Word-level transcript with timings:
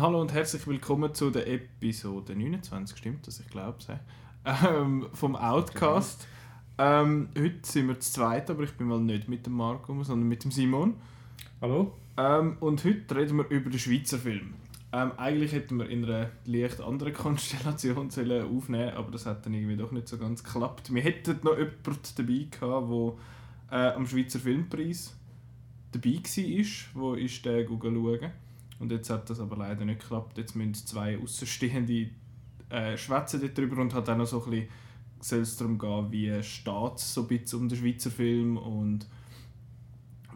Hallo 0.00 0.18
und 0.18 0.32
herzlich 0.32 0.66
willkommen 0.66 1.12
zu 1.12 1.30
der 1.30 1.46
Episode 1.46 2.34
29, 2.34 2.96
stimmt 2.96 3.26
das? 3.26 3.38
Ich 3.38 3.48
glaube 3.48 3.76
es. 3.80 3.88
Ähm, 4.66 5.08
vom 5.12 5.36
Outcast. 5.36 6.26
Ähm, 6.78 7.28
heute 7.38 7.58
sind 7.64 7.88
wir 7.88 8.00
zu 8.00 8.12
zweit, 8.12 8.48
aber 8.48 8.62
ich 8.62 8.72
bin 8.72 8.86
mal 8.86 8.98
nicht 8.98 9.28
mit 9.28 9.44
dem 9.44 9.52
Marco, 9.52 10.02
sondern 10.02 10.26
mit 10.26 10.42
dem 10.42 10.52
Simon. 10.52 10.94
Hallo. 11.60 11.92
Ähm, 12.16 12.56
und 12.60 12.82
heute 12.82 13.14
reden 13.14 13.36
wir 13.36 13.50
über 13.50 13.68
den 13.68 13.78
Schweizer 13.78 14.16
Film. 14.16 14.54
Ähm, 14.90 15.12
eigentlich 15.18 15.52
hätten 15.52 15.76
wir 15.76 15.90
in 15.90 16.06
einer 16.06 16.30
leicht 16.46 16.80
anderen 16.80 17.12
Konstellation 17.12 18.08
aufnehmen 18.08 18.94
aber 18.94 19.10
das 19.10 19.26
hat 19.26 19.44
dann 19.44 19.52
irgendwie 19.52 19.76
doch 19.76 19.92
nicht 19.92 20.08
so 20.08 20.16
ganz 20.16 20.42
geklappt. 20.42 20.94
Wir 20.94 21.02
hätten 21.02 21.40
noch 21.42 21.58
jemanden 21.58 22.00
dabei 22.16 22.46
gehabt, 22.50 23.18
der 23.70 23.90
äh, 23.90 23.94
am 23.94 24.06
Schweizer 24.06 24.38
Filmpreis 24.38 25.14
dabei 25.92 26.22
war, 26.22 27.02
wo 27.02 27.12
ist 27.12 27.44
der 27.44 27.66
schauen. 27.66 28.32
Und 28.80 28.90
jetzt 28.90 29.10
hat 29.10 29.30
das 29.30 29.38
aber 29.38 29.56
leider 29.56 29.84
nicht 29.84 30.00
geklappt. 30.00 30.38
Jetzt 30.38 30.56
müssen 30.56 30.74
zwei 30.74 31.18
Außenstehende 31.18 32.10
äh, 32.70 32.96
schwätzen 32.96 33.48
darüber 33.54 33.80
und 33.80 33.94
hat 33.94 34.08
auch 34.08 34.16
noch 34.16 34.26
so 34.26 34.42
ein 34.44 34.50
bisschen 34.50 34.68
es 35.20 35.56
darum 35.56 35.78
gehen, 35.78 36.10
wie 36.10 36.42
steht 36.42 36.96
es 36.96 37.14
so 37.14 37.22
ein 37.22 37.28
bisschen 37.28 37.60
um 37.60 37.68
den 37.68 37.78
Schweizer 37.78 38.10
Film 38.10 38.56
und 38.56 39.06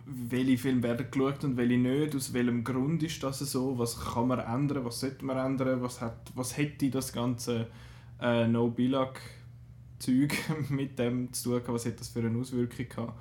welche 0.06 0.58
Filme 0.58 0.82
werden 0.82 1.10
geschaut 1.10 1.42
und 1.44 1.56
welche 1.56 1.78
nicht, 1.78 2.14
aus 2.14 2.34
welchem 2.34 2.62
Grund 2.62 3.02
ist 3.02 3.22
das 3.22 3.38
so, 3.38 3.78
was 3.78 3.98
kann 3.98 4.28
man 4.28 4.40
ändern, 4.40 4.84
was 4.84 5.00
sollte 5.00 5.24
man 5.24 5.38
ändern, 5.38 5.80
was, 5.80 6.02
hat, 6.02 6.30
was 6.34 6.56
hätte 6.58 6.90
das 6.90 7.12
ganze 7.12 7.68
äh, 8.20 8.46
No-Bilag-Zeug 8.46 10.34
mit 10.68 10.98
dem 10.98 11.32
zu 11.32 11.58
tun 11.58 11.74
was 11.74 11.86
hätte 11.86 11.98
das 11.98 12.08
für 12.08 12.20
eine 12.20 12.38
Auswirkung 12.38 12.88
gehabt. 12.88 13.18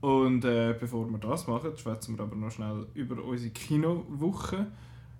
Und 0.00 0.44
äh, 0.44 0.74
bevor 0.78 1.08
wir 1.10 1.18
das 1.18 1.46
machen, 1.46 1.76
schwätzen 1.76 2.16
wir 2.16 2.24
aber 2.24 2.36
noch 2.36 2.50
schnell 2.50 2.86
über 2.94 3.22
unsere 3.22 3.50
Kinowoche. 3.50 4.66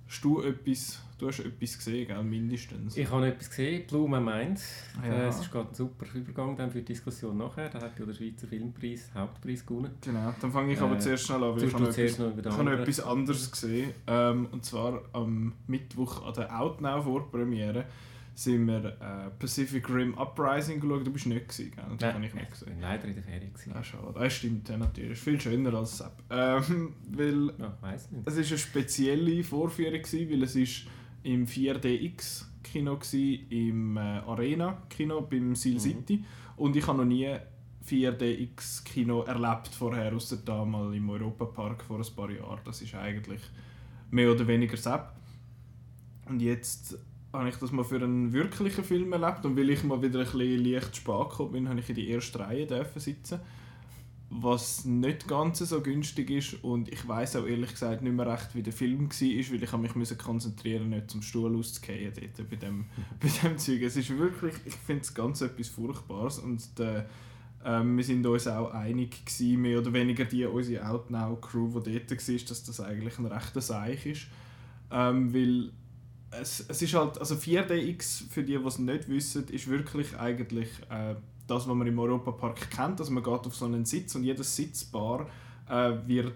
Hast 0.08 0.22
du 0.22 0.40
etwas, 0.40 1.02
du 1.18 1.26
hast 1.26 1.40
etwas 1.40 1.78
gesehen, 1.78 2.06
gell? 2.06 2.22
mindestens? 2.22 2.96
Ich 2.96 3.10
habe 3.10 3.26
etwas 3.26 3.48
gesehen, 3.50 3.84
Blue 3.88 4.08
My 4.08 4.20
Mind. 4.20 4.60
Ja. 5.02 5.12
Äh, 5.12 5.28
es 5.28 5.40
ist 5.40 5.50
gerade 5.50 5.70
ein 5.70 5.74
super 5.74 6.06
Übergang 6.14 6.56
dann 6.56 6.70
für 6.70 6.78
die 6.78 6.84
Diskussion 6.84 7.36
nachher. 7.38 7.68
Da 7.68 7.80
hat 7.80 7.98
ja 7.98 8.04
der 8.04 8.14
Schweizer 8.14 8.46
Filmpreis 8.46 9.10
Hauptpreis 9.14 9.66
gewonnen. 9.66 9.90
Genau, 10.00 10.32
dann 10.40 10.52
fange 10.52 10.74
ich 10.74 10.80
aber 10.80 10.94
äh, 10.94 10.98
zuerst 10.98 11.26
schnell 11.26 11.42
an, 11.42 11.56
weil 11.56 11.64
ich 11.64 11.74
habe, 11.74 11.88
etwas, 11.88 11.98
ich 11.98 12.18
habe 12.18 12.82
etwas 12.82 13.00
anderes 13.00 13.50
gesehen. 13.50 13.92
Ähm, 14.06 14.46
und 14.52 14.64
zwar 14.64 15.02
am 15.12 15.54
Mittwoch 15.66 16.24
an 16.24 16.34
der 16.34 16.60
Outnow 16.60 17.02
Vorpremiere 17.02 17.86
sind 18.36 18.66
wir 18.66 18.84
äh, 18.84 19.30
Pacific 19.38 19.88
Rim 19.88 20.14
Uprising 20.14 20.78
geschaut. 20.78 21.06
Du 21.06 21.10
bist 21.10 21.26
nicht 21.26 21.48
gewesen, 21.48 21.72
gell? 21.74 21.84
Das 21.98 22.14
habe 22.14 22.26
ich 22.26 22.34
nicht 22.34 22.50
gesehen. 22.50 22.72
Ich 22.76 22.82
leider 22.82 23.04
in 23.06 23.14
der 23.14 23.24
Ferien. 23.24 23.52
Gewesen. 23.52 23.72
Ah, 23.74 23.82
schade. 23.82 24.14
Ah, 24.14 24.28
stimmt, 24.28 24.68
ja, 24.68 24.76
natürlich. 24.76 25.18
Viel 25.18 25.40
schöner 25.40 25.72
als 25.72 25.98
Sepp. 25.98 26.22
Ähm, 26.28 26.94
weil 27.10 27.50
ja, 27.58 27.78
weiss 27.80 28.10
nicht. 28.10 28.26
Es 28.26 28.36
war 28.36 28.44
eine 28.44 28.58
spezielle 28.58 29.42
Vorführung, 29.42 30.02
gewesen, 30.02 30.30
weil 30.30 30.42
es 30.42 30.54
ist 30.54 30.86
im 31.22 31.46
4DX 31.46 32.44
Kino 32.62 32.98
im 33.48 33.96
äh, 33.96 34.00
Arena 34.00 34.82
Kino 34.90 35.22
beim 35.22 35.54
Seal 35.54 35.74
mhm. 35.74 35.80
City 35.80 36.24
und 36.56 36.76
ich 36.76 36.86
habe 36.86 36.98
noch 36.98 37.04
nie 37.04 37.34
4DX 37.88 38.84
Kino 38.84 39.22
erlebt 39.22 39.68
vorher, 39.68 40.12
außer 40.12 40.38
da 40.44 40.64
mal 40.64 40.94
im 40.94 41.08
Europapark 41.08 41.84
vor 41.84 41.98
ein 41.98 42.14
paar 42.14 42.30
Jahren. 42.30 42.60
Das 42.64 42.82
ist 42.82 42.94
eigentlich 42.94 43.40
mehr 44.10 44.30
oder 44.30 44.46
weniger 44.46 44.76
Sepp. 44.76 45.12
Und 46.28 46.42
jetzt 46.42 46.98
habe 47.32 47.48
ich 47.48 47.56
das 47.56 47.72
mal 47.72 47.84
für 47.84 48.02
einen 48.02 48.32
wirklichen 48.32 48.84
Film 48.84 49.12
erlebt? 49.12 49.44
Und 49.44 49.56
weil 49.56 49.70
ich 49.70 49.84
mal 49.84 50.02
wieder 50.02 50.20
ein 50.20 50.24
bisschen 50.24 50.64
leicht 50.64 50.96
spät 50.96 51.30
gekommen 51.30 51.52
bin, 51.52 51.68
habe 51.68 51.80
ich 51.80 51.88
in 51.88 51.94
die 51.94 52.08
erste 52.08 52.40
Reihe 52.40 52.66
dürfen 52.66 53.00
sitzen. 53.00 53.40
Was 54.28 54.84
nicht 54.84 55.28
ganz 55.28 55.60
so 55.60 55.80
günstig 55.80 56.30
ist 56.30 56.64
und 56.64 56.88
ich 56.92 57.06
weiß 57.06 57.36
auch 57.36 57.46
ehrlich 57.46 57.70
gesagt 57.70 58.02
nicht 58.02 58.12
mehr 58.12 58.26
recht, 58.26 58.54
wie 58.54 58.62
der 58.62 58.72
Film 58.72 59.08
war, 59.08 59.52
weil 59.52 59.62
ich 59.62 59.72
mich 59.76 59.94
müssen 59.94 60.18
konzentrieren 60.18 60.88
nicht 60.88 61.10
zum 61.12 61.22
Stuhl 61.22 61.56
auszugehen 61.56 62.12
dort 62.12 62.50
bei 62.50 62.56
dem, 62.56 62.86
bei 63.20 63.28
dem 63.28 63.56
Zeug. 63.56 63.82
Es 63.82 63.96
ist 63.96 64.16
wirklich, 64.18 64.54
ich 64.64 64.74
finde 64.74 65.02
es 65.02 65.14
ganz 65.14 65.42
etwas 65.42 65.68
Furchtbares 65.68 66.40
und 66.40 66.76
der, 66.76 67.08
ähm, 67.64 67.96
wir 67.96 68.02
sind 68.02 68.26
uns 68.26 68.48
auch 68.48 68.72
einig 68.72 69.24
gewesen, 69.24 69.62
mehr 69.62 69.78
oder 69.78 69.92
weniger 69.92 70.24
die, 70.24 70.44
unsere 70.44 70.88
Outnow-Crew, 70.88 71.80
die 71.80 72.00
dort 72.00 72.10
war, 72.10 72.48
dass 72.48 72.64
das 72.64 72.80
eigentlich 72.80 73.18
ein 73.20 73.26
rechter 73.26 73.60
Seich 73.60 74.06
ist, 74.06 74.26
ähm, 74.90 75.32
weil 75.32 75.70
es, 76.30 76.64
es 76.68 76.82
ist 76.82 76.94
halt, 76.94 77.18
also 77.18 77.34
4DX, 77.34 78.28
für 78.28 78.42
die, 78.42 78.58
die 78.58 78.64
es 78.64 78.78
nicht 78.78 79.08
wissen, 79.08 79.46
ist 79.48 79.68
wirklich 79.68 80.16
eigentlich 80.18 80.68
äh, 80.90 81.14
das, 81.46 81.68
was 81.68 81.74
man 81.74 81.86
im 81.86 81.98
Europapark 81.98 82.70
kennt. 82.70 83.00
Also 83.00 83.12
man 83.12 83.22
geht 83.22 83.46
auf 83.46 83.54
so 83.54 83.64
einen 83.64 83.84
Sitz 83.84 84.14
und 84.14 84.24
jedes 84.24 84.54
Sitzbar 84.54 85.26
äh, 85.68 85.92
wird, 86.06 86.34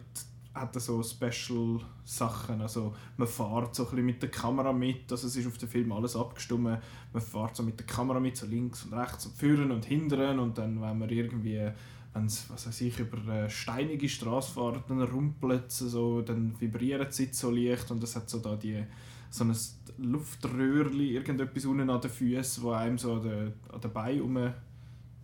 hat 0.55 0.81
so 0.81 1.03
Special 1.03 1.81
Sachen. 2.05 2.61
Also 2.61 2.95
man 3.17 3.29
fährt 3.29 3.75
so 3.75 3.85
ein 3.85 3.91
bisschen 3.91 4.07
mit 4.07 4.23
der 4.23 4.31
Kamera 4.31 4.73
mit, 4.73 5.11
also 5.11 5.27
es 5.27 5.37
ist 5.37 5.47
auf 5.47 5.59
dem 5.59 5.69
Film 5.69 5.93
alles 5.93 6.17
abgestimmt. 6.17 6.65
Man 7.13 7.23
fährt 7.23 7.57
so 7.57 7.63
mit 7.63 7.79
der 7.79 7.87
Kamera 7.87 8.21
mit, 8.21 8.37
so 8.37 8.47
links 8.47 8.85
und 8.85 8.95
rechts 8.95 9.27
und 9.27 9.37
führen 9.37 9.71
und 9.71 9.85
hindern 9.85 10.39
und 10.39 10.59
dann, 10.59 10.81
wenn 10.81 10.99
man 10.99 11.09
irgendwie 11.09 11.71
wenn 12.13 12.27
es, 12.27 12.51
was 12.51 12.67
weiß 12.67 12.81
ich, 12.81 12.99
über 12.99 13.19
eine 13.19 13.51
steinige 13.51 14.09
Straße 14.09 14.55
fährt, 14.55 14.89
dann 14.89 15.03
rumpelt 15.03 15.71
so, 15.71 16.23
dann 16.23 16.61
vibriert 16.61 17.11
es 17.11 17.39
so 17.39 17.51
leicht 17.51 17.91
und 17.91 18.03
es 18.03 18.17
hat 18.17 18.29
so 18.29 18.39
da 18.39 18.57
die 18.57 18.85
so 19.31 19.45
ein 19.45 19.57
Luftröhrli, 19.99 21.15
irgendetwas 21.15 21.65
unten 21.67 21.89
an 21.89 22.01
den 22.01 22.11
Füßen, 22.11 22.63
wo 22.63 22.73
einem 22.73 22.99
so 22.99 23.15
an 23.15 23.23
den, 23.23 23.53
an 23.73 23.81
den 23.81 23.93
Beinen 23.93 24.23
um, 24.23 24.53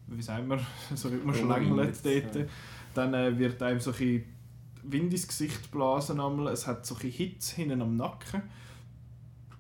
wie 0.09 0.23
sagen 0.23 0.49
wir, 0.49 0.61
so 0.95 1.11
wie 1.11 1.17
man 1.17 1.35
schlängelt 1.35 2.05
dort. 2.05 2.37
Ja. 2.37 2.45
Dann 2.95 3.15
äh, 3.15 3.39
wird 3.39 3.63
einem 3.63 3.81
so 3.81 3.93
ein 3.93 4.25
Wind 4.83 5.13
ins 5.13 5.27
Gesicht 5.27 5.71
blasen. 5.71 6.21
Einmal. 6.21 6.53
Es 6.53 6.67
hat 6.67 6.87
so 6.87 6.95
ein 6.95 7.11
Hitze 7.11 7.57
hinten 7.57 7.83
am 7.83 7.97
Nacken. 7.97 8.43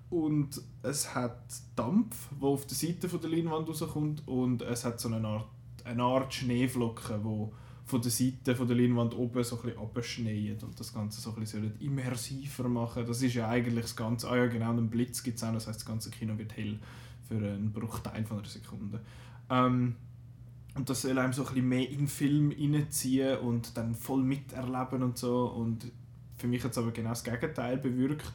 Und 0.09 0.63
es 0.83 1.15
hat 1.15 1.43
Dampf, 1.75 2.29
der 2.41 2.49
auf 2.49 2.67
der 2.67 2.77
Seite 2.77 3.09
von 3.09 3.21
der 3.21 3.31
Leinwand 3.31 3.69
rauskommt. 3.69 4.27
Und 4.27 4.63
es 4.63 4.85
hat 4.85 5.01
so 5.01 5.09
eine 5.09 5.27
Art, 5.27 5.49
eine 5.85 6.03
Art 6.03 6.33
Schneeflocken, 6.33 7.23
die 7.23 7.66
von 7.87 8.03
der 8.03 8.11
Seite 8.11 8.57
von 8.57 8.67
der 8.67 8.77
Leinwand 8.77 9.15
oben 9.15 9.45
so 9.45 9.57
ein 9.57 9.63
bisschen 9.63 9.81
abschneien 9.81 10.59
und 10.63 10.79
das 10.79 10.93
Ganze 10.93 11.21
so 11.21 11.31
ein 11.31 11.37
bisschen 11.37 11.73
immersiver 11.79 12.69
machen. 12.69 13.07
Das 13.07 13.23
ist 13.23 13.35
ja 13.35 13.49
eigentlich 13.49 13.83
das 13.83 13.95
Ganze, 13.95 14.29
ah 14.29 14.37
ja 14.37 14.47
genau, 14.47 14.71
einen 14.71 14.91
Blitz 14.91 15.23
gibt 15.23 15.39
es 15.39 15.45
auch, 15.45 15.53
das 15.53 15.69
heißt 15.69 15.81
das 15.81 15.87
ganze 15.87 16.11
Kino 16.11 16.37
wird 16.37 16.57
hell 16.57 16.81
für 17.29 17.37
einen 17.37 17.73
Bruchteil 17.73 18.25
von 18.25 18.39
einer 18.39 18.49
Sekunde. 18.49 19.01
Ähm, 19.49 19.95
und 20.75 20.91
das 20.91 21.03
soll 21.03 21.17
einem 21.17 21.33
so 21.33 21.43
ein 21.43 21.49
bisschen 21.49 21.69
mehr 21.69 21.89
in 21.89 21.99
den 21.99 22.09
Film 22.09 22.51
reinziehen 22.51 23.39
und 23.39 23.77
dann 23.77 23.95
voll 23.95 24.23
miterleben 24.23 25.05
und 25.05 25.17
so 25.17 25.47
und 25.47 25.87
für 26.37 26.49
mich 26.49 26.65
hat 26.65 26.73
es 26.73 26.79
aber 26.79 26.91
genau 26.91 27.11
das 27.11 27.23
Gegenteil 27.23 27.79
bewirkt, 27.79 28.33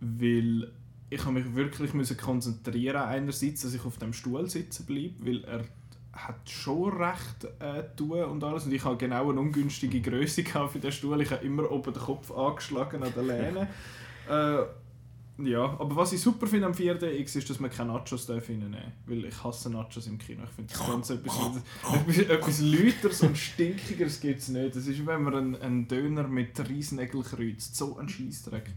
weil 0.00 0.72
ich 1.10 1.24
habe 1.24 1.40
mich 1.40 1.54
wirklich 1.54 1.92
müssen 1.94 2.16
konzentrieren 2.16 3.02
einerseits, 3.02 3.62
dass 3.62 3.74
ich 3.74 3.84
auf 3.84 3.98
dem 3.98 4.12
Stuhl 4.12 4.48
sitzen 4.48 4.86
bleibe, 4.86 5.24
weil 5.24 5.44
er 5.44 5.64
hat 6.16 6.48
schon 6.48 6.96
recht 6.96 7.44
äh, 7.60 7.84
tun 7.96 8.24
und 8.24 8.42
alles. 8.42 8.64
Und 8.64 8.72
ich 8.72 8.84
habe 8.84 8.96
genau 8.96 9.30
eine 9.30 9.40
ungünstige 9.40 10.00
Größe 10.00 10.44
für 10.44 10.78
den 10.78 10.92
Stuhl. 10.92 11.20
Ich 11.20 11.30
habe 11.30 11.44
immer 11.44 11.70
oben 11.70 11.92
den 11.92 12.02
Kopf 12.02 12.30
angeschlagen 12.30 13.02
an 13.02 13.12
der 13.14 13.22
Lehne. 13.22 13.68
äh, 14.28 14.64
ja, 15.38 15.64
aber 15.64 15.96
was 15.96 16.14
ich 16.14 16.20
super 16.20 16.46
finde 16.46 16.66
am 16.66 16.72
4DX 16.72 17.36
ist, 17.36 17.50
dass 17.50 17.60
man 17.60 17.70
keine 17.70 17.92
Nachos 17.92 18.28
reinnehmen 18.28 18.72
darf. 18.72 18.82
Weil 19.04 19.26
ich 19.26 19.44
hasse 19.44 19.68
Nachos 19.68 20.06
im 20.06 20.16
Kino. 20.16 20.42
Ich 20.44 20.50
finde 20.50 20.72
das 20.72 20.86
Ganze 20.86 21.14
etwas, 21.14 21.36
etwas, 21.94 22.18
etwas 22.18 22.60
Läuteres 22.60 23.22
und 23.22 23.36
Stinkigeres 23.36 24.20
gibt 24.20 24.40
es 24.40 24.48
nicht. 24.48 24.74
Das 24.74 24.86
ist, 24.86 25.04
wenn 25.06 25.22
man 25.22 25.34
einen, 25.34 25.56
einen 25.56 25.88
Döner 25.88 26.26
mit 26.26 26.58
Riesnägel 26.66 27.22
kreuzt. 27.22 27.76
So 27.76 27.98
ein 27.98 28.08
Scheißdreck. 28.08 28.72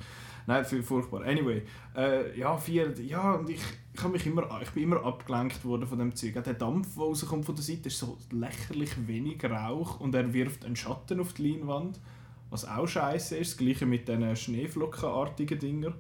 Nein, 0.50 0.66
furchtbar. 0.66 1.22
Anyway, 1.26 1.62
äh, 1.96 2.36
ja, 2.36 2.58
vier, 2.58 3.00
ja, 3.00 3.34
und 3.34 3.52
ich, 3.52 3.62
ich, 3.94 4.04
mich 4.06 4.26
immer, 4.26 4.60
ich 4.64 4.72
bin 4.72 4.82
immer 4.82 5.06
abgelenkt 5.06 5.64
worden 5.64 5.86
von 5.86 6.00
dem 6.00 6.16
Zeug. 6.16 6.44
Der 6.44 6.56
Dampf, 6.56 6.96
der 6.96 7.04
rauskommt 7.04 7.46
von 7.46 7.54
der 7.54 7.64
Seite, 7.64 7.90
ist 7.90 8.00
so 8.00 8.18
lächerlich 8.32 9.08
wenig 9.08 9.44
Rauch 9.44 10.00
und 10.00 10.16
er 10.16 10.34
wirft 10.34 10.66
einen 10.66 10.76
Schatten 10.76 11.20
auf 11.20 11.34
die 11.34 11.52
Leinwand, 11.52 12.00
was 12.50 12.66
auch 12.66 12.88
scheiße 12.88 13.38
ist. 13.38 13.52
Das 13.52 13.58
gleiche 13.60 13.86
mit 13.86 14.08
diesen 14.08 14.36
Schneeflockenartigen 14.36 15.60
Dinger. 15.60 15.94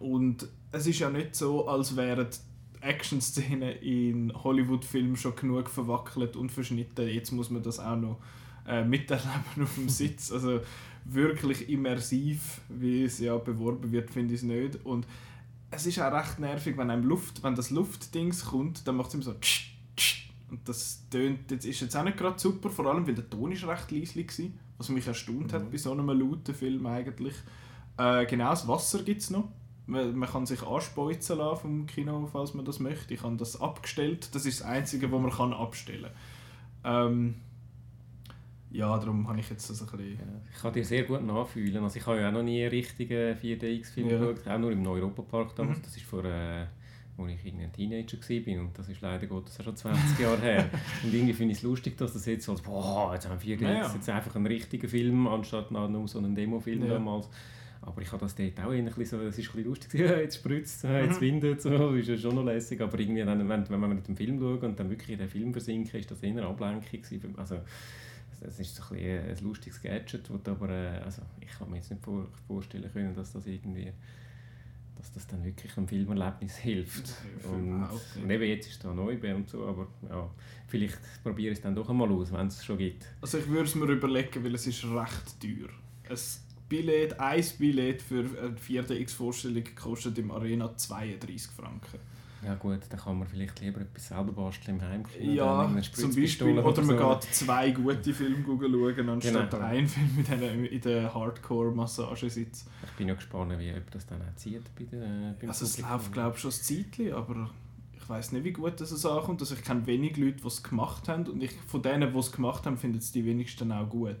Und 0.00 0.48
es 0.72 0.88
ist 0.88 0.98
ja 0.98 1.08
nicht 1.08 1.36
so, 1.36 1.68
als 1.68 1.94
wären 1.94 2.26
Action-Szenen 2.80 3.76
in 3.82 4.32
Hollywood-Filmen 4.34 5.14
schon 5.14 5.36
genug 5.36 5.70
verwackelt 5.70 6.34
und 6.34 6.50
verschnitten. 6.50 7.06
Jetzt 7.06 7.30
muss 7.30 7.50
man 7.50 7.62
das 7.62 7.78
auch 7.78 7.94
noch 7.94 8.18
äh, 8.66 8.82
miterleben 8.82 9.30
auf 9.62 9.74
dem 9.76 9.88
Sitz. 9.88 10.32
Also 10.32 10.60
wirklich 11.04 11.68
immersiv, 11.68 12.60
wie 12.68 13.04
es 13.04 13.18
ja 13.18 13.36
beworben 13.36 13.92
wird, 13.92 14.10
finde 14.10 14.34
ich 14.34 14.40
es 14.40 14.46
nicht. 14.46 14.84
Und 14.84 15.06
es 15.70 15.86
ist 15.86 16.00
auch 16.00 16.12
recht 16.12 16.38
nervig, 16.38 16.76
wenn 16.76 16.90
einem 16.90 17.04
Luft, 17.04 17.42
wenn 17.42 17.54
das 17.54 17.70
Luftdings 17.70 18.46
kommt, 18.46 18.86
dann 18.86 18.96
macht 18.96 19.08
es 19.08 19.14
immer 19.14 19.22
so 19.24 19.34
tsch, 19.34 19.74
tsch, 19.96 20.30
und 20.50 20.68
das 20.68 21.08
tönt, 21.10 21.50
jetzt 21.50 21.64
ist 21.64 21.80
jetzt 21.80 21.96
auch 21.96 22.04
nicht 22.04 22.18
gerade 22.18 22.38
super, 22.38 22.68
vor 22.68 22.86
allem 22.86 23.06
weil 23.06 23.14
der 23.14 23.28
Ton 23.28 23.52
ist 23.52 23.66
recht 23.66 23.90
leislich 23.90 24.38
war, 24.38 24.46
was 24.76 24.88
mich 24.90 25.06
erstaunt 25.06 25.50
mhm. 25.50 25.52
hat 25.52 25.70
bei 25.70 25.78
so 25.78 25.92
einem 25.92 26.06
lauten 26.06 26.54
Film 26.54 26.84
eigentlich. 26.86 27.34
Äh, 27.96 28.26
genau, 28.26 28.50
das 28.50 28.68
Wasser 28.68 29.02
gibt 29.02 29.22
es 29.22 29.30
noch. 29.30 29.48
Man, 29.86 30.14
man, 30.14 30.28
kann 30.28 30.46
sich 30.46 30.62
anspeuzen 30.62 31.38
lassen 31.38 31.60
vom 31.60 31.86
Kino, 31.86 32.28
falls 32.30 32.54
man 32.54 32.64
das 32.64 32.78
möchte. 32.78 33.14
Ich 33.14 33.22
habe 33.22 33.36
das 33.36 33.60
abgestellt. 33.60 34.34
Das 34.34 34.46
ist 34.46 34.60
das 34.60 34.66
Einzige, 34.66 35.10
was 35.10 35.20
man 35.20 35.30
kann 35.30 35.52
abstellen 35.52 36.10
kann. 36.82 37.12
Ähm, 37.12 37.34
ja, 38.72 38.98
darum 38.98 39.28
habe 39.28 39.38
ich 39.40 39.50
jetzt 39.50 39.68
das 39.70 39.80
ein 39.82 39.86
bisschen... 39.96 40.12
Ja, 40.18 40.40
ich 40.54 40.60
kann 40.62 40.72
dir 40.72 40.84
sehr 40.84 41.02
gut 41.04 41.24
nachfühlen. 41.26 41.82
Also 41.82 41.98
ich 41.98 42.06
habe 42.06 42.20
ja 42.20 42.28
auch 42.28 42.32
noch 42.32 42.42
nie 42.42 42.60
einen 42.62 42.70
richtigen 42.70 43.36
4DX-Film 43.36 44.08
Ja. 44.08 44.18
geschaut, 44.18 44.48
auch 44.48 44.58
nur 44.58 44.72
im 44.72 44.86
Europapark 44.86 45.54
damals. 45.56 45.78
Mhm. 45.78 45.82
Das 45.82 45.96
ist 45.96 46.04
vor, 46.06 46.24
äh, 46.24 46.66
als 47.18 47.32
ich 47.34 47.44
irgendwie 47.46 47.64
ein 47.64 47.72
Teenager 47.72 48.16
war 48.18 48.60
und 48.64 48.78
das 48.78 48.88
ist 48.88 49.00
leider 49.02 49.26
Gottes 49.26 49.62
schon 49.62 49.76
20 49.76 50.18
Jahre 50.18 50.40
her. 50.40 50.70
Und 51.04 51.12
irgendwie 51.12 51.34
finde 51.34 51.52
ich 51.52 51.58
es 51.58 51.62
lustig, 51.64 51.96
dass 51.98 52.14
das 52.14 52.24
jetzt 52.26 52.44
so, 52.46 52.52
als, 52.52 52.62
boah, 52.62 53.12
jetzt 53.14 53.28
haben 53.28 53.38
4DX 53.38 53.60
Ja, 53.60 53.72
ja. 53.72 53.94
jetzt 53.94 54.08
einfach 54.08 54.34
einen 54.34 54.46
richtigen 54.46 54.88
Film, 54.88 55.26
anstatt 55.28 55.70
nur 55.70 56.08
so 56.08 56.18
einen 56.18 56.34
Demofilm 56.34 56.82
Ja. 56.82 56.94
damals. 56.94 57.28
Aber 57.82 58.00
ich 58.00 58.10
habe 58.12 58.20
das 58.20 58.34
dort 58.34 58.58
auch 58.60 58.70
bisschen 58.94 59.04
so, 59.20 59.26
es 59.26 59.36
ist 59.38 59.48
ein 59.50 59.52
bisschen 59.56 59.64
lustig, 59.64 60.00
ja, 60.00 60.16
jetzt 60.20 60.36
spritzt 60.36 60.84
es, 60.84 60.90
jetzt 60.90 61.16
Mhm. 61.20 61.24
windet 61.26 61.58
es, 61.58 61.64
so, 61.64 61.90
ist 61.90 62.08
ja 62.08 62.16
schon 62.16 62.34
noch 62.36 62.44
lässig, 62.44 62.80
aber 62.80 62.98
irgendwie, 62.98 63.22
dann, 63.24 63.46
wenn, 63.48 63.68
wenn 63.68 63.80
man 63.80 63.94
mit 63.94 64.06
dem 64.08 64.16
Film 64.16 64.38
schaut 64.40 64.62
und 64.62 64.78
dann 64.80 64.88
wirklich 64.88 65.10
in 65.10 65.18
den 65.18 65.28
Film 65.28 65.52
versinken, 65.52 65.98
ist 66.00 66.10
das 66.10 66.22
eher 66.22 66.30
eine 66.30 66.46
Ablenkung. 66.46 67.00
Also, 67.36 67.56
es 68.46 68.58
ist 68.58 68.76
so 68.76 68.82
ein, 68.82 68.96
bisschen 68.96 69.28
ein 69.28 69.44
lustiges 69.44 69.82
Gadget, 69.82 70.30
wo 70.30 70.50
aber, 70.50 70.68
äh, 70.70 70.98
also 70.98 71.22
ich 71.40 71.48
kann 71.48 71.70
mir 71.70 71.76
jetzt 71.76 71.90
nicht 71.90 72.02
vor, 72.02 72.28
vorstellen 72.46 72.90
können, 72.92 73.14
dass 73.14 73.32
das 73.32 73.46
irgendwie, 73.46 73.92
dass 74.96 75.12
das 75.12 75.26
dann 75.26 75.44
wirklich 75.44 75.76
einem 75.76 75.88
Filmerlebnis 75.88 76.56
hilft. 76.56 77.08
Ja, 77.08 77.50
Und, 77.50 78.22
und 78.22 78.30
eben 78.30 78.44
jetzt 78.44 78.66
ist 78.66 78.74
es 78.74 78.78
da 78.80 78.92
neu 78.92 79.16
und 79.34 79.48
so, 79.48 79.66
aber 79.66 79.88
ja, 80.08 80.30
vielleicht 80.66 80.98
probiere 81.22 81.52
ich 81.52 81.58
es 81.58 81.62
dann 81.62 81.74
doch 81.74 81.88
einmal 81.88 82.10
aus, 82.10 82.32
wenn 82.32 82.46
es 82.46 82.64
schon 82.64 82.78
gibt. 82.78 83.06
Also 83.20 83.38
ich 83.38 83.48
würde 83.48 83.64
es 83.64 83.74
mir 83.74 83.86
überlegen, 83.86 84.44
weil 84.44 84.54
es 84.54 84.66
ist 84.66 84.84
recht 84.84 85.40
teuer. 85.40 85.68
Ein 86.08 86.18
Billett, 86.68 87.20
ein 87.20 87.44
Billett 87.58 88.02
für 88.02 88.20
eine 88.20 88.56
4DX-Vorstellung 88.56 89.64
kostet 89.74 90.18
im 90.18 90.30
Arena 90.30 90.74
32 90.76 91.50
Franken. 91.50 92.00
Ja 92.44 92.54
gut, 92.56 92.80
dann 92.88 92.98
kann 92.98 93.18
man 93.18 93.28
vielleicht 93.28 93.60
lieber 93.60 93.80
etwas 93.82 94.08
selber 94.08 94.32
basteln 94.32 94.78
im 94.80 94.82
Heimkino. 94.82 95.32
Ja, 95.32 95.64
zum 95.66 95.76
Beispiel. 95.76 96.04
Spritzpistole 96.04 96.64
Oder 96.64 96.82
man 96.82 96.98
so. 96.98 97.08
geht 97.10 97.22
zwei 97.34 97.70
gute 97.70 98.12
Filme 98.12 98.44
schauen, 98.44 99.08
anstatt 99.08 99.50
Genau. 99.50 99.62
einen 99.64 99.86
Film 99.86 100.10
mit 100.16 100.28
denen 100.28 100.64
in 100.66 100.80
der 100.80 101.14
Hardcore-Massagesitz. 101.14 102.66
Ich 102.84 102.90
bin 102.96 103.08
ja 103.08 103.14
gespannt, 103.14 103.52
wie, 103.58 103.72
ob 103.72 103.90
das 103.90 104.06
dann 104.06 104.20
auch 104.22 104.36
zieht 104.36 104.62
bei 104.76 104.84
der, 104.84 105.34
beim 105.40 105.48
Also 105.48 105.64
es 105.64 105.76
Publikum. 105.76 105.92
läuft 105.92 106.12
glaube 106.12 106.32
ich 106.36 106.40
schon 106.42 106.50
ein 106.50 106.54
Zeitchen, 106.54 107.12
aber 107.12 107.50
ich 107.96 108.08
weiß 108.08 108.32
nicht, 108.32 108.44
wie 108.44 108.52
gut 108.52 108.80
das 108.80 108.90
es 108.90 109.06
ankommt. 109.06 109.40
Also 109.40 109.54
ich 109.54 109.62
kenne 109.62 109.86
wenig 109.86 110.16
Leute, 110.16 110.38
die 110.42 110.46
es 110.46 110.62
gemacht 110.62 111.08
haben 111.08 111.26
und 111.28 111.42
ich, 111.42 111.52
von 111.68 111.80
denen, 111.82 112.12
die 112.12 112.18
es 112.18 112.32
gemacht 112.32 112.66
haben, 112.66 112.76
finden 112.76 112.98
es 112.98 113.12
die 113.12 113.24
wenigsten 113.24 113.70
auch 113.72 113.88
gut. 113.88 114.16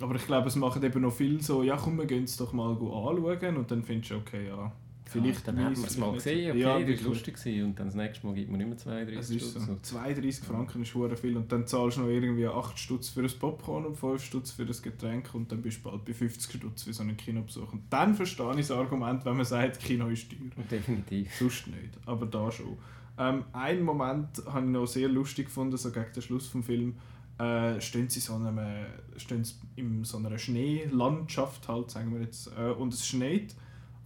Aber 0.00 0.14
ich 0.14 0.26
glaube, 0.26 0.48
es 0.48 0.56
machen 0.56 0.82
eben 0.82 1.02
noch 1.02 1.12
viel 1.12 1.42
so, 1.42 1.62
ja 1.62 1.76
komm, 1.76 1.98
wir 1.98 2.06
gehen 2.06 2.24
es 2.24 2.36
doch 2.36 2.52
mal 2.52 2.70
anschauen 2.72 3.56
und 3.56 3.70
dann 3.70 3.82
findest 3.82 4.10
du, 4.12 4.16
okay, 4.16 4.46
ja, 4.48 4.72
vielleicht 5.10 5.46
ja, 5.46 5.52
dann 5.52 5.64
nice, 5.64 5.78
man 5.78 5.88
es 5.88 5.98
mal 5.98 6.12
gesehen, 6.12 6.50
okay, 6.50 6.60
ja, 6.60 6.78
das 6.78 7.04
war 7.04 7.08
lustig 7.10 7.34
gewesen. 7.34 7.64
und 7.64 7.78
dann 7.78 7.86
das 7.86 7.94
nächste 7.94 8.26
Mal 8.26 8.34
gibt 8.34 8.50
man 8.50 8.58
nicht 8.58 8.68
mehr 8.68 8.78
32 8.78 9.18
Es 9.18 9.30
ist 9.30 9.54
so. 9.54 9.60
Stutz. 9.60 9.88
32 9.88 10.44
Franken 10.44 10.82
ist 10.82 10.94
hure 10.94 11.16
viel 11.16 11.36
und 11.36 11.50
dann 11.50 11.66
zahlst 11.66 11.96
du 11.96 12.02
noch 12.02 12.08
irgendwie 12.08 12.46
8 12.46 12.78
Stutz 12.78 13.08
für 13.08 13.20
ein 13.20 13.30
Popcorn 13.38 13.86
und 13.86 13.96
5 13.96 14.22
Stutz 14.22 14.50
für 14.52 14.62
ein 14.62 14.74
Getränk 14.82 15.34
und 15.34 15.50
dann 15.50 15.62
bist 15.62 15.78
du 15.78 15.90
bald 15.90 16.04
bei 16.04 16.14
50 16.14 16.56
Stutz 16.56 16.82
für 16.84 16.92
so 16.92 17.02
einen 17.02 17.16
Kinobesuch. 17.16 17.72
Und 17.72 17.82
dann 17.90 18.14
verstehe 18.14 18.50
ich 18.52 18.68
das 18.68 18.70
Argument, 18.70 19.24
wenn 19.24 19.36
man 19.36 19.44
sagt, 19.44 19.80
Kino 19.80 20.08
ist 20.08 20.30
teuer. 20.30 20.64
Definitiv. 20.70 21.34
Sonst 21.38 21.66
nicht, 21.66 21.98
aber 22.06 22.26
da 22.26 22.50
schon. 22.50 22.78
Ähm, 23.18 23.44
einen 23.52 23.82
Moment 23.82 24.28
habe 24.46 24.66
ich 24.66 24.72
noch 24.72 24.86
sehr 24.86 25.08
lustig 25.08 25.46
gefunden, 25.46 25.76
so 25.76 25.90
gegen 25.90 26.12
den 26.14 26.22
Schluss 26.22 26.50
des 26.50 26.64
Films. 26.64 26.94
Äh, 27.38 27.80
stehen 27.80 28.08
sie 28.08 28.20
so 28.20 28.34
einem, 28.34 28.58
äh, 28.58 28.84
stehen 29.16 29.44
sie 29.44 29.54
in 29.76 30.04
so 30.04 30.18
einer 30.18 30.38
Schneelandschaft 30.38 31.68
halt, 31.68 31.90
sagen 31.90 32.12
wir 32.12 32.20
jetzt, 32.20 32.50
äh, 32.58 32.70
und 32.70 32.92
es 32.92 33.06
schneit 33.06 33.54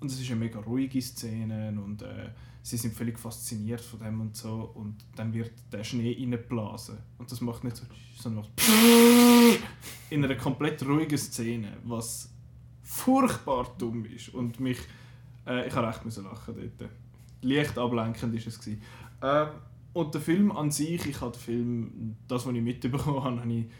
und 0.05 0.11
es 0.11 0.21
ist 0.21 0.31
eine 0.31 0.41
mega 0.41 0.61
ruhige 0.61 1.01
Szene 1.01 1.75
und 1.83 2.03
äh, 2.03 2.29
sie 2.63 2.77
sind 2.77 2.95
völlig 2.95 3.19
fasziniert 3.19 3.81
von 3.81 4.01
dem 4.01 4.21
und 4.21 4.37
so 4.37 4.71
und 4.75 4.97
dann 5.17 5.33
wird 5.33 5.53
der 5.73 5.83
Schnee 5.83 6.15
reingeblasen 6.21 6.99
und 7.17 7.33
das 7.33 7.41
macht 7.41 7.65
nicht 7.65 7.77
so, 7.77 7.87
sondern 8.19 8.45
in 10.11 10.23
einer 10.23 10.35
komplett 10.35 10.85
ruhigen 10.85 11.17
Szene, 11.17 11.79
was 11.85 12.31
furchtbar 12.83 13.75
dumm 13.79 14.05
ist 14.05 14.29
und 14.29 14.61
mich, 14.61 14.77
äh, 15.47 15.69
ich 15.69 15.75
habe 15.75 15.89
recht 15.89 16.05
müssen 16.05 16.25
lachen 16.25 16.55
dort. 16.55 16.91
Leicht 17.41 17.79
ablenkend 17.79 18.35
ist 18.35 18.47
es 18.47 18.59
gewesen. 18.59 18.83
Ähm, 19.23 19.49
und 19.95 20.13
der 20.13 20.21
Film 20.21 20.53
an 20.53 20.71
sich, 20.71 21.07
ich 21.07 21.19
habe 21.23 21.33
den 21.33 21.41
Film, 21.41 22.17
das 22.29 22.45
was 22.45 22.53
ich 22.53 22.61
mitbekommen 22.61 23.25
habe, 23.25 23.41
habe 23.41 23.53
ich 23.55 23.71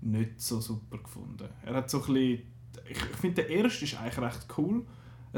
nicht 0.00 0.40
so 0.40 0.60
super 0.60 0.98
gefunden. 0.98 1.48
Er 1.64 1.74
hat 1.74 1.88
so 1.88 1.98
ein 1.98 2.12
bisschen, 2.12 2.42
ich, 2.88 2.96
ich 2.96 3.16
finde 3.20 3.42
der 3.44 3.50
erste 3.50 3.84
ist 3.84 3.94
eigentlich 3.94 4.18
recht 4.18 4.46
cool. 4.56 4.84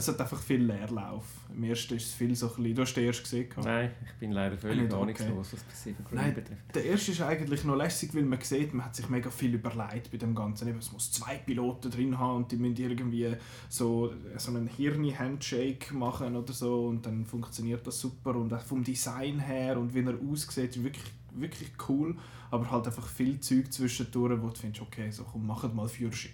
Es 0.01 0.09
hat 0.09 0.19
einfach 0.19 0.41
viel 0.41 0.63
Leerlauf. 0.65 1.27
Im 1.55 1.63
ersten 1.63 1.97
ist 1.97 2.07
es 2.07 2.15
viel 2.15 2.35
so 2.35 2.47
ein 2.49 2.55
bisschen, 2.57 2.75
du 2.75 2.83
hast 2.83 2.95
den 2.95 3.05
ersten 3.05 3.23
gesehen. 3.23 3.49
gehabt. 3.51 3.67
Nein, 3.67 3.91
ich 4.03 4.13
bin 4.19 4.33
leider 4.33 4.57
völlig 4.57 4.85
Nicht, 4.85 4.93
okay. 4.95 5.03
ahnungslos, 5.03 5.53
was 5.53 5.63
Pacific 5.65 6.07
Rim 6.11 6.17
Nein. 6.19 6.35
betrifft. 6.35 6.75
Der 6.75 6.85
erste 6.87 7.13
ist 7.13 7.21
eigentlich 7.21 7.65
noch 7.65 7.77
lässig, 7.77 8.15
weil 8.15 8.23
man 8.23 8.41
sieht, 8.41 8.73
man 8.73 8.87
hat 8.87 8.97
sich 8.97 9.11
mega 9.11 9.29
viel 9.29 9.53
überlegt 9.53 10.11
bei 10.11 10.17
dem 10.17 10.35
Ganzen. 10.35 10.69
Eben, 10.69 10.79
Es 10.79 10.91
muss 10.91 11.13
zwei 11.13 11.37
Piloten 11.37 11.91
drin 11.91 12.19
haben 12.19 12.37
und 12.37 12.51
die 12.51 12.57
müssen 12.57 12.79
irgendwie 12.79 13.37
so, 13.69 14.11
so 14.39 14.51
einen 14.53 14.69
Hirni-Handshake 14.69 15.93
machen 15.93 16.35
oder 16.35 16.55
so 16.55 16.87
und 16.87 17.05
dann 17.05 17.27
funktioniert 17.27 17.87
das 17.87 18.01
super 18.01 18.35
und 18.37 18.55
auch 18.55 18.63
vom 18.63 18.83
Design 18.83 19.39
her 19.39 19.79
und 19.79 19.95
wie 19.95 20.01
er 20.01 20.15
aussieht, 20.33 20.77
ist 20.77 20.83
wirklich, 20.83 21.13
wirklich 21.35 21.73
cool, 21.91 22.17
aber 22.51 22.71
halt 22.71 22.87
einfach 22.87 23.07
viel 23.07 23.39
Zeug 23.41 23.71
zwischendurch, 23.71 24.41
wo 24.41 24.49
du 24.49 24.59
findest, 24.59 24.81
okay, 24.81 25.11
so 25.11 25.25
komm, 25.25 25.47
mach 25.47 25.71
mal 25.75 25.89
Führerschein. 25.89 26.33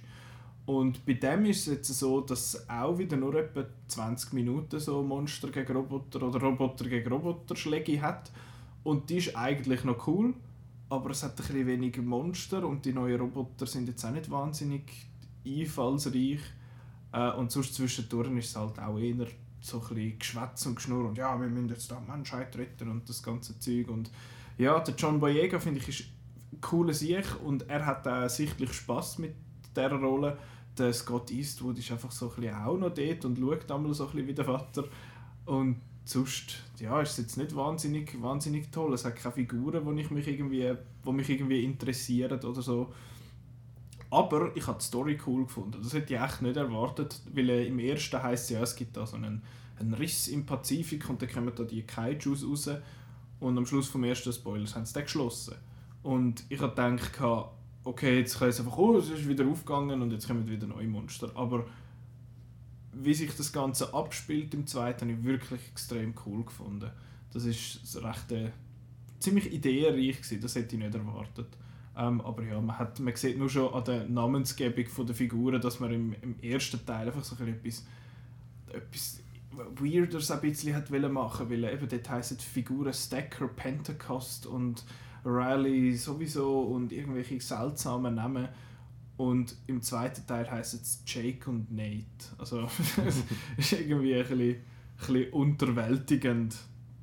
Und 0.66 1.06
bei 1.06 1.14
dem 1.14 1.44
ist 1.44 1.68
es 1.68 1.74
jetzt 1.74 1.94
so, 1.94 2.20
dass 2.20 2.68
auch 2.68 2.98
wieder 2.98 3.16
nur 3.16 3.36
etwa 3.36 3.64
20 3.86 4.32
Minuten 4.32 4.80
so 4.80 5.00
Monster 5.00 5.48
gegen 5.48 5.72
Roboter 5.72 6.22
oder 6.22 6.40
Roboter 6.40 6.88
gegen 6.88 7.08
Roboter 7.08 7.54
Schläge 7.54 8.02
hat. 8.02 8.32
Und 8.82 9.08
die 9.08 9.18
ist 9.18 9.36
eigentlich 9.36 9.84
noch 9.84 10.06
cool, 10.08 10.34
aber 10.88 11.10
es 11.10 11.22
hat 11.22 11.32
ein 11.32 11.36
bisschen 11.36 11.66
weniger 11.66 12.02
Monster 12.02 12.66
und 12.66 12.84
die 12.84 12.92
neuen 12.92 13.20
Roboter 13.20 13.66
sind 13.66 13.86
jetzt 13.88 14.04
auch 14.04 14.10
nicht 14.10 14.28
wahnsinnig 14.28 15.06
einfallsreich. 15.46 16.40
Äh, 17.12 17.30
und 17.32 17.52
sonst 17.52 17.74
zwischendurch 17.74 18.30
ist 18.32 18.50
es 18.50 18.56
halt 18.56 18.78
auch 18.80 18.98
eher 18.98 19.26
so 19.60 19.82
ein 19.90 20.18
Geschwätz 20.18 20.66
und 20.66 20.76
Geschnurr 20.76 21.08
und 21.08 21.18
ja, 21.18 21.40
wir 21.40 21.48
müssen 21.48 21.68
jetzt 21.68 21.90
da 21.90 22.00
Menschheit 22.00 22.56
retten 22.56 22.88
und 22.88 23.08
das 23.08 23.22
ganze 23.22 23.58
Zeug. 23.58 23.88
Und 23.88 24.10
ja, 24.58 24.78
der 24.80 24.94
John 24.94 25.20
Boyega 25.20 25.58
finde 25.58 25.80
ich 25.80 25.88
ist 25.88 26.08
ein 26.52 26.60
cooler 26.60 26.94
Sieg 26.94 27.24
und 27.44 27.68
er 27.68 27.86
hat 27.86 28.06
auch 28.06 28.28
sichtlich 28.28 28.72
Spaß 28.72 29.18
mit 29.18 29.34
dieser 29.74 29.94
Rolle. 29.94 30.38
Der 30.78 30.92
Scott 30.92 31.30
Eastwood 31.30 31.78
ist 31.78 31.90
einfach 31.90 32.10
so 32.10 32.30
ein 32.30 32.40
bisschen 32.40 32.54
auch 32.54 32.76
noch 32.76 32.92
dort 32.92 33.24
und 33.24 33.38
schaut 33.38 33.70
einmal 33.70 33.94
so 33.94 34.06
ein 34.06 34.12
bisschen 34.12 34.28
wie 34.28 34.34
der 34.34 34.44
Vater. 34.44 34.84
Und 35.46 35.80
sonst 36.04 36.62
ja, 36.78 37.00
ist 37.00 37.12
es 37.12 37.18
jetzt 37.18 37.36
nicht 37.36 37.54
wahnsinnig, 37.54 38.20
wahnsinnig 38.20 38.70
toll. 38.70 38.94
Es 38.94 39.04
hat 39.04 39.16
keine 39.16 39.34
Figuren, 39.34 39.96
die 39.96 40.02
ich 40.02 40.10
mich 40.10 40.28
irgendwie, 40.28 40.74
irgendwie 41.04 41.64
interessieren 41.64 42.40
oder 42.40 42.62
so. 42.62 42.92
Aber 44.10 44.56
ich 44.56 44.66
habe 44.66 44.78
die 44.78 44.84
Story 44.84 45.18
cool 45.26 45.44
gefunden. 45.44 45.78
Das 45.82 45.92
hätte 45.92 46.14
ich 46.14 46.20
echt 46.20 46.42
nicht 46.42 46.56
erwartet, 46.56 47.20
weil 47.32 47.50
äh, 47.50 47.66
im 47.66 47.78
ersten 47.78 48.22
heisst 48.22 48.44
es 48.44 48.50
ja, 48.50 48.62
es 48.62 48.76
gibt 48.76 48.96
da 48.96 49.06
so 49.06 49.16
einen, 49.16 49.42
einen 49.78 49.94
Riss 49.94 50.28
im 50.28 50.46
Pazifik 50.46 51.08
und 51.10 51.20
dann 51.20 51.30
kommen 51.30 51.52
da 51.54 51.64
die 51.64 51.82
Kaijus 51.82 52.44
raus 52.44 52.70
und 53.40 53.58
am 53.58 53.66
Schluss 53.66 53.88
vom 53.88 54.04
ersten 54.04 54.32
Spoilers 54.32 54.74
haben 54.74 54.86
sie 54.86 54.94
den 54.94 55.02
geschlossen. 55.02 55.56
Und 56.02 56.44
ich 56.48 56.60
habe 56.60 56.70
gedacht, 56.70 57.20
okay, 57.86 58.18
jetzt 58.18 58.38
kann 58.38 58.48
es 58.48 58.58
einfach, 58.58 58.76
oh, 58.76 58.96
es 58.98 59.08
ist 59.08 59.28
wieder 59.28 59.46
aufgegangen 59.46 60.02
und 60.02 60.10
jetzt 60.10 60.26
kommen 60.26 60.48
wieder 60.48 60.66
neue 60.66 60.88
Monster. 60.88 61.30
Aber 61.34 61.66
wie 62.92 63.14
sich 63.14 63.34
das 63.36 63.52
Ganze 63.52 63.94
abspielt 63.94 64.52
im 64.54 64.66
zweiten, 64.66 65.08
habe 65.08 65.12
ich 65.12 65.24
wirklich 65.24 65.60
extrem 65.70 66.14
cool 66.26 66.44
gefunden. 66.44 66.90
Das 67.32 67.44
ist 67.44 67.96
recht 68.02 68.32
äh, 68.32 68.50
ziemlich 69.20 69.52
ideenreich 69.52 70.16
gewesen, 70.16 70.40
das 70.40 70.56
hätte 70.56 70.74
ich 70.74 70.82
nicht 70.82 70.94
erwartet. 70.94 71.48
Ähm, 71.96 72.20
aber 72.20 72.42
ja, 72.42 72.60
man, 72.60 72.78
hat, 72.78 72.98
man 72.98 73.14
sieht 73.14 73.38
nur 73.38 73.48
schon 73.48 73.72
an 73.72 73.84
der 73.84 74.04
Namensgebung 74.06 75.06
der 75.06 75.14
Figuren, 75.14 75.60
dass 75.60 75.78
man 75.78 75.92
im, 75.92 76.14
im 76.20 76.40
ersten 76.40 76.84
Teil 76.84 77.06
einfach 77.06 77.24
so 77.24 77.36
ein 77.42 77.48
etwas, 77.48 77.84
etwas 78.68 79.20
Weirderes 79.52 80.30
ein 80.30 80.40
bisschen 80.40 80.74
hat 80.74 80.90
machen, 80.90 81.48
weil 81.48 81.64
eben 81.64 81.88
dort 81.88 82.10
heissen 82.10 82.36
die 82.36 82.44
Figuren 82.44 82.92
Stacker, 82.92 83.46
Pentecost 83.48 84.46
und 84.46 84.84
Riley 85.26 85.94
sowieso 85.96 86.60
und 86.62 86.92
irgendwelche 86.92 87.40
seltsamen 87.40 88.14
Namen. 88.14 88.48
Und 89.16 89.56
im 89.66 89.80
zweiten 89.82 90.26
Teil 90.26 90.50
heisst 90.50 90.74
es 90.74 91.02
Jake 91.06 91.50
und 91.50 91.72
Nate. 91.72 92.04
Also 92.38 92.62
es 93.06 93.22
ist 93.56 93.72
irgendwie 93.72 94.14
ein 94.14 94.20
bisschen, 94.20 94.40
ein 94.40 94.62
bisschen 94.96 95.32
unterwältigend. 95.32 96.56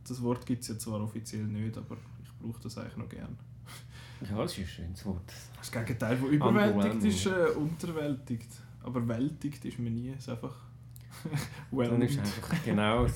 Das 0.08 0.22
Wort 0.22 0.46
gibt 0.46 0.62
es 0.62 0.68
ja 0.70 0.78
zwar 0.78 1.02
offiziell 1.02 1.46
nicht, 1.46 1.78
aber 1.78 1.98
ich 2.24 2.32
brauche 2.40 2.62
das 2.62 2.78
eigentlich 2.78 2.98
noch 2.98 3.10
gern. 3.10 3.38
Ja, 4.30 4.38
das 4.38 4.54
ist 4.54 4.60
ein 4.60 4.68
schönes 4.68 5.06
Wort. 5.06 5.34
Das 5.58 5.72
Gegenteil 5.72 6.18
von 6.18 6.30
überwältigt 6.30 7.04
ist 7.04 7.26
äh, 7.26 7.50
unterwältigt. 7.56 8.50
Aber 8.84 9.06
wältigt 9.08 9.66
ist 9.66 9.80
man 9.80 9.94
nie. 9.94 10.10
Es 10.10 10.20
ist 10.20 10.30
einfach 10.30 10.56
Dann 11.72 11.80
whelmed. 11.80 12.10
ist 12.10 12.20
einfach 12.20 12.64
genau, 12.66 13.08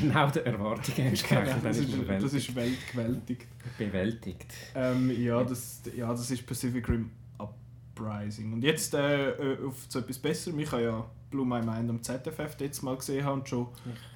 genau 0.00 0.30
der 0.30 0.46
Erwartung 0.46 0.94
entsprechend. 0.96 1.44
Genau, 1.46 1.54
Dann 1.56 1.62
das, 1.62 1.78
ist 1.78 1.92
das 2.08 2.34
ist 2.34 2.54
weltgewältigt. 2.54 3.46
bewältigt. 3.78 4.52
Ähm, 4.74 5.10
ja, 5.10 5.42
das, 5.44 5.82
ja, 5.96 6.08
das 6.08 6.30
ist 6.30 6.46
Pacific 6.46 6.88
Rim 6.88 7.10
Uprising. 7.38 8.52
Und 8.52 8.62
jetzt 8.62 8.94
äh, 8.94 9.30
äh, 9.30 9.66
auf 9.66 9.86
so 9.88 9.98
etwas 9.98 10.18
Besserem. 10.18 10.58
Ich 10.60 10.70
habe 10.72 10.82
ja 10.82 11.10
Blue 11.30 11.46
My 11.46 11.60
Mind 11.60 11.88
am 11.90 12.02
ZFF 12.02 12.56
jetzt 12.60 12.82
mal 12.82 12.96
gesehen 12.96 13.24
habe 13.24 13.40
und 13.40 13.48
schon 13.48 13.68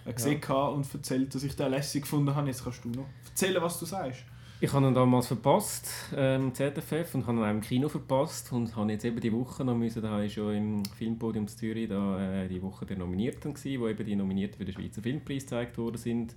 äh, 0.04 0.12
gesehen 0.12 0.40
habe 0.48 0.74
und 0.74 0.92
erzählt, 0.92 1.34
dass 1.34 1.42
ich 1.42 1.56
den 1.56 1.70
lässig 1.70 2.02
gefunden 2.02 2.34
habe. 2.34 2.46
Jetzt 2.46 2.64
kannst 2.64 2.84
du 2.84 2.88
noch 2.90 3.06
erzählen, 3.28 3.62
was 3.62 3.78
du 3.78 3.86
sagst. 3.86 4.24
Ich 4.58 4.72
habe 4.72 4.86
ihn 4.86 4.94
damals 4.94 5.26
verpasst, 5.26 5.86
ähm, 6.16 6.54
ZFF, 6.54 7.14
und 7.14 7.26
habe 7.26 7.38
ihn 7.38 7.44
auch 7.44 7.50
im 7.50 7.60
Kino 7.60 7.90
verpasst 7.90 8.52
und 8.52 8.75
habe 8.75 8.90
jetzt 8.90 9.04
eben 9.04 9.20
die 9.20 9.32
Woche 9.32 9.62
noch 9.66 9.76
müssen, 9.76 10.00
da 10.00 10.22
ist 10.22 10.32
schon 10.32 10.54
im 10.54 10.84
Filmpodium 10.86 11.46
zu 11.46 11.58
Zürich 11.58 11.88
da, 11.90 12.44
äh, 12.44 12.48
die 12.48 12.62
Woche 12.62 12.86
der 12.86 12.96
Nominierten 12.96 13.52
gewesen, 13.52 13.80
wo 13.82 13.88
eben 13.88 14.04
die 14.06 14.16
Nominierten 14.16 14.56
für 14.56 14.64
den 14.64 14.72
Schweizer 14.72 15.02
Filmpreis 15.02 15.42
gezeigt 15.42 15.76
worden 15.76 15.98
sind. 15.98 16.34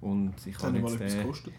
Und 0.00 0.34
ich 0.46 0.54
Das 0.54 0.64
habe 0.64 0.76
hat 0.76 0.82
mal 0.82 0.92
jetzt... 0.92 1.00
etwas 1.02 1.14
Äh, 1.14 1.18
gekostet. 1.18 1.52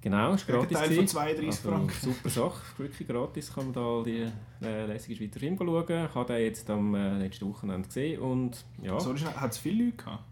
genau, 0.00 0.32
ist 0.32 0.46
gratis 0.46 0.68
Gegenteil 0.68 0.86
von 0.86 0.94
gewesen. 0.96 1.08
32 1.08 1.46
Also, 1.46 1.68
Franken. 1.68 1.94
Super 2.00 2.30
Sache, 2.30 2.78
wirklich 2.78 3.08
gratis 3.08 3.52
kann 3.54 3.64
man 3.64 3.72
da 3.74 3.80
all 3.82 4.02
die 4.02 4.26
äh, 4.62 4.86
lässigen 4.86 5.16
Schweizer 5.16 5.40
Filme 5.40 5.58
schauen. 5.58 6.06
Ich 6.08 6.14
habe 6.14 6.32
den 6.32 6.42
jetzt 6.42 6.70
am 6.70 6.94
äh, 6.94 7.18
letzten 7.18 7.50
Wochenende 7.50 7.86
gesehen 7.86 8.18
und 8.18 8.64
ja... 8.82 8.98
So, 8.98 9.14
hat 9.14 9.52
es 9.52 9.58
viele 9.58 9.84
Leute 9.84 9.96
gehabt? 9.98 10.24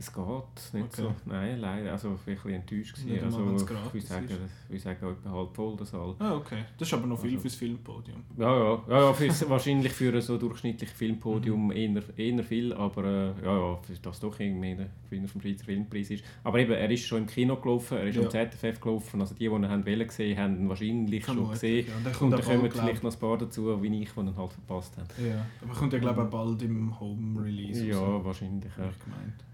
Es 0.00 0.12
geht 0.12 0.74
nicht 0.74 0.84
Okay. 0.92 1.02
so. 1.02 1.14
Nein, 1.24 1.58
leider. 1.58 1.90
Also 1.90 2.16
ich 2.24 2.26
war 2.26 2.32
ein 2.32 2.34
bisschen 2.36 2.54
enttäuscht. 2.54 2.94
Gewesen. 2.96 3.24
Also, 3.24 3.40
ich 3.40 3.46
würde 3.92 4.06
sagen, 4.06 4.24
ist. 4.28 4.40
ich 4.66 4.70
würde 4.70 4.80
sagen 4.80 5.06
etwa 5.18 5.30
halb 5.32 5.56
voll 5.56 5.76
der 5.76 5.86
Saal. 5.86 6.14
Ah, 6.20 6.36
okay. 6.36 6.62
Das 6.78 6.86
ist 6.86 6.94
aber 6.94 7.06
noch 7.08 7.18
viel 7.20 7.30
Also- 7.30 7.40
fürs 7.42 7.54
Filmpodium. 7.56 8.22
Ja, 8.36 8.56
ja. 8.56 8.82
ja, 8.88 9.00
ja 9.06 9.12
fürs, 9.12 9.48
wahrscheinlich 9.50 9.92
für 9.92 10.14
ein 10.14 10.20
so 10.20 10.38
durchschnittliches 10.38 10.94
Mhm. 10.94 10.98
Filmpodium 10.98 11.72
eher, 11.72 12.00
eher 12.16 12.44
viel, 12.44 12.72
aber 12.74 13.04
äh, 13.04 13.44
ja, 13.44 13.58
ja, 13.58 13.76
für 13.82 13.92
das 14.00 14.20
doch 14.20 14.38
irgendwie 14.38 14.76
der 14.76 14.88
Gewinner 15.10 15.26
vom 15.26 15.40
Schweizer 15.40 15.64
Filmpreis 15.64 16.10
ist. 16.10 16.24
Aber 16.44 16.60
eben, 16.60 16.72
er 16.72 16.90
ist 16.92 17.04
schon 17.04 17.18
im 17.22 17.26
Kino 17.26 17.56
gelaufen, 17.56 17.98
er 17.98 18.06
ist 18.06 18.14
Ja. 18.16 18.22
am 18.22 18.30
ZFF 18.30 18.80
gelaufen, 18.80 19.20
also 19.20 19.34
die, 19.34 19.48
die 19.48 19.54
ihn 19.54 19.68
haben 19.68 19.84
wollen 19.84 20.06
gesehen 20.06 20.38
haben 20.38 20.60
ihn 20.60 20.68
wahrscheinlich 20.68 21.24
schon 21.24 21.34
Vermutlich, 21.34 21.60
gesehen. 21.60 21.86
Ja. 21.88 21.96
Und 21.96 22.04
der 22.04 22.22
Und 22.22 22.30
dann 22.30 22.40
kommen 22.42 22.70
vielleicht 22.70 23.02
noch 23.02 23.12
ein 23.12 23.18
paar 23.18 23.38
dazu, 23.38 23.82
wie 23.82 24.02
ich, 24.02 24.12
die 24.12 24.20
ihn 24.20 24.36
halt 24.36 24.52
verpasst 24.52 24.96
haben. 24.96 25.08
Ja, 25.26 25.44
aber 25.60 25.74
kommt 25.74 25.92
ja 25.92 25.98
glaube 25.98 26.20
ich 26.20 26.26
auch 26.26 26.30
bald 26.30 26.62
im 26.62 27.00
Home-Release. 27.00 27.84
Ja, 27.84 27.98
raus, 27.98 28.24
wahrscheinlich. 28.24 28.70
Ja. 28.78 28.88
ich 28.88 29.04
gemeint. 29.04 29.44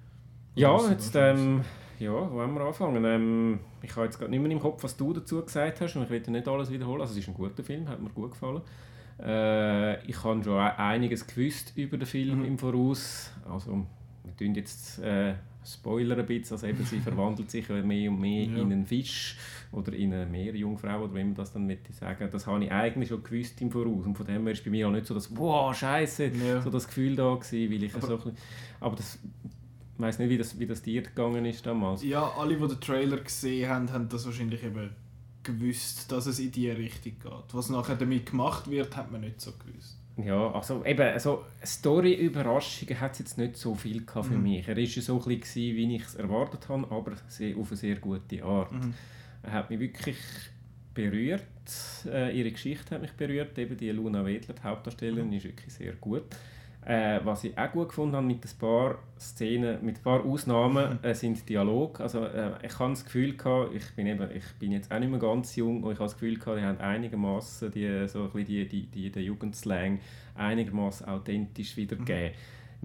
Ja, 0.54 0.88
jetzt, 0.90 1.14
ähm, 1.16 1.62
ja, 1.98 2.12
wo 2.12 2.30
wollen 2.36 2.54
wir 2.54 2.60
anfangen? 2.62 3.04
Ähm, 3.04 3.60
ich 3.82 3.94
habe 3.96 4.04
jetzt 4.06 4.18
gerade 4.18 4.30
nicht 4.30 4.40
mehr 4.42 4.50
im 4.52 4.60
Kopf, 4.60 4.82
was 4.84 4.96
du 4.96 5.12
dazu 5.12 5.42
gesagt 5.42 5.80
hast 5.80 5.96
und 5.96 6.04
ich 6.04 6.10
will 6.10 6.20
dir 6.20 6.30
nicht 6.30 6.46
alles 6.48 6.70
wiederholen. 6.70 7.00
Also 7.00 7.12
es 7.12 7.18
ist 7.18 7.28
ein 7.28 7.34
guter 7.34 7.62
Film, 7.64 7.88
hat 7.88 8.00
mir 8.00 8.10
gut 8.10 8.32
gefallen. 8.32 8.62
Äh, 9.20 10.04
ich 10.08 10.22
habe 10.24 10.42
schon 10.42 10.56
e- 10.56 10.58
einiges 10.76 11.26
gewusst 11.26 11.72
über 11.76 11.96
den 11.96 12.06
Film 12.06 12.40
Mhm. 12.40 12.44
im 12.44 12.58
Voraus. 12.58 13.30
Also 13.50 13.84
wir 14.24 14.36
tun 14.36 14.54
jetzt 14.54 14.98
äh, 15.00 15.34
Spoiler 15.66 16.18
ein 16.18 16.26
bisschen, 16.26 16.54
also 16.56 16.66
eben 16.66 16.84
sie 16.84 16.98
verwandelt 17.00 17.50
sich 17.50 17.68
mehr 17.68 18.10
und 18.10 18.20
mehr 18.20 18.44
Ja. 18.44 18.58
in 18.58 18.70
einen 18.72 18.84
Fisch 18.86 19.38
oder 19.72 19.92
in 19.94 20.12
eine 20.12 20.26
Meerjungfrau 20.26 21.04
oder 21.04 21.14
wie 21.14 21.24
man 21.24 21.34
das 21.34 21.52
dann 21.52 21.66
möchte 21.66 21.92
sagen. 21.92 22.28
Das 22.30 22.46
habe 22.46 22.62
ich 22.64 22.70
eigentlich 22.70 23.08
schon 23.08 23.22
gewusst 23.22 23.60
im 23.62 23.70
Voraus 23.70 24.04
und 24.04 24.14
von 24.16 24.26
dem 24.26 24.42
her 24.42 24.52
ist 24.52 24.62
bei 24.64 24.70
mir 24.70 24.86
auch 24.88 24.92
nicht 24.92 25.06
so 25.06 25.14
das 25.14 25.34
«Wow, 25.36 25.74
Scheiße!» 25.74 26.26
Ja. 26.46 26.60
so 26.60 26.68
das 26.70 26.86
Gefühl 26.86 27.16
da 27.16 27.34
gewesen, 27.34 27.72
weil 27.72 27.82
ich 27.82 27.94
Aber- 27.94 28.06
so 28.06 28.32
aber 28.80 28.96
das 28.96 29.18
ich 29.94 30.00
weiß 30.00 30.18
nicht, 30.18 30.28
wie 30.28 30.38
das, 30.38 30.58
wie 30.58 30.66
das 30.66 30.82
dir 30.82 31.02
gegangen 31.02 31.44
ist 31.44 31.64
damals. 31.64 32.02
Ja, 32.02 32.32
alle, 32.36 32.56
die 32.56 32.66
den 32.66 32.80
Trailer 32.80 33.18
gesehen 33.18 33.68
haben, 33.68 33.92
haben 33.92 34.08
das 34.08 34.26
wahrscheinlich 34.26 34.62
eben 34.64 34.90
gewusst, 35.42 36.10
dass 36.10 36.26
es 36.26 36.38
in 36.40 36.50
die 36.50 36.70
Richtung 36.70 37.12
geht. 37.22 37.52
Was 37.52 37.70
nachher 37.70 37.94
damit 37.96 38.26
gemacht 38.30 38.68
wird, 38.70 38.96
hat 38.96 39.12
man 39.12 39.20
nicht 39.20 39.40
so 39.40 39.52
gewusst. 39.52 39.98
Ja, 40.16 40.50
also 40.52 40.84
eben, 40.84 41.00
also 41.12 41.44
Story-Überraschungen 41.64 43.00
hat 43.00 43.12
es 43.12 43.18
jetzt 43.20 43.38
nicht 43.38 43.56
so 43.56 43.74
viel 43.74 44.04
gehabt 44.04 44.26
für 44.26 44.34
Mhm. 44.34 44.42
mich. 44.42 44.68
Er 44.68 44.76
war 44.76 44.82
ja 44.82 45.02
so 45.02 45.18
ein 45.22 45.38
bisschen, 45.38 45.76
wie 45.76 45.96
ich 45.96 46.02
es 46.02 46.14
erwartet 46.14 46.68
habe, 46.68 46.84
aber 46.90 47.12
auf 47.12 47.40
eine 47.68 47.76
sehr 47.76 47.96
gute 47.96 48.44
Art. 48.44 48.72
Mhm. 48.72 48.94
Er 49.42 49.52
hat 49.52 49.70
mich 49.70 49.80
wirklich 49.80 50.16
berührt. 50.94 51.42
Äh, 52.06 52.38
ihre 52.38 52.50
Geschichte 52.52 52.94
hat 52.94 53.02
mich 53.02 53.12
berührt. 53.12 53.58
Eben 53.58 53.76
die 53.76 53.90
Luna 53.90 54.24
Wedler, 54.24 54.54
die 54.54 54.62
Hauptdarstellerin, 54.62 55.32
ist 55.32 55.44
wirklich 55.44 55.72
sehr 55.72 55.92
gut. 55.94 56.24
Äh, 56.86 57.20
was 57.24 57.44
ich 57.44 57.56
auch 57.56 57.72
gut 57.72 57.88
gefunden 57.88 58.14
habe 58.14 58.26
mit 58.26 58.44
ein 58.44 58.58
paar 58.58 58.98
Szenen, 59.18 59.82
mit 59.84 59.98
ein 59.98 60.02
paar 60.02 60.24
Ausnahmen, 60.24 60.98
äh, 61.02 61.14
sind 61.14 61.48
Dialog. 61.48 62.00
Also 62.00 62.24
äh, 62.24 62.52
ich 62.62 62.78
habe 62.78 62.90
das 62.90 63.04
Gefühl 63.04 63.36
gehabt, 63.36 63.74
ich 63.74 63.94
bin 63.94 64.06
eben, 64.06 64.28
ich 64.34 64.44
bin 64.58 64.70
jetzt 64.70 64.92
auch 64.92 64.98
nicht 64.98 65.10
mehr 65.10 65.18
ganz 65.18 65.56
jung, 65.56 65.82
und 65.82 65.92
ich 65.92 65.98
habe 65.98 66.10
das 66.10 66.14
Gefühl 66.14 66.38
gehabt, 66.38 66.58
die 66.58 66.64
haben 66.64 66.78
einigermaßen 66.78 67.70
die 67.70 68.06
so 68.06 68.24
ein 68.24 68.30
bisschen 68.30 68.44
die, 68.46 68.68
die, 68.68 68.86
die, 68.86 69.10
den 69.10 69.22
Jugendslang 69.24 70.00
einigermaßen 70.34 71.08
authentisch 71.08 71.76
wiedergegeben. 71.76 72.32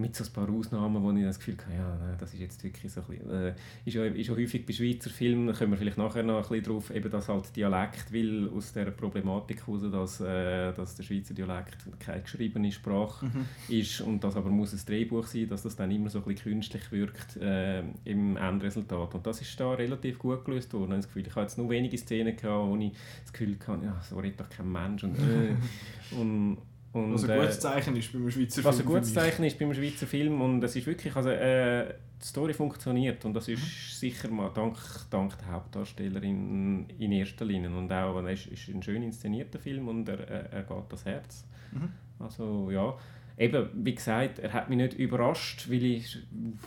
Mit 0.00 0.16
so 0.16 0.24
ein 0.24 0.32
paar 0.32 0.48
Ausnahmen, 0.48 1.02
wo 1.02 1.12
ich 1.12 1.22
das 1.24 1.38
Gefühl 1.38 1.56
hatte, 1.58 1.74
ja, 1.74 1.96
nein, 2.00 2.16
das 2.18 2.32
ist 2.32 2.40
jetzt 2.40 2.64
wirklich 2.64 2.90
so 2.92 3.00
ein 3.02 3.06
bisschen, 3.06 3.30
äh, 3.30 3.54
ist, 3.84 3.94
ja, 3.94 4.04
ist 4.04 4.28
ja 4.28 4.34
häufig 4.34 4.64
bei 4.64 4.72
Schweizer 4.72 5.10
Filmen, 5.10 5.46
da 5.46 5.52
kommen 5.52 5.72
wir 5.72 5.78
vielleicht 5.78 5.98
nachher 5.98 6.22
noch 6.22 6.36
ein 6.36 6.48
bisschen 6.48 6.64
drauf, 6.64 6.90
eben 6.94 7.10
dass 7.10 7.28
halt 7.28 7.54
Dialekt 7.54 8.10
will 8.12 8.50
aus 8.56 8.72
dieser 8.72 8.90
Problematik 8.90 9.66
heraus, 9.66 9.82
dass, 9.90 10.20
äh, 10.20 10.72
dass 10.72 10.96
der 10.96 11.02
Schweizer 11.02 11.34
Dialekt 11.34 11.78
keine 11.98 12.22
geschriebene 12.22 12.72
Sprache 12.72 13.26
Mhm. 13.26 13.46
ist 13.68 14.00
und 14.00 14.24
das 14.24 14.36
aber 14.36 14.50
muss 14.50 14.72
ein 14.72 14.80
Drehbuch 14.86 15.26
sein, 15.26 15.48
dass 15.48 15.62
das 15.62 15.76
dann 15.76 15.90
immer 15.90 16.08
so 16.08 16.18
ein 16.18 16.24
bisschen 16.24 16.52
künstlich 16.52 16.90
wirkt 16.92 17.36
äh, 17.36 17.82
im 18.04 18.36
Endresultat. 18.36 19.14
Und 19.14 19.26
das 19.26 19.40
ist 19.40 19.58
da 19.60 19.72
relativ 19.74 20.18
gut 20.18 20.44
gelöst 20.44 20.72
worden. 20.72 20.84
Ich 20.84 20.90
habe 20.90 20.96
das 20.98 21.06
Gefühl, 21.06 21.26
ich 21.26 21.34
habe 21.34 21.42
jetzt 21.42 21.58
nur 21.58 21.68
wenige 21.70 21.98
Szenen 21.98 22.36
gehabt, 22.36 22.68
wo 22.68 22.76
ich 22.76 22.92
das 23.22 23.32
Gefühl 23.32 23.56
hatte, 23.66 23.84
ja, 23.84 24.00
so 24.08 24.18
redet 24.18 24.40
doch 24.40 24.48
kein 24.48 24.70
Mensch. 24.70 25.04
Und, 25.04 25.18
äh, 25.18 25.54
und, 26.20 26.58
und, 26.92 27.14
Was 27.14 27.24
ein 27.24 27.30
äh, 27.30 27.38
gutes 27.40 27.60
Zeichen 27.60 27.96
ist 27.96 28.12
beim 28.12 28.30
Schweizer 28.30 28.64
was 28.64 28.76
ein 28.76 28.82
Film, 28.82 28.88
gutes 28.94 29.10
finde 29.10 29.20
ich. 29.28 29.32
Zeichen 29.32 29.44
ist 29.44 29.58
beim 29.58 29.74
Schweizer 29.74 30.06
Film 30.06 30.40
und 30.40 30.64
es 30.64 30.74
ist 30.76 30.86
wirklich, 30.86 31.14
also 31.14 31.30
äh, 31.30 31.94
die 32.20 32.26
Story 32.26 32.52
funktioniert 32.52 33.24
und 33.24 33.34
das 33.34 33.48
ist 33.48 33.60
Mhm. 33.62 33.66
sicher 33.66 34.28
mal 34.28 34.50
dank, 34.52 34.76
dank 35.10 35.38
der 35.38 35.52
Hauptdarstellerin 35.52 36.86
in 36.98 37.12
erster 37.12 37.44
Linie 37.44 37.70
und 37.70 37.92
auch, 37.92 38.20
es 38.24 38.46
ist, 38.46 38.52
ist 38.52 38.68
ein 38.74 38.82
schön 38.82 39.02
inszenierter 39.02 39.58
Film 39.58 39.88
und 39.88 40.08
er, 40.08 40.20
er, 40.28 40.52
er 40.52 40.62
geht 40.64 40.84
das 40.90 41.04
Herz. 41.04 41.46
Mhm. 41.72 41.90
Also 42.18 42.70
ja, 42.70 42.94
eben, 43.38 43.68
wie 43.74 43.94
gesagt, 43.94 44.38
er 44.40 44.52
hat 44.52 44.68
mich 44.68 44.76
nicht 44.78 44.94
überrascht, 44.94 45.70
weil 45.70 45.82
ich, 45.84 46.18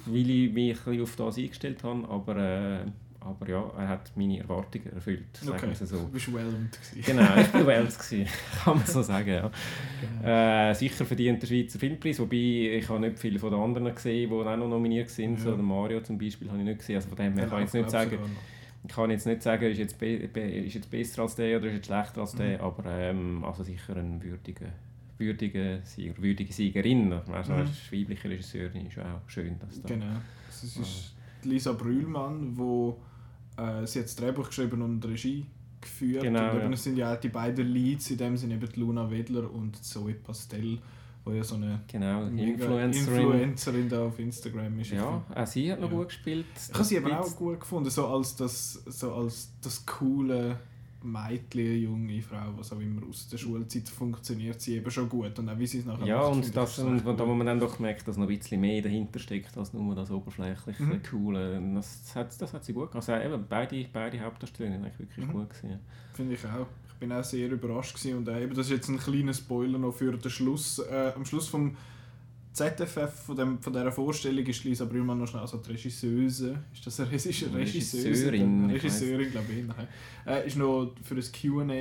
weil 0.06 0.30
ich 0.30 0.53
mich 0.53 0.77
ein 0.77 0.84
bisschen 0.86 1.01
auf 1.03 1.15
das 1.18 1.38
eingestellt 1.38 1.84
habe, 1.84 2.08
aber, 2.08 2.38
äh, 2.38 2.86
aber 3.25 3.50
ja, 3.50 3.72
er 3.77 3.88
hat 3.88 4.12
meine 4.15 4.39
Erwartungen 4.39 4.92
erfüllt, 4.94 5.38
sagen 5.38 5.58
Okay, 5.58 5.68
wir 5.80 5.88
so. 5.88 5.98
du 5.98 6.10
bist 6.10 6.34
whelmed. 6.34 6.77
Genau, 7.06 7.36
ich 7.38 7.53
war 7.53 7.63
gewesen, 7.63 8.25
kann 8.63 8.77
man 8.77 8.86
so 8.86 9.01
sagen. 9.01 9.50
Ja. 10.24 10.70
Äh, 10.70 10.74
sicher 10.75 11.06
verdient 11.06 11.42
der 11.42 11.48
Schweizer 11.48 11.80
Filmpreis, 11.80 12.20
wobei 12.20 12.77
ich 12.77 12.88
habe 12.89 13.00
nicht 13.00 13.20
viele 13.20 13.39
von 13.39 13.51
den 13.51 13.60
anderen 13.60 13.94
gesehen, 13.94 14.30
die 14.30 14.36
auch 14.36 14.58
noch 14.58 14.68
nominiert 14.68 15.10
sind. 15.10 15.38
Ja. 15.39 15.44
So, 15.46 15.51
der 15.56 15.63
Mario 15.63 16.01
zum 16.01 16.18
Beispiel 16.18 16.48
habe 16.50 16.60
ich 16.60 16.65
nicht 16.65 16.80
gesehen. 16.80 16.96
Also 16.98 17.10
von 17.10 17.18
dem 17.18 17.34
her 17.38 17.48
kann 17.48 17.60
ich 17.60 17.63
jetzt 17.65 17.74
nicht 17.74 17.89
sagen, 17.89 18.18
ich 18.86 18.94
kann 18.94 19.10
jetzt 19.12 19.25
nicht 19.25 19.42
sagen, 19.42 19.63
ist 19.72 19.77
jetzt, 19.77 20.01
ist 20.01 20.74
jetzt 20.75 20.92
besser 20.92 21.22
als 21.22 21.36
der 21.36 21.58
oder 21.58 21.68
ist 21.68 21.75
jetzt 21.75 21.86
schlechter 21.88 22.22
als 22.22 22.34
der, 22.36 22.58
Mhm. 22.58 22.63
aber 22.63 22.84
ähm, 22.89 23.44
also 23.46 23.63
sicher 23.63 23.96
ein 23.96 24.22
würdiger, 24.22 24.65
würdiger 25.18 25.80
Sieger, 25.84 26.22
würdige 26.22 26.51
Siegerin. 26.51 27.13
Also 27.32 27.53
Mhm. 27.53 27.60
als 27.60 27.92
weibliche 27.94 28.30
Regisseurin 28.30 28.86
ist 28.88 29.00
auch 29.00 29.22
schön, 29.27 29.58
dass 29.60 29.82
da... 29.82 29.88
Genau. 29.88 30.06
Es 30.50 30.63
ist 30.63 31.15
die 31.44 31.50
Lisa 31.50 31.72
Brühlmann, 31.74 32.58
wo 32.58 32.98
äh, 33.57 33.86
sie 33.86 34.00
hat 34.00 34.05
das 34.05 34.15
Drehbuch 34.15 34.48
geschrieben 34.48 34.81
und 34.81 35.05
Regie 35.05 35.45
geführt. 35.81 36.24
Genau, 36.24 36.51
und 36.51 36.55
eben, 36.57 36.67
ja. 36.67 36.74
es 36.74 36.83
sind 36.83 36.98
ja 36.98 37.13
auch 37.13 37.19
die 37.19 37.29
beiden 37.29 37.67
Leads, 37.67 38.10
in 38.12 38.17
dem 38.17 38.38
sind 38.38 38.51
eben 38.51 38.67
Luna 38.75 39.10
Wedler 39.12 39.51
und 39.51 39.83
Zoe 39.83 40.13
Pastel, 40.13 40.79
wo 41.25 41.31
ja 41.31 41.43
so 41.43 41.55
eine 41.55 41.81
Genau, 41.88 42.25
Influencerin. 42.27 42.91
Influencerin 42.93 43.89
da 43.89 44.05
auf 44.05 44.17
Instagram 44.19 44.79
ist. 44.79 44.91
Ja, 44.91 45.24
auch 45.33 45.48
sie 45.48 45.72
hat 45.72 45.79
noch 45.81 45.91
Ja. 45.91 45.98
gut 45.98 46.07
gespielt. 46.07 46.45
Ich 46.69 46.74
habe 46.74 46.83
sie 46.83 46.95
eben 46.95 47.07
Jetzt- 47.07 47.17
auch 47.19 47.36
gut 47.36 47.60
gefunden, 47.60 47.89
so 47.89 48.07
als 48.07 48.36
das, 48.36 48.74
so 48.86 49.13
als 49.13 49.50
das 49.62 49.86
coole 49.86 50.57
Mädchen, 51.03 51.81
junge 51.81 52.22
Frau, 52.22 52.53
was 52.57 52.72
auch 52.74 52.79
immer 52.79 53.05
aus 53.07 53.27
der 53.27 53.38
Schulzeit 53.38 53.89
funktioniert, 53.89 54.62
sie 54.62 54.75
eben 54.77 54.89
schon 54.89 55.10
gut. 55.10 55.38
Und 55.39 55.50
auch 55.50 55.60
wie 55.60 55.67
sie 55.67 55.79
es 55.79 55.86
nachher 55.86 56.05
Ja, 56.05 56.17
macht, 56.22 56.31
und, 56.33 56.55
das, 56.55 56.79
und, 56.79 57.05
und 57.05 57.19
da 57.19 57.27
wo 57.27 57.33
man 57.33 57.45
dann 57.48 57.60
doch 57.60 57.77
merkt, 57.79 58.07
dass 58.07 58.17
noch 58.17 58.27
ein 58.29 58.38
bisschen 58.38 58.62
mehr 58.62 58.81
dahinter 58.81 59.19
steckt 59.19 59.57
als 59.57 59.74
nur 59.74 59.93
das 59.95 60.10
oberflächliche, 60.12 60.83
Mhm. 60.83 61.01
coole. 61.10 61.62
Das, 61.75 62.01
das, 62.03 62.15
hat, 62.15 62.41
das 62.41 62.53
hat 62.53 62.63
sie 62.65 62.74
gut 62.74 62.91
gemacht. 62.91 63.10
Also 63.10 63.22
eben, 63.25 63.45
beide, 63.50 63.86
beide 63.91 64.19
Hauptdarstellerinnen 64.22 64.83
eigentlich 64.86 65.00
wirklich 65.00 65.27
Mhm. 65.27 65.31
gut 65.31 65.50
gesehen. 65.50 65.79
Finde 66.13 66.33
ich 66.36 66.45
auch. 66.45 66.67
Ich 66.88 66.93
bin 67.00 67.12
auch 67.12 67.24
sehr 67.24 67.51
überrascht 67.51 67.95
gewesen. 67.95 68.17
und 68.19 68.29
eben, 68.29 68.53
das 68.55 68.67
ist 68.67 68.72
jetzt 68.72 68.89
ein 68.89 68.98
kleiner 68.98 69.33
Spoiler 69.33 69.77
noch 69.77 69.91
für 69.93 70.15
den 70.17 70.31
Schluss. 70.31 70.79
Äh, 70.79 71.12
am 71.15 71.25
Schluss 71.25 71.48
vom 71.50 71.75
ZFF 72.53 73.25
von, 73.25 73.36
dem, 73.36 73.60
von 73.60 73.74
dieser 73.74 73.91
Vorstellung 73.91 74.45
ist 74.45 74.63
Lisa 74.63 74.86
Brühlmann 74.86 75.17
noch 75.17 75.27
schnell 75.27 75.41
also 75.41 75.57
die 75.57 75.72
Regisseuse. 75.72 76.60
Ist 76.72 76.86
das 76.86 77.00
eine 77.00 77.10
Regis- 77.10 77.45
Regisseurin? 77.51 78.69
Regisseurin, 78.69 79.31
glaube 79.31 79.48
ich. 79.51 80.31
Äh, 80.31 80.48
ist 80.48 80.57
noch 80.57 80.91
für 81.03 81.15
ein 81.15 81.24
Q&A 81.67 81.74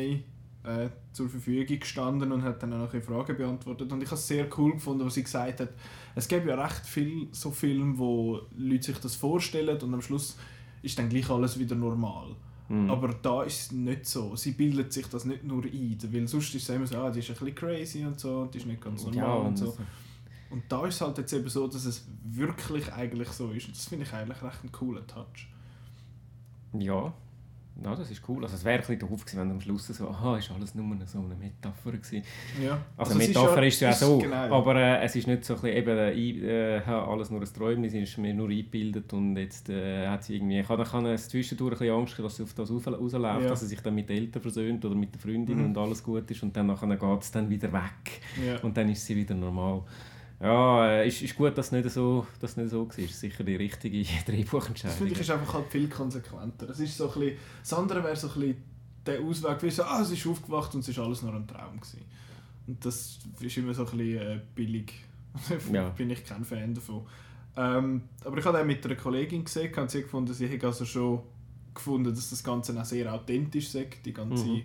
äh, 0.65 0.89
zur 1.13 1.29
Verfügung 1.29 1.79
gestanden 1.79 2.33
und 2.33 2.43
hat 2.43 2.63
dann 2.63 2.73
auch 2.73 2.79
noch 2.79 2.93
eine 2.93 3.03
Frage 3.03 3.35
beantwortet. 3.35 3.93
Und 3.93 4.03
ich 4.03 4.09
habe 4.09 4.17
es 4.17 4.27
sehr 4.27 4.47
cool 4.57 4.73
gefunden, 4.73 5.05
was 5.05 5.15
sie 5.15 5.23
gesagt 5.23 5.61
hat. 5.61 5.71
Es 6.15 6.27
gibt 6.27 6.47
ja 6.47 6.55
recht 6.61 6.87
viel 6.87 7.29
so 7.33 7.51
Filme, 7.51 7.99
wo 7.99 8.41
Leute 8.57 8.85
sich 8.85 8.99
das 8.99 9.15
vorstellen 9.15 9.79
und 9.79 9.93
am 9.93 10.01
Schluss 10.01 10.39
ist 10.83 10.99
dann 10.99 11.09
gleich 11.09 11.29
alles 11.29 11.59
wieder 11.59 11.75
normal. 11.75 12.35
Mhm. 12.69 12.91
Aber 12.91 13.09
da 13.09 13.43
ist 13.43 13.61
es 13.61 13.73
nicht 13.73 14.07
so. 14.07 14.37
Sie 14.37 14.53
bildet 14.53 14.93
sich 14.93 15.07
das 15.07 15.27
nicht 15.27 15.45
nur 15.45 15.65
ein. 15.65 15.99
Weil 16.11 16.27
sonst 16.27 16.55
ist 16.55 16.63
es 16.63 16.75
immer 16.75 16.87
so, 16.87 16.97
ah, 16.97 17.11
die 17.11 17.19
ist 17.19 17.29
ein 17.29 17.37
bisschen 17.37 17.55
crazy 17.55 18.05
und 18.05 18.19
so, 18.19 18.47
die 18.47 18.59
ist 18.59 18.67
nicht 18.67 18.81
ganz 18.81 19.05
normal 19.05 19.23
ja, 19.23 19.35
und 19.35 19.59
so. 19.59 19.77
Und 20.53 20.63
da 20.69 20.87
ist 20.87 20.97
es 20.97 21.01
halt 21.01 21.19
jetzt 21.19 21.33
eben 21.33 21.49
so, 21.49 21.67
dass 21.67 21.85
es 21.85 22.07
wirklich 22.25 22.93
eigentlich 22.93 23.29
so 23.29 23.51
ist. 23.51 23.67
Und 23.67 23.77
das 23.77 23.87
finde 23.87 24.05
ich 24.05 24.13
eigentlich 24.13 24.43
recht 24.43 24.61
einen 24.63 24.73
coolen 24.73 25.07
Touch. 25.07 25.49
ja, 26.79 27.13
ja, 27.83 27.97
das 27.97 28.11
ist 28.11 28.21
cool. 28.29 28.43
Also 28.45 28.55
es 28.57 28.65
wäre 28.65 28.75
ein 28.75 28.81
bisschen 28.81 28.99
doof 28.99 29.25
gewesen, 29.25 29.41
wenn 29.41 29.51
am 29.51 29.61
Schluss 29.61 29.87
so, 29.87 30.07
aha, 30.11 30.37
ist 30.37 30.51
alles 30.51 30.75
nur 30.75 30.85
so 31.07 31.19
eine 31.21 31.35
Metapher 31.35 31.93
gewesen. 31.93 32.23
Ja. 32.63 32.79
Also, 32.99 33.15
eine 33.15 33.27
Metapher 33.27 33.63
ist, 33.67 33.81
ja, 33.81 33.89
ist 33.91 34.01
ja 34.03 34.07
so, 34.07 34.19
genau, 34.19 34.55
aber 34.59 34.77
äh, 34.77 35.03
es 35.03 35.17
ist 35.17 35.27
nicht 35.27 35.43
so 35.47 35.55
ein 35.55 35.61
bisschen, 35.63 35.77
eben, 35.79 35.97
äh, 35.97 36.77
äh, 36.77 36.83
alles 36.85 37.31
nur 37.31 37.41
ein 37.41 37.47
Träumnis, 37.53 37.95
es 37.95 38.11
ist 38.11 38.19
mir 38.19 38.35
nur 38.35 38.51
eingebildet 38.51 39.11
und 39.15 39.39
jetzt 39.39 39.71
äh, 39.71 40.07
hat 40.07 40.23
sie 40.23 40.37
irgendwie, 40.37 40.61
ich 40.61 40.69
habe 40.69 40.85
habe 40.85 41.17
zwischendurch 41.17 41.73
ein 41.73 41.79
bisschen 41.79 41.95
Angst, 41.95 42.19
dass 42.19 42.37
sie 42.37 42.43
auf 42.43 42.53
das 42.53 42.71
raus- 42.71 42.87
rausläuft, 42.87 43.43
Ja. 43.43 43.49
dass 43.49 43.61
sie 43.61 43.67
sich 43.67 43.81
dann 43.81 43.95
mit 43.95 44.07
den 44.11 44.19
Eltern 44.19 44.43
versöhnt 44.43 44.85
oder 44.85 44.95
mit 44.95 45.15
der 45.15 45.21
Freundin 45.23 45.59
Mhm. 45.59 45.65
und 45.65 45.79
alles 45.79 46.03
gut 46.05 46.31
ist 46.31 46.43
und 46.43 46.55
dann 46.55 46.67
nachher 46.67 46.95
geht 46.95 47.23
es 47.23 47.31
dann 47.33 47.49
wieder 47.49 47.73
weg 47.73 48.61
und 48.63 48.77
dann 48.77 48.91
ist 48.91 49.05
sie 49.07 49.17
wieder 49.17 49.35
normal. 49.35 49.83
Ja, 50.43 50.87
äh, 50.91 51.09
ist, 51.09 51.23
ist 51.23 51.37
gut, 51.37 51.57
dass 51.57 51.67
es 51.67 51.73
nicht 51.73 51.89
so, 51.91 52.27
dass 52.41 52.51
es 52.53 52.57
nicht 52.57 52.71
so 52.71 52.89
war. 52.89 52.99
Ist 52.99 53.21
sicher 53.21 53.45
die 53.45 53.57
richtige 53.57 54.03
Das 54.03 54.25
Drehbuchentscheidung. 54.25 54.97
finde 54.99 55.13
ich 55.15 55.21
ist 55.21 55.31
einfach 55.31 55.55
halt 55.55 55.69
viel 55.69 55.89
konsequenter. 55.89 56.69
Es 56.69 56.81
ist 56.81 56.97
so 56.97 57.11
ein 57.13 57.21
bisschen, 57.21 57.37
das 57.61 57.73
andere 57.75 58.03
wäre 58.03 58.17
so 58.17 58.29
ein 58.29 58.35
bisschen 58.35 58.57
der 59.07 59.21
Ausweg, 59.21 59.63
wie 59.63 59.71
so, 59.71 59.85
ah, 59.85 60.05
sie 60.05 60.15
ist 60.15 60.27
aufgewacht 60.27 60.75
und 60.75 60.81
es 60.81 60.89
ist 60.89 60.99
alles 60.99 61.23
nur 61.23 61.35
ein 61.35 61.47
Traum 61.47 61.77
gewesen. 61.81 62.03
Und 62.67 62.85
das 62.85 63.19
ist 63.41 63.57
immer 63.57 63.75
so 63.75 63.87
ein 63.87 63.97
bisschen 63.97 64.19
äh, 64.19 64.41
billig. 64.55 64.93
Ja. 65.73 65.89
bin 65.91 66.11
ich 66.11 66.25
kein 66.25 66.45
Fan 66.45 66.75
davon. 66.75 67.07
Ähm, 67.57 68.03
aber 68.25 68.39
ich 68.39 68.45
habe 68.45 68.61
auch 68.61 68.65
mit 68.65 68.85
einer 68.85 68.97
Kollegin 68.97 69.45
gesehen 69.45 69.75
und 69.75 69.91
sie 69.91 70.03
gefunden, 70.03 70.33
sie 70.35 70.49
hat 70.49 70.65
also 70.65 70.85
schon 70.85 71.21
gefunden, 71.75 72.15
dass 72.15 72.31
das 72.31 72.43
Ganze 72.45 72.79
auch 72.79 72.85
sehr 72.85 73.13
authentisch 73.13 73.71
sei, 73.71 73.89
die 74.05 74.13
ganze 74.13 74.45
Mhm. 74.45 74.63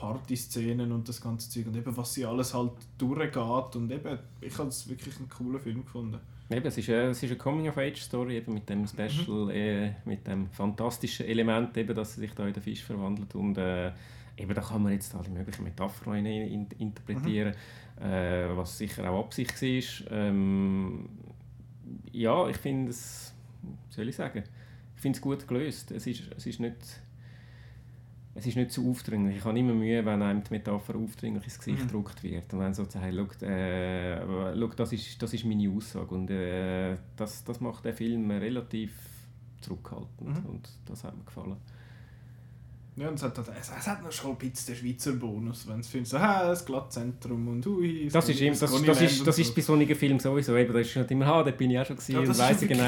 Partyszenen 0.00 0.90
und 0.92 1.08
das 1.08 1.20
ganze 1.20 1.50
Zeug 1.50 1.66
und 1.66 1.76
eben 1.76 1.94
was 1.96 2.14
sie 2.14 2.24
alles 2.24 2.54
halt 2.54 2.72
durchgeht 2.96 3.76
und 3.76 3.92
eben, 3.92 4.18
ich 4.40 4.58
habe 4.58 4.70
es 4.70 4.88
wirklich 4.88 5.16
einen 5.18 5.28
coolen 5.28 5.60
Film 5.60 5.84
gefunden. 5.84 6.18
Eben, 6.50 6.66
es 6.66 6.78
ist, 6.78 6.88
eine, 6.88 7.10
es 7.10 7.22
ist 7.22 7.30
eine 7.30 7.38
Coming-of-Age-Story 7.38 8.38
eben 8.38 8.54
mit 8.54 8.68
dem 8.68 8.86
Special, 8.86 9.50
äh, 9.50 9.92
mit 10.04 10.26
dem 10.26 10.50
fantastischen 10.50 11.26
Element, 11.26 11.76
eben, 11.76 11.94
dass 11.94 12.14
sie 12.14 12.22
sich 12.22 12.32
da 12.32 12.46
in 12.46 12.54
den 12.54 12.62
Fisch 12.62 12.82
verwandelt 12.82 13.34
und 13.36 13.56
äh, 13.58 13.92
eben 14.36 14.54
da 14.54 14.60
kann 14.60 14.82
man 14.82 14.92
jetzt 14.92 15.14
alle 15.14 15.28
möglichen 15.28 15.62
Metaphern 15.62 16.14
rein 16.14 16.26
in, 16.26 16.66
interpretieren, 16.78 17.54
äh, 18.00 18.48
was 18.56 18.78
sicher 18.78 19.08
auch 19.08 19.26
Absicht 19.26 19.60
war. 19.62 20.12
Ähm, 20.12 21.08
ja, 22.10 22.48
ich 22.48 22.56
finde 22.56 22.90
es, 22.90 23.34
soll 23.90 24.08
ich 24.08 24.16
sagen, 24.16 24.42
ich 24.96 25.00
finde 25.00 25.16
es 25.16 25.22
gut 25.22 25.46
gelöst. 25.46 25.90
Es 25.92 26.06
ist, 26.06 26.22
es 26.36 26.46
ist 26.46 26.58
nicht 26.58 26.76
es 28.34 28.46
ist 28.46 28.56
nicht 28.56 28.70
zu 28.70 28.88
aufdringlich. 28.88 29.38
Ich 29.38 29.44
habe 29.44 29.58
immer 29.58 29.74
Mühe, 29.74 30.04
wenn 30.06 30.22
einem 30.22 30.42
die 30.44 30.50
Metapher 30.52 30.94
aufdringlich 30.96 31.44
ins 31.44 31.58
Gesicht 31.58 31.78
Mhm. 31.80 31.86
gedruckt 31.86 32.22
wird. 32.22 32.52
Und 32.54 32.60
wenn 32.60 32.74
sagt, 32.74 32.92
schau, 32.92 33.44
äh, 33.46 34.20
schau 34.56 34.66
das, 34.68 34.92
ist, 34.92 35.20
das 35.20 35.34
ist 35.34 35.44
meine 35.44 35.68
Aussage. 35.70 36.14
Und 36.14 36.30
äh, 36.30 36.96
das, 37.16 37.42
das 37.44 37.60
macht 37.60 37.84
den 37.84 37.94
Film 37.94 38.30
relativ 38.30 38.92
zurückhaltend. 39.60 40.44
Mhm. 40.44 40.50
Und 40.50 40.68
das 40.86 41.04
hat 41.04 41.16
mir 41.16 41.24
gefallen. 41.24 41.56
Ja, 43.00 43.08
und 43.08 43.14
es 43.14 43.22
hat, 43.22 43.38
es, 43.38 43.46
es 43.78 43.86
hat 43.86 44.02
noch 44.04 44.12
schon 44.12 44.32
ein 44.32 44.36
bisschen 44.36 44.74
den 44.74 44.76
Schweizer 44.84 45.12
Bonus, 45.12 45.66
wenn 45.66 45.80
es 45.80 45.88
findest, 45.88 46.12
so, 46.12 46.18
ah, 46.18 46.48
das 46.48 46.64
Glattzentrum 46.66 47.48
und 47.48 47.66
ui, 47.66 48.08
Das 48.12 48.28
ist, 48.28 48.40
immer, 48.42 48.50
das, 48.54 48.82
das, 48.82 49.00
ist, 49.00 49.26
das 49.26 49.38
ist 49.38 49.54
bei 49.54 49.62
solchen 49.62 49.94
Filmen 49.96 50.20
sowieso. 50.20 50.54
Eben, 50.56 50.72
da 50.72 50.78
ist 50.80 50.94
nicht 50.94 51.10
immer, 51.10 51.26
ah, 51.26 51.42
da 51.42 51.50
bin 51.50 51.70
ich 51.70 51.78
auch 51.78 51.86
schon 51.86 51.96
gewesen. 51.96 52.12
ja, 52.12 52.18
und 52.20 52.28
das 52.28 52.38
weiss 52.38 52.60
genau, 52.60 52.84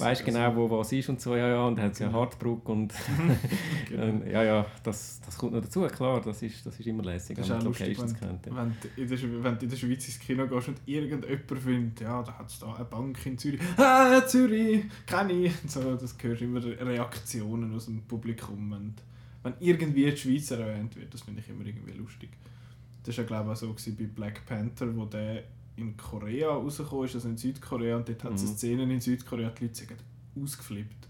weiss 0.00 0.24
genau 0.24 0.48
also. 0.48 0.56
wo 0.70 0.78
was 0.78 0.92
ist 0.92 1.08
und 1.08 1.20
so. 1.20 1.36
Ja, 1.36 1.46
ja, 1.48 1.64
und 1.66 1.76
dann 1.78 1.84
hat 1.86 1.92
es 1.92 1.98
ja 2.00 2.08
Genau. 2.08 2.20
Hartbruck 2.20 2.68
und 2.68 2.92
Genau. 3.88 4.24
ja, 4.26 4.42
ja, 4.42 4.66
das, 4.82 5.20
das 5.24 5.38
kommt 5.38 5.52
noch 5.52 5.60
dazu. 5.62 5.82
Klar, 5.82 6.20
das 6.20 6.42
ist, 6.42 6.66
das 6.66 6.78
ist 6.80 6.86
immer 6.86 7.04
lässig, 7.04 7.36
Das 7.36 7.48
wenn 7.48 7.56
ist 7.58 7.62
auch 7.62 7.66
lustig, 7.68 7.88
Locations 7.96 8.20
wenn, 8.20 8.28
kennt. 8.28 8.46
ja. 8.46 8.56
wenn, 8.56 8.76
du 8.80 9.00
in 9.00 9.08
der, 9.08 9.18
Schwe- 9.18 9.42
wenn 9.44 9.58
du 9.58 9.64
in 9.64 9.70
der 9.70 9.76
Schweiz 9.76 10.06
ins 10.08 10.18
Kino 10.18 10.46
gehst 10.48 10.68
und 10.68 10.80
irgendjemand 10.86 11.58
findet, 11.62 12.00
ja, 12.00 12.22
da 12.22 12.32
hat 12.38 12.48
es 12.50 12.58
da 12.58 12.72
eine 12.74 12.84
Bank 12.84 13.24
in 13.26 13.38
Zürich. 13.38 13.60
Ah, 13.76 14.26
Zürich, 14.26 14.84
kenne 15.06 15.32
ich. 15.32 15.52
Und 15.62 15.70
So, 15.70 15.94
das 15.94 16.16
hörst 16.20 16.40
du 16.40 16.44
immer 16.44 16.62
Reaktionen 16.64 17.74
aus 17.76 17.84
dem 17.86 18.02
Publikum. 18.02 18.72
Und 18.72 18.94
wenn 19.42 19.54
irgendwie 19.60 20.10
die 20.10 20.16
Schweiz 20.16 20.50
erwähnt 20.50 20.94
wird, 20.96 21.12
das 21.12 21.22
finde 21.22 21.40
ich 21.40 21.48
immer 21.48 21.64
irgendwie 21.64 21.92
lustig. 21.92 22.30
Das 23.04 23.16
war 23.16 23.24
ja, 23.24 23.28
glaube 23.28 23.50
ich, 23.52 23.56
auch 23.56 23.60
so 23.60 23.72
gewesen 23.72 23.96
bei 23.96 24.04
Black 24.04 24.46
Panther, 24.46 24.94
wo 24.96 25.04
der 25.06 25.44
in 25.76 25.96
Korea 25.96 26.48
rausgekommen 26.50 27.06
ist, 27.06 27.14
also 27.14 27.28
in 27.28 27.36
Südkorea, 27.36 27.96
und 27.96 28.08
dort 28.08 28.22
hat 28.24 28.34
es 28.34 28.42
Mhm. 28.42 28.56
Szenen 28.56 28.90
in 28.90 29.00
Südkorea, 29.00 29.50
die 29.50 29.64
Leute 29.64 29.74
sind 29.74 29.92
ausgeflippt. 30.40 31.08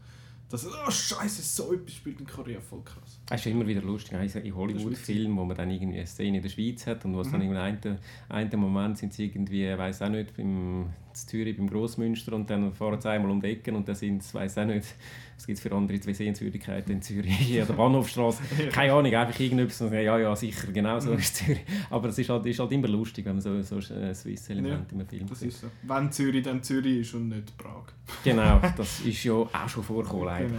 Dass, 0.48 0.66
oh 0.66 0.90
Scheiße, 0.90 1.42
so 1.42 1.72
etwas 1.72 1.94
spielt 1.94 2.20
in 2.20 2.26
Korea 2.26 2.60
voll 2.60 2.82
krass. 2.84 3.18
Es 3.34 3.46
ist 3.46 3.52
immer 3.52 3.66
wieder 3.66 3.80
lustig, 3.82 4.14
also 4.14 4.38
in 4.40 4.54
Hollywood-Filmen, 4.54 5.36
wo 5.36 5.44
man 5.44 5.56
dann 5.56 5.70
irgendwie 5.70 5.98
eine 5.98 6.06
Szene 6.06 6.36
in 6.36 6.42
der 6.42 6.50
Schweiz 6.50 6.86
hat 6.86 7.04
und 7.04 7.16
was 7.16 7.30
dann 7.30 7.40
Mhm. 7.40 7.50
in 7.52 7.56
einem, 7.56 7.78
einen 8.28 8.60
Moment 8.60 8.98
sind 8.98 9.12
sie 9.14 9.24
irgendwie, 9.26 9.66
weiß 9.76 10.02
auch 10.02 10.08
nicht, 10.10 10.38
in 10.38 10.86
Zürich 11.14 11.56
beim 11.56 11.68
Grossmünster 11.68 12.32
und 12.34 12.48
dann 12.50 12.72
fahren 12.72 13.00
sie 13.00 13.08
einmal 13.10 13.30
um 13.30 13.40
die 13.40 13.48
Ecke 13.48 13.72
und 13.72 13.88
dann 13.88 13.94
sind 13.94 14.22
es, 14.22 14.34
weiß 14.34 14.58
auch 14.58 14.64
nicht, 14.66 14.86
was 15.36 15.46
gibt 15.46 15.56
es 15.58 15.62
für 15.62 15.72
andere 15.74 15.98
Sehenswürdigkeiten 15.98 16.92
in 16.92 17.02
Zürich, 17.02 17.60
an 17.60 17.66
der 17.66 17.74
Bahnhofstraße, 17.74 18.42
keine 18.72 18.92
Ahnung, 18.92 19.14
einfach 19.14 19.38
irgendetwas, 19.40 19.80
und 19.82 19.92
ja, 19.92 20.18
ja, 20.18 20.36
sicher, 20.36 20.70
genau 20.72 20.98
so 21.00 21.12
ist 21.12 21.36
Zürich. 21.36 21.60
Aber 21.90 22.08
es 22.08 22.18
ist 22.18 22.28
halt, 22.28 22.44
ist 22.46 22.58
halt 22.60 22.72
immer 22.72 22.88
lustig, 22.88 23.24
wenn 23.24 23.34
man 23.34 23.40
so, 23.42 23.60
so 23.62 23.76
ein 23.94 24.14
Swiss-Element 24.14 24.92
Ja, 24.92 24.98
im 25.00 25.06
Film 25.06 25.26
Das 25.28 25.40
sieht. 25.40 25.48
ist 25.48 25.60
so. 25.62 25.66
Wenn 25.82 26.12
Zürich, 26.12 26.42
dann 26.44 26.62
Zürich 26.62 26.98
ist 27.00 27.14
und 27.14 27.28
nicht 27.28 27.56
Prag. 27.58 27.84
Genau, 28.24 28.60
das 28.76 29.00
ist 29.00 29.24
ja 29.24 29.32
auch 29.32 29.68
schon 29.68 29.82
vorgekommen, 29.82 30.26
leider. 30.26 30.48
Genau. 30.48 30.58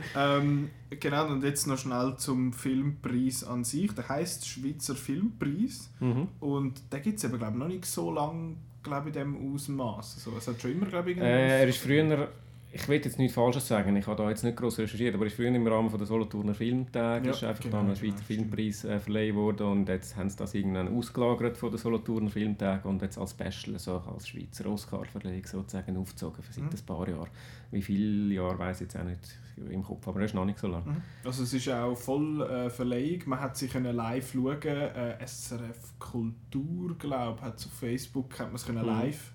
ähm, 0.16 0.70
genau, 0.90 1.26
und 1.28 1.44
jetzt 1.44 1.66
noch 1.66 1.78
schnell 1.78 2.16
zum 2.16 2.52
Filmpreis 2.52 3.44
an 3.44 3.64
sich. 3.64 3.92
Der 3.92 4.08
heißt 4.08 4.46
Schweizer 4.46 4.94
Filmpreis. 4.94 5.90
Mhm. 6.00 6.28
Und 6.40 6.92
den 6.92 7.02
gibt 7.02 7.18
es 7.18 7.24
eben, 7.24 7.38
glaube 7.38 7.52
ich, 7.52 7.58
noch 7.58 7.68
nicht 7.68 7.86
so 7.86 8.10
lange 8.12 8.56
glaube 8.84 9.08
ich, 9.08 9.16
in 9.16 9.32
diesem 9.32 9.54
Ausmaß. 9.54 10.16
Also, 10.16 10.38
es 10.38 10.46
hat 10.46 10.60
schon 10.60 10.72
immer, 10.72 10.86
glaube 10.86 11.10
ich, 11.10 11.18
Äh, 11.18 11.62
er 11.62 11.68
ist 11.68 11.78
früher, 11.78 12.28
ich 12.74 12.88
will 12.88 12.96
jetzt 12.96 13.18
nichts 13.18 13.34
Falsches 13.34 13.68
sagen, 13.68 13.94
ich 13.96 14.06
habe 14.06 14.20
da 14.22 14.28
jetzt 14.28 14.42
nicht 14.42 14.56
groß 14.56 14.78
recherchiert, 14.80 15.14
aber 15.14 15.24
er 15.24 15.26
ist 15.28 15.36
früher 15.36 15.48
im 15.54 15.66
Rahmen 15.66 15.88
von 15.88 15.98
der 15.98 16.06
Solothurner 16.06 16.54
Filmtage, 16.54 17.26
Ja, 17.26 17.32
ist 17.32 17.44
einfach 17.44 17.62
genau, 17.62 17.76
dann 17.78 17.90
ein 17.90 17.94
genau, 17.94 18.10
Schweizer 18.12 18.24
Filmpreis 18.24 18.84
äh, 18.84 18.98
verleihen 18.98 19.36
worden 19.36 19.66
und 19.68 19.88
jetzt 19.88 20.16
haben 20.16 20.28
sie 20.28 20.36
das 20.36 20.54
irgendwann 20.54 20.88
ausgelagert 20.96 21.56
von 21.56 21.70
der 21.70 21.78
Solothurner 21.78 22.30
Filmtage 22.30 22.88
und 22.88 23.00
jetzt 23.02 23.16
als 23.16 23.30
Special, 23.30 23.78
so 23.78 23.98
als 23.98 24.28
Schweizer 24.28 24.66
Oscar-Verleihung 24.66 25.44
sozusagen 25.46 25.96
aufgezogen 25.96 26.42
für 26.42 26.52
seit 26.52 26.64
Mhm. 26.64 26.70
ein 26.70 26.86
paar 26.86 27.08
Jahren. 27.08 27.28
Wie 27.70 27.82
viele 27.82 28.34
Jahre 28.34 28.58
weiß 28.58 28.80
ich 28.80 28.86
jetzt 28.88 28.96
auch 28.98 29.04
nicht 29.04 29.38
im 29.70 29.82
Kopf, 29.84 30.06
aber 30.08 30.18
er 30.20 30.26
ist 30.26 30.34
noch 30.34 30.44
nicht 30.44 30.58
so 30.58 30.66
lange. 30.66 30.90
Mhm. 30.90 31.02
Also 31.24 31.44
es 31.44 31.54
ist 31.54 31.68
auch 31.68 31.94
voll 31.94 32.42
äh, 32.42 32.70
Verleihung. 32.70 33.20
Man 33.26 33.40
hat 33.40 33.56
sie 33.56 33.68
können 33.68 33.94
live 33.94 34.32
schauen. 34.32 34.62
Äh, 34.62 35.24
SRF 35.24 35.98
Kultur, 36.00 36.96
glaube 36.98 37.38
ich, 37.38 37.44
hat 37.44 37.54
auf 37.54 37.72
Facebook 37.78 38.32
hat 38.40 38.48
man 38.48 38.56
es 38.56 38.66
können 38.66 38.82
Mhm. 38.82 38.86
live 38.88 39.32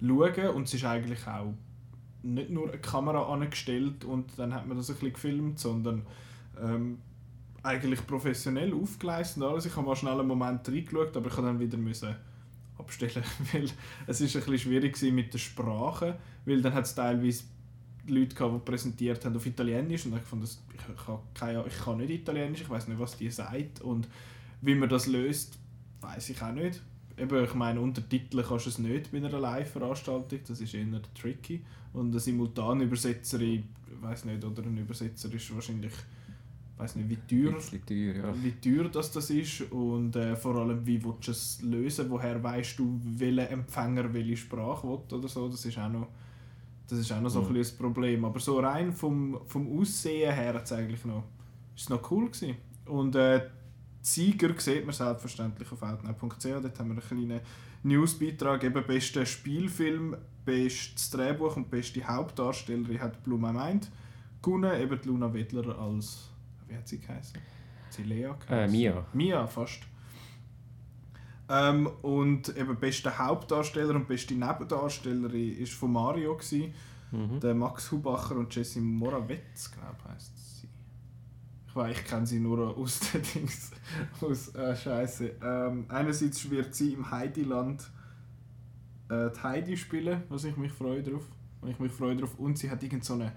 schauen 0.00 0.48
und 0.54 0.64
es 0.64 0.74
ist 0.74 0.84
eigentlich 0.84 1.26
auch 1.26 1.54
nicht 2.24 2.50
nur 2.50 2.68
eine 2.68 2.80
Kamera 2.80 3.32
angestellt 3.32 4.04
und 4.04 4.38
dann 4.38 4.54
hat 4.54 4.66
man 4.66 4.76
das 4.76 4.88
ein 4.88 4.94
bisschen 4.94 5.12
gefilmt, 5.12 5.58
sondern 5.58 6.02
ähm, 6.60 6.98
eigentlich 7.62 8.06
professionell 8.06 8.72
aufgeleistet 8.74 9.42
und 9.42 9.48
alles. 9.48 9.66
Ich 9.66 9.76
habe 9.76 9.86
mal 9.86 9.96
schnell 9.96 10.18
einen 10.18 10.28
Moment 10.28 10.66
reingeschaut, 10.68 11.16
aber 11.16 11.28
ich 11.28 11.36
habe 11.36 11.46
dann 11.46 11.60
wieder 11.60 11.76
müssen 11.76 12.14
abstellen, 12.78 13.22
weil 13.52 13.68
es 14.06 14.20
ist 14.20 14.34
ein 14.34 14.42
bisschen 14.42 14.58
schwierig 14.58 15.00
mit 15.12 15.32
der 15.32 15.38
Sprache, 15.38 16.18
weil 16.44 16.60
dann 16.62 16.74
hat 16.74 16.84
es 16.84 16.94
teilweise 16.94 17.44
Leute 18.06 18.34
gehabt, 18.34 18.54
die 18.54 18.70
präsentiert 18.70 19.24
haben 19.24 19.36
auf 19.36 19.46
Italienisch 19.46 20.06
und 20.06 20.16
ich 20.16 20.22
fand 20.22 20.42
das, 20.42 20.62
ich, 20.74 21.06
habe 21.06 21.22
keine, 21.34 21.64
ich 21.66 21.78
kann 21.78 21.98
nicht 21.98 22.10
Italienisch, 22.10 22.62
ich 22.62 22.70
weiß 22.70 22.88
nicht, 22.88 22.98
was 22.98 23.16
die 23.16 23.30
sagt 23.30 23.80
und 23.80 24.08
wie 24.60 24.74
man 24.74 24.88
das 24.88 25.06
löst, 25.06 25.58
weiß 26.00 26.30
ich 26.30 26.42
auch 26.42 26.52
nicht. 26.52 26.82
Eben, 27.16 27.44
ich 27.44 27.54
meine, 27.54 27.80
Untertitel 27.80 28.42
kannst 28.42 28.66
du 28.66 28.70
es 28.70 28.78
nicht 28.78 29.12
bei 29.12 29.18
einer 29.18 29.38
Live-Veranstaltung, 29.38 30.40
das 30.46 30.60
ist 30.60 30.74
eher 30.74 30.86
tricky. 31.14 31.62
Und 31.92 32.10
eine 32.10 32.18
Simultanübersetzerin, 32.20 33.64
ich 33.96 34.02
weiß 34.02 34.24
nicht, 34.24 34.44
oder 34.44 34.62
ein 34.62 34.76
Übersetzer 34.76 35.32
ist 35.32 35.54
wahrscheinlich, 35.54 35.92
weiß 36.76 36.96
nicht, 36.96 37.08
wie 37.08 37.18
teuer, 37.28 37.56
teuer, 37.86 38.14
ja. 38.16 38.34
wie 38.42 38.52
teuer 38.60 38.88
das, 38.88 39.12
das 39.12 39.30
ist 39.30 39.60
und 39.70 40.16
äh, 40.16 40.34
vor 40.34 40.56
allem, 40.56 40.84
wie 40.84 41.02
willst 41.04 41.28
du 41.28 41.30
es 41.30 41.62
lösen, 41.62 42.10
woher 42.10 42.42
weißt 42.42 42.78
du, 42.80 43.00
welcher 43.04 43.48
Empfänger 43.50 44.12
welche 44.12 44.36
Sprache 44.36 44.88
will 44.88 44.98
oder 45.12 45.28
so, 45.28 45.48
das 45.48 45.64
ist 45.64 45.78
auch 45.78 45.88
noch, 45.88 46.08
das 46.88 46.98
ist 46.98 47.12
auch 47.12 47.20
noch 47.20 47.30
so 47.30 47.42
Mhm. 47.42 47.56
ein 47.56 47.66
Problem. 47.78 48.24
Aber 48.24 48.40
so 48.40 48.58
rein 48.58 48.92
vom, 48.92 49.38
vom 49.46 49.78
Aussehen 49.78 50.34
her 50.34 50.54
hat's 50.54 50.72
eigentlich 50.72 51.04
noch, 51.04 51.22
ist 51.76 51.82
es 51.84 51.88
noch 51.88 52.10
cool 52.10 52.26
gewesen. 52.26 52.56
Und 52.86 53.14
äh, 53.14 53.40
Sieger 54.04 54.52
sieht 54.58 54.84
man 54.84 54.94
selbstverständlich 54.94 55.72
auf 55.72 55.82
outnow.ch. 55.82 56.44
Dort 56.44 56.78
haben 56.78 56.94
wir 56.94 57.02
einen 57.02 57.26
kleinen 57.26 57.40
Newsbeitrag. 57.84 58.62
Eben 58.62 58.86
bester 58.86 59.24
Spielfilm, 59.24 60.14
bestes 60.44 61.08
Drehbuch 61.10 61.56
und 61.56 61.70
beste 61.70 62.06
Hauptdarstellerin 62.06 63.00
hat 63.00 63.22
Blue 63.24 63.38
My 63.38 63.52
Mind 63.52 63.90
gewonnen. 64.42 64.78
Eben 64.78 65.00
die 65.00 65.08
Luna 65.08 65.32
Wedler 65.32 65.78
als, 65.78 66.28
wie 66.68 66.76
hat 66.76 66.86
sie 66.86 66.98
geheißen? 66.98 67.40
Sie 67.88 68.02
Lea 68.02 68.30
Äh? 68.50 68.68
Mia. 68.68 69.06
Mia, 69.14 69.46
fast. 69.46 69.80
Ähm, 71.48 71.86
und 72.02 72.54
eben 72.56 72.76
beste 72.76 73.16
Hauptdarsteller 73.16 73.94
und 73.94 74.06
beste 74.06 74.34
Nebendarstellerin 74.34 75.56
ist 75.58 75.72
von 75.72 75.92
Mario 75.92 76.36
gewesen. 76.36 76.74
Mhm. 77.10 77.40
Der 77.40 77.54
Max 77.54 77.90
Hubacher 77.90 78.36
und 78.36 78.54
Jessie 78.54 78.80
Morawetz, 78.80 79.70
glaube 79.70 79.96
ich, 79.98 80.10
heisst 80.12 80.36
sie. 80.36 80.43
Ich 81.74 81.76
weiß, 81.76 81.98
ich 81.98 82.04
kenne 82.04 82.24
sie 82.24 82.38
nur 82.38 82.76
aus 82.76 83.00
den 83.00 83.22
Dings. 83.34 83.72
Aus, 84.20 84.54
äh, 84.54 84.76
Scheiße. 84.76 85.32
Ähm, 85.42 85.86
einerseits 85.88 86.48
wird 86.48 86.72
sie 86.72 86.92
im 86.92 87.10
Heidiland 87.10 87.82
äh, 89.08 89.28
die 89.28 89.42
Heidi 89.42 89.76
spielen, 89.76 90.22
was 90.28 90.44
ich 90.44 90.56
mich 90.56 90.70
freue 90.70 91.02
drauf. 91.02 91.26
Und 91.60 91.70
ich 91.70 91.80
mich 91.80 91.90
freue 91.90 92.14
drauf. 92.14 92.38
Und 92.38 92.58
sie 92.58 92.70
hat 92.70 92.80
irgend 92.84 93.04
so 93.04 93.14
eine 93.14 93.32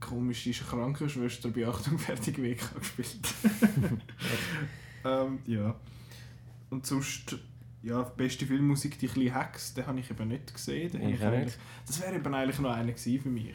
komische 0.00 0.52
Krankenschwester 0.52 1.50
bei 1.50 1.68
Achtung 1.68 1.98
fertig 1.98 2.38
WK 2.38 2.78
gespielt. 2.78 3.34
ähm, 5.04 5.40
ja. 5.44 5.74
Und 6.70 6.86
sonst, 6.86 7.36
ja, 7.82 8.04
die 8.04 8.16
beste 8.16 8.46
Filmmusik, 8.46 8.98
die 8.98 9.06
kleine 9.06 9.38
Hex, 9.38 9.74
den 9.74 9.86
habe 9.86 10.00
ich 10.00 10.10
eben 10.10 10.28
nicht 10.28 10.54
gesehen. 10.54 10.92
Den 10.92 11.10
Ich 11.10 11.20
ich 11.20 11.30
nicht. 11.30 11.58
Das 11.86 12.00
wäre 12.00 12.14
eben 12.14 12.34
eigentlich 12.34 12.58
noch 12.58 12.72
einer 12.72 12.92
gewesen 12.92 13.20
für 13.20 13.28
mich. 13.28 13.54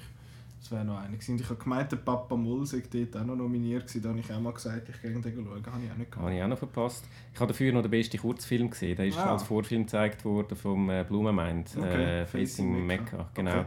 Das 0.61 0.71
wäre 0.71 0.85
noch 0.85 0.97
einer 0.99 1.09
gewesen. 1.13 1.37
Ich 1.39 1.49
habe 1.49 1.55
gemeint, 1.55 1.91
der 1.91 1.97
Papa 1.97 2.35
Mull 2.35 2.67
sei 2.67 2.83
dort 2.91 3.17
auch 3.17 3.25
noch 3.25 3.35
nominiert 3.35 3.87
gewesen. 3.87 4.03
Da 4.03 4.09
habe 4.09 4.19
ich 4.19 4.31
auch 4.31 4.39
mal 4.39 4.53
gesagt, 4.53 4.87
ich 4.89 5.01
gehe 5.01 5.11
den 5.11 5.23
schauen. 5.23 5.47
Habe 5.47 5.59
ich 5.59 5.67
auch 5.67 5.75
nicht 5.75 5.89
Habe 5.91 6.05
gemacht. 6.05 6.33
ich 6.35 6.43
auch 6.43 6.47
noch 6.47 6.57
verpasst. 6.59 7.05
Ich 7.33 7.39
habe 7.39 7.51
dafür 7.51 7.73
noch 7.73 7.81
den 7.81 7.89
besten 7.89 8.17
Kurzfilm 8.19 8.69
gesehen. 8.69 8.95
Der 8.95 9.07
ist 9.07 9.17
Ah. 9.17 9.31
als 9.33 9.41
Vorfilm 9.43 9.83
gezeigt 9.83 10.23
worden 10.23 10.55
vom 10.55 10.87
äh, 10.91 11.03
Blumenmind, 11.07 11.71
Okay, 11.75 12.21
äh, 12.21 12.25
Facing 12.27 12.85
Mecca. 12.85 13.27
Genau. 13.33 13.51
Okay. 13.51 13.65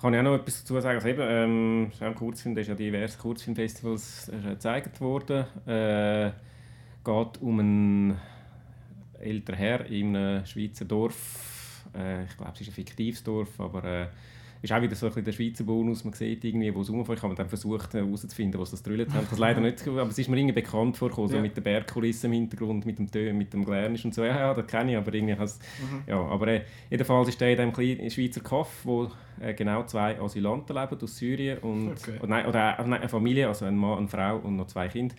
Kann 0.00 0.14
ich 0.14 0.20
auch 0.20 0.24
noch 0.24 0.34
etwas 0.36 0.60
dazu 0.62 0.80
sagen? 0.80 0.96
Also 0.96 1.08
eben, 1.08 1.20
ähm, 1.22 1.88
ist 1.92 2.00
ein 2.02 2.14
Kurzfilm, 2.14 2.54
der 2.54 2.62
ist 2.62 2.68
ja 2.68 2.74
diverse 2.76 3.18
Kurzfilmfestivals 3.18 4.28
äh, 4.30 4.50
gezeigt 4.50 5.00
worden. 5.00 5.44
Äh, 5.66 6.30
geht 7.04 7.42
um 7.42 7.58
einen 7.58 8.16
älteren 9.18 9.58
Herr 9.58 9.84
in 9.86 10.16
einem 10.16 10.46
Schweizer 10.46 10.84
Dorf. 10.84 11.84
Äh, 11.94 12.24
ich 12.24 12.36
glaube, 12.36 12.52
es 12.54 12.60
ist 12.62 12.68
ein 12.68 12.74
fiktives 12.74 13.22
Dorf, 13.24 13.60
aber 13.60 13.84
äh, 13.84 14.06
ist 14.62 14.72
auch 14.72 14.82
wieder 14.82 14.94
so 14.94 15.06
ein 15.06 15.10
bisschen 15.10 15.24
der 15.24 15.32
Schweizer 15.32 15.64
Bonus. 15.64 16.04
Man 16.04 16.12
sieht 16.12 16.44
irgendwie, 16.44 16.74
wo 16.74 16.82
es 16.82 16.90
rumfährt. 16.90 17.18
Ich 17.18 17.22
habe 17.22 17.34
dann 17.34 17.48
versucht 17.48 17.94
äh, 17.94 17.98
herauszufinden, 17.98 18.60
was 18.60 18.70
das 18.72 18.82
drüllt 18.82 19.08
haben. 19.08 19.16
Habe 19.24 19.26
es 19.32 19.38
leider 19.38 19.60
nicht, 19.60 19.86
aber 19.88 20.02
es 20.08 20.18
ist 20.18 20.28
mir 20.28 20.36
irgendwie 20.36 20.60
bekannt 20.60 20.96
vorgekommen, 20.96 21.30
so 21.30 21.36
Ja. 21.36 21.42
mit 21.42 21.56
der 21.56 21.62
Bergkulisse 21.62 22.26
im 22.26 22.34
Hintergrund, 22.34 22.84
mit 22.84 22.98
dem 22.98 23.10
Tö, 23.10 23.32
mit 23.32 23.52
dem 23.52 23.64
Glärnisch 23.64 24.04
und 24.04 24.14
so. 24.14 24.22
Ja, 24.24 24.36
ja, 24.38 24.54
das 24.54 24.66
kenne 24.66 24.92
ich, 24.92 24.96
aber 24.98 25.14
irgendwie 25.14 25.34
has, 25.36 25.58
Mhm. 25.80 26.02
ja, 26.06 26.20
aber 26.20 26.48
äh, 26.48 26.60
jedenfalls 26.90 27.28
ist 27.28 27.40
der 27.40 27.50
in 27.52 27.56
diesem 27.56 27.72
kleinen 27.72 28.10
Schweizer 28.10 28.40
Kaff, 28.40 28.80
wo 28.84 29.10
äh, 29.40 29.54
genau 29.54 29.84
zwei 29.84 30.20
Asylanten 30.20 30.76
leben 30.76 30.98
aus 31.02 31.16
Syrien 31.16 31.58
und 31.58 31.92
Okay. 31.92 32.18
oder, 32.18 32.26
nein, 32.28 32.46
oder 32.46 32.78
äh, 32.78 32.82
nein, 32.86 33.00
eine 33.00 33.08
Familie, 33.08 33.48
also 33.48 33.64
ein 33.64 33.76
Mann, 33.76 33.98
eine 33.98 34.08
Frau 34.08 34.36
und 34.38 34.56
noch 34.56 34.66
zwei 34.66 34.88
Kinder. 34.88 35.14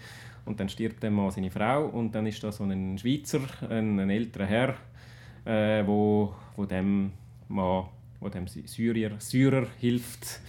Und 0.46 0.60
dann 0.60 0.70
stirbt 0.70 1.02
der 1.04 1.12
Mann 1.12 1.30
seine 1.32 1.52
Frau 1.52 1.86
und 1.86 2.14
dann 2.16 2.26
ist 2.26 2.44
da 2.44 2.52
so 2.52 2.64
ein 2.64 2.98
Schweizer, 2.98 3.40
ein, 3.70 4.00
ein 4.00 4.10
älterer 4.10 4.46
Herr, 4.46 4.76
äh, 5.46 5.86
wo, 5.88 6.34
wo 6.56 6.66
dem 6.66 7.12
Mann, 7.48 7.86
wo 8.22 8.30
dem 8.30 8.48
Sy- 8.48 8.66
Syrier, 8.68 9.12
Syrer 9.20 9.68
hilft, 9.80 10.40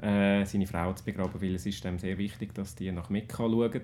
äh, 0.00 0.44
seine 0.44 0.66
Frau 0.66 0.92
zu 0.92 1.04
begraben, 1.04 1.40
weil 1.42 1.56
es 1.56 1.66
ist 1.66 1.82
dem 1.82 1.98
sehr 1.98 2.18
wichtig, 2.18 2.54
dass 2.54 2.76
die 2.76 2.92
nach 2.92 3.10
Mekka 3.10 3.38
schauen 3.38 3.82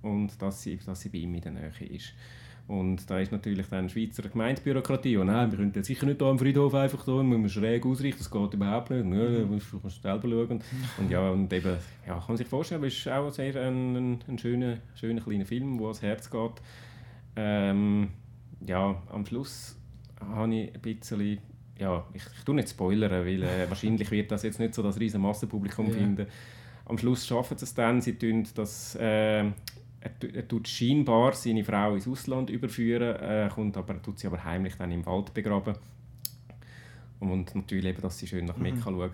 und 0.00 0.40
dass 0.40 0.62
sie, 0.62 0.78
dass 0.86 1.00
sie 1.00 1.10
bei 1.10 1.18
ihm 1.18 1.34
in 1.34 1.42
der 1.42 1.52
Nähe 1.52 1.86
ist. 1.90 2.14
Und 2.68 3.08
da 3.08 3.18
ist 3.18 3.32
natürlich 3.32 3.66
dann 3.68 3.88
Schweizer 3.88 4.28
Gemeindebürokratie. 4.28 5.16
Und 5.16 5.28
nein, 5.28 5.50
wir 5.50 5.56
können 5.58 5.72
jetzt 5.74 5.86
sicher 5.86 6.04
nicht 6.04 6.18
hier 6.20 6.28
am 6.28 6.38
Friedhof 6.38 6.74
einfach 6.74 7.02
da, 7.02 7.22
müssen 7.22 7.42
wir 7.42 7.48
schräg 7.48 7.86
ausrichten, 7.86 8.18
das 8.18 8.30
geht 8.30 8.52
überhaupt 8.54 8.90
nicht. 8.90 9.06
Ja, 9.06 9.26
du 9.26 9.46
musst, 9.46 9.72
du 9.72 9.80
musst 9.82 10.02
selber 10.02 10.28
schauen. 10.28 10.62
Und 10.98 11.10
ja, 11.10 11.30
und 11.30 11.50
eben, 11.50 11.76
ja, 12.06 12.14
kann 12.18 12.24
man 12.28 12.36
sich 12.36 12.46
vorstellen, 12.46 12.84
es 12.84 12.94
ist 12.94 13.08
auch 13.08 13.30
sehr 13.30 13.56
ein, 13.56 13.96
ein, 13.96 14.18
ein 14.28 14.38
schöner, 14.38 14.76
schöner 14.96 15.22
kleiner 15.22 15.46
Film, 15.46 15.78
der 15.78 15.86
ans 15.86 16.02
Herz 16.02 16.30
geht. 16.30 16.52
Ähm, 17.36 18.10
ja, 18.66 19.02
am 19.10 19.24
Schluss 19.24 19.78
habe 20.20 20.54
ich 20.54 20.74
ein 20.74 20.80
bisschen, 20.82 21.38
ja, 21.78 22.04
ich, 22.12 22.22
ich 22.38 22.44
tue 22.44 22.54
nicht 22.54 22.68
spoilern, 22.68 23.10
weil 23.24 23.42
äh, 23.42 23.64
wahrscheinlich 23.68 24.10
wird 24.10 24.30
das 24.32 24.42
jetzt 24.42 24.58
nicht 24.58 24.74
so 24.74 24.82
das 24.82 24.98
riesen 24.98 25.20
Massenpublikum 25.20 25.86
Ja. 25.86 25.92
finden. 25.92 26.26
Am 26.86 26.96
Schluss 26.98 27.26
schaffen 27.26 27.56
sie 27.58 27.64
es 27.64 27.74
dann, 27.74 28.00
sie 28.00 28.14
tun 28.14 28.46
das, 28.54 28.94
äh, 28.96 29.40
er, 29.40 29.52
er 30.34 30.48
tut 30.48 30.66
scheinbar 30.68 31.34
seine 31.34 31.64
Frau 31.64 31.94
ins 31.94 32.08
Ausland 32.08 32.50
überführen, 32.50 33.16
äh, 33.16 33.48
kommt 33.52 33.76
aber, 33.76 34.00
tut 34.00 34.18
sie 34.18 34.26
aber 34.26 34.42
heimlich 34.44 34.74
dann 34.76 34.90
im 34.92 35.04
Wald 35.06 35.34
begraben. 35.34 35.74
Und 37.20 37.54
natürlich 37.54 37.84
eben, 37.86 38.00
dass 38.00 38.18
sie 38.18 38.26
schön 38.26 38.44
nach 38.44 38.56
Mekka 38.56 38.82
schauen. 38.84 39.10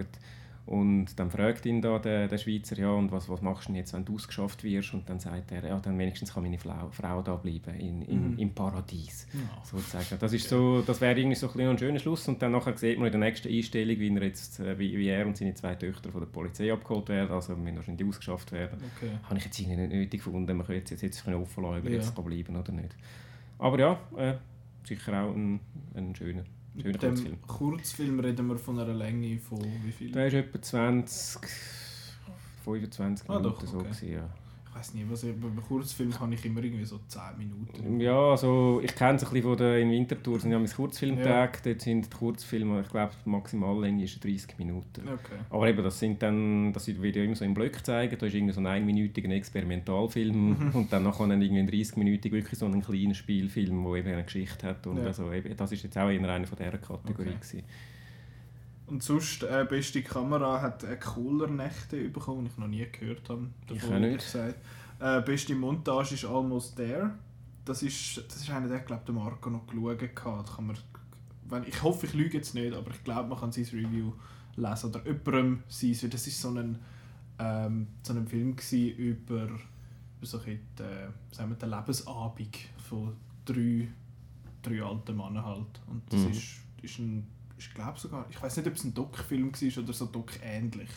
Und 0.66 1.18
dann 1.20 1.30
fragt 1.30 1.66
ihn 1.66 1.82
da 1.82 1.98
der, 1.98 2.26
der 2.26 2.38
Schweizer, 2.38 2.78
ja, 2.78 2.90
und 2.90 3.12
was, 3.12 3.28
was 3.28 3.42
machst 3.42 3.64
du 3.64 3.72
denn 3.72 3.76
jetzt, 3.76 3.92
wenn 3.92 4.02
du 4.06 4.14
ausgeschafft 4.14 4.64
wirst? 4.64 4.94
Und 4.94 5.06
dann 5.10 5.20
sagt 5.20 5.52
er, 5.52 5.62
ja, 5.66 5.78
dann 5.78 5.98
wenigstens 5.98 6.32
kann 6.32 6.42
meine 6.42 6.56
Frau, 6.56 6.88
Frau 6.90 7.20
da 7.20 7.36
bleiben, 7.36 7.74
in, 7.78 8.00
in, 8.02 8.38
im 8.38 8.50
Paradies, 8.54 9.26
Ja. 9.34 9.40
sozusagen. 9.62 10.18
Das, 10.18 10.32
ist 10.32 10.48
so, 10.48 10.80
das 10.80 11.02
wäre 11.02 11.18
irgendwie 11.18 11.36
so 11.36 11.50
ein, 11.52 11.60
ein 11.68 11.76
schöner 11.78 11.98
Schluss. 11.98 12.26
Und 12.28 12.40
dann 12.40 12.52
nachher 12.52 12.74
sieht 12.78 12.96
man 12.98 13.06
in 13.06 13.12
der 13.12 13.20
nächsten 13.20 13.48
Einstellung, 13.52 13.98
wie, 13.98 14.16
er, 14.16 14.22
jetzt, 14.22 14.58
äh, 14.60 14.78
wie, 14.78 14.96
wie 14.96 15.08
er 15.08 15.26
und 15.26 15.36
seine 15.36 15.54
zwei 15.54 15.74
Töchter 15.74 16.10
von 16.10 16.22
der 16.22 16.28
Polizei 16.28 16.72
abgeholt 16.72 17.10
werden, 17.10 17.30
also 17.30 17.54
müssen 17.56 17.76
wahrscheinlich 17.76 18.08
ausgeschafft 18.08 18.50
werden. 18.52 18.78
Okay. 18.96 19.10
Habe 19.24 19.36
ich 19.38 19.44
jetzt 19.44 19.58
irgendwie 19.60 19.76
nicht 19.82 19.92
nötig 19.92 20.24
gefunden, 20.24 20.56
man 20.56 20.66
könnte 20.66 20.94
jetzt, 20.94 21.02
jetzt 21.02 21.28
offen 21.28 21.62
lassen, 21.62 21.78
ob 21.78 21.84
er 21.84 21.90
Ja. 21.90 21.96
jetzt 21.98 22.14
bleiben 22.14 22.56
oder 22.56 22.72
nicht. 22.72 22.96
Aber 23.58 23.78
ja, 23.78 24.00
äh, 24.16 24.34
sicher 24.86 25.24
auch 25.24 25.34
ein, 25.34 25.60
ein 25.94 26.14
schöner, 26.16 26.42
schöner 26.42 26.44
Mit 26.74 27.02
dem 27.02 27.40
Kurzfilm. 27.46 28.18
Reden 28.20 28.48
wir 28.48 28.58
von 28.58 28.78
einer 28.78 28.94
Länge 28.94 29.38
von 29.38 29.60
wie 29.84 29.92
viel? 29.92 30.10
Der 30.12 30.26
ist 30.26 30.34
etwa 30.34 30.60
20, 30.60 31.40
25 32.64 33.30
Ah, 33.30 33.38
doch, 33.38 33.56
Minuten 33.60 33.66
so 33.66 33.78
okay. 33.78 33.88
gewesen, 33.88 34.12
ja. 34.12 34.30
Ich 34.74 34.80
weiß 34.80 34.94
nicht, 34.94 35.08
was 35.08 35.22
ich, 35.22 35.32
bei 35.40 35.48
Kurzfilm 35.68 36.18
habe 36.18 36.34
ich 36.34 36.44
immer 36.44 36.62
irgendwie 36.62 36.84
so 36.84 36.98
10 37.06 37.20
Minuten. 37.38 38.00
Ja, 38.00 38.30
also 38.32 38.80
ich 38.82 38.92
kenne 38.96 39.14
es 39.16 39.22
ein 39.24 39.28
bisschen 39.30 39.42
von 39.44 39.56
der 39.56 39.78
in 39.78 39.90
Winterthur, 39.92 40.40
sind 40.40 40.50
ja 40.50 40.58
meine 40.58 40.68
Kurzfilmtage, 40.68 41.58
dort 41.64 41.80
sind 41.80 42.06
die 42.12 42.16
Kurzfilme, 42.16 42.80
ich 42.80 42.88
glaube 42.88 43.12
die 43.24 43.28
Maximallänge 43.30 44.02
ist 44.02 44.22
30 44.24 44.58
Minuten. 44.58 45.02
Okay. 45.06 45.38
Aber 45.50 45.68
eben, 45.68 45.82
das 45.84 45.98
sind 46.00 46.20
dann, 46.22 46.72
das 46.72 46.88
wird 46.88 47.14
ja 47.14 47.22
immer 47.22 47.36
so 47.36 47.44
im 47.44 47.54
Blöck 47.54 47.86
zeigen, 47.86 48.16
da 48.18 48.26
ist 48.26 48.34
irgendwie 48.34 48.52
so 48.52 48.60
ein 48.60 48.66
einminütiger 48.66 49.30
Experimentalfilm 49.30 50.34
Mhm. 50.58 50.70
und 50.74 50.92
dann 50.92 51.04
nachher 51.04 51.28
dann 51.28 51.40
irgendwie 51.40 51.60
ein 51.60 51.66
30 51.68 51.96
Minuten 51.96 52.32
wirklich 52.32 52.58
so 52.58 52.66
einen 52.66 52.82
kleinen 52.82 53.14
Spielfilm, 53.14 53.84
der 53.84 53.94
eben 53.94 54.08
eine 54.12 54.24
Geschichte 54.24 54.66
hat 54.66 54.86
und 54.88 54.98
Ja. 54.98 55.04
also 55.04 55.32
eben, 55.32 55.56
das 55.56 55.70
ist 55.70 55.84
jetzt 55.84 55.96
auch 55.96 56.10
eher 56.10 56.28
eine 56.28 56.46
von 56.46 56.58
dieser 56.58 56.78
Kategorie 56.78 57.28
Okay. 57.28 57.34
gewesen. 57.40 57.62
Und 58.86 59.02
sonst, 59.02 59.42
äh, 59.42 59.66
beste 59.68 60.02
Kamera 60.02 60.60
hat 60.60 60.84
äh, 60.84 60.96
Cooler 60.96 61.46
Nächte 61.48 62.08
bekommen, 62.10 62.44
die 62.44 62.50
ich 62.50 62.58
noch 62.58 62.68
nie 62.68 62.86
gehört 62.92 63.28
habe. 63.30 63.48
Ich 63.70 63.80
davon, 63.80 63.94
auch 63.96 64.00
nicht. 64.00 64.18
gesagt. 64.18 64.56
Äh, 65.00 65.22
beste 65.22 65.54
Montage 65.54 66.14
ist 66.14 66.24
Almost 66.24 66.76
There. 66.76 67.14
Das 67.64 67.82
ist, 67.82 68.18
das 68.28 68.36
ist 68.36 68.50
einer, 68.50 68.68
der 68.68 68.80
glaube 68.80 69.02
der 69.06 69.14
Marco 69.14 69.48
noch 69.48 69.66
geschaut 69.66 70.02
hat. 70.02 70.54
Kann 70.56 70.66
man, 70.66 70.76
wenn, 71.48 71.64
ich 71.64 71.82
hoffe, 71.82 72.06
ich 72.06 72.12
lüge 72.14 72.36
jetzt 72.36 72.54
nicht, 72.54 72.74
aber 72.74 72.90
ich 72.90 73.02
glaube, 73.04 73.28
man 73.30 73.38
kann 73.38 73.52
sein 73.52 73.64
Review 73.64 74.12
lesen 74.56 74.90
oder 74.90 75.02
jemandem 75.06 75.62
sein. 75.68 76.10
Das 76.10 76.26
ist 76.26 76.40
so 76.40 76.50
ein, 76.50 76.78
ähm, 77.38 77.86
so 78.02 78.12
ein 78.12 78.26
Film 78.26 78.54
über, 78.98 79.44
über 79.44 79.56
so 80.22 80.38
ein 80.40 80.52
äh, 80.52 81.08
sagen 81.34 81.50
wir, 81.50 81.56
den 81.56 81.70
Lebensabend 81.70 82.56
von 82.86 83.16
drei, 83.46 83.88
drei 84.62 84.82
alten 84.82 85.16
Männern 85.16 85.44
halt. 85.44 85.80
Und 85.86 86.02
das 86.12 86.20
Mhm. 86.20 86.30
ist, 86.30 86.60
ist 86.82 86.98
ein, 86.98 87.26
ich 87.58 87.72
glaube 87.74 87.98
sogar, 87.98 88.26
ich 88.30 88.40
weiß 88.40 88.56
nicht, 88.56 88.66
ob 88.66 88.74
es 88.74 88.84
ein 88.84 88.94
Doc-Film 88.94 89.52
war 89.52 89.82
oder 89.82 89.92
so 89.92 90.06
Doc-ähnlich. 90.06 90.90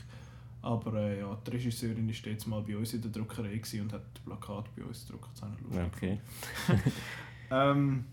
Aber 0.61 0.93
äh, 0.95 1.19
ja, 1.19 1.37
die 1.45 1.51
Regisseurin 1.51 2.07
war 2.07 2.31
jetzt 2.31 2.47
mal 2.47 2.61
bei 2.61 2.75
uns 2.75 2.93
in 2.93 3.01
der 3.01 3.11
Druckerei 3.11 3.61
und 3.79 3.93
hat 3.93 4.01
das 4.13 4.23
Plakat 4.23 4.75
bei 4.75 4.83
uns 4.83 5.05
gedruckt. 5.05 5.29
Das 5.33 5.43
habe 5.43 5.55
ich 5.71 5.79
Okay. 5.79 6.19
ähm, 7.51 8.05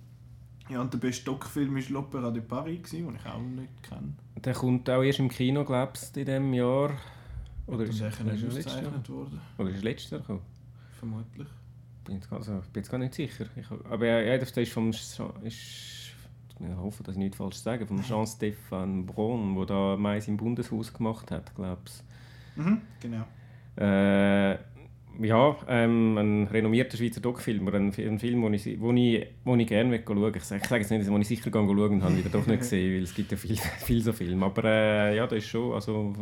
ja, 0.69 0.81
und 0.81 0.93
der 0.93 0.99
beste 0.99 1.25
Doc-Film 1.25 1.75
war 1.75 1.83
L'Opéra 1.83 2.33
de 2.33 2.43
Paris, 2.43 2.83
gewesen, 2.83 3.07
den 3.07 3.17
ich 3.17 3.27
auch 3.27 3.41
nicht 3.41 3.83
kenne. 3.83 4.15
Der 4.37 4.55
kommt 4.55 4.89
auch 4.89 5.03
erst 5.03 5.19
im 5.19 5.29
Kino, 5.29 5.65
glaubst 5.65 6.15
du, 6.15 6.21
in 6.21 6.27
diesem 6.27 6.55
Jahr? 6.55 6.93
Oder 7.67 7.85
ist, 7.85 8.01
nicht 8.01 8.21
er 8.21 8.27
Jahr? 8.27 8.47
ausgezeichnet 8.49 9.09
worden. 9.09 9.41
Oder 9.59 9.71
ist 9.71 9.77
er 9.77 9.83
letztes 9.83 10.11
Jahr 10.11 10.21
gekommen? 10.21 10.43
Vermutlich. 10.99 11.49
bin 12.05 12.15
jetzt, 12.17 12.31
gar- 12.31 12.39
also, 12.39 12.53
bin 12.53 12.83
jetzt 12.83 12.91
gar 12.91 12.99
nicht 12.99 13.15
sicher. 13.15 13.47
Ich, 13.57 13.67
aber 13.71 14.07
ja, 14.07 14.21
ja, 14.21 14.39
das 14.39 14.51
ist 14.51 14.73
vom... 14.73 14.91
Ist, 14.91 15.21
ich 16.61 16.77
hoffe, 16.77 17.03
dass 17.03 17.15
ich 17.15 17.19
nichts 17.19 17.37
falsch 17.37 17.57
sage. 17.57 17.87
Vom 17.87 18.03
Jean-Stéphane 18.03 19.05
Braun, 19.05 19.57
der 19.57 19.67
da 19.67 19.97
Mais 19.97 20.29
im 20.29 20.37
Bundeshaus 20.37 20.93
gemacht 20.93 21.31
hat, 21.31 21.55
glaubst 21.55 22.05
Mhm, 22.57 22.81
genau. 23.01 23.25
Äh, 23.77 24.57
ja, 25.21 25.57
ähm, 25.69 26.19
ein 26.19 26.47
renommierter 26.49 26.97
Schweizer 26.97 27.21
Doc-Film, 27.21 27.69
ein, 27.69 27.93
ein 27.97 28.19
Film, 28.19 28.43
den 28.43 28.55
ich, 28.55 28.81
wo 28.81 28.93
ich, 28.93 29.27
wo 29.45 29.55
ich 29.57 29.67
gerne 29.67 30.03
schauen 30.05 30.21
möchte. 30.21 30.39
Ich 30.39 30.45
sage, 30.45 30.63
ich 30.63 30.69
sage 30.69 30.83
jetzt 30.83 30.91
nicht, 30.91 31.11
wo 31.11 31.19
ich 31.19 31.29
sicher 31.29 31.51
schauen 31.53 31.69
und 31.69 32.03
habe 32.03 32.17
wieder 32.17 32.31
doch 32.31 32.47
nicht 32.47 32.61
gesehen, 32.61 32.97
weil 32.97 33.03
es 33.03 33.15
gibt 33.15 33.31
ja 33.31 33.37
viel, 33.37 33.57
viel 33.79 34.03
so 34.03 34.13
Filme. 34.13 34.47
Aber 34.47 34.65
äh, 34.65 35.17
ja, 35.17 35.27
das 35.27 35.39
ist 35.39 35.49
schon, 35.49 35.73
also 35.73 36.13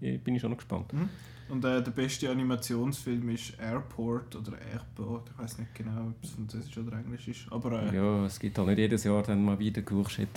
bin 0.00 0.34
ich 0.34 0.40
schon 0.40 0.50
noch 0.50 0.58
gespannt. 0.58 0.92
Mhm. 0.92 1.08
Und 1.48 1.64
äh, 1.64 1.80
der 1.82 1.92
beste 1.92 2.28
Animationsfilm 2.30 3.28
ist 3.30 3.58
Airport 3.60 4.34
oder 4.34 4.52
Airport. 4.72 5.30
Ich 5.30 5.38
weiß 5.42 5.58
nicht 5.58 5.74
genau, 5.74 6.08
ob 6.08 6.24
es 6.24 6.30
Französisch 6.30 6.76
oder 6.78 6.98
Englisch 6.98 7.28
ist. 7.28 7.46
Aber 7.50 7.82
äh, 7.82 7.94
Ja, 7.94 8.24
es 8.26 8.38
gibt 8.40 8.58
halt 8.58 8.68
nicht 8.68 8.78
jedes 8.78 9.04
Jahr 9.04 9.22
dann 9.22 9.44
mal 9.44 9.58
wieder 9.58 9.80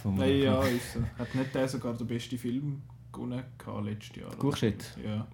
wo 0.04 0.10
man... 0.10 0.20
Nein, 0.20 0.42
ja, 0.44 0.62
ist 0.64 0.94
so. 0.94 1.00
Hat 1.18 1.34
nicht 1.34 1.56
der 1.56 1.68
sogar 1.68 1.94
den 1.96 2.06
besten 2.06 2.38
Film 2.38 2.82
gewonnen 3.12 3.44
letztes 3.84 4.16
Jahr? 4.18 4.36
Courgette? 4.36 4.86
Ja, 5.04 5.26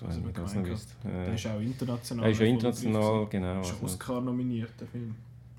Wenn 0.00 0.10
ich 0.28 0.32
das 0.32 0.52
gemeint 0.52 0.68
noch 0.68 0.74
wüsste. 0.74 0.94
der 1.04 1.28
Äh, 1.28 1.34
ist 1.34 1.46
auch 1.46 1.60
international. 1.60 2.24
er 2.24 2.30
ist 2.30 2.40
ja 2.40 2.46
international, 2.46 3.26
genau. 3.28 3.60
Ist 3.60 3.72
Also, 3.72 3.84
Oscar 3.84 4.20
nominiert, 4.20 4.72
der 4.80 4.86
Film. 4.86 5.14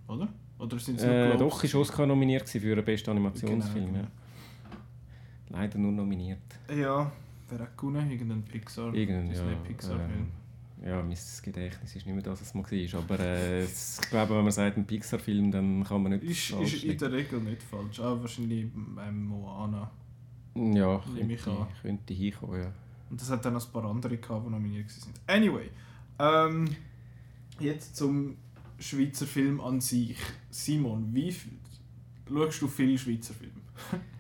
Oder? 0.08 0.30
Oder 0.60 0.80
sind 0.80 0.98
es 0.98 1.04
äh, 1.04 1.36
doch, 1.38 1.62
ist 1.62 1.76
Oscar 1.76 2.08
nominiert 2.08 2.48
für 2.48 2.60
den 2.76 2.86
besten 2.86 3.10
Animationsfilm. 3.10 3.88
Genau, 3.88 4.00
Ja. 4.00 4.08
Leider 5.50 5.78
nur 5.78 5.92
nominiert. 5.92 6.40
Ja, 6.74 7.12
gewonnen? 7.48 8.12
Irgendein 8.12 8.44
Pixar. 8.44 8.94
Irgendein, 8.94 9.28
ja. 9.28 9.34
Disney 9.34 9.56
Pixar 9.68 9.98
Film. 9.98 10.12
ähm, 10.12 10.32
ja, 10.86 11.02
mein 11.02 11.18
Gedächtnis 11.44 11.96
ist 11.96 12.06
nicht 12.06 12.14
mehr 12.14 12.24
das, 12.24 12.42
was 12.42 12.48
es 12.48 12.54
mal 12.54 12.64
war. 12.64 13.00
Aber 13.00 13.20
äh, 13.20 13.64
ich 13.64 14.10
glaube, 14.10 14.36
wenn 14.36 14.44
man 14.44 14.52
sagt, 14.52 14.78
ein 14.78 14.86
Pixar-Film, 14.86 15.52
dann 15.52 15.84
kann 15.84 16.04
man 16.04 16.12
nicht 16.12 16.24
Ist, 16.24 16.52
falsch 16.52 16.74
ist 16.76 16.84
in 16.84 16.98
der 16.98 17.12
Regel 17.12 17.40
nicht 17.42 17.64
falsch. 17.64 18.00
Ah, 18.00 18.18
wahrscheinlich 18.20 18.66
ähm, 18.66 19.28
Moana. 19.28 19.90
Ja, 20.56 21.04
könnte, 21.16 21.68
könnte 21.82 22.14
hinkommen, 22.14 22.62
ja. 22.62 22.72
Und 23.10 23.20
das 23.20 23.30
hat 23.30 23.46
dann 23.46 23.54
noch 23.54 23.66
ein 23.66 23.72
paar 23.72 23.86
andere 23.86 24.18
gehabt, 24.18 24.46
die 24.46 24.52
nominiert 24.52 24.88
waren. 24.88 25.14
Anyway, 25.28 25.70
ähm, 26.20 26.68
jetzt 27.60 27.96
zum 27.96 28.38
Schweizer 28.80 29.26
Film 29.26 29.62
an 29.62 29.82
sich. 29.82 30.18
Simon, 30.50 31.14
wie 31.14 31.34
schaust 32.28 32.62
du 32.62 32.68
viele 32.68 32.98
Schweizer 32.98 33.34
Filme? 33.34 33.62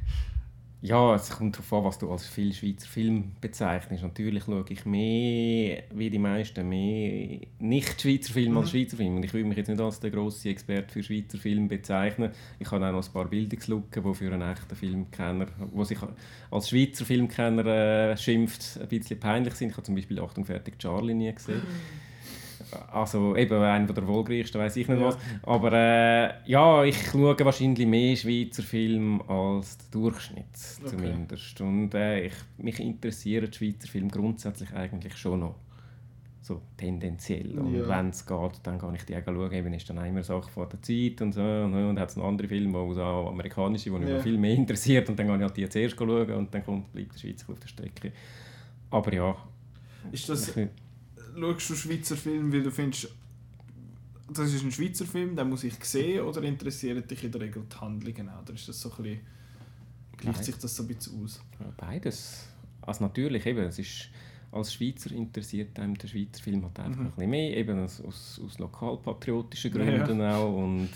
Ja, 0.81 1.15
es 1.15 1.31
kommt 1.31 1.55
darauf 1.55 1.73
an, 1.73 1.83
was 1.85 1.97
du 1.97 2.11
als 2.11 2.27
viel 2.27 2.53
Schweizer 2.53 2.87
Film 2.87 3.31
bezeichnest. 3.41 4.03
Natürlich 4.03 4.43
schaue 4.43 4.65
ich 4.69 4.85
mehr, 4.85 5.81
wie 5.91 6.09
die 6.11 6.19
meisten, 6.19 6.69
mehr 6.69 7.39
nicht-Schweizer 7.57 8.33
Filme 8.33 8.59
als 8.59 8.67
Mhm. 8.71 8.77
Schweizer 8.77 8.97
Filme. 8.97 9.15
Und 9.15 9.25
ich 9.25 9.33
will 9.33 9.45
mich 9.45 9.57
jetzt 9.57 9.67
nicht 9.69 9.81
als 9.81 9.99
der 9.99 10.11
grosse 10.11 10.49
Experte 10.49 10.93
für 10.93 11.01
Schweizer 11.01 11.39
Film 11.39 11.67
bezeichnen. 11.67 12.31
Ich 12.59 12.69
habe 12.69 12.85
auch 12.85 12.91
noch 12.91 13.03
ein 13.03 13.13
paar 13.13 13.25
Bildungslücken, 13.25 14.03
die 14.03 14.13
für 14.13 14.31
einen 14.31 14.43
echten 14.51 14.75
Filmkenner, 14.75 15.47
wo 15.73 15.83
sich 15.83 15.97
als 16.51 16.69
Schweizer 16.69 17.03
Filmkenner 17.03 17.65
äh, 17.65 18.17
schimpft, 18.17 18.79
ein 18.79 18.87
bisschen 18.87 19.19
peinlich 19.19 19.55
sind. 19.55 19.69
Ich 19.69 19.77
habe 19.77 19.83
zum 19.85 19.95
Beispiel 19.95 20.19
«Achtung, 20.19 20.45
fertig, 20.45 20.77
Charlie» 20.77 21.15
nie 21.15 21.33
gesehen. 21.33 21.61
Also 22.91 23.35
eben 23.35 23.61
einer 23.61 23.85
der 23.87 23.97
erfolgreichsten, 24.03 24.59
weiß 24.59 24.75
ich 24.77 24.87
nicht 24.87 24.99
Ja. 24.99 25.07
was. 25.07 25.17
Aber 25.43 25.71
äh, 25.73 26.33
ja, 26.45 26.83
ich 26.83 26.97
schaue 27.09 27.37
wahrscheinlich 27.45 27.87
mehr 27.87 28.15
Schweizer 28.15 28.63
Filme 28.63 29.19
als 29.29 29.77
der 29.77 29.87
Durchschnitt 29.91 30.45
Okay. 30.79 30.89
zumindest. 30.89 31.61
Und 31.61 31.93
äh, 31.93 32.25
ich, 32.27 32.33
mich 32.57 32.79
interessieren 32.79 33.49
die 33.51 33.57
Schweizer 33.57 33.87
Filme 33.87 34.09
grundsätzlich 34.09 34.73
eigentlich 34.73 35.15
schon 35.17 35.39
noch. 35.41 35.55
So 36.41 36.61
tendenziell. 36.77 37.57
Und 37.57 37.73
Ja. 37.73 37.87
wenn 37.87 38.09
es 38.09 38.23
geht, 38.25 38.59
dann 38.61 38.77
kann 38.77 38.93
ich 38.93 39.03
die 39.03 39.15
auch 39.15 39.23
schauen. 39.25 39.51
Eben 39.51 39.73
ist 39.73 39.89
dann 39.89 40.05
immer 40.05 40.21
Sache 40.21 40.49
von 40.51 40.69
der 40.69 40.79
Zeit 40.81 41.19
und 41.21 41.31
so. 41.33 41.41
Und 41.41 41.71
dann 41.71 41.99
hat 41.99 42.09
es 42.09 42.17
noch 42.17 42.25
andere 42.25 42.47
Filme, 42.47 42.77
auch 42.77 42.93
so 42.93 43.01
amerikanische, 43.01 43.89
die 43.89 43.97
mich 43.97 44.09
Ja. 44.09 44.19
viel 44.19 44.37
mehr 44.37 44.53
interessiert. 44.53 45.09
Und 45.09 45.17
dann 45.17 45.25
kann 45.27 45.39
ich 45.39 45.43
halt 45.43 45.57
die 45.57 45.67
zuerst 45.67 45.97
schauen 45.97 46.29
und 46.31 46.53
dann 46.53 46.63
kommt, 46.63 46.93
bleibt 46.93 47.15
der 47.15 47.19
Schweizer 47.19 47.51
auf 47.51 47.59
der 47.59 47.67
Strecke. 47.67 48.11
Aber 48.91 49.11
ja, 49.11 49.35
Ist 50.11 50.29
das, 50.29 50.55
ich, 50.55 50.67
schaust 51.39 51.69
du 51.69 51.75
Schweizer 51.75 52.15
Film, 52.17 52.51
weil 52.51 52.63
du 52.63 52.71
findest, 52.71 53.09
das 54.33 54.51
ist 54.53 54.63
ein 54.63 54.71
Schweizer 54.71 55.05
Film, 55.05 55.35
den 55.35 55.49
muss 55.49 55.63
ich 55.63 55.75
sehen, 55.83 56.21
oder 56.25 56.41
interessieren 56.43 57.05
dich 57.07 57.23
in 57.23 57.31
der 57.31 57.41
Regel 57.41 57.63
die 57.71 57.75
Handlungen 57.79 58.29
auch? 58.29 58.41
Oder 58.41 58.53
ist 58.53 58.67
das 58.67 58.79
so 58.81 58.91
ein 58.91 59.03
bisschen, 59.03 59.19
gleicht 60.17 60.43
sich 60.45 60.55
das 60.57 60.75
so 60.75 60.83
ein 60.83 60.87
bisschen 60.87 61.23
aus? 61.23 61.39
Ja, 61.59 61.67
Beides. 61.77 62.47
Also 62.81 63.03
natürlich, 63.03 63.45
eben, 63.45 63.59
es 63.65 63.79
ist, 63.79 64.09
als 64.51 64.73
Schweizer 64.73 65.11
interessiert 65.11 65.77
einem 65.79 65.97
der 65.97 66.07
Schweizer 66.07 66.41
Film 66.43 66.63
halt 66.63 66.79
einfach 66.79 66.99
Mhm. 66.99 67.05
ein 67.07 67.11
bisschen 67.11 67.29
mehr, 67.29 67.57
eben 67.57 67.79
aus, 67.83 68.01
aus, 68.01 68.41
aus 68.45 68.59
lokalpatriotischen 68.59 69.75
Ja. 69.75 70.03
Gründen 70.05 70.21
auch. 70.21 70.55
Und, 70.55 70.89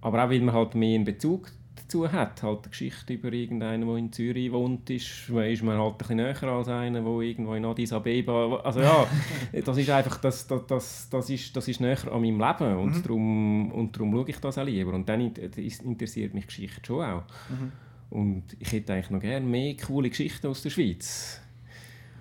aber 0.00 0.24
auch, 0.24 0.30
weil 0.30 0.40
man 0.40 0.54
halt 0.54 0.74
mehr 0.74 0.94
einen 0.96 1.04
Bezug 1.04 1.50
dazu 1.76 2.10
hat. 2.10 2.42
Halt 2.42 2.60
eine 2.62 2.70
Geschichte 2.70 3.14
über 3.14 3.32
irgendeinen, 3.32 3.86
der 3.86 3.96
in 3.96 4.12
Zürich 4.12 4.52
wohnt, 4.52 4.88
ist, 4.90 5.28
ist 5.28 5.62
man 5.62 5.78
halt 5.78 5.94
ein 5.94 5.98
bisschen 5.98 6.16
näher 6.16 6.42
als 6.44 6.68
einer, 6.68 7.00
der 7.00 7.20
irgendwo 7.20 7.54
in 7.54 7.64
Addis 7.64 7.92
Abeba... 7.92 8.56
Also 8.64 8.80
ja, 8.80 9.06
das 9.64 9.76
ist 9.76 9.90
einfach, 9.90 10.18
das, 10.18 10.46
das, 10.46 10.66
das, 10.66 11.08
das, 11.10 11.30
ist, 11.30 11.56
das 11.56 11.68
ist 11.68 11.80
näher 11.80 12.12
an 12.12 12.20
meinem 12.20 12.40
Leben 12.40 12.76
und 12.76 12.96
Mhm. 12.96 13.02
darum, 13.02 13.72
und 13.72 13.96
darum 13.96 14.12
schaue 14.12 14.28
ich 14.28 14.38
das 14.38 14.58
auch 14.58 14.64
lieber. 14.64 14.92
Und 14.92 15.08
dann 15.08 15.20
interessiert 15.20 16.34
mich 16.34 16.46
Geschichte 16.46 16.80
schon 16.84 17.04
auch. 17.04 17.22
Mhm. 17.48 17.72
Und 18.10 18.44
ich 18.58 18.70
hätte 18.72 18.92
eigentlich 18.92 19.10
noch 19.10 19.20
gerne 19.20 19.46
mehr 19.46 19.74
coole 19.76 20.10
Geschichten 20.10 20.46
aus 20.46 20.62
der 20.62 20.70
Schweiz. 20.70 21.40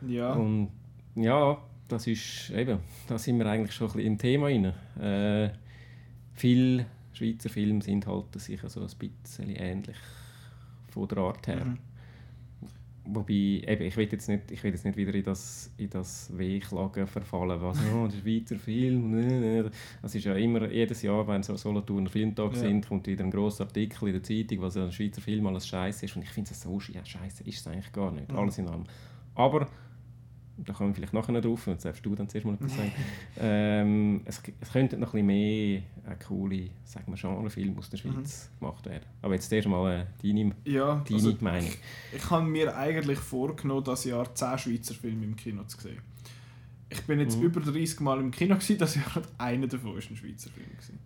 Ja, 0.07 0.33
Und 0.33 0.69
ja, 1.15 1.57
das 1.87 2.07
ist 2.07 2.51
eben, 2.51 2.79
da 3.07 3.17
sind 3.17 3.37
wir 3.37 3.45
eigentlich 3.45 3.73
schon 3.75 3.87
ein 3.87 3.93
bisschen 3.93 4.11
im 4.13 4.17
Thema 4.17 4.45
rein. 4.47 4.73
Äh, 4.99 5.49
viele 6.33 6.85
Schweizer 7.21 7.49
Filme 7.49 7.81
sind 7.81 8.07
halt 8.07 8.25
sicher 8.39 8.69
so 8.69 8.81
ein 8.81 8.87
bisschen 8.97 9.49
ähnlich 9.49 9.97
von 10.89 11.07
der 11.07 11.17
Art 11.19 11.47
her. 11.47 11.65
Mhm. 11.65 11.77
Wobei, 13.03 13.33
eben, 13.33 13.81
ich 13.81 13.97
will 13.97 14.07
jetzt 14.11 14.29
nicht, 14.29 14.51
ich 14.51 14.63
will 14.63 14.71
jetzt 14.71 14.85
nicht 14.85 14.95
wieder 14.95 15.13
in 15.15 15.23
das, 15.23 15.71
in 15.77 15.89
das 15.89 16.31
Wehklagen 16.37 17.07
verfallen, 17.07 17.59
was, 17.59 17.79
oh, 17.93 18.07
der 18.07 18.17
Schweizer 18.19 18.55
Film, 18.57 19.09
ne, 19.09 19.39
ne. 19.63 19.71
Das 20.03 20.13
ist 20.13 20.23
ja 20.23 20.35
immer, 20.35 20.69
jedes 20.71 21.01
Jahr, 21.01 21.27
wenn 21.27 21.41
so 21.41 21.55
Solothurner 21.57 22.09
Filmtag 22.11 22.53
Ja. 22.53 22.59
sind, 22.59 22.87
kommt 22.87 23.07
wieder 23.07 23.23
ein 23.23 23.31
grosser 23.31 23.63
Artikel 23.63 24.07
in 24.09 24.13
der 24.13 24.23
Zeitung, 24.23 24.61
was 24.61 24.77
ein 24.77 24.91
Schweizer 24.91 25.19
Film 25.19 25.47
alles 25.47 25.67
scheiße 25.67 26.05
ist. 26.05 26.15
Und 26.15 26.21
ich 26.21 26.29
finde 26.29 26.51
es 26.51 26.61
so 26.61 26.79
ja, 26.93 27.03
scheiße 27.03 27.43
ist 27.45 27.61
es 27.61 27.67
eigentlich 27.67 27.91
gar 27.91 28.11
nicht, 28.11 28.31
Mhm. 28.31 28.37
alles 28.37 28.59
in 28.59 28.67
allem. 28.67 28.83
Aber, 29.33 29.67
da 30.65 30.73
kommen 30.73 30.89
wir 30.89 30.95
vielleicht 30.95 31.13
nachher 31.13 31.31
noch 31.31 31.41
drauf, 31.41 31.67
und 31.67 31.83
darfst 31.83 32.05
du 32.05 32.15
dann 32.15 32.29
zuerst 32.29 32.45
mal 32.45 32.53
etwas 32.53 32.75
sagen. 32.75 32.91
ähm, 33.39 34.21
es, 34.25 34.41
es 34.59 34.71
könnte 34.71 34.97
noch 34.97 35.13
ein 35.13 35.25
bisschen 35.25 35.27
mehr 35.27 35.77
äh, 36.07 36.15
coole, 36.27 36.69
sagen 36.83 37.05
wir, 37.07 37.15
Genrefilme 37.17 37.77
aus 37.77 37.89
der 37.89 37.97
Schweiz 37.97 38.49
gemacht 38.59 38.85
werden. 38.85 39.05
Aber 39.21 39.33
jetzt 39.33 39.51
erst 39.51 39.67
mal 39.67 39.91
äh, 40.01 40.05
deine, 40.21 40.55
ja 40.65 41.03
deine 41.07 41.15
also, 41.15 41.37
Meinung. 41.41 41.71
ich 42.15 42.29
habe 42.29 42.45
mir 42.45 42.75
eigentlich 42.75 43.19
vorgenommen, 43.19 43.83
das 43.83 44.03
Jahr 44.05 44.33
10 44.33 44.57
Schweizer 44.57 44.93
Filme 44.93 45.25
im 45.25 45.35
Kino 45.35 45.63
zu 45.63 45.79
sehen. 45.81 45.99
Ich 46.89 47.01
bin 47.03 47.19
jetzt 47.19 47.37
Mhm. 47.37 47.43
über 47.45 47.61
30 47.61 47.99
Mal 48.01 48.19
im 48.19 48.31
Kino 48.31 48.55
gewesen, 48.55 48.77
das 48.77 48.95
Jahr 48.95 49.15
hat 49.15 49.27
einer 49.37 49.67
davon 49.67 49.97
ist 49.97 50.09
ein 50.11 50.17
Schweizer 50.17 50.49
Film 50.49 50.69
gewesen. 50.71 50.99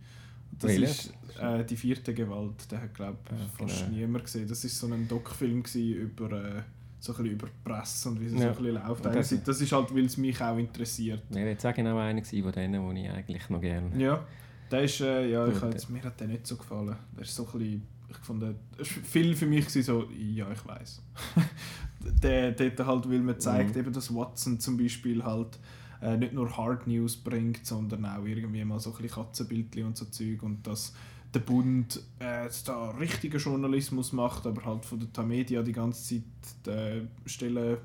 Das 0.58 0.72
Really? 0.72 0.86
ist 0.86 1.14
äh, 1.40 1.66
die 1.66 1.76
vierte 1.76 2.14
Gewalt. 2.14 2.72
Den 2.72 2.82
hat 2.82 2.94
glaube 2.94 3.18
Ja, 3.30 3.46
fast 3.58 3.86
genau. 3.86 3.98
niemand 3.98 4.24
gesehen. 4.24 4.48
Das 4.48 4.64
ist 4.64 4.80
so 4.80 4.88
ein 4.88 5.08
Doc-Film 5.08 5.64
über 5.76 6.32
äh, 6.32 6.62
so 7.00 7.14
ein 7.14 7.18
bisschen 7.18 7.34
über 7.34 7.48
die 7.48 7.54
Presse 7.70 8.10
und 8.10 8.20
wie 8.22 8.26
es 8.26 8.34
Ja. 8.34 8.40
so 8.40 8.46
ein 8.48 8.56
bisschen 8.56 8.74
läuft. 8.88 9.06
Das- 9.06 9.44
Das 9.44 9.62
ist 9.62 9.72
halt, 9.72 9.94
weil 9.96 10.06
es 10.06 10.18
mich 10.18 10.42
auch 10.42 10.58
interessiert. 10.58 11.24
Wäre 11.30 11.50
jetzt 11.50 11.66
auch 11.66 11.74
genau 11.74 11.98
einer 11.98 12.24
von 12.24 12.52
denen, 12.52 12.96
die 12.96 13.04
ich 13.06 13.10
eigentlich 13.12 13.50
noch 13.50 13.62
gerne... 13.62 13.92
Ja, 14.02 14.26
der 14.72 14.82
ist, 14.84 15.00
äh, 15.02 15.30
ja, 15.32 15.48
ich 15.48 15.62
jetzt, 15.62 15.90
mir 15.90 16.04
hat 16.04 16.20
der 16.20 16.28
nicht 16.28 16.48
so 16.48 16.56
gefallen. 16.58 16.96
Der 17.16 17.22
ist 17.24 17.36
so 17.36 17.46
ein 17.46 17.52
bisschen, 17.60 17.82
ich 18.10 18.18
fand, 18.18 18.42
war 18.42 18.54
viel 18.84 19.36
für 19.36 19.46
mich 19.46 19.66
gewesen, 19.68 19.84
so, 19.84 20.06
ja, 20.12 20.52
ich 20.52 20.66
weiß. 20.66 21.02
der, 22.24 22.52
der 22.52 22.86
halt, 22.86 23.10
weil 23.10 23.20
man 23.20 23.40
zeigt, 23.40 23.76
Mhm. 23.76 23.82
eben, 23.82 23.94
dass 23.94 24.14
Watson 24.14 24.60
zum 24.60 24.78
Beispiel 24.78 25.24
halt 25.24 25.60
äh, 26.02 26.18
nicht 26.18 26.34
nur 26.34 26.56
Hard 26.56 26.88
News 26.88 27.16
bringt, 27.16 27.66
sondern 27.66 28.06
auch 28.06 28.24
irgendwie 28.26 28.64
mal 28.66 28.80
so 28.80 28.92
ein 28.92 29.02
bisschen 29.02 29.16
Katzenbildchen 29.24 29.86
und 29.88 29.98
so 29.98 30.06
Zeug 30.06 30.44
und 30.44 30.66
dass 30.68 30.94
der 31.36 31.42
Bund 31.42 32.02
äh, 32.20 32.50
da 32.66 32.92
richtigen 32.92 33.38
Journalismus 33.38 34.14
macht, 34.14 34.48
aber 34.48 34.66
halt 34.66 34.86
von 34.86 35.00
der 35.00 35.12
Tamedia 35.12 35.62
die 35.62 35.74
ganze 35.74 36.22
Zeit 36.66 36.74
äh, 36.74 37.02
Stellen, 37.26 37.78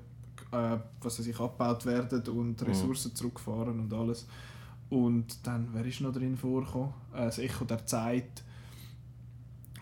äh, 0.53 0.77
was 1.03 1.19
weiß 1.19 1.27
ich, 1.27 1.39
abgebaut 1.39 1.85
werden 1.85 2.23
und 2.29 2.61
Mhm. 2.61 2.67
Ressourcen 2.69 3.15
zurückfahren 3.15 3.81
und 3.81 3.93
alles. 3.93 4.27
Und 4.89 5.47
dann, 5.47 5.69
wer 5.73 5.85
ist 5.85 6.01
noch 6.01 6.13
drin 6.13 6.37
vorgekommen? 6.37 6.95
Äh, 7.13 7.27
das 7.27 7.39
Echo 7.39 7.65
der 7.65 7.85
Zeit, 7.87 8.45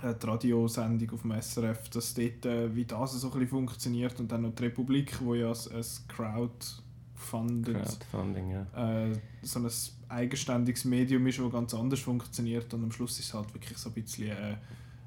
äh, 0.02 0.14
die 0.14 0.26
Radiosendung 0.26 1.10
auf 1.12 1.22
dem 1.22 1.32
SRF, 1.32 1.88
dass 1.90 2.14
dort, 2.14 2.46
äh, 2.46 2.74
wie 2.74 2.84
das 2.84 3.12
so 3.12 3.28
ein 3.28 3.32
bisschen 3.32 3.48
funktioniert 3.48 4.18
und 4.20 4.30
dann 4.32 4.42
noch 4.42 4.54
die 4.54 4.64
Republik, 4.64 5.18
wo 5.22 5.34
ja 5.34 5.50
ein, 5.50 5.56
ein 5.76 5.84
Crowdfunded, 7.18 7.74
Crowdfunding, 7.74 8.50
ja. 8.50 9.08
äh, 9.08 9.18
so 9.42 9.60
ein 9.60 9.70
eigenständiges 10.08 10.84
Medium 10.84 11.26
ist, 11.26 11.38
das 11.38 11.52
ganz 11.52 11.74
anders 11.74 12.00
funktioniert 12.00 12.72
und 12.74 12.84
am 12.84 12.92
Schluss 12.92 13.18
ist 13.18 13.26
es 13.26 13.34
halt 13.34 13.52
wirklich 13.54 13.76
so 13.76 13.90
ein 13.90 13.94
bisschen 13.94 14.28
äh, 14.28 14.56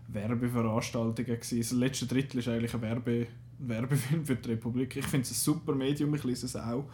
Werbeveranstaltungen 0.10 1.40
gewesen. 1.40 1.60
Das 1.60 1.72
letzte 1.72 2.06
Drittel 2.08 2.40
ist 2.40 2.48
eigentlich 2.48 2.74
ein, 2.74 2.82
Werbe, 2.82 3.28
Werbefilm 3.60 4.26
für 4.26 4.36
die 4.36 4.50
Republik. 4.50 4.96
Ich 4.98 5.06
finde 5.06 5.24
es 5.24 5.32
ein 5.32 5.36
super 5.36 5.74
Medium, 5.74 6.14
ich 6.16 6.24
lese 6.24 6.46
es 6.46 6.56
auch. 6.56 6.86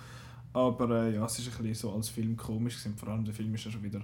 Aber 0.53 1.03
äh, 1.03 1.15
ja, 1.15 1.25
es 1.25 1.39
ist 1.39 1.47
ein 1.47 1.63
bisschen 1.63 1.89
so 1.89 1.93
als 1.93 2.09
Film 2.09 2.37
komisch 2.37 2.77
gewesen. 2.77 2.97
Vor 2.97 3.09
allem 3.09 3.25
der 3.25 3.33
Film 3.33 3.53
ist 3.53 3.65
ja 3.65 3.71
schon 3.71 3.83
wieder 3.83 4.01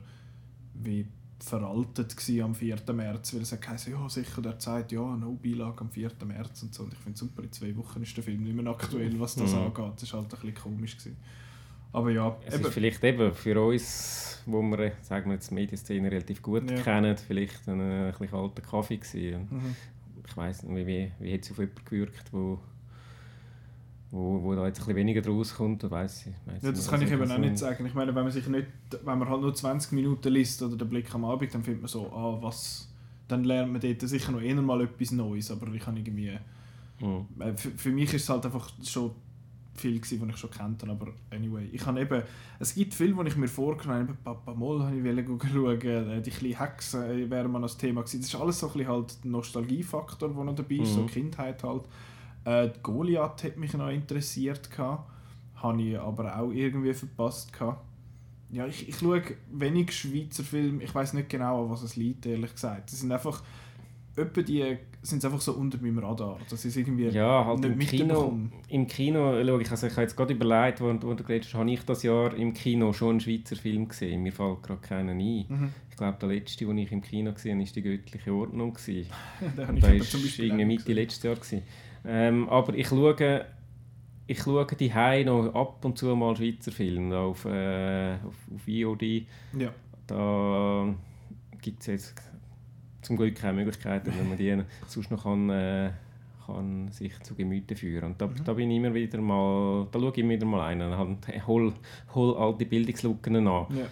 wie 0.76 1.08
veraltet 1.44 2.16
am 2.42 2.56
4. 2.56 2.78
März, 2.94 3.34
weil 3.34 3.42
es 3.42 3.60
geheißen, 3.60 3.92
ja 3.94 4.08
sicher 4.10 4.42
der 4.42 4.58
Zeit, 4.60 4.92
ja, 4.92 5.02
no 5.16 5.38
Beilage 5.44 5.82
am 5.82 5.90
4. 5.90 6.12
März 6.26 6.64
und 6.64 6.74
so. 6.74 6.84
Und 6.84 6.94
ich 6.94 7.00
finde 7.00 7.20
super, 7.20 7.44
in 7.44 7.52
zwei 7.52 7.76
Wochen 7.76 8.02
ist 8.02 8.16
der 8.16 8.24
Film 8.24 8.44
nicht 8.44 8.56
mehr 8.56 8.68
aktuell, 8.68 9.20
was 9.20 9.36
das 9.36 9.52
Mhm. 9.52 9.58
angeht. 9.60 9.92
Das 9.96 10.04
ist 10.04 10.14
halt 10.14 10.26
ein 10.26 10.30
bisschen 10.30 10.54
komisch 10.56 10.98
gewesen. 10.98 11.18
Aber 11.92 12.10
ja, 12.12 12.36
Es 12.46 12.56
eben, 12.56 12.64
ist 12.66 12.74
vielleicht 12.74 13.04
eben 13.04 13.34
für 13.34 13.62
uns, 13.62 14.42
wo 14.46 14.62
wir, 14.64 14.94
sagen 15.02 15.28
wir 15.30 15.36
jetzt, 15.36 15.50
die 15.52 15.54
Medienszene 15.56 16.10
relativ 16.10 16.42
gut 16.42 16.70
Ja. 16.72 16.82
kennen, 16.82 17.16
vielleicht 17.18 17.68
ein, 17.68 17.80
ein 17.82 18.12
bisschen 18.12 18.30
kalter 18.32 18.62
Kaffee 18.62 18.98
gewesen. 18.98 19.48
mhm. 19.52 19.76
Ich 20.26 20.38
weiss 20.38 20.64
nicht, 20.64 20.88
wie, 20.88 21.12
wie, 21.20 21.34
hat 21.34 21.42
es 21.42 21.52
auf 21.52 21.58
jemanden 21.60 21.86
gewirkt, 21.86 22.32
wo, 22.32 22.60
wo, 24.16 24.44
wo 24.44 24.54
da 24.56 24.68
jetzt 24.68 24.78
ein 24.78 24.82
bisschen 24.86 24.96
weniger 24.96 25.22
draus 25.22 25.56
kommt, 25.56 25.90
weiss 25.90 26.28
ich. 26.28 26.34
weiss 26.46 26.62
Ja, 26.62 26.72
das 26.72 26.88
kann 26.88 27.02
ich 27.02 27.12
eben 27.12 27.24
auch 27.24 27.28
so- 27.36 27.38
nicht 27.42 27.58
sagen. 27.58 27.84
Ich 27.86 27.94
meine, 27.96 28.14
wenn 28.14 28.24
man 28.24 28.32
sich 28.32 28.48
nicht, 28.48 28.68
wenn 29.04 29.18
man 29.18 29.28
halt 29.28 29.42
nur 29.42 29.54
20 29.54 29.92
Minuten 29.92 30.32
liest 30.32 30.62
oder 30.62 30.76
den 30.78 30.88
Blick 30.88 31.14
am 31.16 31.26
Abend, 31.26 31.54
dann 31.54 31.64
findet 31.64 31.82
man 31.82 31.90
so, 31.90 32.12
ah, 32.14 32.38
was, 32.40 32.88
dann 33.28 33.44
lernt 33.44 33.72
man 33.72 33.82
dort 33.82 34.02
sicher 34.02 34.32
noch 34.32 34.42
eher 34.42 34.62
mal 34.62 34.82
etwas 34.82 35.12
Neues, 35.12 35.50
aber 35.50 35.68
ich 35.74 35.86
habe 35.88 35.98
irgendwie, 35.98 36.32
Mhm. 37.02 37.26
äh, 37.42 37.54
für, 37.58 37.72
für 37.72 37.90
mich 37.92 38.14
ist 38.14 38.22
es 38.24 38.30
halt 38.30 38.46
einfach 38.46 38.70
schon 38.84 39.12
viel 39.76 40.00
gewesen, 40.00 40.22
was 40.22 40.30
ich 40.30 40.38
schon 40.38 40.52
kennt 40.52 40.84
habe, 40.84 40.92
aber 40.92 41.08
anyway, 41.32 41.68
ich 41.72 41.84
habe 41.84 42.00
eben, 42.00 42.22
es 42.60 42.76
gibt 42.76 42.94
Filme, 42.94 43.24
die 43.24 43.32
ich 43.32 43.36
mir 43.38 43.48
vorgenommen 43.48 44.10
habe, 44.10 44.18
Papa 44.24 44.54
Moll 44.54 44.84
habe 44.84 44.96
ich 44.96 45.28
schauen, 45.52 45.82
äh, 45.82 46.22
die 46.22 46.30
kleine 46.30 46.60
Hexe 46.60 47.08
äh, 47.12 47.28
wäre 47.28 47.48
mal 47.50 47.62
das 47.64 47.76
Thema 47.78 48.02
gewesen. 48.02 48.20
Das 48.22 48.30
ist 48.32 48.36
alles 48.40 48.60
so 48.60 48.68
ein 48.68 48.74
bisschen 48.74 48.90
halt 48.90 49.24
der 49.24 49.32
Nostalgiefaktor, 49.32 50.30
der 50.30 50.44
noch 50.44 50.54
dabei 50.54 50.76
ist, 50.76 50.94
so 50.94 51.02
Mhm. 51.02 51.08
Kindheit 51.08 51.64
halt. 51.64 51.82
Äh, 52.46 52.70
die 52.70 52.80
Goliath 52.82 53.44
hat 53.44 53.58
mich 53.58 53.74
noch 53.74 53.90
interessiert 53.90 54.70
gehabt, 54.70 55.10
habe 55.56 55.82
ich 55.82 55.98
aber 55.98 56.38
auch 56.38 56.52
irgendwie 56.52 56.94
verpasst 56.94 57.54
gehabt. 57.54 57.82
Ja, 58.52 58.68
ich, 58.68 58.88
ich 58.88 58.98
schaue 58.98 59.24
wenig 59.52 59.92
Schweizer 59.92 60.44
Filme, 60.44 60.84
ich 60.84 60.94
weiß 60.94 61.14
nicht 61.14 61.30
genau, 61.30 61.64
an 61.64 61.72
was 61.72 61.82
es 61.82 61.96
liegt, 61.96 62.26
ehrlich 62.26 62.54
gesagt. 62.54 62.92
Das 62.92 63.00
sind 63.00 63.12
einfach, 63.12 63.42
etwa 64.16 64.42
die 64.42 64.78
sind 65.02 65.26
einfach 65.26 65.42
so 65.42 65.54
unter 65.54 65.80
meinem 65.82 65.98
Radar, 66.00 66.40
dass 66.50 66.64
ich 66.64 66.78
irgendwie 66.78 67.08
Ja, 67.08 67.46
halt 67.46 67.66
im 67.66 67.80
Kino, 67.80 68.40
im 68.70 68.88
Kino 68.88 69.44
schau 69.44 69.60
ich, 69.60 69.72
also 69.72 69.88
ich 69.88 69.94
habe 69.94 70.04
jetzt 70.04 70.16
gerade 70.16 70.34
überlegt, 70.34 70.82
wo, 70.82 70.88
wo 70.88 71.14
du 71.14 71.24
geredet 71.24 71.46
hast, 71.46 71.56
habe 71.56 71.72
ich 71.72 71.84
das 71.84 72.04
Jahr 72.04 72.34
im 72.36 72.54
Kino 72.54 72.94
schon 72.94 73.12
einen 73.12 73.20
Schweizer 73.22 73.56
Film 73.56 73.88
gesehen. 73.88 74.22
Mir 74.22 74.32
fällt 74.32 74.62
gerade 74.62 74.82
keiner 74.82 75.12
ein. 75.12 75.46
Mhm. 75.48 75.74
Ich 75.90 75.98
glaube, 75.98 76.18
der 76.20 76.30
letzte, 76.30 76.66
den 76.66 76.78
ich 76.78 76.92
im 76.92 77.02
Kino 77.02 77.34
gesehen 77.34 77.60
habe, 77.60 77.68
war 77.68 77.74
die 77.74 77.82
göttliche 77.82 78.34
Ordnung. 78.34 78.74
Gewesen. 78.74 79.10
Den 79.42 79.68
habe 79.68 79.72
Und 79.72 79.78
ich 79.78 79.84
war 79.84 80.00
zum 80.00 80.22
Beispiel 80.22 80.46
irgendwie 80.46 80.66
Mitte 80.66 80.94
letztes 80.94 81.24
Jahr. 81.24 81.36
Gewesen. 81.36 81.62
Ähm, 82.06 82.50
aber 82.50 82.74
ich 82.76 82.88
schaue, 82.88 83.46
ich 84.28 84.40
schaue 84.42 84.66
die 84.66 84.90
noch 85.26 85.54
ab 85.56 85.84
und 85.86 85.98
zu 85.98 86.16
mal 86.16 86.36
Schweizer 86.36 86.72
Filme 86.72 87.18
auf, 87.18 87.46
äh, 87.46 88.14
auf, 88.16 88.36
auf 88.54 88.62
VOD. 88.66 89.26
Ja. 89.58 89.70
Da 90.08 90.94
gibt 91.62 91.82
es 91.82 91.88
jetzt 91.88 92.22
zum 93.02 93.18
Glück 93.18 93.36
keine 93.36 93.54
Möglichkeiten, 93.54 94.14
wenn 94.18 94.30
man 94.30 94.38
die 94.38 94.62
sonst 94.88 95.12
noch 95.12 95.24
kann, 95.24 95.50
äh, 95.50 95.92
kann 96.46 96.92
sich 96.92 97.18
zu 97.22 97.36
Gemüte 97.36 97.76
führen. 97.76 98.12
Und 98.12 98.22
da, 98.22 98.28
Mhm. 98.28 98.44
da 98.44 98.54
bin 98.54 98.72
ich 98.72 98.78
immer 98.78 98.94
wieder 98.94 99.20
mal, 99.22 99.88
da 99.92 100.00
schaue 100.00 100.14
ich 100.16 100.28
wieder 100.28 100.46
mal 100.46 100.68
ein 100.68 100.82
und 100.82 101.48
hol, 101.48 101.74
hol 102.14 102.38
all 102.38 102.58
die 102.58 102.66
Bildungslücken 102.66 103.48
an. 103.48 103.66
Ja. 103.70 103.86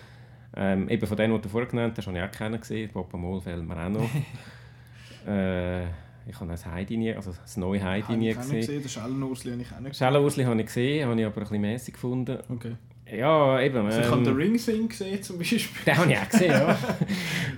Ähm, 0.54 0.89
eben 0.89 1.08
von 1.08 1.15
denen, 1.15 1.34
die 1.34 1.41
du 1.41 1.47
vorher 1.50 1.69
genannt 1.69 1.97
hast, 1.97 2.08
habe 2.08 2.17
ich 2.17 2.24
auch 2.24 2.32
keinen 2.32 2.60
gesehen. 2.60 2.89
Papa 2.91 3.15
Moll 3.15 3.39
fällt 3.39 3.65
mir 3.65 3.78
auch 3.86 3.89
noch. 3.89 4.10
äh, 5.32 5.86
ich 6.28 6.40
habe 6.40 6.50
das 6.52 6.66
Heidi 6.66 6.98
nie, 6.98 7.14
also 7.14 7.32
das 7.32 7.58
neue 7.58 7.84
Heidi 7.84 8.04
Habe 8.08 8.18
nie 8.18 8.34
gesehen. 8.34 8.56
gesehen. 8.60 8.82
Den 8.82 8.90
Schellenursli 8.90 9.52
habe 9.52 9.62
ich 9.62 9.68
auch 9.72 9.80
nicht 9.80 9.92
gesehen. 9.92 10.08
Schellenursli 10.08 10.44
habe 10.44 10.60
ich 10.60 10.66
gesehen, 10.68 11.08
habe 11.10 11.20
ich 11.20 11.26
aber 11.26 11.36
ein 11.38 11.42
bisschen 11.42 11.62
mäßig 11.62 11.94
gefunden. 11.94 12.38
Okay. 12.50 12.76
Ja, 13.14 13.60
eben. 13.60 13.86
Also 13.86 14.00
ich 14.00 14.10
habe 14.10 14.24
den 14.24 14.28
Ähm, 14.34 14.38
Ring 14.38 14.58
Thing 14.58 14.88
gesehen 14.88 15.22
zum 15.22 15.38
Beispiel. 15.38 15.60
den 15.86 15.98
habe 15.98 16.12
ich 16.12 16.18
auch 16.18 16.30
gesehen, 16.30 16.52
ja. 16.52 16.78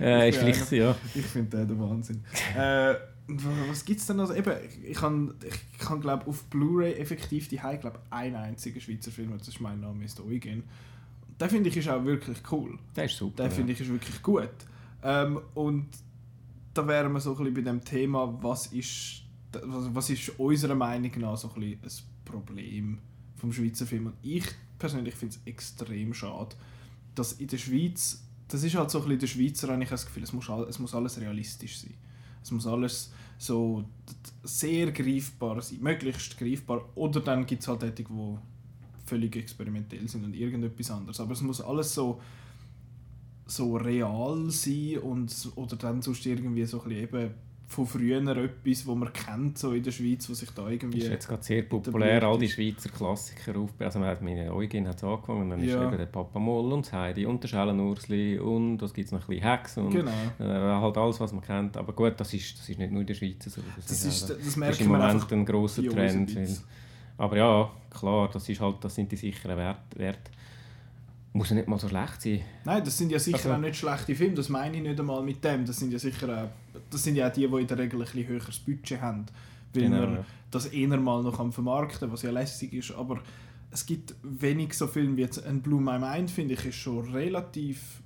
äh, 0.00 0.28
ist 0.28 0.34
Ja, 0.36 0.40
vielleicht, 0.40 0.72
ja. 0.72 0.96
Ich 1.14 1.26
finde 1.26 1.58
den 1.58 1.68
der 1.68 1.78
Wahnsinn. 1.78 2.24
äh, 2.56 2.94
was 3.68 3.84
gibt 3.84 4.00
es 4.00 4.06
denn 4.06 4.16
noch? 4.16 4.34
Eben, 4.34 4.52
ich 4.84 4.96
kann, 4.98 5.34
ich 5.48 5.78
kann 5.78 6.00
glaube 6.00 6.26
auf 6.26 6.44
Blu-ray 6.44 6.94
effektiv 6.94 7.48
die 7.48 7.62
High 7.62 7.80
glaube 7.80 8.00
einen 8.10 8.34
einzigen 8.36 8.80
Schweizer 8.80 9.10
Film, 9.10 9.32
das 9.38 9.48
ist 9.48 9.60
mein 9.60 9.80
Name 9.80 10.04
ist 10.04 10.20
Eugen. 10.20 10.64
Den 11.40 11.48
finde 11.50 11.68
ich 11.68 11.76
ist 11.76 11.88
auch 11.88 12.04
wirklich 12.04 12.38
cool. 12.50 12.78
Der 12.96 13.04
ist 13.04 13.16
super. 13.16 13.44
Den 13.44 13.50
finde 13.52 13.72
ich 13.72 13.80
ist 13.80 13.90
wirklich 13.90 14.22
gut. 14.22 14.48
Ähm, 15.02 15.40
und 15.54 15.86
da 16.74 16.86
wären 16.86 17.12
wir 17.12 17.20
so 17.20 17.30
ein 17.30 17.38
bisschen 17.38 17.54
bei 17.54 17.60
dem 17.62 17.84
Thema, 17.84 18.36
was 18.42 18.66
ist, 18.66 19.22
was 19.62 20.10
ist 20.10 20.38
unserer 20.38 20.74
Meinung 20.74 21.12
nach 21.20 21.36
so 21.36 21.50
ein, 21.54 21.78
bisschen 21.78 22.06
ein 22.06 22.24
Problem 22.24 22.98
vom 23.36 23.52
Schweizer 23.52 23.86
Film. 23.86 24.06
Und 24.06 24.16
ich 24.22 24.44
persönlich 24.78 25.14
finde 25.14 25.36
es 25.36 25.40
extrem 25.46 26.12
schade, 26.12 26.56
dass 27.14 27.34
in 27.34 27.46
der 27.46 27.58
Schweiz, 27.58 28.24
das 28.48 28.64
ist 28.64 28.74
halt 28.74 28.90
so 28.90 28.98
ein 28.98 29.04
bisschen 29.04 29.20
der 29.20 29.26
Schweizer, 29.26 29.72
habe 29.72 29.82
ich 29.82 29.88
das 29.88 30.04
Gefühl, 30.04 30.24
es 30.24 30.32
muss, 30.32 30.48
es 30.68 30.78
muss 30.78 30.94
alles 30.94 31.20
realistisch 31.20 31.78
sein. 31.78 31.94
Es 32.42 32.50
muss 32.50 32.66
alles 32.66 33.12
so 33.38 33.84
sehr 34.42 34.92
greifbar 34.92 35.62
sein, 35.62 35.78
möglichst 35.80 36.36
greifbar. 36.36 36.84
Oder 36.94 37.20
dann 37.20 37.46
gibt 37.46 37.62
es 37.62 37.68
halt 37.68 37.80
solche, 37.80 38.04
die 38.04 38.38
völlig 39.06 39.36
experimentell 39.36 40.08
sind 40.08 40.24
und 40.24 40.34
irgendetwas 40.34 40.90
anderes. 40.90 41.20
Aber 41.20 41.32
es 41.32 41.40
muss 41.40 41.60
alles 41.60 41.94
so, 41.94 42.20
so 43.46 43.76
real 43.76 44.50
sein 44.50 44.98
und, 45.02 45.32
oder 45.56 45.76
dann 45.76 46.00
sonst 46.02 46.24
irgendwie 46.26 46.64
so 46.64 46.80
ein 46.82 46.88
bisschen 46.88 47.02
eben 47.04 47.34
von 47.66 47.86
früher 47.86 48.36
etwas, 48.36 48.86
wo 48.86 48.94
man 48.94 49.12
kennt 49.12 49.58
so 49.58 49.72
in 49.72 49.82
der 49.82 49.90
Schweiz, 49.90 50.28
wo 50.28 50.34
sich 50.34 50.50
da 50.50 50.68
irgendwie... 50.68 50.98
ist 50.98 51.08
jetzt 51.08 51.26
gerade 51.26 51.42
sehr 51.42 51.62
populär, 51.62 52.22
all 52.22 52.38
die 52.38 52.48
Schweizer 52.48 52.88
Klassiker 52.90 53.58
auf. 53.58 53.70
Also 53.80 53.98
mit 53.98 54.50
Eugen 54.50 54.86
hat 54.86 55.02
angefangen, 55.02 55.50
dann 55.50 55.64
Ja. 55.64 55.80
ist 55.80 55.88
eben 55.88 55.96
der 55.98 56.06
Papa 56.06 56.38
Moll 56.38 56.72
und 56.72 56.84
das 56.86 56.92
Heidi 56.92 57.26
und 57.26 57.42
der 57.42 57.48
Schellenursli 57.48 58.38
und 58.38 58.80
was 58.80 58.92
gibt 58.94 59.06
es 59.06 59.12
noch 59.12 59.22
ein 59.22 59.26
bisschen 59.26 59.48
Hex 59.50 59.76
und 59.78 59.90
Genau. 59.90 60.10
äh, 60.38 60.44
halt 60.80 60.96
alles, 60.98 61.18
was 61.20 61.32
man 61.32 61.42
kennt. 61.42 61.76
Aber 61.76 61.92
gut, 61.94 62.14
das 62.18 62.32
ist, 62.34 62.58
das 62.58 62.68
ist 62.68 62.78
nicht 62.78 62.92
nur 62.92 63.00
in 63.00 63.06
der 63.06 63.14
Schweiz 63.14 63.44
so. 63.44 63.60
Das, 63.76 63.86
Das, 63.86 64.04
ist, 64.04 64.22
also- 64.22 64.26
das 64.34 64.38
das 64.38 64.46
ist 64.46 64.56
merkt 64.56 64.80
im 64.80 64.88
Moment 64.88 65.32
ein 65.32 65.44
grosser 65.46 65.82
Trend. 65.88 66.36
Weil, 66.36 66.56
aber 67.16 67.36
ja, 67.36 67.70
klar, 67.90 68.28
das, 68.32 68.48
ist 68.48 68.60
halt, 68.60 68.76
das 68.84 68.94
sind 68.94 69.10
die 69.10 69.16
sicheren 69.16 69.56
Wert. 69.56 69.78
Wert. 69.96 70.30
Muss 71.36 71.50
ja 71.50 71.56
nicht 71.56 71.66
mal 71.68 71.78
so 71.80 71.88
schlecht 71.88 72.22
sein. 72.22 72.40
Nein, 72.64 72.84
das 72.84 72.96
sind 72.96 73.10
ja 73.10 73.18
sicher 73.18 73.36
Also- 73.36 73.52
auch 73.54 73.58
nicht 73.58 73.74
schlechte 73.76 74.14
Filme, 74.14 74.34
das 74.34 74.48
meine 74.48 74.76
ich 74.76 74.82
nicht 74.82 74.98
einmal 74.98 75.22
mit 75.22 75.42
dem. 75.44 75.66
Das 75.66 75.76
sind 75.78 75.92
ja 75.92 75.98
sicher 75.98 76.28
auch, 76.44 76.80
das 76.90 77.02
sind 77.02 77.16
ja 77.16 77.28
auch 77.28 77.32
die, 77.32 77.46
die 77.46 77.60
in 77.60 77.66
der 77.66 77.76
Regel 77.78 78.00
ein 78.00 78.04
bisschen 78.06 78.26
höheres 78.28 78.58
Budget 78.60 79.00
haben. 79.00 79.26
Weil 79.74 79.82
Genau, 79.82 80.00
man 80.02 80.14
ja. 80.14 80.24
das 80.52 80.66
eher 80.66 80.96
mal 80.96 81.22
noch 81.24 81.40
am 81.40 81.52
vermarkten, 81.52 82.10
was 82.12 82.22
ja 82.22 82.30
lässig 82.30 82.72
ist. 82.72 82.92
Aber 82.92 83.20
es 83.72 83.84
gibt 83.84 84.14
wenig 84.22 84.74
so 84.74 84.86
Filme 84.86 85.16
wie 85.16 85.22
jetzt 85.22 85.44
ein 85.44 85.60
Blue 85.60 85.80
My 85.80 85.98
Mind, 85.98 86.30
finde 86.30 86.54
ich, 86.54 86.64
ist 86.66 86.76
schon 86.76 87.10
relativ 87.10 88.00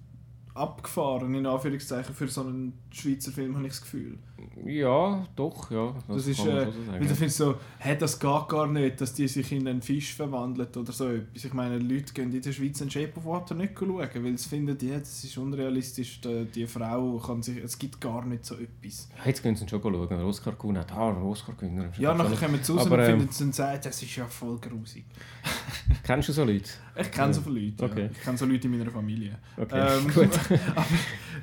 abgefahren, 0.55 1.35
in 1.35 1.47
Anführungszeichen, 1.47 2.15
für 2.15 2.29
so 2.29 2.41
einen 2.43 2.73
Schweizer 2.91 3.31
Film, 3.31 3.55
habe 3.57 3.67
ich 3.67 3.73
das 3.75 3.83
Gefühl. 3.83 4.19
Ja, 4.65 5.27
doch, 5.35 5.71
ja. 5.71 5.95
Das, 6.07 6.27
ist, 6.27 6.39
kann 6.39 6.47
man 6.49 6.57
äh, 6.57 6.65
so 6.67 6.93
weil 6.93 7.01
da 7.01 7.15
findest 7.15 7.41
du 7.41 7.45
so, 7.45 7.55
hey, 7.79 7.97
das 7.99 8.19
geht 8.19 8.49
gar 8.49 8.67
nicht, 8.67 9.01
dass 9.01 9.15
die 9.15 9.29
sich 9.29 9.53
in 9.53 9.67
einen 9.67 9.83
Fisch 9.83 10.15
verwandelt 10.15 10.77
oder 10.77 10.93
so 10.93 11.09
etwas. 11.09 11.45
Ich 11.45 11.53
meine, 11.55 11.79
Leute 11.79 12.13
gehen 12.13 12.33
in 12.33 12.43
der 12.43 12.53
Schweiz 12.53 12.81
einen 12.81 12.91
Shape 12.91 13.13
of 13.17 13.25
Water 13.25 13.55
nicht 13.55 13.79
schauen, 13.79 13.99
weil 13.99 14.39
sie 14.39 14.49
finden, 14.49 14.77
ja, 14.87 14.99
das 14.99 15.25
ist 15.25 15.39
unrealistisch, 15.39 16.21
die, 16.21 16.45
die 16.45 16.67
Frau 16.67 17.19
kann 17.19 17.43
sich, 17.43 17.59
es 17.59 17.79
gibt 17.79 18.01
gar 18.01 18.25
nicht 18.25 18.45
so 18.45 18.57
etwas. 18.57 19.09
Jetzt 19.25 19.43
können 19.43 19.57
sie 19.57 19.69
schon 19.69 19.81
schauen, 19.81 20.09
der 20.09 20.25
Oscar 20.25 20.53
gewonnen 20.53 20.79
hat. 20.79 20.93
Ah, 20.93 21.13
der 21.13 21.23
Oscar 21.23 21.55
gewonnen. 21.55 21.93
Ja, 21.99 22.15
nachher 22.15 22.37
kommen 22.37 22.61
sie 22.63 22.73
raus 22.73 22.87
Aber, 22.87 22.97
und 22.97 23.01
ähm, 23.03 23.19
finden 23.19 23.33
sie 23.33 23.45
und 23.45 23.55
sagen, 23.55 23.81
das 23.83 24.03
ist 24.03 24.17
ja 24.17 24.27
voll 24.27 24.59
grusig. 24.59 25.05
Kennst 26.03 26.29
du 26.29 26.33
so 26.33 26.45
Leute? 26.45 26.71
Ich 27.01 27.11
kenne 27.11 27.33
so 27.33 27.41
viele 27.41 27.61
Leute, 27.61 27.85
Okay. 27.85 28.01
ja. 28.03 28.09
ich 28.11 28.21
kenne 28.21 28.37
so 28.37 28.45
Leute 28.45 28.67
in 28.67 28.79
meiner 28.79 28.91
Familie. 28.91 29.39
Okay, 29.57 29.99
Ähm, 29.99 30.09
gut. 30.15 30.29
aber, 30.75 30.87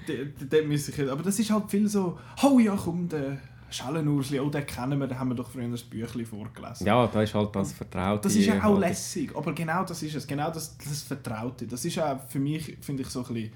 die 0.08 0.68
müssen 0.68 0.92
sich, 0.92 1.10
aber 1.10 1.24
das 1.24 1.40
ist 1.40 1.50
halt 1.52 1.70
viel 1.70 1.88
so, 1.88 2.20
oh 2.44 2.60
ja, 2.60 2.76
komm, 2.86 3.10
der 3.10 3.38
Schellenursli, 3.70 4.40
oh, 4.40 4.50
den 4.50 4.66
kennen 4.66 5.00
wir, 5.00 5.08
den 5.08 5.20
haben 5.20 5.30
wir 5.30 5.36
doch 5.36 5.50
früher 5.50 5.64
ein 5.64 5.76
Büchlein 5.90 6.26
vorgelesen. 6.26 6.86
Ja, 6.88 7.08
da 7.08 7.22
ist 7.22 7.34
halt 7.34 7.56
das 7.56 7.74
Vertraute. 7.74 8.22
Das 8.24 8.36
ist 8.36 8.46
ja 8.46 8.60
auch 8.60 8.64
halt- 8.64 8.80
lässig, 8.80 9.36
aber 9.36 9.54
genau 9.54 9.84
das 9.84 10.02
ist 10.04 10.16
es, 10.16 10.28
genau 10.28 10.52
das, 10.52 10.78
das 10.78 11.04
Vertraute. 11.04 11.66
Das 11.68 11.84
ist 11.84 12.00
auch 12.00 12.20
für 12.28 12.40
mich, 12.40 12.78
finde 12.82 13.04
ich, 13.04 13.10
so 13.10 13.26
ein 13.26 13.34
bisschen 13.34 13.52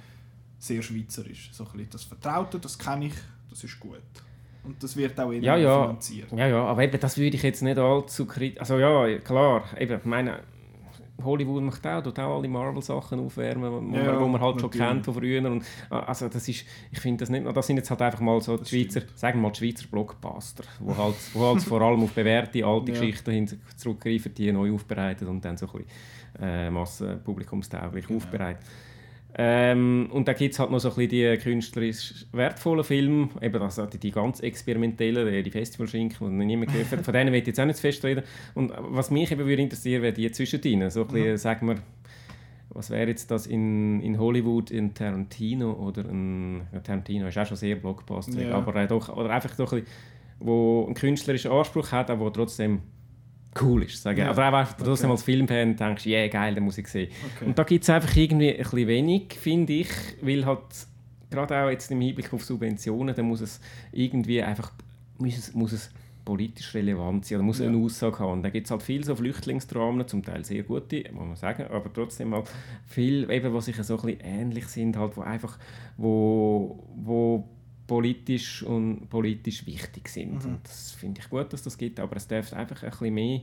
sehr 0.57 0.81
schweizerisch. 0.81 1.49
So 1.53 1.63
ein 1.63 1.71
bisschen 1.71 1.89
das 1.91 2.03
Vertraute, 2.03 2.59
das 2.59 2.77
kenne 2.77 3.05
ich, 3.07 3.13
das 3.49 3.63
ist 3.63 3.79
gut. 3.79 4.01
Und 4.63 4.83
das 4.83 4.97
wird 4.97 5.17
auch 5.19 5.31
Ja, 5.31 5.55
immer 5.55 5.57
ja. 5.57 5.81
finanziert. 5.83 6.31
Ja, 6.33 6.47
ja, 6.47 6.63
aber 6.65 6.83
eben, 6.83 6.99
das 6.99 7.17
würde 7.17 7.37
ich 7.37 7.43
jetzt 7.43 7.61
nicht 7.61 7.77
allzu 7.77 8.25
kritisch... 8.25 8.59
Also 8.59 8.77
ja, 8.77 9.17
klar, 9.19 9.63
eben, 9.77 9.99
ich 9.99 10.05
meine, 10.05 10.39
Hollywood 11.23 11.63
macht 11.63 11.85
auch, 11.87 12.01
tut 12.03 12.17
auch 12.19 12.37
alle 12.37 12.47
Marvel-Sachen 12.47 13.19
aufwärmen, 13.19 13.93
Ja, 13.93 14.03
man, 14.13 14.19
wo 14.21 14.27
man 14.27 14.41
halt 14.41 14.59
schon 14.61 14.69
kennt 14.69 15.05
von 15.05 15.13
früher. 15.13 15.49
Und, 15.49 15.63
also 15.89 16.27
das 16.29 16.47
ist, 16.47 16.65
ich 16.91 16.99
finde 16.99 17.19
das 17.21 17.29
nicht 17.29 17.45
das 17.55 17.67
sind 17.67 17.77
jetzt 17.77 17.89
halt 17.89 18.01
einfach 18.01 18.19
mal 18.21 18.39
so 18.41 18.57
die 18.57 18.65
Schweizer, 18.83 19.01
sagen 19.15 19.39
wir 19.39 19.43
mal 19.43 19.51
die 19.51 19.59
Schweizer 19.71 19.87
Blockbuster, 19.89 20.63
wo 20.79 20.95
halt, 20.97 21.15
wo 21.33 21.45
halt 21.47 21.61
vor 21.61 21.81
allem 21.81 22.03
auf 22.03 22.11
bewährte 22.13 22.65
alte 22.65 22.91
Ja. 22.91 22.99
Geschichten 22.99 23.31
hin 23.31 23.49
zurückgreifen, 23.77 24.33
die 24.33 24.51
neu 24.51 24.73
aufbereitet 24.73 25.27
und 25.27 25.43
dann 25.43 25.57
so 25.57 25.67
ein 25.67 25.71
bisschen 25.71 25.87
äh, 26.41 26.69
massenpublikumstauglich 26.69 28.07
Genau. 28.07 28.17
aufbereitet. 28.17 28.63
Ähm, 29.35 30.09
und 30.11 30.27
dann 30.27 30.35
gibt 30.35 30.53
es 30.53 30.59
halt 30.59 30.71
noch 30.71 30.79
so 30.79 30.89
ein 30.89 30.95
bisschen 30.95 31.09
die 31.09 31.37
künstlerisch 31.37 32.25
wertvollen 32.31 32.83
Filme, 32.83 33.29
eben 33.41 33.61
also 33.61 33.85
die, 33.85 33.99
die 33.99 34.11
ganz 34.11 34.39
experimentellen, 34.39 35.31
die, 35.31 35.43
die 35.43 35.51
Festivalschinken, 35.51 36.39
die 36.39 36.45
niemand 36.45 36.71
gehört 36.73 36.91
hat. 36.91 37.05
Von 37.05 37.13
denen 37.13 37.31
will 37.31 37.39
ich 37.41 37.47
jetzt 37.47 37.59
auch 37.59 37.65
nicht 37.65 37.75
zu 37.75 37.81
fest 37.83 38.03
reden. 38.03 38.23
Und 38.55 38.73
was 38.77 39.11
mich 39.11 39.31
eben 39.31 39.45
würde 39.45 39.61
interessieren, 39.61 40.01
wäre 40.01 40.13
die 40.13 40.31
zwischendrin. 40.31 40.89
So 40.89 41.01
ein 41.01 41.07
bisschen, 41.07 41.37
sagen 41.37 41.67
wir, 41.67 41.75
was 42.69 42.89
wäre 42.89 43.07
jetzt 43.07 43.29
das 43.31 43.47
in, 43.47 44.01
in 44.01 44.19
Hollywood, 44.19 44.71
in 44.71 44.93
Tarantino 44.93 45.73
oder 45.73 46.05
ein, 46.05 46.67
ja, 46.73 46.79
Tarantino 46.79 47.27
ist 47.27 47.37
auch 47.37 47.45
schon 47.45 47.57
sehr 47.57 47.75
Blockbuster, 47.75 48.41
Ja. 48.41 48.55
aber 48.55 48.75
äh, 48.75 48.87
doch, 48.87 49.15
oder 49.15 49.29
einfach 49.29 49.53
so 49.55 49.63
ein 49.63 49.69
bisschen, 49.69 49.87
wo 50.39 50.85
einen 50.85 50.95
künstlerischen 50.95 51.51
Anspruch 51.51 51.91
hat, 51.91 52.09
aber 52.09 52.25
wo 52.25 52.29
trotzdem 52.29 52.81
cool 53.61 53.83
ist. 53.83 54.01
Sagen. 54.01 54.19
Ja. 54.19 54.29
Aber 54.29 54.47
auch 54.49 54.53
einfach 54.53 54.73
trotzdem 54.77 55.09
Okay. 55.09 55.15
als 55.17 55.23
Filmfan 55.23 55.75
denkst, 55.75 56.05
ja 56.05 56.19
yeah, 56.19 56.27
geil, 56.27 56.55
den 56.55 56.63
muss 56.63 56.77
ich 56.77 56.87
sehen. 56.87 57.09
Okay. 57.35 57.45
Und 57.45 57.57
da 57.57 57.63
gibt 57.63 57.83
es 57.83 57.89
einfach 57.89 58.15
irgendwie 58.15 58.51
ein 58.51 58.57
bisschen 58.57 58.87
wenig, 58.87 59.33
finde 59.39 59.73
ich, 59.73 59.89
weil 60.21 60.45
halt 60.45 60.59
gerade 61.29 61.57
auch 61.63 61.69
jetzt 61.69 61.91
im 61.91 62.01
Hinblick 62.01 62.33
auf 62.33 62.43
Subventionen, 62.43 63.15
da 63.15 63.21
muss 63.23 63.41
es 63.41 63.59
irgendwie 63.91 64.41
einfach 64.41 64.71
muss 65.17 65.37
es, 65.37 65.53
muss 65.53 65.73
es 65.73 65.91
politisch 66.23 66.73
relevant 66.75 67.25
sein 67.25 67.37
oder 67.39 67.45
muss 67.45 67.59
Ja. 67.59 67.67
eine 67.67 67.77
Aussage 67.77 68.19
haben. 68.19 68.33
Und 68.33 68.43
da 68.43 68.49
gibt 68.49 68.67
es 68.67 68.71
halt 68.71 68.83
viel 68.83 69.03
so 69.03 69.15
Flüchtlingsdramen, 69.15 70.07
zum 70.07 70.23
Teil 70.23 70.45
sehr 70.45 70.63
gute, 70.63 71.03
muss 71.11 71.25
man 71.27 71.35
sagen, 71.35 71.65
aber 71.69 71.91
trotzdem 71.91 72.33
halt 72.33 72.49
viel, 72.85 73.29
eben, 73.31 73.53
was 73.53 73.65
sich 73.65 73.75
so 73.77 73.95
ein 73.99 74.01
bisschen 74.05 74.19
ähnlich 74.21 74.67
sind, 74.67 74.95
halt, 74.95 75.17
wo 75.17 75.21
einfach 75.21 75.57
wo, 75.97 76.83
wo 76.95 77.49
politisch 77.89 78.63
und 78.63 79.09
politisch 79.09 79.65
wichtig 79.65 80.07
sind. 80.07 80.45
Mhm. 80.45 80.51
Und 80.53 80.59
das 80.63 80.91
finde 80.93 81.19
ich 81.21 81.29
gut, 81.29 81.51
dass 81.51 81.63
das 81.63 81.77
gibt, 81.77 81.99
aber 81.99 82.15
es 82.15 82.27
darf 82.27 82.53
einfach 82.53 82.81
ein 82.83 82.89
bisschen 82.91 83.13
mehr 83.13 83.41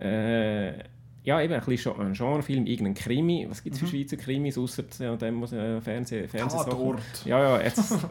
äh, 0.00 0.78
ja, 1.24 1.40
eben 1.40 1.54
ein 1.54 1.64
bisschen 1.64 1.98
ein 1.98 2.12
Genrefilm, 2.12 2.66
irgendein 2.66 2.94
Krimi. 2.94 3.46
Was 3.48 3.62
gibt 3.62 3.74
es 3.74 3.80
für 3.80 3.86
Mhm. 3.86 3.90
Schweizer 3.90 4.16
Krimis, 4.16 4.58
außer 4.58 4.84
ja, 5.00 5.16
dem, 5.16 5.40
was 5.42 5.52
äh, 5.52 5.80
Fernseh, 5.80 6.28
Fernsehsachen... 6.28 6.98
Ja, 7.24 7.40
ja, 7.58 7.62
jetzt... 7.62 7.94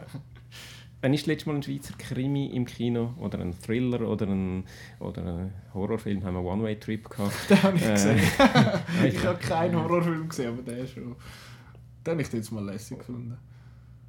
Wann 1.02 1.12
ist 1.14 1.20
das 1.22 1.26
letzte 1.28 1.48
Mal 1.50 1.56
ein 1.56 1.62
Schweizer 1.62 1.94
Krimi 1.98 2.46
im 2.46 2.64
Kino? 2.64 3.14
Oder 3.18 3.38
ein 3.40 3.54
Thriller 3.60 4.00
oder 4.08 4.26
ein, 4.26 4.64
oder 4.98 5.22
ein 5.24 5.52
Horrorfilm? 5.74 6.24
Haben 6.24 6.34
wir 6.34 6.42
One-Way-Trip 6.42 7.08
gehabt. 7.08 7.32
Den 7.50 7.62
habe 7.62 7.76
ich 7.76 7.84
Äh, 7.84 7.92
gesehen. 7.92 8.18
ich- 9.06 9.24
habe 9.24 9.38
keinen 9.38 9.76
Horrorfilm 9.76 10.28
gesehen, 10.28 10.48
aber 10.58 10.62
der 10.62 10.86
schon. 10.86 11.14
Den 12.04 12.12
habe 12.12 12.22
ich 12.22 12.32
jetzt 12.32 12.50
mal 12.50 12.64
lässig 12.64 12.98
gefunden. 12.98 13.36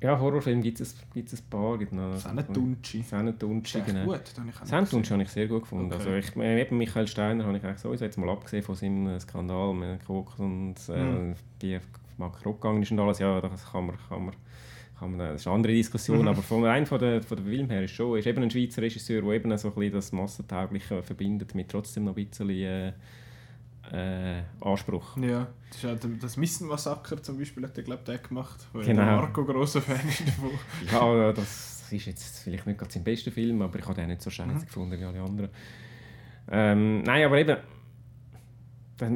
Ja, 0.01 0.19
Horrorfilme 0.19 0.61
gibt 0.61 0.79
es, 0.79 0.95
gibt 1.13 1.33
es 1.33 1.41
ein 1.41 1.49
paar. 1.49 1.77
Noch, 1.91 2.17
Sennentunschi. 2.17 3.01
Sennentunschi, 3.01 3.81
genau. 3.81 4.05
gut, 4.05 4.21
Sennentunschi 4.63 5.09
habe 5.11 5.23
ich 5.23 5.29
sehr 5.29 5.47
gut 5.47 5.63
gefunden. 5.63 5.85
Okay. 5.91 5.95
Also 5.95 6.13
ich, 6.13 6.35
äh, 6.35 6.61
eben 6.61 6.77
Michael 6.77 7.07
Steiner 7.07 7.45
habe 7.45 7.57
ich 7.57 7.63
eigentlich 7.63 7.79
sowieso 7.79 8.05
jetzt 8.05 8.17
mal 8.17 8.29
abgesehen 8.29 8.61
von 8.63 8.75
seinem 8.75 9.07
äh, 9.07 9.19
Skandal 9.19 9.73
mit 9.73 10.05
Koks 10.05 10.37
und 10.39 10.75
äh, 10.89 11.03
Mhm. 11.03 11.35
rückgegangen 12.45 12.83
ist 12.83 12.91
und 12.91 12.99
alles. 12.99 13.19
Ja, 13.19 13.41
das 13.41 13.71
kann 13.71 13.87
man, 13.87 13.95
kann 14.07 14.25
man, 14.25 14.35
kann 14.99 15.09
man, 15.17 15.19
das 15.19 15.41
ist 15.41 15.47
eine 15.47 15.55
andere 15.55 15.73
Diskussion, 15.73 16.19
Mhm. 16.21 16.27
aber 16.27 16.41
von 16.43 16.63
rein 16.63 16.85
von 16.85 16.99
der, 16.99 17.23
von 17.23 17.37
der 17.37 17.45
Film 17.47 17.69
her 17.71 17.83
ist 17.83 17.91
schon, 17.91 18.19
ist 18.19 18.27
eben 18.27 18.43
ein 18.43 18.51
Schweizer 18.51 18.83
Regisseur, 18.83 19.23
der 19.23 19.31
eben 19.31 19.57
so 19.57 19.69
ein 19.69 19.73
bisschen 19.73 19.93
das 19.93 20.11
Massentaugliche 20.11 21.01
verbindet 21.01 21.55
mit 21.55 21.69
trotzdem 21.69 22.03
noch 22.03 22.15
ein 22.15 22.25
bisschen 22.27 22.49
äh, 22.51 22.93
äh, 23.93 24.41
Anspruch. 24.61 25.17
Ja, 25.17 25.47
das 25.69 25.83
ist 25.83 26.03
der- 26.03 26.09
das 26.21 26.37
Missenmassaker 26.37 27.21
zum 27.23 27.37
Beispiel, 27.37 27.63
hat 27.63 27.75
der, 27.77 27.83
glaube 27.83 28.13
ich, 28.13 28.23
gemacht, 28.23 28.67
wo 28.73 28.79
Genau. 28.79 28.95
der 28.95 29.05
Marco 29.05 29.45
grosser 29.45 29.81
Fan 29.81 30.07
ist 30.07 30.27
davon. 30.27 30.51
Ja, 30.91 31.31
das 31.33 31.91
ist 31.91 32.05
jetzt 32.05 32.39
vielleicht 32.39 32.65
nicht 32.67 32.77
gerade 32.79 32.91
sein 32.91 33.03
bester 33.03 33.31
Film, 33.31 33.61
aber 33.61 33.79
ich 33.79 33.85
habe 33.85 33.95
den 33.95 34.07
nicht 34.09 34.21
so 34.21 34.29
scheiße 34.29 34.51
Mhm. 34.51 34.59
gefunden 34.61 34.99
wie 34.99 35.03
alle 35.05 35.21
anderen. 35.21 35.49
Ähm, 36.49 37.01
nein, 37.03 37.25
aber 37.25 37.37
eben, 37.39 37.57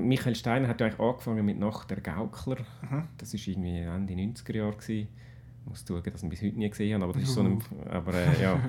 Michael 0.08 0.36
Steiner 0.36 0.68
hat 0.68 0.80
ja 0.80 0.88
eigentlich 0.88 1.00
angefangen 1.00 1.46
mit 1.46 1.58
«Nacht 1.58 1.90
der 1.90 2.02
Gaukler». 2.02 2.58
Mhm. 2.90 3.08
Das 3.18 3.34
war 3.34 3.40
irgendwie 3.48 3.80
Ende 3.80 4.14
90er 4.14 4.56
Jahre. 4.56 4.76
Gewesen. 4.76 5.08
Ich 5.64 5.70
muss 5.70 5.86
zugeben, 5.86 6.12
dass 6.12 6.22
ich 6.22 6.24
ihn 6.24 6.30
bis 6.30 6.42
heute 6.42 6.58
nie 6.58 6.70
gesehen 6.70 6.94
habe, 6.96 7.04
aber 7.06 7.14
das 7.14 7.24
ist 7.24 7.34
so 7.36 7.42
ein... 7.42 7.62
Aber 7.92 8.14
äh, 8.14 8.42
ja, 8.42 8.60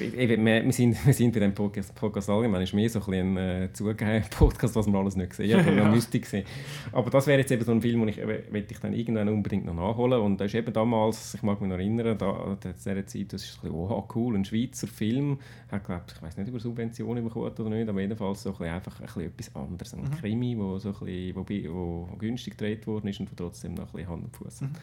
eben, 0.00 0.44
wir, 0.44 0.64
wir, 0.64 0.72
sind, 0.72 1.06
wir 1.06 1.12
sind 1.14 1.32
bei 1.32 1.38
diesem 1.38 1.54
Podcast, 1.54 1.94
Podcast 1.94 2.28
allgemein, 2.28 2.60
ist 2.62 2.74
mehr 2.74 2.90
so 2.90 2.98
ein, 2.98 3.04
bisschen 3.06 3.38
ein 3.38 3.62
äh, 3.62 3.72
zugegeben 3.72 4.24
Podcast, 4.28 4.74
was 4.74 4.86
man 4.86 4.96
alles 5.02 5.16
nicht 5.16 5.30
gesehen 5.30 5.64
hat, 5.64 5.74
Ja. 5.74 5.88
müsste 5.88 6.20
sehen. 6.22 6.44
Aber 6.90 7.10
das 7.10 7.26
wäre 7.28 7.38
jetzt 7.38 7.52
eben 7.52 7.64
so 7.64 7.70
ein 7.72 7.80
Film, 7.80 8.00
den 8.00 8.08
ich, 8.08 8.18
eben- 8.18 8.52
möchte 8.52 8.74
ich 8.74 8.80
dann 8.80 8.92
irgendwann 8.92 9.28
unbedingt 9.28 9.64
noch 9.64 9.74
nachholen. 9.74 10.20
Und 10.20 10.40
das 10.40 10.48
ist 10.48 10.54
eben 10.56 10.72
damals, 10.72 11.34
ich 11.34 11.42
mag 11.42 11.60
mich 11.60 11.70
noch 11.70 11.76
erinnern, 11.76 12.18
da, 12.18 12.56
zu 12.60 12.72
dieser 12.72 13.06
Zeit, 13.06 13.32
das 13.32 13.44
ist 13.44 13.58
ein 13.58 13.70
bisschen, 13.70 13.76
oh 13.76 14.08
cool, 14.14 14.34
ein 14.36 14.44
Schweizer 14.44 14.88
Film. 14.88 15.38
Hat, 15.70 15.84
glaub, 15.84 16.02
ich 16.14 16.20
weiß 16.22 16.36
nicht, 16.36 16.48
über 16.48 16.58
Subventionen 16.60 17.22
bekommen 17.24 17.46
oder 17.56 17.70
nicht, 17.70 17.88
aber 17.88 18.00
jedenfalls 18.00 18.42
so 18.42 18.50
ein 18.50 18.56
bisschen, 18.58 18.74
einfach 18.74 18.98
ein 19.00 19.06
bisschen 19.06 19.22
etwas 19.26 19.54
anderes. 19.54 19.94
Ein 19.94 20.00
Mhm. 20.02 20.10
Krimi, 20.20 20.58
wo, 20.58 20.78
so 20.78 20.88
ein 20.88 21.06
bisschen, 21.06 21.68
wo, 21.70 22.08
wo 22.08 22.16
günstig 22.18 22.58
gedreht 22.58 22.86
worden 22.88 23.06
ist 23.08 23.20
und 23.20 23.30
wo 23.30 23.34
trotzdem 23.36 23.74
noch 23.74 23.84
ein 23.86 23.92
bisschen 23.92 24.08
Hand 24.08 24.24
und 24.24 24.36
Fuß 24.36 24.62
hat. 24.62 24.70
Mhm. 24.70 24.76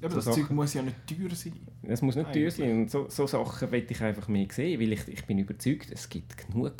Ja, 0.00 0.08
aber 0.08 0.20
So 0.20 0.28
das 0.30 0.34
Zeug 0.36 0.44
Sachen. 0.44 0.56
muss 0.56 0.74
ja 0.74 0.82
nicht 0.82 0.96
teuer 1.06 1.30
sein. 1.34 1.52
Es 1.82 2.02
muss 2.02 2.16
nicht 2.16 2.26
teuer 2.32 2.34
Eigentlich. 2.42 2.54
sein. 2.54 2.70
Und 2.82 2.90
so, 2.90 3.08
so 3.08 3.26
Sachen 3.26 3.70
will 3.72 3.86
ich 3.88 4.00
einfach 4.02 4.28
mehr 4.28 4.46
sehen, 4.50 4.80
weil 4.80 4.92
ich, 4.92 5.08
ich 5.08 5.24
bin 5.24 5.38
überzeugt, 5.38 5.90
es 5.90 6.08
gibt 6.08 6.36
genug 6.36 6.74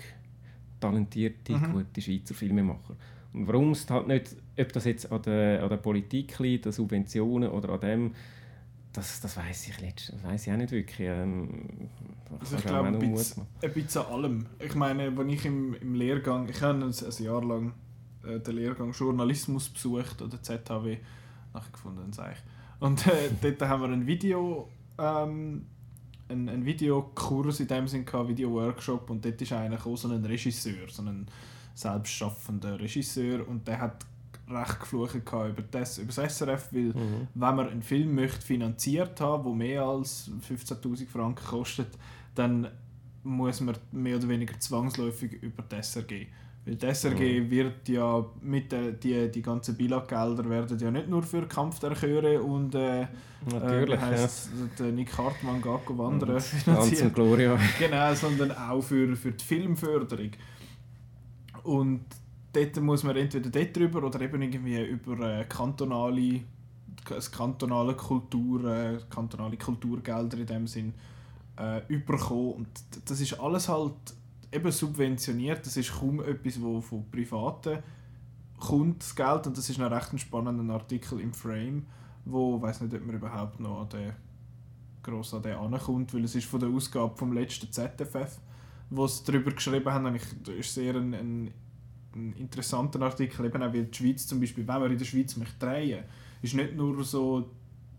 talentierte, 0.81 1.53
Mhm. 1.57 1.73
gute 1.73 2.01
Schweizer 2.01 2.35
Filmemacher. 2.35 2.97
Und 3.33 3.47
warum 3.49 3.73
es 3.73 3.89
halt 3.91 4.07
nicht, 4.09 4.37
ob 4.59 4.73
das 4.73 4.85
jetzt 4.85 5.11
an 5.11 5.23
der, 5.23 5.63
an 5.63 5.69
der 5.69 5.77
Politik 5.79 6.39
liegt, 6.39 6.67
an 6.67 6.73
Subventionen 6.73 7.51
oder 7.51 7.71
an 7.71 7.81
dem, 7.81 8.15
das, 8.93 9.21
das 9.21 9.37
weiß 9.37 9.69
ich, 9.69 9.83
ich 10.47 10.53
auch 10.53 10.57
nicht 10.57 10.71
wirklich. 10.73 11.07
Ähm, 11.09 11.89
Also 12.41 12.57
ich 12.57 12.65
glaube, 12.65 12.89
ein 12.89 12.99
bisschen, 12.99 13.47
ein 13.63 13.73
bisschen 13.73 14.01
an 14.03 14.13
allem. 14.13 14.47
Ich 14.59 14.75
meine, 14.75 15.05
als 15.17 15.29
ich 15.33 15.45
im, 15.45 15.75
im 15.75 15.95
Lehrgang, 15.95 16.49
ich 16.49 16.61
habe 16.63 16.79
ein, 16.79 16.83
ein 16.85 17.25
Jahr 17.25 17.45
lang 17.45 17.73
äh, 18.27 18.41
den 18.41 18.55
Lehrgang 18.57 18.93
Journalismus 18.93 19.69
besucht 19.69 20.23
oder 20.23 20.43
ZHW, 20.43 20.97
nachher 21.53 21.73
gefunden, 21.73 22.13
sage 22.13 22.35
ich. 22.37 22.56
Und 22.81 23.07
äh, 23.07 23.31
dort 23.41 23.63
haben 23.69 23.83
wir 23.83 23.89
ein 23.89 24.07
Video, 24.07 24.69
ähm, 24.99 25.67
ein, 26.29 26.49
ein 26.49 26.65
Videokurs 26.65 27.61
in 27.61 27.69
dem 27.69 27.89
Sinn 27.89 28.05
gehabt, 28.05 28.29
Video-Workshop 28.29 29.09
und 29.11 29.25
dort 29.25 29.41
ist 29.41 29.53
einer 29.53 29.77
gekommen, 29.77 29.97
so 29.97 30.09
ein 30.09 30.25
Regisseur, 30.25 30.89
so 30.89 31.03
ein 31.03 31.27
selbstschaffender 31.75 32.79
Regisseur 32.81 33.47
und 33.49 33.67
der 33.69 33.81
hat 33.81 34.05
recht 34.49 34.81
geflucht 34.81 35.15
über 35.17 35.63
das, 35.71 35.99
über 35.99 36.13
das 36.13 36.37
SRF, 36.37 36.73
weil 36.73 36.85
Mhm. 36.95 37.29
wenn 37.35 37.57
man 37.57 37.69
einen 37.69 37.83
Film 37.83 38.15
möchte 38.15 38.41
finanziert 38.41 39.21
haben, 39.21 39.45
der 39.45 39.53
mehr 39.55 39.83
als 39.83 40.31
15'000 40.49 41.09
Franken 41.09 41.45
kostet, 41.45 41.89
dann 42.35 42.69
muss 43.25 43.61
man 43.61 43.77
mehr 43.91 44.17
oder 44.17 44.29
weniger 44.29 44.59
zwangsläufig 44.61 45.33
über 45.43 45.63
die 45.63 45.77
SRG. 45.83 46.27
Weil 46.67 46.75
die 46.75 46.87
SRG 46.87 47.49
wird 47.49 47.89
ja 47.89 48.27
mit 48.43 48.73
der, 48.73 48.91
die, 48.91 49.31
die 49.31 49.41
ganzen 49.41 49.77
Bilaggelder 49.77 50.51
werden 50.51 50.77
ja 50.79 50.91
nicht 50.91 51.09
nur 51.09 51.23
für 51.23 51.47
Kampf 51.47 51.79
der 51.79 51.95
Chöre 51.95 52.43
und 52.43 52.75
äh, 52.75 53.07
Natürlich, 53.53 53.95
äh, 53.95 54.03
heisst, 54.03 54.51
der 54.77 54.87
Nick 54.87 55.17
Hartmann 55.17 55.63
ja. 55.65 55.81
wandern 55.97 56.31
Ganz 56.31 56.49
finanziert. 56.49 57.03
und 57.03 57.15
Gloria. 57.15 57.57
Genau, 57.79 58.13
sondern 58.15 58.51
auch 58.51 58.83
für, 58.83 59.15
für 59.15 59.31
die 59.31 59.45
Filmförderung. 59.45 60.31
Und 61.63 62.05
dort 62.53 62.81
muss 62.81 63.05
man 63.05 63.17
entweder 63.17 63.49
dort 63.49 63.77
drüber 63.77 64.03
oder 64.03 64.21
eben 64.21 64.43
irgendwie 64.43 64.85
über 64.87 65.21
äh, 65.21 65.45
kantonale, 65.45 66.41
kantonale 67.31 67.95
Kultur, 67.95 68.65
äh, 68.65 68.99
kantonale 69.09 69.57
Kulturgelder 69.57 70.39
in 70.39 70.47
dem 70.47 70.67
Sinn 70.67 70.95
äh, 71.61 71.81
überkommen. 71.87 72.55
Und 72.55 72.69
das 73.05 73.21
ist 73.21 73.39
alles 73.39 73.69
halt 73.69 73.95
eben 74.53 74.71
subventioniert. 74.71 75.65
Das 75.67 75.77
ist 75.77 75.93
kaum 75.99 76.21
etwas, 76.21 76.61
wo 76.61 76.81
von 76.81 77.11
Privaten 77.11 77.83
kommt, 78.59 79.03
das 79.03 79.15
Geld. 79.15 79.47
Und 79.47 79.57
das 79.57 79.69
ist 79.69 79.79
noch 79.79 79.91
recht 79.91 80.13
ein 80.13 80.19
spannender 80.19 80.75
Artikel 80.75 81.21
im 81.21 81.33
Frame, 81.33 81.87
wo, 82.25 82.57
ich 82.57 82.63
weiß 82.63 82.81
nicht, 82.83 82.95
ob 82.95 83.07
man 83.07 83.17
überhaupt 83.17 83.61
noch 83.61 83.83
an 83.83 83.89
den 83.91 84.13
gross 85.03 85.35
an 85.35 85.43
den 85.43 85.55
ankommt, 85.55 86.13
weil 86.13 86.25
es 86.25 86.35
ist 86.35 86.47
von 86.47 86.61
der 86.61 86.69
Ausgabe 86.69 87.17
vom 87.17 87.33
letzten 87.33 87.71
ZFF, 87.71 88.41
wo 88.91 89.07
sie 89.07 89.25
darüber 89.25 89.53
geschrieben 89.53 89.93
haben, 89.93 90.07
und 90.07 90.17
ich, 90.17 90.25
das 90.43 90.55
ist 90.55 90.75
sehr 90.75 90.97
ein, 90.97 91.15
ein, 91.15 91.51
ein 92.15 92.33
interessanter 92.33 93.01
Artikel, 93.03 93.47
eben 93.47 93.63
auch 93.63 93.73
wie 93.73 93.85
die 93.85 93.97
Schweiz 93.97 94.27
zum 94.27 94.41
Beispiel, 94.41 94.67
wenn 94.67 94.81
man 94.81 94.91
in 94.91 94.99
der 94.99 95.05
Schweiz 95.05 95.37
möchte 95.37 95.65
drehen, 95.65 96.05
ist 96.43 96.55
nicht 96.55 96.75
nur 96.75 97.03
so, 97.05 97.51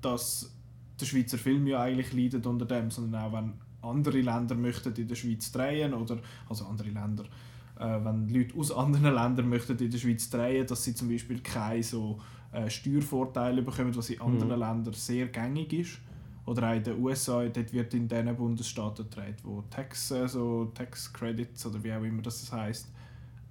dass 0.02 0.54
der 1.00 1.06
Schweizer 1.06 1.38
Film 1.38 1.66
ja 1.68 1.82
eigentlich 1.82 2.14
leidet 2.14 2.46
unter 2.46 2.66
dem, 2.66 2.92
sondern 2.92 3.22
auch 3.22 3.34
wenn 3.34 3.54
andere 3.82 4.22
Länder 4.22 4.56
möchten 4.56 4.94
in 4.96 5.08
der 5.08 5.16
Schweiz 5.16 5.52
drehen 5.52 5.94
oder 5.94 6.18
also 6.50 6.66
andere 6.66 6.90
Länder, 6.90 7.24
äh, 7.80 8.04
wenn 8.04 8.30
Leute 8.30 8.56
aus 8.58 8.72
anderen 8.72 9.14
Ländern 9.14 9.50
möchten 9.50 9.78
in 9.78 9.92
der 9.92 9.98
Schweiz 9.98 10.30
drehen, 10.30 10.66
dass 10.68 10.84
sie 10.84 10.96
zum 10.96 11.10
Beispiel 11.10 11.40
keine 11.42 11.84
so 11.84 12.20
äh, 12.52 12.70
Steuervorteile 12.70 13.62
bekommen, 13.62 13.96
was 13.96 14.10
in 14.10 14.22
anderen 14.22 14.54
Mhm. 14.54 14.60
Ländern 14.60 14.94
sehr 14.94 15.28
gängig 15.28 15.74
ist. 15.74 16.00
Oder 16.46 16.70
auch 16.72 16.76
in 16.76 16.84
den 16.84 16.98
USA, 17.04 17.44
dort 17.46 17.74
wird 17.74 17.94
in 17.94 18.08
den 18.08 18.34
Bundesstaaten 18.36 19.10
gedreht, 19.10 19.36
wo 19.44 19.64
Tax, 19.70 20.12
äh, 20.12 20.28
so 20.28 20.66
Tax 20.74 21.12
Credits 21.12 21.66
oder 21.66 21.84
wie 21.84 21.92
auch 21.92 22.04
immer 22.04 22.22
das 22.22 22.50
heißt, 22.52 22.88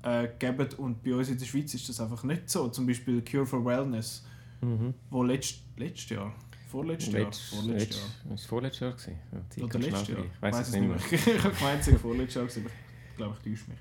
äh, 0.03 0.29
geben. 0.39 0.67
Und 0.79 1.03
bei 1.03 1.15
uns 1.15 1.29
in 1.29 1.37
der 1.39 1.45
Schweiz 1.45 1.75
ist 1.75 1.89
das 1.91 2.01
einfach 2.01 2.25
nicht 2.25 2.49
so. 2.49 2.69
Zum 2.69 2.87
Beispiel 2.87 3.23
Cure 3.23 3.45
for 3.45 3.63
Wellness, 3.65 4.25
Mhm. 4.63 4.95
wo 5.11 5.23
letzt, 5.23 5.59
letztes 5.77 6.09
Jahr, 6.09 6.33
vorletztes 6.67 7.13
Jahr, 7.13 7.23
Letzt- 7.25 7.41
vorletztes 7.55 7.97
letzt- 7.97 8.25
Jahr, 8.25 8.35
ist 8.35 8.41
es 8.41 8.47
vorletztes 8.47 8.81
Jahr? 8.81 8.93
Gewesen? 8.93 9.19
Ja, 9.57 9.65
oder 9.65 9.79
letztes 9.79 10.09
Jahr. 10.09 10.19
Ich 10.25 10.43
weiß 10.43 10.59
es 10.61 10.73
nicht 10.73 10.89
mehr. 10.89 10.97
ich 11.11 11.45
habe 11.45 11.55
gemeint, 11.55 11.81
es 11.81 11.87
sei 11.87 11.99
vorletztes 11.99 12.35
Jahr, 12.35 12.45
gewesen, 12.47 12.65
aber 12.67 12.75
ich 13.11 13.17
glaube, 13.17 13.37
ich 13.43 13.53
täusche 13.53 13.71
mich. 13.71 13.79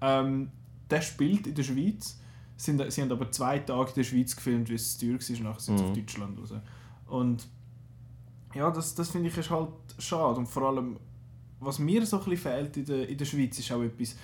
Ähm, 0.00 0.50
der 0.90 1.00
spielt 1.02 1.46
in 1.46 1.54
der 1.54 1.62
Schweiz, 1.62 2.18
sind, 2.56 2.92
sie 2.92 3.02
haben 3.02 3.10
aber 3.12 3.30
zwei 3.30 3.58
Tage 3.60 3.88
in 3.90 3.94
der 3.96 4.04
Schweiz 4.04 4.36
gefilmt, 4.36 4.68
weil 4.68 4.76
es 4.76 4.96
zu 4.98 5.06
teuer 5.06 5.18
war, 5.18 5.42
nachher 5.50 5.60
sind 5.60 5.78
sie 5.78 5.84
Mhm. 5.84 5.90
auf 5.90 5.96
Deutschland 5.96 6.38
raus. 6.38 6.52
Und 7.06 7.46
ja, 8.54 8.70
das, 8.70 8.94
das 8.94 9.10
finde 9.10 9.28
ich 9.28 9.36
ist 9.36 9.50
halt 9.50 9.70
schade. 9.98 10.38
Und 10.38 10.46
vor 10.46 10.62
allem, 10.68 10.98
was 11.60 11.78
mir 11.78 12.04
so 12.06 12.18
ein 12.18 12.24
bisschen 12.24 12.52
fehlt 12.52 12.76
in 12.76 12.84
der, 12.84 13.08
in 13.08 13.18
der 13.18 13.24
Schweiz, 13.24 13.58
ist 13.58 13.72
auch 13.72 13.82
etwas, 13.82 14.14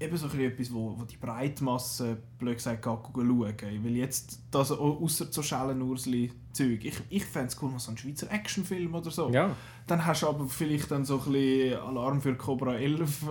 eben 0.00 0.16
so 0.16 0.26
etwas, 0.26 0.72
wo, 0.72 0.94
wo 0.98 1.04
die 1.04 1.16
Breitmasse, 1.16 2.16
blöd 2.38 2.56
gesagt, 2.56 2.84
schauen. 2.84 3.14
Weil 3.22 3.96
jetzt, 3.96 4.40
das, 4.50 4.72
außer 4.72 5.26
so 5.30 5.42
Schellenursli-Zeug, 5.42 6.84
ich, 6.84 6.94
ich 7.10 7.24
fände 7.24 7.48
es 7.48 7.62
cool, 7.62 7.70
mal 7.70 7.78
so 7.78 7.88
einen 7.88 7.98
Schweizer 7.98 8.30
Actionfilm 8.30 8.94
oder 8.94 9.10
so. 9.10 9.30
Ja, 9.30 9.54
Dann 9.86 10.04
hast 10.04 10.22
du 10.22 10.28
aber 10.28 10.46
vielleicht 10.48 10.90
dann 10.90 11.04
so 11.04 11.20
ein 11.24 11.32
bisschen 11.32 11.78
Alarm 11.78 12.20
für 12.20 12.34
Cobra 12.34 12.74
11 12.74 13.22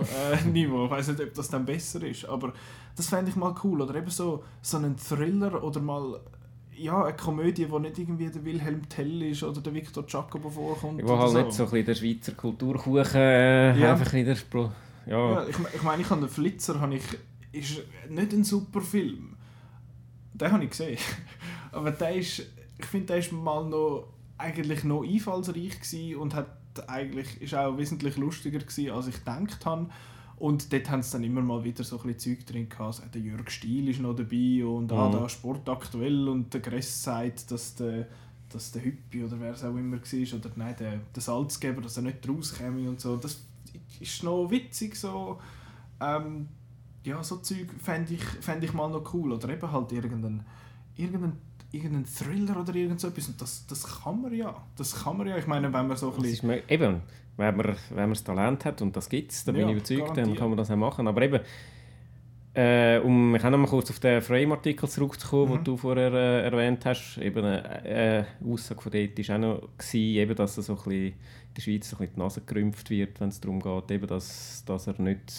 äh, 0.42 0.48
Niveau. 0.48 0.86
Ich 0.86 0.90
weiß 0.90 1.08
nicht, 1.08 1.20
ob 1.20 1.34
das 1.34 1.48
dann 1.48 1.64
besser 1.64 2.02
ist, 2.02 2.24
aber 2.24 2.52
das 2.96 3.08
fände 3.08 3.30
ich 3.30 3.36
mal 3.36 3.54
cool. 3.62 3.82
Oder 3.82 3.94
eben 3.96 4.10
so, 4.10 4.42
so 4.62 4.78
einen 4.78 4.96
Thriller 4.96 5.62
oder 5.62 5.80
mal 5.80 6.20
ja, 6.76 7.04
eine 7.04 7.14
Komödie, 7.16 7.70
wo 7.70 7.78
nicht 7.78 7.98
irgendwie 7.98 8.28
der 8.28 8.44
Wilhelm 8.44 8.88
Tell 8.88 9.22
ist 9.22 9.42
oder 9.44 9.60
der 9.60 9.72
Victor 9.74 10.04
Giacomo 10.04 10.50
vorkommt. 10.50 11.02
wo 11.06 11.16
halt 11.18 11.34
nicht 11.34 11.52
so 11.52 11.64
ein 11.64 11.70
bisschen 11.70 11.86
der 11.86 11.94
Schweizer 11.94 12.32
Kulturkuchen 12.32 13.20
äh, 13.20 13.78
Ja. 13.78 13.92
einfach 13.92 14.12
in 14.14 14.26
der 14.26 14.34
Spro 14.34 14.72
ja. 15.06 15.32
Ja, 15.42 15.48
ich, 15.48 15.56
ich 15.74 15.82
meine, 15.82 16.02
ich 16.02 16.10
habe 16.10 16.20
den 16.20 16.30
Flitzer, 16.30 16.80
habe 16.80 16.94
ich, 16.96 17.04
ist 17.52 17.80
nicht 18.08 18.32
ein 18.32 18.44
super 18.44 18.80
Film. 18.80 19.36
Den 20.32 20.52
habe 20.52 20.64
ich 20.64 20.70
gesehen. 20.70 20.98
Aber 21.72 21.90
der 21.90 22.14
ist, 22.16 22.42
ich 22.78 22.86
finde, 22.86 23.06
der 23.06 23.18
ist 23.18 23.32
mal 23.32 23.64
noch, 23.68 24.08
eigentlich 24.38 24.84
noch 24.84 25.04
einfallsreich 25.04 25.80
gewesen 25.80 26.16
und 26.16 26.34
hat 26.34 26.48
eigentlich, 26.88 27.40
ist 27.40 27.54
auch 27.54 27.76
wesentlich 27.78 28.16
lustiger 28.16 28.58
gewesen, 28.58 28.90
als 28.90 29.06
ich 29.06 29.18
gedacht 29.18 29.64
habe. 29.64 29.88
Und 30.36 30.72
dort 30.72 30.90
haben 30.90 31.02
sie 31.02 31.12
dann 31.12 31.22
immer 31.24 31.40
mal 31.42 31.62
wieder 31.62 31.84
so 31.84 32.00
ein 32.00 32.12
bisschen 32.12 32.36
Zeug 32.38 32.46
drin 32.46 32.68
gehabt. 32.68 32.98
Also, 32.98 33.02
Der 33.14 33.20
Jörg 33.20 33.48
Stiel 33.50 33.88
ist 33.88 34.00
noch 34.00 34.16
dabei 34.16 34.64
und 34.64 34.90
ah, 34.92 35.08
Mhm. 35.08 35.12
da 35.12 35.28
Sport 35.28 35.68
aktuell 35.68 36.28
und 36.28 36.52
der 36.52 36.60
Gress 36.60 37.04
sagt, 37.04 37.50
dass 37.52 37.76
der, 37.76 38.08
dass 38.50 38.72
der 38.72 38.84
Hüppi 38.84 39.22
oder 39.22 39.38
wer 39.38 39.52
es 39.52 39.62
auch 39.62 39.76
immer 39.76 39.96
war, 39.98 40.38
oder 40.38 40.50
nein, 40.56 40.74
der, 40.78 41.00
der 41.14 41.22
Salzgeber, 41.22 41.80
dass 41.80 41.96
er 41.96 42.02
nicht 42.02 42.28
rauskäme 42.28 42.88
und 42.88 43.00
so. 43.00 43.16
Das 43.16 43.44
ist 44.00 44.22
noch 44.22 44.50
witzig 44.50 44.96
so. 44.96 45.38
Ähm, 46.00 46.48
ja, 47.04 47.22
so 47.22 47.36
Zeug 47.36 47.68
fände 47.82 48.14
ich, 48.14 48.24
fänd 48.24 48.64
ich 48.64 48.72
mal 48.72 48.88
noch 48.88 49.12
cool. 49.14 49.32
Oder 49.32 49.50
eben 49.50 49.70
halt 49.70 49.92
irgendein, 49.92 50.44
irgendein, 50.96 51.38
irgendein 51.70 52.06
Thriller 52.06 52.60
oder 52.60 52.74
irgend 52.74 53.00
so 53.00 53.08
etwas. 53.08 53.28
Und 53.28 53.40
das, 53.40 53.66
das 53.66 54.02
kann 54.02 54.22
man 54.22 54.32
ja. 54.32 54.54
Das 54.76 55.02
kann 55.02 55.18
man 55.18 55.26
ja. 55.26 55.36
Ich 55.36 55.46
meine, 55.46 55.72
wenn 55.72 55.86
man 55.86 55.96
so 55.96 56.12
ein 56.12 56.22
bisschen... 56.22 56.62
Eben, 56.68 57.02
wenn 57.36 57.56
man, 57.56 57.66
wenn 57.90 57.96
man 57.96 58.10
das 58.10 58.24
Talent 58.24 58.64
hat 58.64 58.80
und 58.80 58.96
das 58.96 59.08
gibt 59.08 59.32
es, 59.32 59.44
dann 59.44 59.56
ja, 59.56 59.66
bin 59.66 59.70
ich 59.70 59.76
überzeugt, 59.76 60.00
garantiert. 60.00 60.26
dann 60.28 60.36
kann 60.36 60.48
man 60.48 60.56
das 60.56 60.70
auch 60.70 60.76
machen. 60.76 61.08
Aber 61.08 61.20
eben, 61.22 61.40
äh, 62.54 62.98
um 62.98 63.32
mich 63.32 63.44
auch 63.44 63.50
noch 63.50 63.58
mal 63.58 63.66
kurz 63.66 63.90
auf 63.90 63.98
den 63.98 64.22
Frame-Artikel 64.22 64.88
zurückzukommen, 64.88 65.52
mhm. 65.52 65.56
den 65.56 65.64
du 65.64 65.76
vorher 65.76 66.12
äh, 66.12 66.44
erwähnt 66.44 66.86
hast, 66.86 67.18
eben 67.18 67.44
eine 67.44 67.84
äh, 67.84 68.24
Aussage 68.48 68.80
von 68.80 68.92
dort 68.92 69.28
war 69.28 69.34
auch 69.34 69.40
noch, 69.40 69.68
gewesen, 69.76 70.16
eben, 70.16 70.36
dass 70.36 70.56
er 70.56 70.62
so 70.62 70.72
ein 70.74 70.76
bisschen 70.76 71.06
in 71.06 71.14
der 71.56 71.62
Schweiz 71.62 71.90
so 71.90 71.96
ein 71.96 71.98
bisschen 71.98 72.14
die 72.14 72.20
Nase 72.20 72.40
gerümpft 72.42 72.90
wird, 72.90 73.20
wenn 73.20 73.28
es 73.28 73.40
darum 73.40 73.60
geht, 73.60 73.90
eben, 73.90 74.06
dass, 74.06 74.64
dass 74.64 74.86
er 74.86 75.00
nicht 75.00 75.32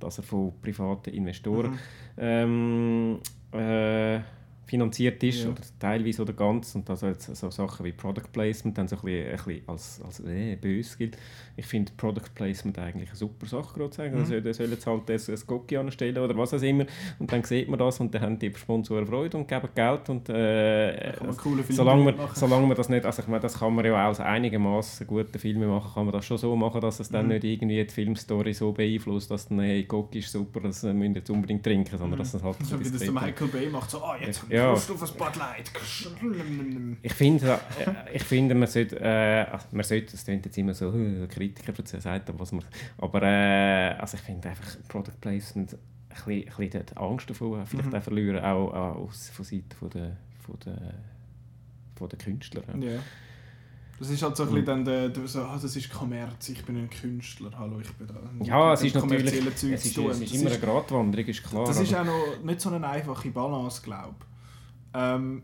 dass 0.00 0.18
er 0.18 0.24
von 0.24 0.52
privaten 0.62 1.10
Investoren 1.10 1.72
mhm. 1.72 1.78
ähm, 2.18 3.18
äh, 3.52 4.20
finanziert 4.68 5.22
ist, 5.22 5.44
ja. 5.44 5.50
oder 5.50 5.62
teilweise 5.78 6.22
oder 6.22 6.34
ganz, 6.34 6.74
und 6.74 6.88
also 6.90 7.10
so 7.16 7.50
Sachen 7.50 7.86
wie 7.86 7.92
Product 7.92 8.28
Placement 8.32 8.76
dann 8.76 8.86
so 8.86 8.96
ein 8.96 9.02
bisschen, 9.02 9.30
ein 9.30 9.36
bisschen 9.36 9.62
als, 9.66 10.00
als 10.04 10.20
äh, 10.20 10.56
böse 10.56 10.98
gilt. 10.98 11.16
Ich 11.56 11.66
finde 11.66 11.90
Product 11.96 12.28
Placement 12.34 12.78
eigentlich 12.78 13.08
eine 13.08 13.16
super 13.16 13.46
Sache, 13.46 13.78
gerade 13.78 13.94
sagen. 13.94 14.14
Mhm. 14.14 14.20
Also, 14.20 14.52
sollen 14.52 14.70
jetzt 14.70 14.86
halt 14.86 15.10
ein, 15.10 15.16
ein 15.16 15.42
Cookie 15.48 15.76
anstellen 15.78 16.18
oder 16.18 16.36
was 16.36 16.52
auch 16.52 16.62
immer, 16.62 16.84
und 17.18 17.32
dann 17.32 17.42
sieht 17.44 17.68
man 17.68 17.78
das 17.78 17.98
und 17.98 18.14
dann 18.14 18.22
haben 18.22 18.38
die 18.38 18.52
Sponsoren 18.54 19.06
Freude 19.06 19.38
und 19.38 19.48
geben 19.48 19.68
Geld 19.74 20.08
und 20.10 20.28
äh, 20.28 21.14
solange, 21.70 22.04
man, 22.04 22.28
solange 22.34 22.66
man 22.66 22.76
das 22.76 22.90
nicht, 22.90 23.06
also 23.06 23.22
ich 23.22 23.28
meine, 23.28 23.40
das 23.40 23.58
kann 23.58 23.74
man 23.74 23.84
ja 23.86 23.94
auch 23.94 24.08
als 24.08 24.20
einigermaßen 24.20 25.06
gute 25.06 25.38
Filme 25.38 25.66
machen, 25.66 25.90
kann 25.94 26.04
man 26.04 26.12
das 26.12 26.26
schon 26.26 26.36
so 26.36 26.54
machen, 26.54 26.80
dass 26.82 27.00
es 27.00 27.08
dann 27.08 27.26
mhm. 27.26 27.32
nicht 27.32 27.44
irgendwie 27.44 27.82
die 27.82 27.90
Filmstory 27.90 28.52
so 28.52 28.72
beeinflusst, 28.72 29.30
dass 29.30 29.48
dann, 29.48 29.60
hey, 29.60 29.86
Cookie 29.90 30.18
ist 30.18 30.30
super, 30.30 30.60
das 30.60 30.82
müssen 30.82 31.00
wir 31.00 31.20
jetzt 31.20 31.30
unbedingt 31.30 31.64
trinken, 31.64 31.96
sondern 31.96 32.18
mhm. 32.18 32.22
dass 32.22 32.34
es 32.34 32.42
halt... 32.42 32.56
So 32.64 32.78
wie 32.78 32.84
das 32.84 32.98
der 32.98 33.12
Michael 33.12 33.48
Bay 33.48 33.70
macht, 33.70 33.90
so, 33.90 34.02
ah, 34.02 34.16
oh, 34.20 34.24
jetzt... 34.24 34.44
Ja, 34.50 34.57
ja. 34.58 34.72
auf 34.72 35.02
ein 35.02 35.06
Spotlight. 35.06 35.70
Ich 37.02 37.14
finde, 37.14 37.60
äh, 37.78 38.16
ich 38.16 38.24
finde 38.24 38.54
man 38.54 38.68
sollte, 38.68 39.00
äh, 39.00 39.46
also 39.50 39.66
man 39.72 39.84
sollte, 39.84 40.12
das 40.12 40.24
klingt 40.24 40.44
jetzt 40.44 40.58
immer 40.58 40.74
so, 40.74 40.88
uh, 40.88 41.26
Kritiker 41.28 41.72
sagt, 42.00 42.32
was 42.38 42.52
man, 42.52 42.64
aber 42.98 43.22
äh, 43.22 43.96
also 43.98 44.16
ich 44.16 44.22
finde 44.22 44.50
einfach 44.50 44.76
Product 44.88 45.20
Placement 45.20 45.74
ein 45.74 45.78
bisschen, 46.24 46.48
ein 46.48 46.70
bisschen 46.70 46.96
Angst 46.96 47.30
davor 47.30 47.64
vielleicht 47.66 47.90
mhm. 47.90 47.94
auch 47.94 48.02
verlieren, 48.02 48.44
auch, 48.44 48.72
auch 48.72 49.10
von 49.12 49.44
Seiten 49.44 49.72
von 49.78 49.90
der, 49.90 50.16
von 50.44 50.58
der, 50.64 50.94
von 51.96 52.08
der 52.08 52.18
Künstler. 52.18 52.62
Ja. 52.68 52.88
Yeah. 52.88 53.00
Das 53.98 54.10
ist 54.10 54.22
halt 54.22 54.36
so 54.36 54.44
ein 54.44 54.50
bisschen 54.50 54.64
dann 54.64 54.84
der, 54.84 55.08
der 55.08 55.26
so, 55.26 55.40
ah, 55.40 55.58
das 55.60 55.74
ist 55.74 55.90
Kommerz, 55.90 56.48
ich 56.50 56.64
bin 56.64 56.76
ein 56.76 56.88
Künstler, 56.88 57.50
hallo, 57.58 57.80
ich 57.80 57.92
bin 57.94 58.06
da. 58.06 58.14
Ja, 58.44 58.72
es 58.72 58.82
ist 58.82 58.94
natürlich, 58.94 59.24
es 59.24 59.64
ist, 59.64 59.98
es 59.98 60.20
ist 60.20 60.34
immer 60.34 60.50
eine 60.50 60.58
Gratwanderung, 60.60 61.26
ist 61.26 61.42
klar. 61.42 61.66
Das 61.66 61.80
ist 61.80 61.92
auch 61.94 62.04
noch 62.04 62.40
nicht 62.44 62.60
so 62.60 62.70
eine 62.70 62.86
einfache 62.86 63.30
Balance, 63.30 63.82
glaube 63.82 64.14
ich. 64.20 64.27
Ähm, 64.94 65.42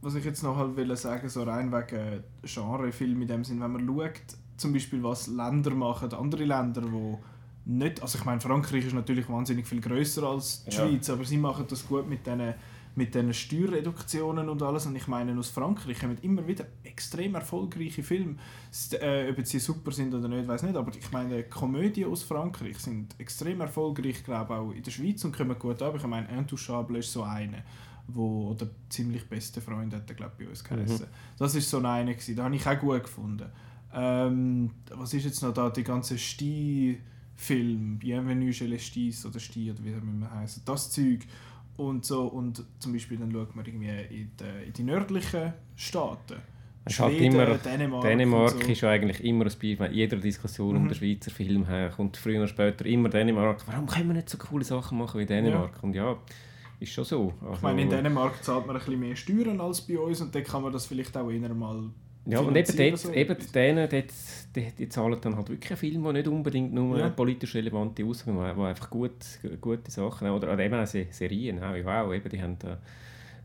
was 0.00 0.14
ich 0.14 0.24
jetzt 0.24 0.42
noch 0.42 0.56
halt 0.56 0.76
will 0.76 0.94
sagen, 0.96 1.28
so 1.28 1.42
rein 1.44 1.72
wegen 1.72 2.22
Genrefilm 2.42 3.22
in 3.22 3.28
dem 3.28 3.44
Sinn, 3.44 3.60
wenn 3.60 3.72
man 3.72 3.86
schaut, 3.86 4.36
zum 4.56 4.72
Beispiel 4.72 5.02
was 5.02 5.26
Länder 5.28 5.70
machen, 5.70 6.12
andere 6.12 6.44
Länder, 6.44 6.82
wo 6.90 7.20
nicht, 7.66 8.02
also 8.02 8.18
ich 8.18 8.24
meine 8.24 8.40
Frankreich 8.40 8.86
ist 8.86 8.92
natürlich 8.92 9.28
wahnsinnig 9.28 9.66
viel 9.66 9.80
größer 9.80 10.22
als 10.24 10.64
die 10.64 10.70
ja. 10.70 10.86
Schweiz, 10.86 11.08
aber 11.08 11.24
sie 11.24 11.38
machen 11.38 11.64
das 11.68 11.86
gut 11.86 12.08
mit 12.08 12.26
diesen 12.26 12.54
mit 12.96 13.34
Steuerreduktionen 13.34 14.48
und 14.48 14.62
alles. 14.62 14.86
Und 14.86 14.96
ich 14.96 15.08
meine, 15.08 15.36
aus 15.38 15.50
Frankreich 15.50 15.98
kommen 15.98 16.18
immer 16.22 16.46
wieder 16.46 16.66
extrem 16.84 17.34
erfolgreiche 17.34 18.02
Filme. 18.02 18.36
Äh, 19.00 19.30
ob 19.30 19.44
sie 19.46 19.58
super 19.58 19.90
sind 19.90 20.14
oder 20.14 20.28
nicht, 20.28 20.46
weiß 20.46 20.62
nicht. 20.62 20.76
Aber 20.76 20.92
ich 20.96 21.10
meine, 21.10 21.42
Komödien 21.44 22.10
aus 22.10 22.22
Frankreich 22.22 22.78
sind 22.78 23.18
extrem 23.18 23.60
erfolgreich, 23.60 24.22
glaube 24.22 24.54
ich, 24.54 24.60
auch 24.60 24.70
in 24.70 24.82
der 24.82 24.90
Schweiz 24.90 25.24
und 25.24 25.36
kommen 25.36 25.58
gut 25.58 25.82
ab. 25.82 25.94
Ich 25.96 26.06
meine, 26.06 26.28
Intouchable 26.28 26.98
ist 26.98 27.12
so 27.12 27.24
eine 27.24 27.64
wo 28.08 28.50
oder 28.50 28.68
ziemlich 28.88 29.28
beste 29.28 29.60
Freund 29.60 29.94
hat 29.94 30.08
er 30.08 30.14
glaube 30.14 30.32
bei 30.38 30.48
uns 30.48 30.62
geheißen. 30.62 31.06
Mhm. 31.06 31.38
Das 31.38 31.54
ist 31.54 31.70
so 31.70 31.78
eine 31.78 32.12
gewesen. 32.12 32.36
Da 32.36 32.44
habe 32.44 32.56
ich 32.56 32.66
auch 32.66 32.78
gut 32.78 33.02
gefunden. 33.04 33.46
Ähm, 33.94 34.70
was 34.90 35.14
ist 35.14 35.24
jetzt 35.24 35.42
noch 35.42 35.54
da 35.54 35.70
die 35.70 35.84
ganze 35.84 36.18
Sti 36.18 37.00
Film 37.36 37.98
Bienvenue 37.98 38.52
chez 38.52 38.68
les 38.68 38.84
Stis 38.84 39.26
oder 39.26 39.40
Sti 39.40 39.70
oder 39.70 39.84
wie 39.84 39.90
das 39.90 40.02
immer 40.02 40.30
heißen 40.30 40.62
das 40.64 40.90
Zeug 40.90 41.20
und 41.76 42.04
so 42.04 42.26
und 42.26 42.62
zum 42.78 42.92
Beispiel 42.92 43.18
dann 43.18 43.32
schaut 43.32 43.56
man 43.56 43.64
irgendwie 43.64 43.88
in 43.88 44.30
die, 44.38 44.66
in 44.66 44.72
die 44.72 44.82
nördlichen 44.84 45.52
Staaten 45.74 46.36
es 46.86 47.00
halt 47.00 47.18
immer, 47.18 47.46
Dänemark, 47.56 48.02
Dänemark 48.02 48.50
so. 48.50 48.58
ist 48.58 48.80
ja 48.82 48.90
eigentlich 48.90 49.24
immer 49.24 49.46
ein 49.46 49.50
Beispiel, 49.58 49.90
jeder 49.90 50.16
Diskussion 50.18 50.74
mhm. 50.74 50.82
um 50.82 50.88
den 50.88 50.94
Schweizer 50.94 51.30
Film 51.30 51.66
her 51.66 51.90
kommt 51.90 52.16
früher 52.16 52.38
oder 52.38 52.48
später 52.48 52.84
immer 52.84 53.08
Dänemark. 53.08 53.66
Warum 53.66 53.86
können 53.86 54.08
wir 54.08 54.14
nicht 54.14 54.28
so 54.28 54.36
coole 54.36 54.64
Sachen 54.64 54.98
machen 54.98 55.18
wie 55.18 55.26
Dänemark? 55.26 55.76
Ja. 55.76 55.82
Und 55.82 55.94
ja, 55.94 56.16
ist 56.84 56.92
schon 56.92 57.04
so. 57.04 57.34
Also, 57.42 57.54
ich 57.54 57.62
meine, 57.62 57.82
in 57.82 57.90
Dänemark 57.90 58.42
zahlt 58.42 58.66
man 58.66 58.76
ein 58.76 58.80
bisschen 58.80 59.00
mehr 59.00 59.16
Steuern 59.16 59.60
als 59.60 59.80
bei 59.82 59.98
uns 59.98 60.20
und 60.20 60.34
dann 60.34 60.44
kann 60.44 60.62
man 60.62 60.72
das 60.72 60.86
vielleicht 60.86 61.16
auch 61.16 61.30
eher 61.30 61.52
mal 61.52 61.90
ja, 62.26 62.38
und 62.38 62.56
eben, 62.56 62.76
dort, 62.76 62.98
so 62.98 63.12
eben 63.12 63.36
denen, 63.54 63.88
dort, 63.88 64.12
die, 64.56 64.72
die 64.78 64.88
zahlen 64.88 65.18
dann 65.20 65.36
halt 65.36 65.50
wirklich 65.50 65.78
Filme, 65.78 66.08
die 66.08 66.20
nicht 66.20 66.28
unbedingt 66.28 66.72
nur 66.72 66.98
ja. 66.98 67.10
politisch 67.10 67.54
relevante 67.54 68.04
Aussagen 68.04 68.38
haben, 68.38 68.58
die 68.58 68.66
einfach 68.66 68.88
gut, 68.88 69.12
gute 69.60 69.90
Sachen 69.90 70.28
haben. 70.28 70.36
Oder, 70.36 70.58
eben 70.58 70.74
auch 70.74 70.86
Serien, 70.86 71.62
auch, 71.62 71.74
wow, 71.84 72.14
eben, 72.14 72.28
die 72.30 72.40
haben 72.40 72.56
da 72.58 72.78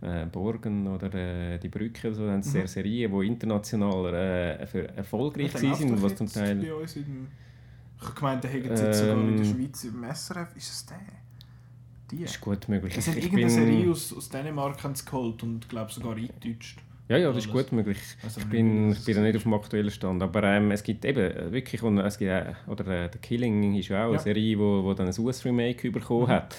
äh, 0.01 0.25
Borgen 0.27 0.87
oder 0.87 1.13
äh, 1.13 1.57
die 1.59 1.67
Brücke, 1.67 2.07
oder 2.07 2.15
so, 2.15 2.27
haben 2.27 2.37
mhm. 2.37 2.43
sehr 2.43 2.67
Serien, 2.67 3.11
die 3.11 3.27
international 3.27 4.13
äh, 4.13 4.65
für 4.65 4.87
erfolgreich 4.95 5.53
ja, 5.61 5.75
sind. 5.75 6.01
Was 6.01 6.15
zum 6.15 6.31
Teil... 6.31 6.55
Bei 6.55 6.73
uns 6.73 6.95
in, 6.95 7.27
ich 7.97 8.05
habe 8.05 8.15
gemeint, 8.15 8.43
der 8.45 8.51
hätte 8.51 8.69
ähm, 8.69 8.93
sogar 8.93 9.19
in 9.19 9.37
der 9.37 9.43
Schweiz 9.43 9.83
im 9.83 10.03
SRF. 10.03 10.55
Ist 10.55 10.71
es 10.71 10.85
der? 10.85 10.99
Die? 12.11 12.23
Ist 12.23 12.41
gut 12.41 12.67
möglich. 12.67 12.95
Es 12.97 13.07
hat 13.07 13.15
irgendeine 13.15 13.45
bin... 13.45 13.49
Serie 13.49 13.91
aus, 13.91 14.13
aus 14.13 14.29
Dänemark 14.29 14.77
geholt 15.05 15.43
und 15.43 15.69
glaube 15.69 15.91
sogar 15.91 16.15
eingedeutscht. 16.15 16.79
Ja, 17.07 17.17
ja, 17.17 17.31
das 17.31 17.45
ist 17.45 17.51
gut 17.51 17.71
möglich. 17.71 17.97
Also 18.21 18.41
ich 18.41 18.47
bin, 18.47 18.91
ich 18.91 19.03
bin 19.03 19.15
da 19.15 19.21
nicht 19.21 19.35
auf 19.35 19.41
dem 19.41 19.53
aktuellen 19.55 19.89
Stand. 19.89 20.21
Aber 20.21 20.43
ähm, 20.43 20.69
es 20.69 20.83
gibt 20.83 21.03
eben 21.05 21.19
äh, 21.19 21.51
wirklich, 21.51 21.81
und 21.81 21.97
es 21.97 22.19
gibt, 22.19 22.29
äh, 22.29 22.53
oder 22.67 22.85
äh, 22.87 23.09
The 23.11 23.17
Killing 23.17 23.75
ist 23.75 23.87
ja 23.87 24.03
auch 24.05 24.09
ja. 24.09 24.09
eine 24.09 24.19
Serie, 24.19 24.43
die 24.43 24.59
wo, 24.59 24.83
wo 24.83 24.93
dann 24.93 25.07
ein 25.07 25.19
US-Remake 25.19 25.89
bekommen 25.91 26.27
mhm. 26.27 26.31
hat. 26.31 26.55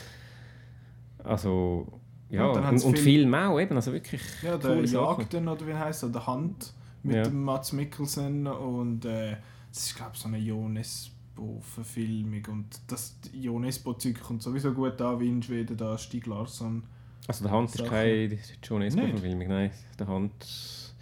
Also, 1.22 1.86
ja, 2.30 2.46
und, 2.46 2.64
und, 2.64 2.84
und 2.84 2.98
Film 2.98 3.32
auch 3.34 3.60
eben, 3.60 3.76
also 3.76 3.92
wirklich 3.92 4.22
Ja, 4.42 4.56
der 4.56 4.84
Jagden, 4.84 5.46
oder 5.46 5.66
wie 5.66 5.74
heißt 5.74 6.02
er, 6.02 6.08
der 6.08 6.26
Hand 6.26 6.72
mit 7.02 7.16
ja. 7.16 7.22
dem 7.22 7.44
Mats 7.44 7.72
Mikkelsen 7.72 8.46
und 8.46 9.04
äh, 9.04 9.36
das 9.68 9.86
ist 9.86 9.96
glaube 9.96 10.12
ich 10.14 10.20
so 10.20 10.28
eine 10.28 10.38
Jonas 10.38 11.10
Jonesbo-Verfilmung 11.40 12.42
und 12.48 12.66
das 12.86 13.16
Jonesbo-Zeug 13.32 14.20
kommt 14.20 14.42
sowieso 14.42 14.72
gut 14.72 15.00
an, 15.00 15.20
wie 15.20 15.28
in 15.28 15.42
Schweden, 15.42 15.76
da 15.76 15.96
Stieg 15.96 16.26
Larsson. 16.26 16.82
Also 17.26 17.44
der 17.44 17.52
Hand 17.52 17.74
ist 17.74 17.84
keine 17.84 18.38
Jonesbo-Verfilmung, 18.62 19.48
nein, 19.48 19.70
der 19.98 20.08
Hand... 20.08 20.94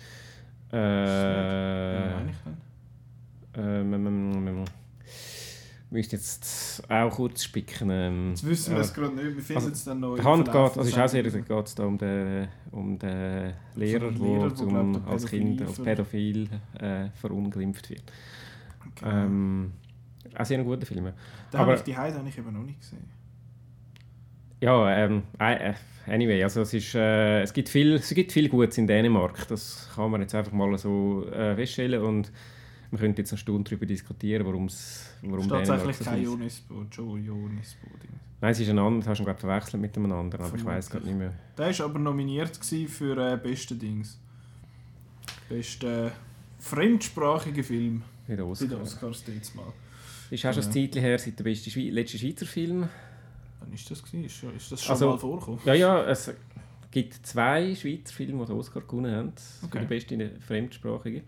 Äh, 0.71 0.77
Wie 3.55 3.61
ähm, 3.61 3.95
ähm, 3.95 4.65
müsste 5.91 6.17
jetzt 6.17 6.83
auch 6.91 7.11
kurz 7.11 7.45
spicken. 7.45 7.89
Ähm, 7.91 8.31
jetzt 8.31 8.47
wissen 8.47 8.75
wir 8.75 8.83
es 8.83 8.93
gerade 8.93 9.15
nicht, 9.15 9.35
wir 9.35 9.43
finden 9.43 9.63
also, 9.63 9.71
es 9.71 9.85
dann 9.85 10.01
noch. 10.01 10.17
Die 10.17 10.23
Hand 10.23 10.45
geht, 10.45 10.55
also 10.55 10.83
ist 10.83 10.99
auch 10.99 11.09
sehr, 11.09 11.23
geht 11.23 11.51
es 11.51 11.75
da 11.75 11.85
um 11.85 11.97
den, 11.97 12.49
um 12.71 12.99
den 12.99 13.55
Lehrer, 13.77 14.11
der 14.11 14.19
Lehrer, 14.21 15.09
als 15.09 15.25
Kind 15.27 15.63
als 15.63 15.83
Pädophil 15.83 16.51
äh, 16.79 17.09
verunglimpft 17.15 17.89
wird. 17.89 18.13
Okay. 18.91 19.05
Ähm, 19.07 19.73
auch 20.37 20.45
sehr 20.45 20.63
gute 20.63 20.87
Filme. 20.87 21.15
Den 21.53 21.61
habe 21.61 21.75
ich 21.75 21.83
die 21.83 21.97
Heide 21.97 22.19
habe 22.19 22.29
ich 22.29 22.39
eben 22.39 22.53
noch 22.53 22.65
nicht 22.65 22.81
gesehen. 22.81 23.19
Ja, 24.61 24.91
ähm, 24.91 25.23
äh, 25.39 25.75
anyway, 26.07 26.43
also 26.43 26.63
es, 26.63 26.75
ist, 26.75 26.95
äh, 26.95 27.43
es, 27.43 27.53
gibt 27.53 27.69
viel, 27.69 27.95
es 27.95 28.09
gibt 28.11 28.33
viel 28.33 28.49
Gutes 28.49 28.77
in 28.79 28.87
Dänemark. 28.87 29.47
Das 29.49 29.89
kann 29.95 30.11
man 30.11 30.21
jetzt 30.21 30.35
einfach 30.35 30.53
mal 30.53 30.77
so 30.79 31.27
äh, 31.31 31.55
feststellen 31.55 32.03
und 32.03 32.33
wir 32.91 32.99
könnten 32.99 33.21
jetzt 33.21 33.33
eine 33.33 33.39
Stunde 33.39 33.71
darüber 33.71 33.87
diskutieren, 33.87 34.45
warum 34.45 34.65
es 34.65 35.15
warum 35.23 35.49
Dänemark 35.49 35.65
tatsächlich 35.67 36.07
kein 36.07 36.23
Jonisbo, 36.25 36.87
Joe 36.91 37.19
Jonisbo. 37.19 37.87
Nein, 38.41 38.53
es 38.53 38.61
ist 38.61 38.69
ein 38.69 38.79
anderer, 38.79 39.01
das 39.01 39.09
hast 39.09 39.19
du 39.19 39.25
gerade 39.25 39.41
verwechselt 39.41 39.83
mit 39.83 39.97
einem 39.97 40.13
anderen, 40.13 40.47
aber 40.47 40.57
ich 40.57 40.65
weiß 40.65 40.91
gerade 40.91 41.07
nicht 41.07 41.19
mehr. 41.19 41.33
Der 41.57 41.79
war 41.79 41.85
aber 41.85 41.99
nominiert 41.99 42.57
für 42.57 43.33
äh, 43.33 43.37
beste 43.37 43.75
Dings. 43.75 44.19
Beste 45.49 46.13
fremdsprachige 46.59 47.65
Film. 47.65 48.03
Bei 48.27 48.37
den 48.37 48.45
Oscars. 48.45 48.69
Bei 48.69 48.75
den 48.75 48.83
Oscars 48.83 49.25
jetzt 49.27 49.55
mal. 49.55 49.73
Ist 50.31 50.45
auch 50.47 50.53
schon 50.53 50.65
ein 50.65 50.73
Zeitchen 50.73 51.01
her, 51.01 51.19
seit 51.19 51.39
der 51.39 51.45
beste 51.45 51.71
Schwe 51.71 51.91
letzte 51.91 52.19
Schweizer 52.19 52.47
Film. 52.47 52.89
Wann 53.61 53.73
ist 53.73 53.91
das? 53.91 54.03
Gewesen? 54.03 54.25
Ist, 54.25 54.43
ist 54.43 54.73
das 54.73 54.83
schon 54.83 54.93
also, 54.93 55.11
mal 55.11 55.19
vorgekommen? 55.19 55.61
Ja, 55.65 55.75
ja, 55.75 56.05
es 56.05 56.33
gibt 56.91 57.27
zwei 57.27 57.75
Schweizer 57.75 58.13
Filme, 58.13 58.45
die 58.45 58.53
Oscar 58.53 58.81
gewonnen 58.81 59.15
haben. 59.15 59.33
Okay. 59.63 59.71
Für 59.71 59.79
die 59.81 59.87
beste 59.87 60.31
Fremdsprachige. 60.41 61.23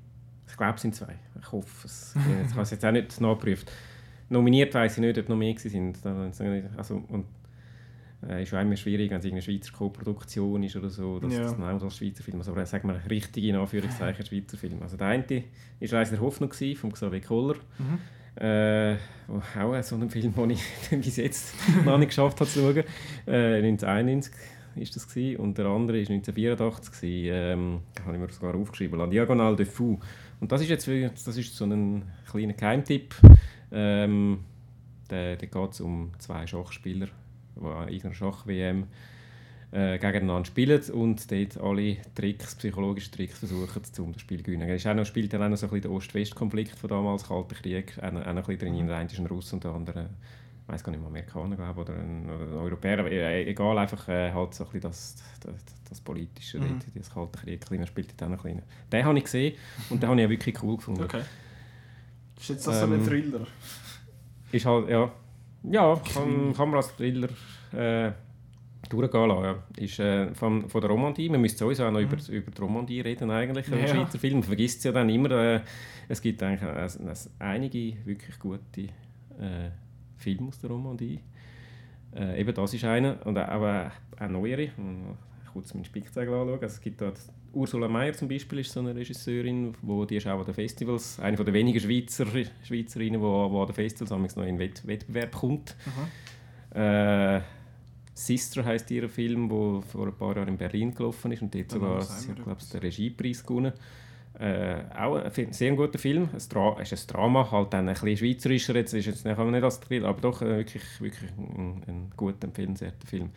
Ich 0.48 0.56
glaube, 0.56 0.74
es 0.74 0.82
sind 0.82 0.94
zwei. 0.94 1.14
Ich 1.40 1.52
hoffe 1.52 1.86
es. 1.86 2.14
Ich 2.16 2.52
habe 2.52 2.62
es 2.62 2.70
jetzt 2.70 2.84
auch 2.84 2.90
nicht 2.90 3.20
nachgeprüft. 3.20 3.70
Nominiert 4.28 4.74
weiß 4.74 4.94
ich 4.94 5.00
nicht, 5.00 5.18
ob 5.18 5.28
noch 5.28 5.36
mehr 5.36 5.56
sind. 5.58 5.98
Also, 6.76 7.02
und 7.08 7.24
äh, 8.28 8.42
ist 8.42 8.52
auch 8.52 8.60
immer 8.60 8.76
schwierig, 8.76 9.10
wenn 9.10 9.18
es 9.18 9.24
eine 9.24 9.40
Schweizer 9.40 9.72
Co-Produktion 9.72 10.62
ist 10.62 10.76
oder 10.76 10.90
so, 10.90 11.18
dass 11.18 11.32
ja. 11.32 11.42
das 11.42 11.54
genau 11.54 11.78
das 11.78 11.96
Schweizer 11.96 12.22
Film 12.22 12.40
ist. 12.40 12.48
Aber 12.48 12.64
sagen 12.66 12.88
wir 12.88 13.00
richtige, 13.10 13.48
in 13.48 13.56
Anführungszeichen, 13.56 14.26
Schweizer 14.26 14.58
Film. 14.58 14.82
Also 14.82 14.96
der 14.96 15.06
eine 15.08 15.24
war 15.28 15.98
«Reise 15.98 16.12
der 16.12 16.20
Hoffnung» 16.20 16.52
von 16.52 16.92
Xavier 16.92 17.20
Koller. 17.20 17.56
Mhm. 17.78 17.98
Äh, 18.36 18.96
auch 19.28 19.82
so 19.82 19.94
einen 19.96 20.10
Film, 20.10 20.34
den 20.34 20.50
ich 20.50 20.62
bis 20.90 21.16
jetzt 21.16 21.54
noch 21.84 21.98
nicht 21.98 22.08
geschafft 22.08 22.40
habe 22.40 22.50
zu 22.50 22.60
schauen. 22.60 22.84
Äh, 23.26 23.58
1991, 23.58 24.32
ist 24.76 24.96
das 24.96 25.08
gewesen, 25.08 25.40
und 25.40 25.58
der 25.58 25.66
andere 25.66 25.98
war 25.98 26.10
1984. 26.10 26.92
Gewesen. 26.92 27.30
Ähm, 27.32 27.80
habe 28.04 28.14
ich 28.14 28.20
mir 28.20 28.28
sogar 28.30 28.54
aufgeschrieben. 28.54 28.98
La 28.98 29.06
Diagonale 29.06 29.56
de 29.56 29.66
Fou. 29.66 29.98
Und 30.40 30.52
das 30.52 30.62
ist 30.62 30.68
jetzt 30.68 30.88
das 31.26 31.36
ist 31.36 31.54
so 31.54 31.64
ein 31.64 32.04
kleiner 32.30 32.54
Geheimtipp. 32.54 33.14
Ähm, 33.72 34.40
da 35.08 35.34
geht 35.34 35.54
es 35.54 35.80
um 35.80 36.12
zwei 36.18 36.46
Schachspieler, 36.46 37.08
die 37.56 37.66
an 37.66 37.88
irgendeiner 37.88 38.14
Schach-WM 38.14 38.86
äh, 39.72 39.98
gegeneinander 39.98 40.44
spielen 40.44 40.82
und 40.90 41.30
dort 41.30 41.56
alle 41.58 41.96
Tricks, 42.14 42.56
psychologische 42.56 43.10
Tricks 43.10 43.38
versuchen, 43.38 43.82
um 44.00 44.12
das 44.12 44.20
Spiel 44.20 44.38
zu 44.38 44.44
gewinnen. 44.44 44.68
Es 44.68 44.86
auch 44.86 45.04
spielt 45.04 45.32
dann 45.32 45.42
auch 45.42 45.48
noch 45.48 45.56
so 45.56 45.66
ein 45.66 45.70
bisschen 45.70 45.82
der 45.82 45.90
Ost-West-Konflikt 45.92 46.76
von 46.78 46.90
damals, 46.90 47.28
Kalter 47.28 47.54
Krieg, 47.54 47.96
auch 48.02 48.10
noch, 48.10 48.26
auch 48.26 48.32
noch 48.32 48.48
ein 48.48 48.56
bisschen 48.56 48.74
drin. 48.74 48.86
Der 48.86 48.96
eine 48.96 49.08
ist 49.08 49.18
ein 49.18 49.26
Russ 49.26 49.52
und 49.52 49.62
der 49.62 49.70
andere, 49.70 50.10
ich 50.66 50.72
weiß 50.72 50.82
gar 50.82 50.90
nicht, 50.90 51.04
Amerikaner 51.04 51.56
glaube 51.56 51.80
oder 51.82 51.94
ein, 51.94 52.28
oder 52.28 52.44
ein 52.46 52.52
Europäer, 52.54 52.98
aber 52.98 53.12
äh, 53.12 53.48
egal, 53.48 53.78
einfach 53.78 54.08
äh, 54.08 54.32
halt 54.32 54.54
so 54.54 54.64
ein 54.64 54.70
bisschen 54.70 54.90
das, 54.90 55.22
das, 55.40 55.54
das 55.88 56.00
Politische, 56.00 56.58
mhm. 56.58 56.80
dort, 56.80 56.96
das 56.96 57.10
Kalte 57.10 57.38
Krieg, 57.38 57.60
kleiner 57.60 57.86
spielt 57.86 58.10
dort 58.10 58.28
auch 58.28 58.36
noch 58.36 58.44
ein 58.44 58.62
Den 58.90 59.04
habe 59.04 59.18
ich 59.18 59.24
gesehen 59.24 59.56
und 59.88 60.02
den 60.02 60.10
habe 60.10 60.20
ich 60.20 60.26
auch 60.26 60.30
wirklich 60.30 60.62
cool 60.64 60.76
gefunden. 60.76 61.04
Okay. 61.04 61.22
Ist 62.40 62.48
jetzt 62.48 62.66
das 62.66 62.82
ähm, 62.82 62.88
so 62.88 62.94
ein 62.94 63.00
ähm, 63.00 63.06
Thriller? 63.06 63.46
Ist 64.50 64.66
halt, 64.66 64.88
ja, 64.88 65.12
ja, 65.62 66.00
kann, 66.12 66.54
kann 66.54 66.70
man 66.70 66.78
als 66.78 66.96
Thriller 66.96 67.28
äh, 67.72 68.10
durchgehen 68.90 69.28
lassen. 69.28 69.44
Ja. 69.44 69.82
Ist, 69.82 69.98
äh, 69.98 70.34
von, 70.34 70.68
von 70.68 70.80
der 70.80 70.90
Romandie, 70.90 71.30
wir 71.30 71.38
müssen 71.38 71.56
sowieso 71.56 71.84
auch 71.84 71.90
noch 71.90 72.00
mhm. 72.00 72.06
über, 72.06 72.28
über 72.28 72.50
die 72.50 72.60
Romandie 72.60 73.00
reden 73.00 73.30
eigentlich, 73.30 73.68
ja. 73.68 73.86
Schweizer 73.86 74.18
Film. 74.18 74.34
Man 74.34 74.42
vergisst 74.42 74.78
es 74.78 74.84
ja 74.84 74.92
dann 74.92 75.08
immer, 75.08 75.30
äh, 75.30 75.60
es 76.08 76.20
gibt 76.20 76.42
eigentlich 76.42 76.62
äh, 76.62 77.14
einige 77.38 77.94
wirklich 78.04 78.38
gute 78.38 78.82
äh, 78.82 79.70
Filme 80.18 80.48
aus 80.48 80.58
der 80.58 80.70
Romandie. 80.70 81.20
Äh, 82.14 82.40
eben 82.40 82.54
das 82.54 82.74
ist 82.74 82.84
einer, 82.84 83.24
und 83.24 83.38
aber 83.38 83.92
auch 84.18 84.28
neuere. 84.28 84.68
Kurz 85.52 85.74
meinen 85.74 85.84
Spickzettel 85.84 86.32
anschauen. 86.32 86.60
Also 86.60 86.66
es 86.66 86.80
gibt 86.80 87.00
da 87.00 87.12
Ursula 87.52 87.88
Meyer 87.88 88.12
zum 88.12 88.28
Beispiel 88.28 88.60
ist 88.60 88.72
so 88.72 88.80
eine 88.80 88.94
Regisseurin, 88.94 89.74
wo 89.82 90.04
die 90.04 90.16
ist 90.16 90.26
auch 90.26 90.38
an 90.38 90.44
den 90.44 90.54
Festivals, 90.54 91.18
eine 91.18 91.36
von 91.36 91.44
der 91.44 91.54
wenigen 91.54 91.80
Schweizer 91.80 92.26
Schweizerinnen, 92.62 93.20
die 93.20 93.26
an 93.26 93.66
den 93.66 93.74
Festivals 93.74 94.36
noch 94.36 94.46
in 94.46 94.56
den 94.56 94.86
Wettbewerb 94.86 95.32
kommt. 95.32 95.74
Äh, 96.72 97.40
Sister 98.20 98.64
heißt 98.64 98.90
ihr 98.90 99.08
Film, 99.08 99.48
der 99.48 99.82
vor 99.82 100.06
ein 100.06 100.14
paar 100.14 100.36
Jahren 100.36 100.48
in 100.48 100.58
Berlin 100.58 100.94
gelaufen 100.94 101.32
ist 101.32 101.40
und 101.40 101.54
dort 101.54 101.70
sogar 101.70 102.06
glaube 102.44 102.60
den 102.70 102.80
Regiepreis 102.80 103.44
gewonnen. 103.44 103.72
Äh, 104.38 104.82
auch 104.94 105.16
ein 105.16 105.52
sehr 105.52 105.72
guter 105.74 105.98
Film. 105.98 106.28
Es 106.36 106.44
ist 106.44 106.54
ein 106.54 107.06
Drama, 107.06 107.50
halt 107.50 107.72
dann 107.72 107.88
ein 107.88 107.94
bisschen 107.94 108.18
schweizerischer. 108.18 108.74
Jetzt 108.74 108.92
ist 108.92 109.06
jetzt 109.06 109.24
nicht, 109.24 109.38
nicht 109.38 109.64
als 109.64 109.80
Thrill, 109.80 110.04
aber 110.04 110.20
doch 110.20 110.42
äh, 110.42 110.58
wirklich, 110.58 110.82
wirklich 111.00 111.30
ein, 111.30 111.82
ein 111.86 112.12
gut 112.14 112.44
empfehlenswerter 112.44 113.06
Film. 113.06 113.30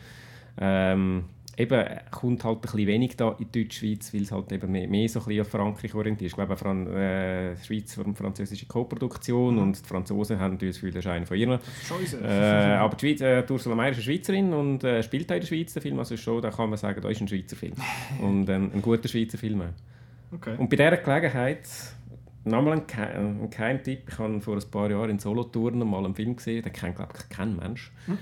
Ähm, 0.58 1.24
eben 1.56 1.84
kommt 2.10 2.44
halt 2.44 2.58
ein 2.58 2.60
bisschen 2.60 2.86
wenig 2.86 3.16
da 3.16 3.30
in 3.38 3.46
die 3.50 3.64
Deutschschweiz, 3.64 4.12
weil 4.12 4.22
es 4.22 4.32
halt 4.32 4.52
eben 4.52 4.70
mehr, 4.70 4.88
mehr 4.88 5.08
so 5.08 5.20
ein 5.20 5.26
bisschen 5.26 5.42
auf 5.42 5.48
Frankreich 5.48 5.94
orientiert 5.94 6.26
ist. 6.26 6.32
Ich 6.32 6.36
glaube, 6.36 6.56
Fran 6.56 6.86
äh, 6.88 7.56
Schweiz 7.56 7.98
eine 7.98 8.14
französische 8.14 8.66
Co-Produktion 8.66 9.56
mhm. 9.56 9.62
und 9.62 9.84
die 9.84 9.88
Franzosen 9.88 10.38
haben 10.38 10.54
natürlich 10.54 10.74
das 10.74 10.80
Gefühl, 10.80 10.94
das 10.94 11.04
ist 11.04 11.10
einer 11.10 11.26
von 11.26 11.36
ihnen. 11.36 11.58
Äh, 12.22 12.26
aber 12.26 12.96
die 12.96 13.06
Schweiz, 13.06 13.20
äh, 13.20 13.44
Ursula 13.48 13.74
Meyer 13.74 13.90
ist 13.90 13.96
eine 13.96 14.04
Schweizerin 14.04 14.52
und 14.52 14.84
äh, 14.84 15.02
spielt 15.02 15.30
in 15.30 15.40
der 15.40 15.46
Schweiz 15.46 15.72
den 15.72 15.82
Film, 15.82 15.98
also 15.98 16.16
schon, 16.16 16.42
da 16.42 16.50
kann 16.50 16.70
man 16.70 16.78
sagen, 16.78 17.00
da 17.00 17.08
ist 17.08 17.20
ein 17.20 17.28
Schweizer 17.28 17.56
Film. 17.56 17.74
und 18.20 18.48
ein, 18.48 18.72
ein 18.72 18.82
guter 18.82 19.08
Schweizer 19.08 19.38
Film. 19.38 19.62
Okay. 20.32 20.56
Und 20.58 20.68
bei 20.68 20.76
dieser 20.76 20.96
Gelegenheit 20.96 21.68
nochmal 22.44 22.74
ein, 22.74 22.86
Ke 22.86 23.02
ein 23.02 23.50
Keimtipp, 23.50 24.08
ich 24.08 24.18
habe 24.18 24.40
vor 24.40 24.56
ein 24.56 24.70
paar 24.70 24.90
Jahren 24.90 25.10
in 25.10 25.18
Solothurn 25.18 25.78
mal 25.78 26.04
einen 26.04 26.14
Film 26.14 26.36
gesehen, 26.36 26.62
den 26.62 26.72
kennt 26.72 26.96
glaube 26.96 27.12
ich 27.18 27.28
kein 27.28 27.56
Mensch. 27.56 27.92
Mhm. 28.06 28.18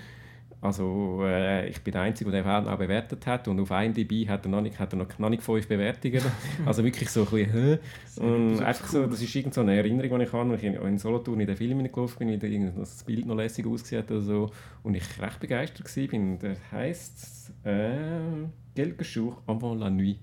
Also 0.62 1.22
äh, 1.24 1.68
ich 1.68 1.82
bin 1.82 1.90
der 1.90 2.02
Einzige, 2.02 2.30
der 2.30 2.44
den 2.44 2.68
auch 2.68 2.78
bewertet 2.78 3.26
hat 3.26 3.48
und 3.48 3.58
auf 3.58 3.72
IMDb 3.72 4.28
hat 4.28 4.46
er 4.46 4.48
noch 4.48 4.60
nicht, 4.60 4.78
hat 4.78 4.92
er 4.92 4.96
noch, 4.96 5.18
noch 5.18 5.28
nicht 5.28 5.42
fünf 5.42 5.66
Bewertungen. 5.66 6.22
also 6.64 6.84
wirklich 6.84 7.10
so 7.10 7.22
ein 7.22 7.26
bisschen, 7.26 7.78
und 8.18 8.62
einfach 8.62 8.86
so, 8.86 9.04
das 9.06 9.20
ist 9.20 9.34
irgend 9.34 9.54
so 9.54 9.62
eine 9.62 9.76
Erinnerung, 9.76 10.20
die 10.20 10.24
ich 10.24 10.32
habe, 10.32 10.52
als 10.52 10.62
ich 10.62 10.72
in 10.72 10.98
Solothurn 10.98 11.40
in 11.40 11.48
den 11.48 11.56
Film 11.56 11.78
hineingelaufen 11.78 12.28
bin, 12.28 12.40
wie 12.40 12.70
das 12.78 13.02
Bild 13.02 13.26
noch 13.26 13.34
lässig 13.34 13.66
ausgesehen 13.66 14.04
hat 14.04 14.10
oder 14.12 14.20
so, 14.20 14.50
und 14.84 14.94
ich 14.94 15.20
recht 15.20 15.40
begeistert 15.40 15.96
war. 15.96 16.38
Der 16.38 16.56
heisst 16.70 17.52
äh, 17.64 18.46
«Quelques 18.76 19.14
jours 19.14 19.38
avant 19.48 19.80
la 19.80 19.90
nuit». 19.90 20.20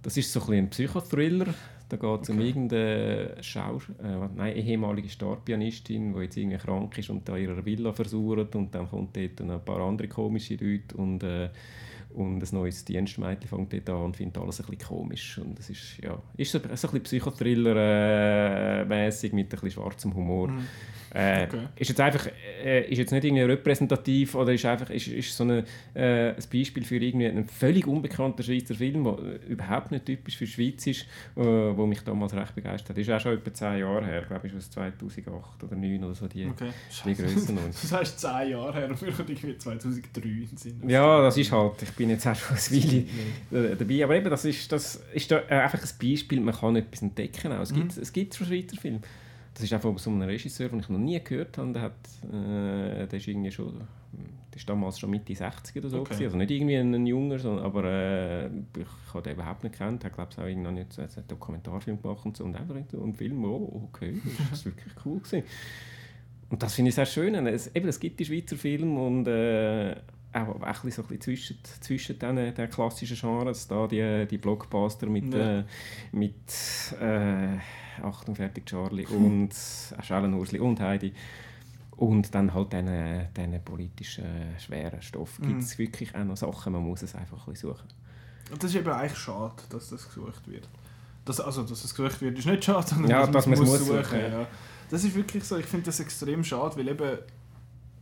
Das 0.00 0.16
ist 0.16 0.32
so 0.32 0.40
ein, 0.46 0.54
ein 0.54 0.70
Psychothriller, 0.70 1.52
da 1.88 1.96
geht 1.96 2.22
es 2.22 2.30
okay. 2.30 2.32
um 2.32 2.40
irgendeine 2.44 3.36
Schau 3.40 3.80
äh, 4.02 4.28
nein, 4.34 4.56
ehemalige 4.56 5.08
Starpianistin, 5.08 6.12
die 6.12 6.20
jetzt 6.20 6.36
irgendwie 6.36 6.58
krank 6.58 6.98
ist 6.98 7.10
und 7.10 7.28
da 7.28 7.36
ihre 7.36 7.64
Villa 7.64 7.92
versucht 7.92 8.54
und 8.56 8.74
dann 8.74 8.88
kommt 8.88 9.16
dort 9.16 9.40
ein 9.40 9.64
paar 9.64 9.80
andere 9.80 10.08
komische 10.08 10.54
Leute 10.54 10.96
und, 10.96 11.22
äh, 11.22 11.50
und 12.14 12.42
ein 12.42 12.48
neues 12.52 12.84
Dienstmädchen 12.84 13.48
fängt 13.48 13.72
dort 13.72 13.90
an 13.90 14.04
und 14.04 14.16
findet 14.16 14.38
alles 14.38 14.60
ein 14.60 14.66
bisschen 14.66 14.88
komisch. 14.88 15.38
Und 15.38 15.58
es 15.58 15.70
ist, 15.70 15.98
ja, 16.02 16.22
ist 16.36 16.52
so, 16.52 16.58
so 16.58 16.64
ein 16.64 16.70
bisschen 16.70 17.02
Psychothriller-mäßig 17.02 19.32
mit 19.32 19.46
ein 19.46 19.50
bisschen 19.50 19.70
schwarzem 19.70 20.14
Humor. 20.14 20.48
Mhm. 20.48 20.66
Äh, 21.16 21.44
okay. 21.44 21.68
Ist 21.76 21.88
jetzt 21.88 22.00
einfach 22.00 22.28
äh, 22.62 22.90
ist 22.90 22.98
jetzt 22.98 23.10
nicht 23.10 23.24
irgendwie 23.24 23.42
repräsentativ 23.42 24.34
oder 24.34 24.52
ist 24.52 24.66
einfach 24.66 24.90
ist, 24.90 25.08
ist 25.08 25.34
so 25.34 25.44
eine, 25.44 25.64
äh, 25.94 26.30
ein 26.30 26.44
Beispiel 26.52 26.84
für 26.84 26.96
irgendwie 26.96 27.26
einen 27.26 27.46
völlig 27.46 27.86
unbekannten 27.86 28.42
Schweizer 28.42 28.74
Film, 28.74 29.04
der 29.04 29.48
überhaupt 29.48 29.92
nicht 29.92 30.04
typisch 30.04 30.36
für 30.36 30.44
die 30.44 30.50
Schweiz 30.50 30.86
ist, 30.86 31.06
äh, 31.36 31.40
wo 31.40 31.86
mich 31.86 32.02
damals 32.02 32.34
recht 32.34 32.54
begeistert 32.54 32.90
hat. 32.90 32.98
Ist 32.98 33.10
auch 33.10 33.20
schon 33.20 33.32
etwa 33.32 33.54
zehn 33.54 33.78
Jahre 33.78 34.04
her, 34.04 34.22
ich 34.22 34.28
glaube 34.28 34.46
ich, 34.46 34.54
aus 34.54 34.70
2008 34.70 35.62
oder 35.62 35.68
2009 35.68 36.04
oder 36.04 36.14
so 36.14 36.28
die, 36.28 36.46
okay. 36.46 36.70
die 37.06 37.14
Grössen. 37.14 37.58
das 37.66 37.92
heißt 37.92 38.20
zehn 38.20 38.50
Jahre 38.50 38.74
her, 38.74 38.88
und 38.90 39.00
wir 39.00 39.08
irgendwie 39.08 39.56
2003 39.56 40.20
sind. 40.54 40.90
Ja, 40.90 41.22
das 41.22 41.38
ist 41.38 41.50
halt, 41.50 41.82
ich 41.82 41.95
bin 41.96 42.10
jetzt 42.10 42.26
auch 42.26 42.34
schon 42.34 42.56
ein 42.56 43.08
Weile 43.50 43.76
dabei, 43.76 44.04
aber 44.04 44.16
eben, 44.16 44.30
das 44.30 44.44
ist, 44.44 44.70
das 44.70 45.02
ist 45.12 45.30
da 45.30 45.38
einfach 45.46 45.82
ein 45.82 45.88
Beispiel, 46.00 46.40
man 46.40 46.54
kann 46.54 46.76
etwas 46.76 47.02
entdecken. 47.02 47.52
Auch. 47.52 47.60
Es, 47.60 47.72
mhm. 47.72 47.76
gibt, 47.76 47.96
es 47.96 48.12
gibt 48.12 48.34
schon 48.34 48.46
Schweizer 48.46 48.76
Filme 48.76 49.00
das 49.56 49.64
ist 49.64 49.72
einfach 49.72 49.98
so 49.98 50.10
ein 50.10 50.20
Regisseur, 50.20 50.68
den 50.68 50.80
ich 50.80 50.88
noch 50.90 50.98
nie 50.98 51.18
gehört 51.24 51.56
habe. 51.56 51.72
Der, 51.72 51.82
hat, 51.82 51.94
äh, 52.24 53.06
der 53.06 53.14
ist 53.14 53.26
irgendwie 53.26 53.50
schon, 53.50 53.72
der 53.72 54.56
ist 54.56 54.68
damals 54.68 54.98
schon 54.98 55.08
Mitte 55.08 55.34
60 55.34 55.76
oder 55.78 55.88
so. 55.88 56.00
Okay. 56.00 56.24
Also 56.24 56.36
nicht 56.36 56.50
irgendwie 56.50 56.76
ein, 56.76 57.06
Junger, 57.06 57.38
sondern, 57.38 57.64
aber 57.64 57.84
äh, 57.84 58.46
ich 58.48 59.14
habe 59.14 59.22
den 59.22 59.32
überhaupt 59.32 59.64
nicht 59.64 59.76
kennt. 59.76 60.04
Er 60.04 60.10
glaube 60.10 60.28
ich 60.32 60.38
auch 60.38 60.46
irgendwann 60.46 60.74
nicht 60.74 60.98
einen 60.98 61.08
Dokumentarfilm 61.26 62.02
gemacht 62.02 62.26
und 62.26 62.36
so 62.36 62.44
und 62.44 62.54
einfach 62.54 62.74
einen 62.74 63.14
Film. 63.14 63.44
Oh, 63.46 63.88
okay, 63.90 64.20
das 64.50 64.66
war 64.66 64.72
wirklich 64.76 64.94
cool 65.06 65.20
gewesen. 65.20 65.42
Und 66.50 66.62
das 66.62 66.74
finde 66.74 66.90
ich 66.90 66.94
sehr 66.94 67.06
schön. 67.06 67.34
Es, 67.46 67.74
eben, 67.74 67.88
es 67.88 67.98
gibt 67.98 68.20
die 68.20 68.26
Schweizer 68.26 68.56
Filme 68.56 69.00
und 69.00 69.26
äh, 69.26 69.96
auch, 70.32 70.60
auch 70.60 70.84
ein 70.84 70.90
so 70.90 71.02
ein 71.08 71.20
zwischen, 71.20 71.58
zwischen 71.80 72.18
den, 72.18 72.54
den 72.54 72.70
klassischen 72.70 73.16
Genres, 73.16 73.66
da 73.68 73.86
die, 73.86 74.26
die 74.26 74.38
Blockbuster 74.38 75.06
mit, 75.06 75.32
ja. 75.32 75.60
äh, 75.60 75.64
mit 76.12 76.34
äh, 77.00 77.58
Achtung, 78.02 78.34
fertig, 78.34 78.66
Charlie 78.66 79.06
und 79.10 79.54
Schellen 80.02 80.34
Ursli 80.34 80.58
und 80.58 80.80
Heidi. 80.80 81.12
Und 81.96 82.34
dann 82.34 82.52
halt 82.52 82.72
diesen, 82.72 83.28
diesen 83.34 83.64
politischen, 83.64 84.26
schweren 84.58 85.00
Stoff. 85.00 85.38
Gibt 85.40 85.62
es 85.62 85.78
mhm. 85.78 85.82
wirklich 85.82 86.14
auch 86.14 86.24
noch 86.24 86.36
Sachen, 86.36 86.74
man 86.74 86.82
muss 86.82 87.02
es 87.02 87.14
einfach 87.14 87.46
ein 87.46 87.52
bisschen 87.54 87.70
suchen. 87.70 87.88
Und 88.50 88.62
das 88.62 88.70
ist 88.70 88.76
eben 88.76 88.90
eigentlich 88.90 89.18
schade, 89.18 89.54
dass 89.70 89.88
das 89.88 90.06
gesucht 90.06 90.46
wird. 90.46 90.68
Das, 91.24 91.40
also, 91.40 91.62
dass 91.62 91.82
es 91.82 91.94
gesucht 91.94 92.20
wird, 92.20 92.38
ist 92.38 92.46
nicht 92.46 92.64
schade, 92.64 92.86
sondern 92.86 93.10
ja, 93.10 93.26
dass 93.26 93.46
man 93.46 93.54
es 93.54 93.60
muss 93.60 93.78
suchen. 93.78 94.02
suchen 94.02 94.20
ja. 94.20 94.46
Das 94.90 95.02
ist 95.02 95.14
wirklich 95.14 95.42
so, 95.42 95.56
ich 95.56 95.66
finde 95.66 95.86
das 95.86 95.98
extrem 95.98 96.44
schade, 96.44 96.76
weil 96.76 96.88
eben, 96.88 97.18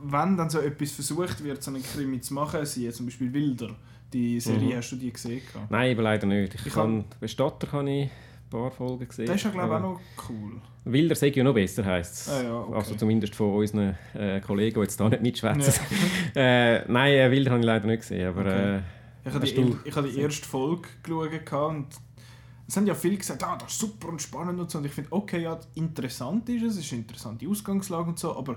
wenn 0.05 0.36
dann 0.36 0.50
so 0.50 0.61
etwas 0.61 0.92
versucht 0.92 1.42
wird, 1.42 1.62
so 1.62 1.70
einen 1.70 1.82
Krimi 1.82 2.20
zu 2.20 2.34
machen, 2.34 2.64
sie 2.64 2.90
zum 2.90 3.07
Beispiel 3.07 3.32
Wilder, 3.32 3.70
die 4.12 4.38
Serie, 4.40 4.74
mhm. 4.74 4.76
hast 4.76 4.90
du 4.90 4.96
die 4.96 5.12
gesehen? 5.12 5.42
Nein, 5.70 5.90
eben 5.90 6.02
leider 6.02 6.26
nicht. 6.26 6.55
Ich, 6.55 6.66
ich 6.66 6.72
kann, 6.72 7.05
Bestatter 7.20 7.66
kann 7.66 7.86
ich 7.86 8.11
paar 8.55 8.70
Folgen 8.70 9.09
gesehen. 9.09 9.26
Das 9.26 9.36
ist 9.36 9.44
ja, 9.44 9.50
glaube 9.50 9.68
ich, 9.68 9.74
auch 9.74 9.80
noch 9.80 10.00
cool. 10.28 10.61
Wilder 10.84 11.14
sei 11.14 11.28
ja 11.28 11.42
noch 11.42 11.55
besser, 11.55 11.84
heisst 11.84 12.14
es. 12.14 12.28
Ah, 12.28 12.42
ja, 12.42 12.61
okay. 12.61 12.74
Also 12.74 12.94
zumindest 12.94 13.34
von 13.34 13.55
unseren 13.55 13.96
äh, 14.14 14.40
Kollegen, 14.40 14.74
die 14.74 14.80
jetzt 14.80 15.00
da 15.00 15.09
nicht 15.09 15.22
mitschwätzen. 15.22 15.74
Ja. 16.34 16.40
äh, 16.76 16.84
nein, 16.88 17.14
äh, 17.14 17.30
Wilder 17.30 17.50
habe 17.52 17.61
ich 17.61 17.66
leider 17.66 17.86
nicht 17.86 18.00
gesehen, 18.00 18.28
aber... 18.28 18.40
Okay. 18.40 18.76
Äh, 18.76 18.80
ich 19.26 19.32
habe 19.32 19.46
die, 19.46 19.76
ich 19.86 19.96
habe 19.96 20.09
die 20.09 20.20
erste 20.20 20.46
Folge 20.46 20.88
geschaut 21.02 21.70
und 21.70 21.86
es 22.68 22.76
haben 22.76 22.86
ja 22.86 22.94
viele 22.94 23.16
gesagt, 23.16 23.42
ah, 23.42 23.57
das 23.59 23.72
ist 23.72 23.78
super 23.78 24.09
und 24.09 24.20
spannend 24.20 24.61
und 24.61 24.70
so. 24.70 24.78
Und 24.78 24.84
ich 24.84 24.92
finde, 24.92 25.11
okay, 25.12 25.42
ja, 25.42 25.59
interessant 25.74 26.46
ist 26.50 26.62
es, 26.62 26.74
es 26.74 26.84
ist 26.84 26.92
eine 26.92 27.02
interessante 27.02 27.48
Ausgangslage 27.48 28.11
und 28.11 28.18
so, 28.18 28.36
aber 28.36 28.57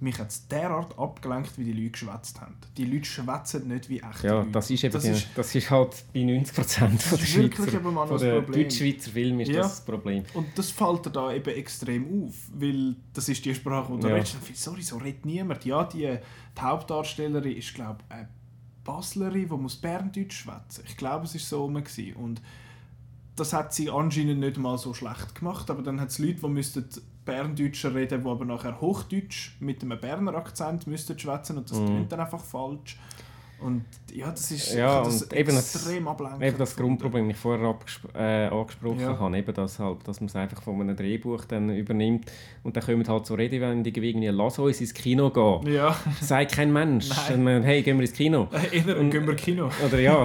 mich 0.00 0.18
hat 0.18 0.30
es 0.30 0.46
derart 0.46 0.96
abgelenkt, 0.98 1.58
wie 1.58 1.64
die 1.64 1.72
Leute 1.72 1.90
geschwätzt 1.90 2.40
haben. 2.40 2.54
Die 2.76 2.84
Leute 2.84 3.04
schwätzen 3.04 3.66
nicht 3.66 3.88
wie 3.88 3.98
echte 3.98 4.26
ja, 4.28 4.34
Leute. 4.34 4.50
Das 4.52 4.70
ist, 4.70 4.84
eben 4.84 4.92
das, 4.92 5.02
die, 5.02 5.10
ist, 5.10 5.28
das 5.34 5.54
ist 5.54 5.70
halt 5.70 6.04
bei 6.12 6.20
90% 6.20 6.98
von 6.98 7.18
der 7.18 7.26
Schweizer, 7.26 7.80
von 7.80 8.18
der 8.18 8.42
Deutschschweizer 8.42 9.10
Film 9.10 9.40
ist 9.40 9.48
ja. 9.48 9.62
das, 9.62 9.76
das 9.76 9.84
Problem. 9.84 10.24
Und 10.34 10.46
das 10.56 10.70
fällt 10.70 11.06
dir 11.06 11.10
da 11.10 11.32
eben 11.32 11.50
extrem 11.50 12.26
auf, 12.26 12.34
weil 12.54 12.94
das 13.12 13.28
ist 13.28 13.44
die 13.44 13.54
Sprache, 13.54 13.92
und 13.92 14.04
du 14.04 14.08
ja. 14.08 14.14
redest. 14.14 14.36
Sorry, 14.54 14.82
so 14.82 14.98
redet 14.98 15.26
niemand. 15.26 15.64
Ja, 15.64 15.84
die, 15.84 15.98
die 16.56 16.60
Hauptdarstellerin 16.60 17.56
ist, 17.56 17.74
glaube 17.74 17.98
ich, 18.06 18.14
eine 18.14 18.28
Baslerin, 18.84 19.48
die 19.48 19.56
muss 19.56 19.76
Berndeutsch 19.76 20.44
schwätzen. 20.44 20.84
Ich 20.86 20.96
glaube, 20.96 21.24
es 21.24 21.34
war 21.34 21.40
so 21.40 21.62
rum. 21.64 21.82
Und 22.16 22.40
das 23.34 23.52
hat 23.52 23.74
sie 23.74 23.90
anscheinend 23.90 24.40
nicht 24.40 24.58
mal 24.58 24.78
so 24.78 24.94
schlecht 24.94 25.34
gemacht, 25.34 25.70
aber 25.70 25.82
dann 25.82 26.00
hat 26.00 26.10
es 26.10 26.18
Leute, 26.18 26.40
die 26.40 26.48
müssten 26.48 26.88
Berndeutscher 27.28 27.94
reden, 27.94 28.22
die 28.22 28.28
aber 28.28 28.46
nachher 28.46 28.80
Hochdeutsch 28.80 29.52
mit 29.60 29.82
einem 29.82 30.00
Berner 30.00 30.34
Akzent 30.34 30.86
müssten 30.86 31.18
schwätzen 31.18 31.58
und 31.58 31.70
das 31.70 31.78
mm. 31.78 31.84
klingt 31.84 32.12
dann 32.12 32.20
einfach 32.20 32.42
falsch. 32.42 32.96
Und 33.60 33.84
ja, 34.14 34.30
das 34.30 34.50
ist 34.52 34.74
Ja, 34.74 35.02
das 35.02 35.22
und 35.22 35.32
eben 35.32 35.48
das- 35.54 35.74
extrem 35.74 36.06
ablenkend. 36.06 36.42
Eben 36.42 36.58
das 36.58 36.76
gefunden. 36.76 36.98
Grundproblem, 36.98 37.28
das 37.28 37.36
ich 37.36 37.40
vorher 37.42 37.74
äh, 38.14 38.46
angesprochen 38.46 39.00
Ja. 39.00 39.18
habe, 39.18 39.36
eben 39.36 39.52
das 39.54 39.78
halt, 39.80 40.06
dass 40.06 40.20
man 40.20 40.28
es 40.28 40.36
einfach 40.36 40.62
von 40.62 40.80
einem 40.80 40.94
Drehbuch 40.96 41.44
dann 41.44 41.70
übernimmt 41.70 42.30
und 42.62 42.76
dann 42.76 42.84
kommen 42.84 43.06
halt 43.08 43.26
so 43.26 43.34
Redewendungen 43.34 43.94
wie 44.02 44.08
irgendwie 44.10 44.28
«Lass 44.28 44.58
uns 44.60 44.80
ins 44.80 44.94
Kino 44.94 45.30
gehen». 45.30 45.72
Ja, 45.74 45.96
Sagt 46.20 46.52
kein 46.52 46.72
Mensch. 46.72 47.08
Dann, 47.28 47.62
«Hey, 47.64 47.82
gehen 47.82 47.96
wir 47.98 48.02
ins 48.06 48.12
Kino». 48.14 48.48
eher 48.72 48.96
Und- 48.98 49.10
gehen 49.10 49.26
wir 49.26 49.34
Kino. 49.34 49.68
Oder 49.84 49.98
ja, 50.00 50.22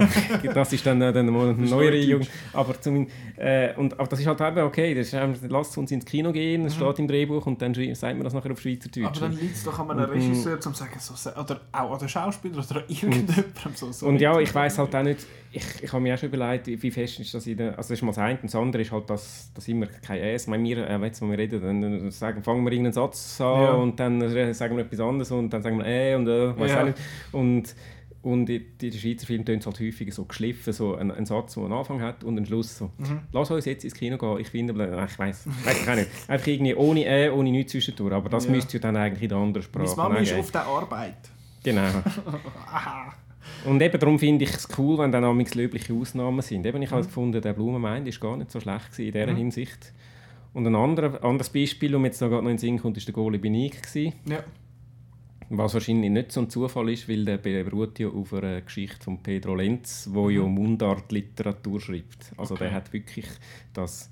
das 0.54 0.72
ist 0.72 0.86
dann, 0.86 1.02
äh, 1.02 1.12
dann 1.12 1.26
mal 1.30 1.50
eine 1.50 1.66
neuere. 1.66 1.96
Jugend. 1.96 2.30
Aber, 2.52 2.80
zum, 2.80 3.08
äh, 3.36 3.74
und, 3.74 3.94
aber 3.98 4.06
das 4.08 4.20
ist 4.20 4.26
halt 4.26 4.40
eben 4.40 4.58
okay, 4.66 4.94
das 4.94 5.12
ist, 5.12 5.42
lasst 5.50 5.76
uns 5.76 5.90
ins 5.90 6.04
Kino 6.04 6.30
gehen, 6.32 6.64
das 6.64 6.74
steht 6.76 6.98
im 7.00 7.08
Drehbuch 7.08 7.46
und 7.46 7.60
dann 7.60 7.74
sagt 7.74 8.14
man 8.14 8.22
das 8.24 8.32
nachher 8.32 8.52
auf 8.52 8.60
Schweizerdeutsch. 8.60 8.98
Mhm. 9.00 9.06
Aber 9.06 9.20
dann 9.20 9.32
liegt 9.40 9.56
es 9.56 9.64
doch 9.64 9.78
an 9.78 9.90
einem 9.90 10.04
Regisseur, 10.10 10.60
zum 10.60 10.74
sagen, 10.74 10.92
so, 11.00 11.30
oder 11.30 11.60
auch 11.72 11.92
an 11.92 11.98
den 11.98 12.08
Schauspieler 12.08 12.58
oder 12.58 12.76
an 12.76 12.84
irgendjemandem. 12.88 13.23
So, 13.74 13.90
so 13.92 14.06
und 14.06 14.20
ja, 14.20 14.38
ich 14.40 14.54
weiß 14.54 14.78
halt 14.78 14.94
auch 14.94 15.02
nicht, 15.02 15.26
ich, 15.52 15.62
ich 15.82 15.92
habe 15.92 16.02
mir 16.02 16.14
auch 16.14 16.18
schon 16.18 16.30
überlegt, 16.30 16.66
wie 16.66 16.90
fest 16.90 17.20
ist 17.20 17.32
das 17.32 17.46
in 17.46 17.56
der, 17.56 17.68
also 17.78 17.90
das 17.90 17.90
ist 17.92 18.02
mal 18.02 18.10
das 18.10 18.18
eine, 18.18 18.34
und 18.38 18.44
das 18.44 18.54
andere 18.56 18.82
ist 18.82 18.90
halt, 18.90 19.08
dass, 19.08 19.52
dass 19.54 19.68
immer 19.68 19.86
kein 19.86 20.20
«es», 20.20 20.42
ich 20.42 20.48
meine, 20.48 20.64
wir, 20.64 20.88
äh, 20.88 20.98
jetzt, 21.04 21.22
wenn 21.22 21.30
wir 21.30 21.38
reden, 21.38 21.60
dann, 21.62 21.80
dann 21.80 22.10
sagen, 22.10 22.42
fangen 22.42 22.64
wir 22.64 22.72
irgendeinen 22.72 22.92
Satz 22.92 23.40
an 23.40 23.62
Ja. 23.62 23.72
und 23.74 24.00
dann 24.00 24.20
äh, 24.20 24.52
sagen 24.52 24.76
wir 24.76 24.84
etwas 24.84 24.98
anderes 25.00 25.30
und 25.30 25.50
dann 25.50 25.62
sagen 25.62 25.78
wir 25.78 25.86
«äh» 25.86 26.14
und 26.16 26.26
«äh», 26.26 26.58
weiß 26.58 26.70
Ja. 26.72 26.80
auch 26.80 26.84
nicht. 26.86 26.98
Und, 27.30 27.74
und 28.22 28.48
in 28.50 28.62
in 28.80 28.90
den 28.90 28.92
Schweizer 28.98 29.26
Filmen 29.28 29.44
tönt 29.44 29.60
es 29.60 29.66
halt 29.66 29.78
häufig 29.80 30.12
so 30.12 30.24
geschliffen, 30.24 30.72
so 30.72 30.96
ein, 30.96 31.12
ein 31.12 31.24
Satz, 31.26 31.54
der 31.54 31.62
einen 31.64 31.72
Anfang 31.74 32.00
hat 32.02 32.24
und 32.24 32.36
einen 32.36 32.46
Schluss 32.46 32.76
so. 32.78 32.90
Mhm. 32.98 33.20
Lass 33.32 33.50
uns 33.52 33.64
jetzt 33.66 33.84
ins 33.84 33.94
Kino 33.94 34.16
gehen, 34.18 34.38
ich 34.40 34.48
finde, 34.48 34.98
ach, 34.98 35.08
ich 35.08 35.18
weiß, 35.18 35.46
weiß 35.64 35.82
ich 35.82 35.88
auch 35.88 35.94
nicht. 35.94 36.08
Einfach 36.26 36.46
irgendwie 36.48 36.74
ohne 36.74 37.04
«äh», 37.04 37.28
ohne 37.30 37.50
nichts 37.52 37.70
zwischendurch, 37.72 38.12
aber 38.12 38.28
das 38.28 38.46
Ja. 38.46 38.50
müsste 38.50 38.78
ja 38.78 38.80
dann 38.80 38.96
eigentlich 38.96 39.22
in 39.22 39.28
der 39.28 39.38
anderen 39.38 39.62
Sprache 39.62 39.84
Meine 39.86 39.96
Mama 40.08 40.18
ist 40.20 40.34
auf 40.34 40.50
der 40.50 40.64
Arbeit. 40.66 41.14
Genau. 41.64 41.88
Und 43.64 43.80
eben 43.82 43.98
darum 43.98 44.18
finde 44.18 44.44
ich 44.44 44.50
es 44.54 44.68
cool, 44.78 44.98
wenn 44.98 45.10
dann 45.12 45.24
amigs 45.24 45.54
löbliche 45.54 45.92
Ausnahmen 45.94 46.40
sind. 46.42 46.64
Eben, 46.66 46.82
ich 46.82 46.90
Mhm. 46.90 46.94
habe 46.94 47.04
gefunden, 47.06 47.40
der 47.42 47.52
Blumenmein 47.52 48.06
ist 48.06 48.20
gar 48.20 48.36
nicht 48.36 48.50
so 48.50 48.60
schlecht 48.60 48.98
in 48.98 49.12
dieser 49.12 49.34
Hinsicht. 49.34 49.92
Und 50.52 50.66
ein 50.66 50.74
anderer, 50.76 51.22
anderes 51.24 51.50
Beispiel, 51.50 51.98
mir 51.98 52.06
jetzt 52.08 52.20
noch 52.20 52.28
gerade 52.28 52.44
noch 52.44 52.50
in 52.50 52.56
den 52.56 52.60
Sinn 52.60 52.78
kommt, 52.78 52.96
ist 52.96 53.08
der 53.08 53.12
Benig 53.14 53.82
gewesen. 53.82 54.12
Ja. 54.28 54.38
Was 55.50 55.74
wahrscheinlich 55.74 56.10
nicht 56.10 56.32
so 56.32 56.40
ein 56.40 56.48
Zufall 56.50 56.88
ist, 56.90 57.08
weil 57.08 57.24
der 57.24 57.38
beruht 57.38 57.98
ja 57.98 58.08
auf 58.08 58.32
einer 58.32 58.60
Geschichte 58.62 59.02
von 59.04 59.22
Pedro 59.22 59.54
Lenz, 59.54 60.08
wo 60.12 60.30
ja 60.30 60.42
Mundart-Literatur 60.42 61.80
schreibt. 61.80 62.32
Also 62.36 62.54
Mhm. 62.54 62.58
Okay. 62.58 62.64
der 62.64 62.74
hat 62.74 62.92
wirklich 62.92 63.26
das 63.72 64.10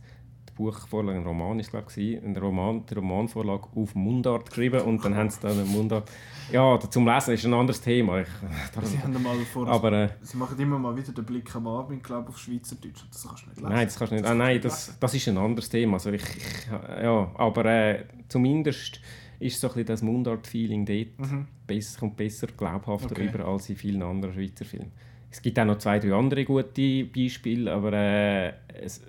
die 0.52 0.56
Buchvorlage, 0.56 1.18
ein 1.18 1.26
Roman 1.26 1.58
ist 1.60 1.70
glaube 1.70 1.86
ich, 1.96 2.22
ein 2.22 2.36
Roman, 2.36 2.84
die 2.86 2.94
Romanvorlage 2.94 3.68
auf 3.74 3.94
Mundart 3.94 4.48
geschrieben 4.50 4.80
und 4.82 5.04
dann 5.04 5.14
haben 5.16 5.30
sie 5.30 5.40
dann 5.40 5.66
Mundart... 5.68 6.10
Ja, 6.52 6.78
zum 6.78 7.06
Lesen 7.06 7.34
ist 7.34 7.44
ein 7.46 7.54
anderes 7.54 7.80
Thema. 7.80 8.20
Ich, 8.20 8.28
Sie 8.84 8.98
haben 8.98 9.22
mal 9.22 9.36
vor. 9.52 9.66
aber... 9.68 9.92
Äh, 9.92 10.08
Sie 10.20 10.36
machen 10.36 10.58
immer 10.58 10.78
mal 10.78 10.94
wieder 10.96 11.12
den 11.12 11.24
Blick 11.24 11.54
am 11.54 11.66
Abend, 11.66 12.02
glaube 12.04 12.28
auf 12.28 12.38
Schweizerdeutsch. 12.38 13.04
Das 13.10 13.26
kannst 13.26 13.44
du 13.44 13.48
nicht 13.48 13.56
lesen. 13.60 13.68
Nein, 13.72 13.86
das 13.86 13.98
kannst 13.98 14.10
du 14.12 14.16
nicht. 14.16 14.26
Ah, 14.26 14.34
nein, 14.34 14.60
das, 14.60 14.96
das 15.00 15.14
ist 15.14 15.28
ein 15.28 15.38
anderes 15.38 15.68
Thema. 15.68 15.94
Also 15.94 16.10
ich, 16.10 16.22
ich, 16.22 16.66
ja, 17.02 17.30
aber 17.36 17.64
äh, 17.64 18.04
zumindest 18.28 19.00
ist 19.38 19.60
so 19.60 19.66
ein 19.68 19.72
bisschen 19.74 19.86
das 19.86 20.02
Mundart-Feeling 20.02 20.84
dort 20.86 21.30
Mhm. 21.30 21.46
besser, 21.66 21.98
kommt 22.00 22.16
besser 22.16 22.46
glaubhafter 22.48 23.12
Okay. 23.12 23.28
rüber 23.28 23.46
als 23.46 23.68
in 23.70 23.76
vielen 23.76 24.02
anderen 24.02 24.34
Schweizer 24.34 24.64
Filmen. 24.64 24.92
Es 25.30 25.40
gibt 25.40 25.58
auch 25.58 25.64
noch 25.64 25.78
zwei, 25.78 25.98
drei 25.98 26.12
andere 26.12 26.44
gute 26.44 27.04
Beispiele, 27.06 27.72
aber 27.72 27.92
äh, 27.94 28.52
es, 28.82 29.00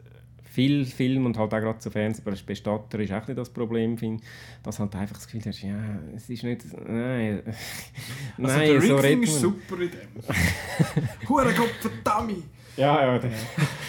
viel 0.53 0.85
Film 0.85 1.25
und 1.25 1.35
halt 1.37 1.51
auch 1.51 1.59
gerade 1.59 1.81
so 1.81 1.89
Fernsehbestatter 1.89 2.99
ist 2.99 3.11
auch 3.11 3.27
nicht 3.27 3.37
das 3.39 3.49
Problem, 3.49 3.97
finde 3.97 4.23
dass 4.61 4.79
halt 4.79 4.95
einfach 4.95 5.15
das 5.15 5.25
Gefühl 5.25 5.41
hast, 5.47 5.63
ja, 5.63 5.75
es 6.15 6.29
ist 6.29 6.43
nicht, 6.43 6.61
nein, 6.87 7.41
Also 8.37 8.57
nein, 8.57 8.69
der 8.69 8.81
so 8.81 8.95
redet 8.97 9.23
ist 9.23 9.31
man. 9.31 9.41
super 9.41 9.81
in 9.81 9.89
dem. 9.89 11.27
Hure 11.29 11.53
Gott 11.53 11.69
verdammt! 11.81 12.43
Ja, 12.77 13.01
ja. 13.13 13.19
der- 13.19 13.31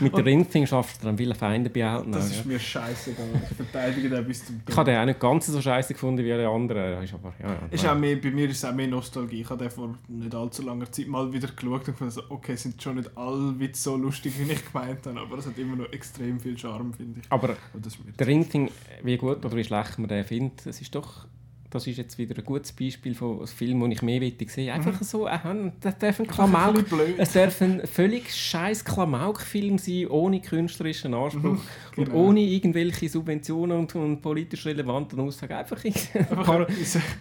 Mit 0.00 0.16
der 0.16 0.24
Ringfinger 0.24 0.66
schafft 0.66 1.02
er 1.02 1.06
dann 1.06 1.18
viele 1.18 1.34
Feinde 1.34 1.70
behalten. 1.70 2.12
Das 2.12 2.30
ist 2.30 2.46
mir 2.46 2.58
scheißegal. 2.58 3.26
Ich 3.50 3.56
verteidige 3.56 4.08
den 4.08 4.26
bis 4.26 4.44
zum 4.44 4.60
Ich 4.68 4.76
habe 4.76 4.90
den 4.90 5.00
auch 5.00 5.04
nicht 5.04 5.20
ganz 5.20 5.46
so 5.46 5.60
scheiße 5.60 5.94
gefunden 5.94 6.24
wie 6.24 6.32
alle 6.32 6.48
anderen. 6.48 7.02
Ist 7.02 7.14
aber, 7.14 7.32
ja, 7.40 7.48
ja. 7.48 7.58
Ist 7.70 7.86
auch 7.86 7.94
mehr, 7.94 8.16
bei 8.16 8.30
mir 8.30 8.48
ist 8.48 8.58
es 8.58 8.64
auch 8.64 8.74
mehr 8.74 8.88
Nostalgie. 8.88 9.42
Ich 9.42 9.50
habe 9.50 9.64
den 9.64 9.70
vor 9.70 9.94
nicht 10.08 10.34
allzu 10.34 10.62
langer 10.62 10.90
Zeit 10.90 11.06
mal 11.08 11.32
wieder 11.32 11.48
geschaut 11.48 11.88
und 11.88 11.98
gedacht, 11.98 12.12
so, 12.12 12.22
okay, 12.28 12.56
sind 12.56 12.82
schon 12.82 12.96
nicht 12.96 13.16
alle 13.16 13.58
Witze 13.58 13.82
so 13.82 13.96
lustig, 13.96 14.32
wie 14.38 14.50
ich 14.50 14.72
gemeint 14.72 15.06
habe, 15.06 15.20
aber 15.20 15.38
es 15.38 15.46
hat 15.46 15.58
immer 15.58 15.76
noch 15.76 15.92
extrem 15.92 16.40
viel 16.40 16.58
Charme, 16.58 16.92
finde 16.92 17.20
ich. 17.20 17.26
aber 17.30 17.48
mir 17.48 18.12
der 18.18 18.26
Ringfinger, 18.26 18.70
wie 19.02 19.16
gut 19.16 19.44
oder 19.44 19.56
wie 19.56 19.64
schlecht 19.64 19.98
man 19.98 20.08
den 20.08 20.24
findet, 20.24 20.66
es 20.66 20.80
ist 20.80 20.94
doch 20.94 21.26
das 21.70 21.86
ist 21.86 21.98
jetzt 21.98 22.18
wieder 22.18 22.36
ein 22.36 22.44
gutes 22.44 22.72
Beispiel 22.72 23.14
von 23.14 23.38
einem 23.38 23.46
Film, 23.46 23.80
den 23.80 23.92
ich 23.92 24.02
mehr 24.02 24.20
möchte 24.20 24.48
sehen. 24.48 24.70
Einfach 24.70 25.00
so, 25.02 25.26
äh, 25.26 25.38
das 25.80 25.98
darf 25.98 26.18
ein 26.18 26.26
Klamauk, 26.26 26.74
bisschen 26.74 26.98
blöd. 26.98 27.14
es 27.16 27.32
darf 27.32 27.62
ein 27.62 27.86
völlig 27.86 28.34
scheiß 28.34 28.84
Klamauk-Film 28.84 29.78
sein, 29.78 30.08
ohne 30.08 30.40
künstlerischen 30.40 31.14
Anspruch 31.14 31.58
und 31.96 32.04
genau. 32.06 32.16
ohne 32.16 32.40
irgendwelche 32.40 33.08
Subventionen 33.08 33.78
und, 33.78 33.94
und 33.94 34.20
politisch 34.20 34.66
relevanten 34.66 35.20
Aussagen. 35.20 35.52
Einfach 35.52 35.82
eine 35.84 36.24
Par 36.44 36.66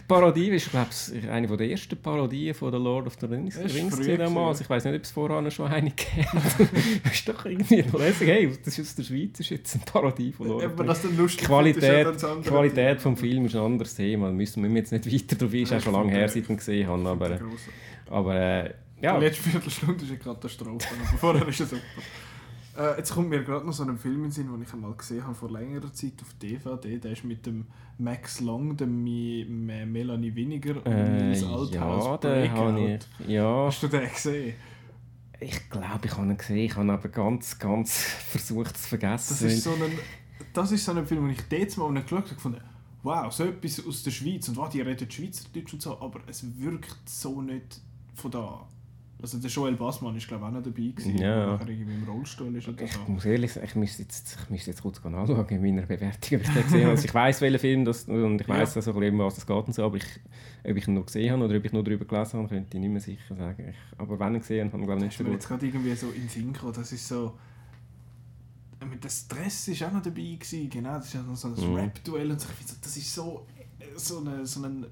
Parodie. 0.08 0.50
Ich 0.52 0.70
glaube, 0.70 0.88
es 0.90 1.10
ist 1.10 1.28
eine 1.28 1.48
der 1.48 1.70
ersten 1.70 1.98
Parodien 1.98 2.54
von 2.56 2.72
The 2.72 2.78
Lord 2.78 3.08
of 3.08 3.18
the 3.20 3.28
Rings. 3.28 3.56
Das 3.56 3.66
ist 3.66 3.76
Rings 3.76 4.18
damals. 4.18 4.62
Ich 4.62 4.70
weiß 4.70 4.86
nicht, 4.86 4.96
ob 4.96 5.04
es 5.04 5.12
vorher 5.12 5.52
schon 5.52 5.68
eine 5.68 5.92
gegeben 5.92 6.28
hat. 6.34 6.70
Das 7.04 7.14
ist 7.14 7.30
doch 7.30 7.46
irgendwie 7.46 7.84
lässig. 7.98 8.28
Hey, 8.28 8.52
das 8.64 8.78
ist 8.78 8.90
aus 8.90 8.96
der 8.96 9.04
Schweiz, 9.04 9.32
das 9.34 9.42
ist 9.42 9.50
jetzt 9.50 9.76
eine 9.76 9.84
Parodie 9.86 10.32
von 10.32 10.48
Lord 10.48 10.66
of 10.66 11.02
the 11.02 11.08
Rings. 11.08 11.38
das 11.38 11.38
Qualität, 11.38 12.08
ist 12.08 12.24
das 12.24 12.46
Qualität 12.46 13.02
vom 13.02 13.16
Film 13.16 13.46
ist 13.46 13.56
ein 13.56 13.62
anderes 13.62 13.96
Thema. 13.96 14.32
Müssen 14.40 14.64
wir 14.64 14.72
jetzt 14.72 14.92
nicht 14.92 15.06
weiter 15.06 15.36
drauf 15.36 15.54
ein. 15.54 15.60
Ist 15.60 15.74
auch 15.74 15.82
schon 15.82 15.94
lange 15.94 16.12
her, 16.12 16.28
seit 16.28 16.44
ich 16.44 16.50
ihn 16.50 16.58
gesehen 16.58 16.88
habe. 16.88 17.10
Aber, 17.10 17.40
aber 18.10 18.36
äh, 18.36 18.74
ja. 19.02 19.18
Die 19.20 19.26
letzte 19.26 19.44
Viertelstunde 19.50 20.04
ist 20.04 20.10
eine 20.10 20.20
Katastrophe, 20.20 20.88
aber 21.08 21.18
vorher 21.20 21.48
ist 21.48 21.60
es 21.62 21.70
super. 21.70 21.82
Äh, 22.78 22.98
jetzt 22.98 23.14
kommt 23.14 23.30
mir 23.30 23.44
gerade 23.44 23.66
noch 23.66 23.74
so 23.74 23.84
ein 23.84 23.98
Film 23.98 24.16
in 24.18 24.22
den 24.24 24.32
Sinn, 24.32 24.48
den 24.52 24.62
ich 24.62 24.72
einmal 24.74 24.94
gesehen 24.94 25.24
habe 25.24 25.36
vor 25.36 25.52
längerer 25.52 25.92
Zeit 25.92 26.14
auf 26.22 26.34
DVD. 26.42 26.98
Der 26.98 27.12
ist 27.12 27.24
mit 27.26 27.46
dem 27.46 27.66
Max 27.98 28.40
Long, 28.40 28.78
dem 28.78 29.04
Mi- 29.04 29.46
Me- 29.50 29.86
Melanie 29.86 30.34
Winiger 30.34 30.78
und 30.78 30.86
Äh, 30.88 31.24
Nils 31.24 31.42
ja, 31.42 31.48
Althaus. 31.50 32.20
den 32.22 32.78
ich. 32.78 33.28
Ja, 33.28 33.66
Hast 33.68 33.84
du 33.84 33.88
den 33.88 34.10
gesehen? 34.10 34.54
ich 35.42 35.70
glaube, 35.70 36.00
ich 36.06 36.12
habe 36.18 36.28
ihn 36.28 36.38
gesehen. 36.38 36.58
Ich 36.58 36.76
habe 36.76 36.92
aber 36.92 37.10
ganz, 37.10 37.58
ganz 37.60 37.98
versucht 38.30 38.78
zu 38.78 38.88
vergessen. 38.90 39.38
Das 39.40 39.42
ist 39.42 39.64
so 39.64 39.72
ein, 39.72 40.00
das 40.54 40.72
ist 40.72 40.86
so 40.86 40.92
ein 40.94 41.06
Film, 41.06 41.28
den 41.28 41.36
ich 41.36 41.58
jetzt 41.60 41.78
mal 41.78 41.92
geschaut 41.94 42.24
habe, 42.26 42.36
gefunden 42.36 42.62
wow, 43.04 43.32
so 43.32 43.46
etwas 43.46 43.86
aus 43.86 44.04
der 44.04 44.12
Schweiz 44.12 44.48
und 44.50 44.58
wow, 44.58 44.70
die 44.70 44.82
reden 44.82 45.10
Schweizerdeutsch 45.10 45.74
und 45.74 45.82
so, 45.82 46.00
aber 46.00 46.20
es 46.28 46.44
wirkt 46.60 46.98
so 47.10 47.42
nicht 47.42 47.80
von 48.16 48.32
da. 48.32 48.68
Also 49.22 49.38
der 49.38 49.50
Joel 49.50 49.76
Bassmann 49.76 50.16
ist 50.16 50.30
glaube 50.30 50.44
ich 50.46 50.48
auch 50.48 50.54
noch 50.54 50.64
dabei 50.64 50.82
gewesen, 50.96 51.18
Ja. 51.18 51.58
der 51.58 51.68
irgendwie 51.68 51.94
im 51.94 52.04
Rollstuhl 52.06 52.56
ist 52.56 52.70
oder 52.70 52.82
Ich 52.84 52.94
so. 52.94 53.00
muss 53.08 53.26
ehrlich 53.26 53.52
sagen, 53.52 53.66
ich 53.68 53.76
müsste 53.76 54.02
jetzt, 54.04 54.38
ich 54.44 54.50
müsste 54.50 54.72
jetzt 54.72 54.82
kurz 54.82 55.04
anschauen 55.06 55.46
in 55.50 55.62
meiner 55.62 55.82
Bewertung, 55.82 56.40
ob 56.40 56.42
ich 56.46 56.50
den 56.54 56.64
gesehen 56.64 56.82
habe. 56.84 56.92
Also 56.92 57.04
ich 57.06 57.14
weiß 57.14 57.42
welchen 57.42 57.60
Film 57.60 57.84
das, 57.86 58.06
und 58.06 58.40
ich 58.40 58.48
Ja. 58.48 58.54
weiß 58.56 58.78
also, 58.78 58.92
um 58.94 59.20
was 59.20 59.38
es 59.38 59.46
geht 59.46 59.58
und 59.68 59.74
so, 59.76 59.84
aber 59.84 59.98
ich, 59.98 60.06
ob 60.64 60.78
ich 60.78 60.88
ihn 60.88 60.94
noch 60.94 61.06
gesehen 61.06 61.34
habe 61.34 61.44
oder 61.44 61.58
ob 61.58 61.66
ich 61.66 61.74
nur 61.74 61.84
darüber 61.84 62.06
gelesen 62.06 62.40
habe, 62.40 62.48
könnte 62.48 62.78
ich 62.78 62.82
nicht 62.82 62.92
mehr 62.92 63.02
sicher 63.02 63.36
sagen. 63.36 63.66
Ich, 63.70 64.00
aber 64.00 64.18
wenn 64.20 64.36
ich 64.36 64.42
gesehen 64.42 64.72
habe, 64.72 64.72
habe 64.74 64.82
ich 64.84 64.88
glaube 64.88 65.02
ich 65.02 65.06
nicht 65.08 65.18
so 65.18 65.24
mir 65.26 65.30
gut. 65.32 65.40
jetzt 65.40 65.48
gerade 65.50 65.66
irgendwie 65.66 65.96
so 65.96 66.08
in 66.12 66.30
Sinn 66.30 66.54
gekommen, 66.54 66.74
das 66.74 66.92
ist 66.94 67.06
so... 67.08 67.34
Der 69.02 69.10
Stress 69.10 69.68
ist 69.70 69.84
auch 69.84 69.92
noch 69.92 70.02
dabei 70.02 70.22
gewesen, 70.40 70.70
genau, 70.70 70.96
das 70.96 71.08
ist 71.08 71.14
ja 71.14 71.22
noch 71.22 71.36
so 71.36 71.48
ein 71.50 71.54
Mhm. 71.54 71.76
Rap-Duell 71.76 72.32
und 72.32 72.40
so. 72.42 72.48
Ich 72.50 72.56
finde 72.56 72.72
so, 72.74 72.78
Das 72.82 72.98
ist 72.98 73.14
so, 73.14 73.48
so, 73.98 74.20
eine, 74.20 74.46
so 74.46 74.64
ein... 74.64 74.86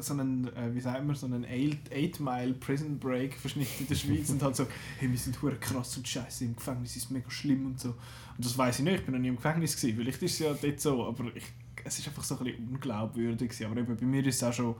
So 0.00 0.12
einen, 0.14 0.48
äh, 0.56 0.74
wie 0.74 0.80
sagt 0.80 1.04
man, 1.06 1.14
so 1.14 1.26
einen 1.26 1.44
8-Mile-Prison 1.46 2.98
Break 2.98 3.34
Verschnitt 3.34 3.68
in 3.78 3.86
der 3.86 3.94
Schweiz 3.94 4.28
und 4.30 4.42
halt 4.42 4.56
so, 4.56 4.66
hey, 4.98 5.08
wir 5.08 5.16
sind 5.16 5.40
hure 5.40 5.54
krass 5.54 5.96
und 5.96 6.08
scheiße, 6.08 6.46
im 6.46 6.56
Gefängnis 6.56 6.96
ist 6.96 7.04
es 7.04 7.10
mega 7.10 7.30
schlimm 7.30 7.66
und 7.66 7.78
so. 7.78 7.90
Und 7.90 8.44
das 8.44 8.58
weiß 8.58 8.80
ich 8.80 8.84
nicht, 8.84 8.96
ich 8.96 9.04
bin 9.04 9.14
noch 9.14 9.20
nie 9.20 9.28
im 9.28 9.36
Gefängnis 9.36 9.76
gewesen, 9.76 9.96
vielleicht 9.98 10.20
ist 10.20 10.32
es 10.32 10.38
ja 10.40 10.52
dort 10.52 10.80
so, 10.80 11.06
aber 11.06 11.26
ich, 11.36 11.44
es 11.84 11.96
ist 12.00 12.08
einfach 12.08 12.24
so 12.24 12.36
ein 12.38 12.44
bisschen 12.44 12.68
unglaubwürdig 12.70 13.50
gewesen. 13.50 13.66
Aber 13.70 13.80
eben, 13.80 13.96
bei 13.96 14.04
mir 14.06 14.26
ist 14.26 14.34
es 14.36 14.42
auch 14.42 14.52
schon 14.52 14.74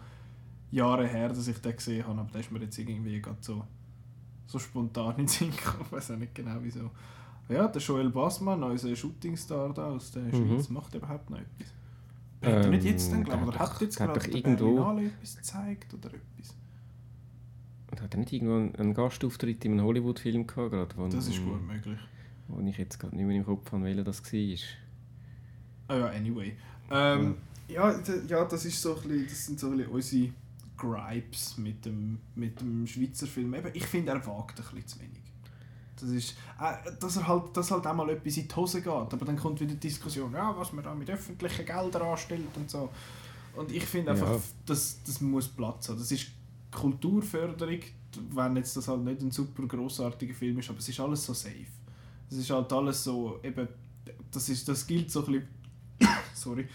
Jahre 0.72 1.06
her, 1.06 1.28
dass 1.28 1.46
ich 1.46 1.58
den 1.58 1.76
gesehen 1.76 2.04
habe, 2.04 2.20
aber 2.20 2.30
da 2.32 2.38
ist 2.40 2.50
mir 2.50 2.58
jetzt 2.58 2.76
irgendwie 2.76 3.20
gerade 3.22 3.38
so, 3.40 3.64
so 4.48 4.58
spontan 4.58 5.12
in 5.12 5.16
den 5.18 5.28
Sinn 5.28 5.50
gekommen, 5.52 5.84
ich 5.86 5.92
weiß 5.92 6.10
auch 6.10 6.16
nicht 6.16 6.34
genau 6.34 6.56
wieso. 6.60 6.90
Ja, 7.48 7.68
der 7.68 7.80
Joel 7.82 8.10
Bassmann, 8.10 8.62
unser 8.62 8.94
Shootingstar 8.96 9.74
da 9.74 9.88
aus 9.90 10.12
der 10.12 10.22
Mhm. 10.22 10.32
Schweiz, 10.56 10.68
macht 10.70 10.94
überhaupt 10.94 11.28
noch 11.30 11.38
etwas. 11.38 11.68
Hat 12.42 12.64
er 12.64 12.70
nicht 12.70 12.84
jetzt 12.84 13.10
dann, 13.10 13.18
Ähm, 13.20 13.24
glaube 13.24 13.40
ich, 13.40 13.44
der 13.44 13.54
oder 13.54 13.58
hat 13.58 13.74
hat 13.74 13.80
jetzt 13.82 13.94
doch- 14.00 14.06
der 14.06 14.14
hat 14.14 14.22
gerade 14.24 14.36
irgendwo- 14.38 14.64
Berlinale 14.74 15.06
etwas 15.06 15.36
gezeigt 15.36 15.94
oder 15.94 16.08
etwas? 16.08 16.54
Und 17.90 18.00
hat 18.02 18.14
er 18.14 18.18
nicht 18.20 18.32
irgendwo 18.32 18.78
einen- 18.78 18.94
Gastauftritt 18.94 19.64
in 19.64 19.72
einem 19.72 19.84
Hollywood-Film 19.86 20.46
gehabt? 20.46 20.70
Gerade, 20.72 20.96
wo, 20.96 21.08
Das 21.08 21.26
ist 21.28 21.42
gut 21.44 21.66
möglich. 21.66 21.98
Wo 22.48 22.60
ich 22.60 22.76
jetzt 22.76 22.98
gerade 22.98 23.16
nicht 23.16 23.24
mehr 23.26 23.36
im 23.36 23.44
Kopf 23.44 23.70
habe, 23.72 23.84
welcher 23.84 24.04
das 24.04 24.22
war. 24.22 24.58
Ah 25.88 25.96
ja, 25.98 26.06
anyway. 26.08 26.56
Ähm, 26.90 27.36
ja, 27.68 27.92
d- 27.98 28.22
ja, 28.26 28.44
das, 28.44 28.64
ist 28.64 28.80
so 28.80 28.94
ein 28.96 29.02
bisschen, 29.02 29.26
das 29.26 29.46
sind 29.46 29.60
so 29.60 29.68
ein 29.70 29.76
bisschen 29.76 29.92
unsere 29.92 30.32
Gripes 30.76 31.56
mit 31.58 31.84
dem, 31.84 32.18
mit 32.34 32.60
dem 32.60 32.86
Schweizer 32.86 33.26
Film. 33.26 33.54
Eben, 33.54 33.70
ich 33.72 33.86
finde, 33.86 34.12
er 34.12 34.26
wagt 34.26 34.58
ein 34.60 34.64
bisschen 34.64 34.86
zu 34.86 35.00
wenig. 35.00 35.22
Das 36.00 36.08
ist, 36.10 36.34
äh, 36.60 36.90
dass 36.98 37.16
er 37.16 37.28
halt, 37.28 37.56
dass 37.56 37.70
halt 37.70 37.86
auch 37.86 37.94
mal 37.94 38.08
etwas 38.10 38.36
in 38.36 38.48
die 38.48 38.54
Hose 38.54 38.80
geht, 38.82 38.88
aber 38.92 39.24
dann 39.24 39.36
kommt 39.36 39.60
wieder 39.60 39.72
die 39.74 39.80
Diskussion, 39.80 40.32
ja, 40.32 40.54
was 40.56 40.72
man 40.72 40.84
da 40.84 40.94
mit 40.94 41.08
öffentlichen 41.10 41.64
Geldern 41.64 42.02
anstellt 42.02 42.48
und 42.56 42.68
so. 42.70 42.90
Und 43.54 43.70
ich 43.70 43.84
finde 43.84 44.10
einfach, 44.12 44.32
Ja. 44.32 44.40
das, 44.66 44.98
das 45.06 45.20
muss 45.20 45.46
Platz 45.48 45.88
haben. 45.88 45.98
Das 45.98 46.10
ist 46.10 46.26
Kulturförderung, 46.72 47.78
wenn 48.32 48.56
jetzt 48.56 48.76
das 48.76 48.88
halt 48.88 49.00
nicht 49.04 49.20
ein 49.20 49.30
super 49.30 49.66
großartiger 49.66 50.34
Film 50.34 50.58
ist, 50.58 50.68
aber 50.70 50.78
es 50.78 50.88
ist 50.88 50.98
alles 51.00 51.24
so 51.24 51.32
safe. 51.32 51.66
Es 52.30 52.36
ist 52.36 52.50
halt 52.50 52.72
alles 52.72 53.04
so, 53.04 53.38
eben, 53.42 53.68
das, 54.32 54.48
ist, 54.48 54.68
das 54.68 54.86
gilt 54.86 55.10
so 55.10 55.24
ein 55.24 55.32
bisschen, 55.32 55.48
sorry, 56.34 56.68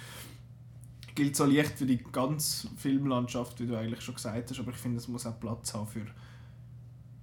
gilt 1.16 1.36
so 1.36 1.44
leicht 1.46 1.78
für 1.78 1.86
die 1.86 1.98
ganze 1.98 2.70
Filmlandschaft, 2.78 3.60
wie 3.60 3.68
du 3.68 3.78
eigentlich 3.78 4.02
schon 4.02 4.16
gesagt 4.16 4.50
hast, 4.50 4.60
aber 4.60 4.72
ich 4.72 4.78
finde, 4.78 4.98
es 5.00 5.08
muss 5.10 5.26
auch 5.26 5.38
Platz 5.40 5.74
haben 5.74 5.88
für, 5.88 6.06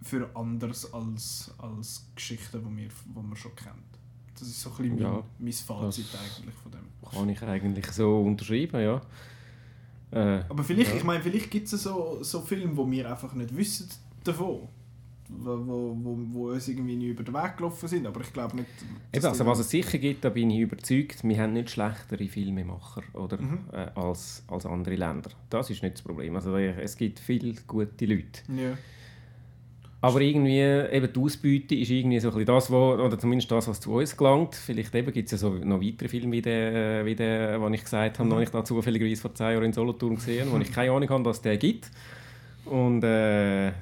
für 0.07 0.31
anders 0.35 0.93
als, 0.93 1.53
als 1.59 2.07
Geschichten, 2.15 2.61
die 2.65 2.77
wir, 2.83 2.89
die 2.89 3.27
man 3.29 3.37
schon 3.37 3.55
kennt. 3.55 3.75
Das 4.39 4.49
ist 4.49 4.61
so 4.61 4.71
ein 4.71 4.77
bisschen 4.77 4.99
Ja, 4.99 5.11
mein, 5.13 5.23
mein 5.39 5.53
Fazit 5.53 6.07
eigentlich 6.15 6.55
von 6.63 6.73
dem. 6.73 6.87
Kann 7.11 7.29
ich 7.29 7.43
eigentlich 7.43 7.87
so 7.93 8.21
unterschreiben, 8.21 8.81
ja. 8.83 9.01
Äh, 10.11 10.45
Aber 10.49 10.63
vielleicht, 10.63 10.91
Ja. 10.91 10.97
ich 10.97 11.05
meine, 11.05 11.23
vielleicht 11.23 11.51
gibt 11.51 11.73
es 11.73 11.83
so, 11.83 12.19
so 12.23 12.41
Filme, 12.43 12.77
wo 12.77 12.89
wir 12.91 13.11
einfach 13.11 13.33
nicht 13.35 13.57
wissen 13.57 13.89
davon. 14.25 14.69
Wo, 15.29 15.57
wo, 15.67 15.97
wo, 16.01 16.19
wo 16.33 16.51
uns 16.53 16.69
irgendwie 16.69 16.95
nie 16.95 17.09
über 17.09 17.25
den 17.25 17.35
Weg 17.35 17.57
gelaufen 17.57 17.89
sind. 17.89 18.07
Aber 18.07 18.21
ich 18.21 18.33
glaube 18.33 18.55
nicht. 18.57 18.69
Eben, 19.13 19.25
also 19.27 19.45
was 19.45 19.59
es 19.59 19.71
sicher 19.71 19.99
gibt, 19.99 20.25
da 20.25 20.29
bin 20.29 20.51
ich 20.51 20.61
überzeugt, 20.61 21.25
wir 21.25 21.41
haben 21.43 21.53
nicht 21.55 21.71
schlechtere 21.71 22.29
Filmemacher 22.29 23.03
oder, 23.15 23.37
Mhm. 23.41 23.59
äh, 23.73 23.89
als, 23.97 24.45
als 24.47 24.67
andere 24.67 24.95
Länder. 24.95 25.31
Das 25.51 25.69
ist 25.71 25.83
nicht 25.83 25.97
das 25.97 26.03
Problem. 26.03 26.37
Also, 26.37 26.55
äh, 26.57 26.81
es 26.81 26.97
gibt 26.97 27.19
viele 27.19 27.55
gute 27.67 28.07
Leute. 28.07 28.41
Ja. 28.55 28.79
Aber 30.07 30.21
irgendwie, 30.21 30.61
eben 30.61 31.13
die 31.13 31.21
Ausbeute 31.21 31.75
ist 31.75 31.91
irgendwie 31.91 32.21
so 32.21 32.29
ein 32.29 32.35
bisschen 32.35 32.47
das, 32.47 32.71
wo, 32.71 32.93
oder 32.95 33.19
zumindest 33.19 33.51
das, 33.51 33.67
was 33.69 33.81
zu 33.81 33.93
uns 33.95 34.17
gelangt. 34.17 34.55
Vielleicht 34.55 34.95
eben 34.95 35.13
gibt 35.13 35.27
es 35.27 35.33
ja 35.33 35.39
so 35.39 35.51
noch 35.55 35.81
weitere 35.81 36.09
Filme 36.09 36.33
wie 36.33 36.43
der, 36.43 37.05
wie 37.05 37.15
der, 37.15 37.59
den 37.59 37.75
ich 37.75 37.83
gesagt 37.83 38.19
habe, 38.19 38.29
Mhm. 38.29 38.35
noch 38.35 38.41
ich 38.43 38.51
da 38.51 38.65
zufälligerweise 38.65 39.21
vor 39.21 39.35
zwei 39.35 39.53
Jahren 39.53 39.65
in 39.65 39.73
Solothurn 39.73 40.15
gesehen 40.17 40.49
wo 40.53 40.59
ich 40.59 40.73
keine 40.73 40.93
Ahnung 40.93 41.09
habe, 41.09 41.23
dass 41.25 41.37
es 41.37 41.43
den 41.43 41.59
gibt. 41.59 41.91
Und 42.67 43.03
äh, 43.05 43.73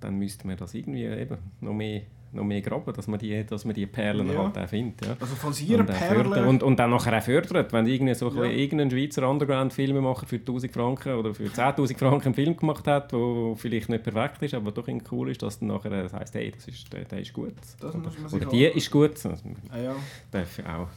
dann 0.00 0.18
müsste 0.18 0.46
man 0.46 0.56
das 0.56 0.74
irgendwie 0.74 1.04
eben 1.04 1.36
noch 1.60 1.74
mehr, 1.74 2.02
noch 2.32 2.44
mehr 2.44 2.60
graben, 2.60 2.92
dass 2.94 3.06
man 3.08 3.18
die, 3.18 3.44
dass 3.44 3.64
man 3.64 3.74
die 3.74 3.86
Perlen 3.86 4.30
Ja. 4.32 4.44
halt 4.44 4.58
auch 4.58 4.68
findet. 4.68 5.04
Ja. 5.06 5.16
Also 5.20 5.34
von 5.34 5.52
ihrer 5.66 5.80
Und, 5.80 5.90
äh, 5.90 5.94
fördern. 5.94 6.30
Perle. 6.32 6.48
und, 6.48 6.62
und 6.62 6.76
dann 6.78 6.90
nachher 6.90 7.18
auch 7.18 7.22
fördert, 7.22 7.72
wenn 7.72 7.86
irgendwie 7.86 8.14
so 8.14 8.30
Ja. 8.30 8.44
irgendein 8.44 8.90
Schweizer 8.90 9.28
Underground-Filmemacher 9.28 10.26
für 10.26 10.38
1000 10.38 10.72
Franken 10.72 11.14
oder 11.14 11.34
für 11.34 11.48
10'000 11.50 11.98
Franken 11.98 12.26
einen 12.26 12.34
Film 12.34 12.56
gemacht 12.56 12.86
hat, 12.86 13.12
der 13.12 13.54
vielleicht 13.56 13.88
nicht 13.88 14.04
perfekt 14.04 14.42
ist, 14.42 14.54
aber 14.54 14.70
doch 14.72 14.86
irgendwie 14.86 15.06
cool 15.12 15.30
ist, 15.30 15.42
dass 15.42 15.58
dann 15.58 15.68
nachher 15.68 15.90
das 15.90 16.12
heisst, 16.12 16.34
hey, 16.34 16.52
das 16.54 16.68
ist, 16.68 16.92
der, 16.92 17.04
der 17.04 17.20
ist 17.20 17.32
gut. 17.32 17.54
Das 17.80 17.94
oder 17.94 18.10
oder 18.32 18.46
die 18.46 18.64
ist 18.64 18.90
gut. 18.90 19.12
Das 19.14 19.26
ah, 19.26 19.78
ja. 19.78 19.96
darf 20.30 20.58
auch. 20.66 20.88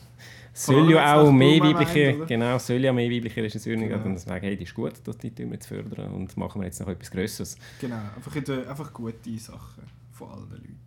Soll 0.55 0.91
ja 0.91 1.15
auch 1.19 1.31
mehr 1.31 1.59
weibliche, 1.61 2.25
genau, 2.27 2.59
soll 2.59 2.77
ja 2.84 2.93
mehr 2.93 3.09
weibliche 3.09 3.41
Regisseure 3.41 3.77
Genau. 3.77 3.97
dann 3.97 4.17
sagen, 4.19 4.45
hey, 4.45 4.55
das 4.55 4.67
ist 4.67 4.75
gut, 4.75 4.93
dass 5.03 5.17
die 5.17 5.36
wir 5.36 5.47
jetzt 5.47 5.65
fördern 5.65 6.11
und 6.13 6.38
machen 6.38 6.61
wir 6.61 6.67
jetzt 6.67 6.79
noch 6.79 6.88
etwas 6.89 7.09
Grösseres. 7.09 7.57
Genau. 7.81 7.95
Einfach, 8.15 8.36
einfach 8.69 8.93
gute 8.93 9.38
Sachen 9.39 9.84
von 10.11 10.29
allen 10.29 10.49
Leuten. 10.51 10.79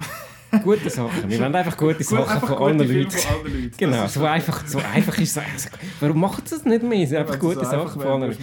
Gute 0.64 0.90
Sachen. 0.90 1.30
Wir 1.30 1.38
wollen 1.38 1.54
einfach 1.54 1.76
gute 1.76 1.98
Gut, 1.98 2.06
Sachen 2.06 2.28
einfach 2.28 2.48
von 2.48 2.56
gute 2.56 2.84
Filme 2.86 3.02
Leuten. 3.04 3.18
Von 3.18 3.44
Leuten. 3.44 3.72
Genau, 3.76 4.06
so 4.08 4.24
einfach, 4.24 4.66
so 4.66 4.78
einfach 4.78 5.18
ist 5.18 5.36
es. 5.36 5.38
Also, 5.38 5.68
warum 6.00 6.20
macht 6.20 6.44
es 6.44 6.50
das 6.50 6.64
nicht 6.64 6.82
mehr? 6.82 7.02
Es 7.04 7.10
sind 7.10 7.18
einfach 7.18 7.38
gute 7.38 7.60
einfach 7.60 7.88
Sachen 7.88 8.00
von 8.00 8.10
anderen. 8.10 8.36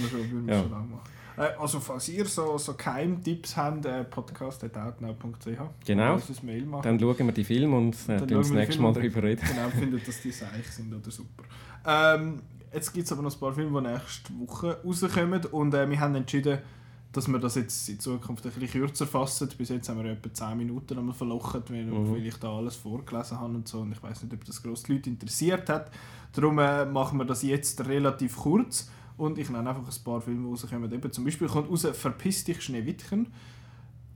Ja. 0.47 0.63
machen. 0.63 0.99
Äh, 1.37 1.49
also 1.59 1.79
falls 1.79 2.07
ihr 2.09 2.25
so, 2.25 2.57
so 2.57 2.73
Keimtipps 2.73 3.55
habt, 3.57 3.85
äh, 3.85 4.03
podcast.outnow.ch 4.05 5.85
Genau. 5.85 6.15
Machen. 6.15 6.81
Dann 6.81 6.99
schauen 6.99 7.17
wir 7.25 7.31
die 7.31 7.43
Filme 7.43 7.75
und 7.77 7.95
äh, 8.07 8.17
Dann 8.17 8.27
das 8.27 8.49
nächste 8.49 8.81
Mal 8.81 8.93
darüber 8.93 9.23
reden. 9.23 9.41
genau, 9.47 9.69
findet, 9.69 10.07
dass 10.07 10.21
die 10.21 10.31
seich 10.31 10.67
sind 10.71 10.93
oder 10.93 11.11
super. 11.11 11.43
Ähm, 11.85 12.41
jetzt 12.73 12.93
gibt 12.93 13.05
es 13.05 13.11
aber 13.11 13.21
noch 13.21 13.33
ein 13.33 13.39
paar 13.39 13.53
Filme, 13.53 13.81
die 13.81 13.87
nächste 13.89 14.33
Woche 14.39 14.79
rauskommen 14.83 15.45
und 15.45 15.73
äh, 15.73 15.89
wir 15.89 15.99
haben 15.99 16.15
entschieden, 16.15 16.59
dass 17.17 17.27
wir 17.27 17.39
das 17.39 17.55
jetzt 17.55 17.89
in 17.89 17.99
Zukunft 17.99 18.45
ein 18.45 18.51
bisschen 18.51 18.69
kürzer 18.81 19.07
fassen. 19.07 19.49
Bis 19.57 19.69
jetzt 19.69 19.89
haben 19.89 20.03
wir 20.03 20.11
etwa 20.11 20.31
10 20.31 20.57
Minuten 20.57 20.97
einmal 20.97 21.15
weil, 21.19 21.83
Mhm. 21.85 22.11
weil 22.11 22.25
ich 22.25 22.37
da 22.37 22.55
alles 22.55 22.75
vorgelesen 22.75 23.39
habe 23.39 23.55
und 23.55 23.67
so 23.67 23.79
und 23.79 23.91
ich 23.91 24.01
weiß 24.01 24.23
nicht, 24.23 24.33
ob 24.33 24.45
das 24.45 24.61
gross 24.61 24.83
die 24.83 24.93
Leute 24.93 25.09
interessiert 25.09 25.67
hat. 25.69 25.91
Darum 26.33 26.59
äh, 26.59 26.85
machen 26.85 27.17
wir 27.17 27.25
das 27.25 27.41
jetzt 27.41 27.85
relativ 27.87 28.37
kurz 28.37 28.89
und 29.17 29.39
ich 29.39 29.49
nenne 29.49 29.69
einfach 29.69 29.81
ein 29.87 30.03
paar 30.03 30.21
Filme, 30.21 30.43
die 30.43 30.49
rauskommen. 30.51 30.91
Eben 30.93 31.11
zum 31.11 31.25
Beispiel 31.25 31.47
kommt 31.47 31.69
raus 31.69 31.87
«Verpiss 31.91 32.43
dich 32.43 32.61
Schneewittchen». 32.61 33.27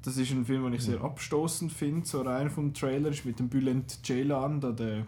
Das 0.04 0.18
ist 0.18 0.32
ein 0.32 0.46
Film, 0.46 0.64
den 0.64 0.74
ich 0.74 0.82
sehr 0.82 1.02
abstoßend 1.02 1.72
finde, 1.72 2.08
so 2.08 2.22
rein 2.22 2.50
vom 2.50 2.74
Trailer, 2.74 3.10
ist 3.10 3.26
mit 3.26 3.40
dem 3.40 3.50
Bülent 3.50 4.04
Ceylan, 4.04 4.62
der 4.62 5.06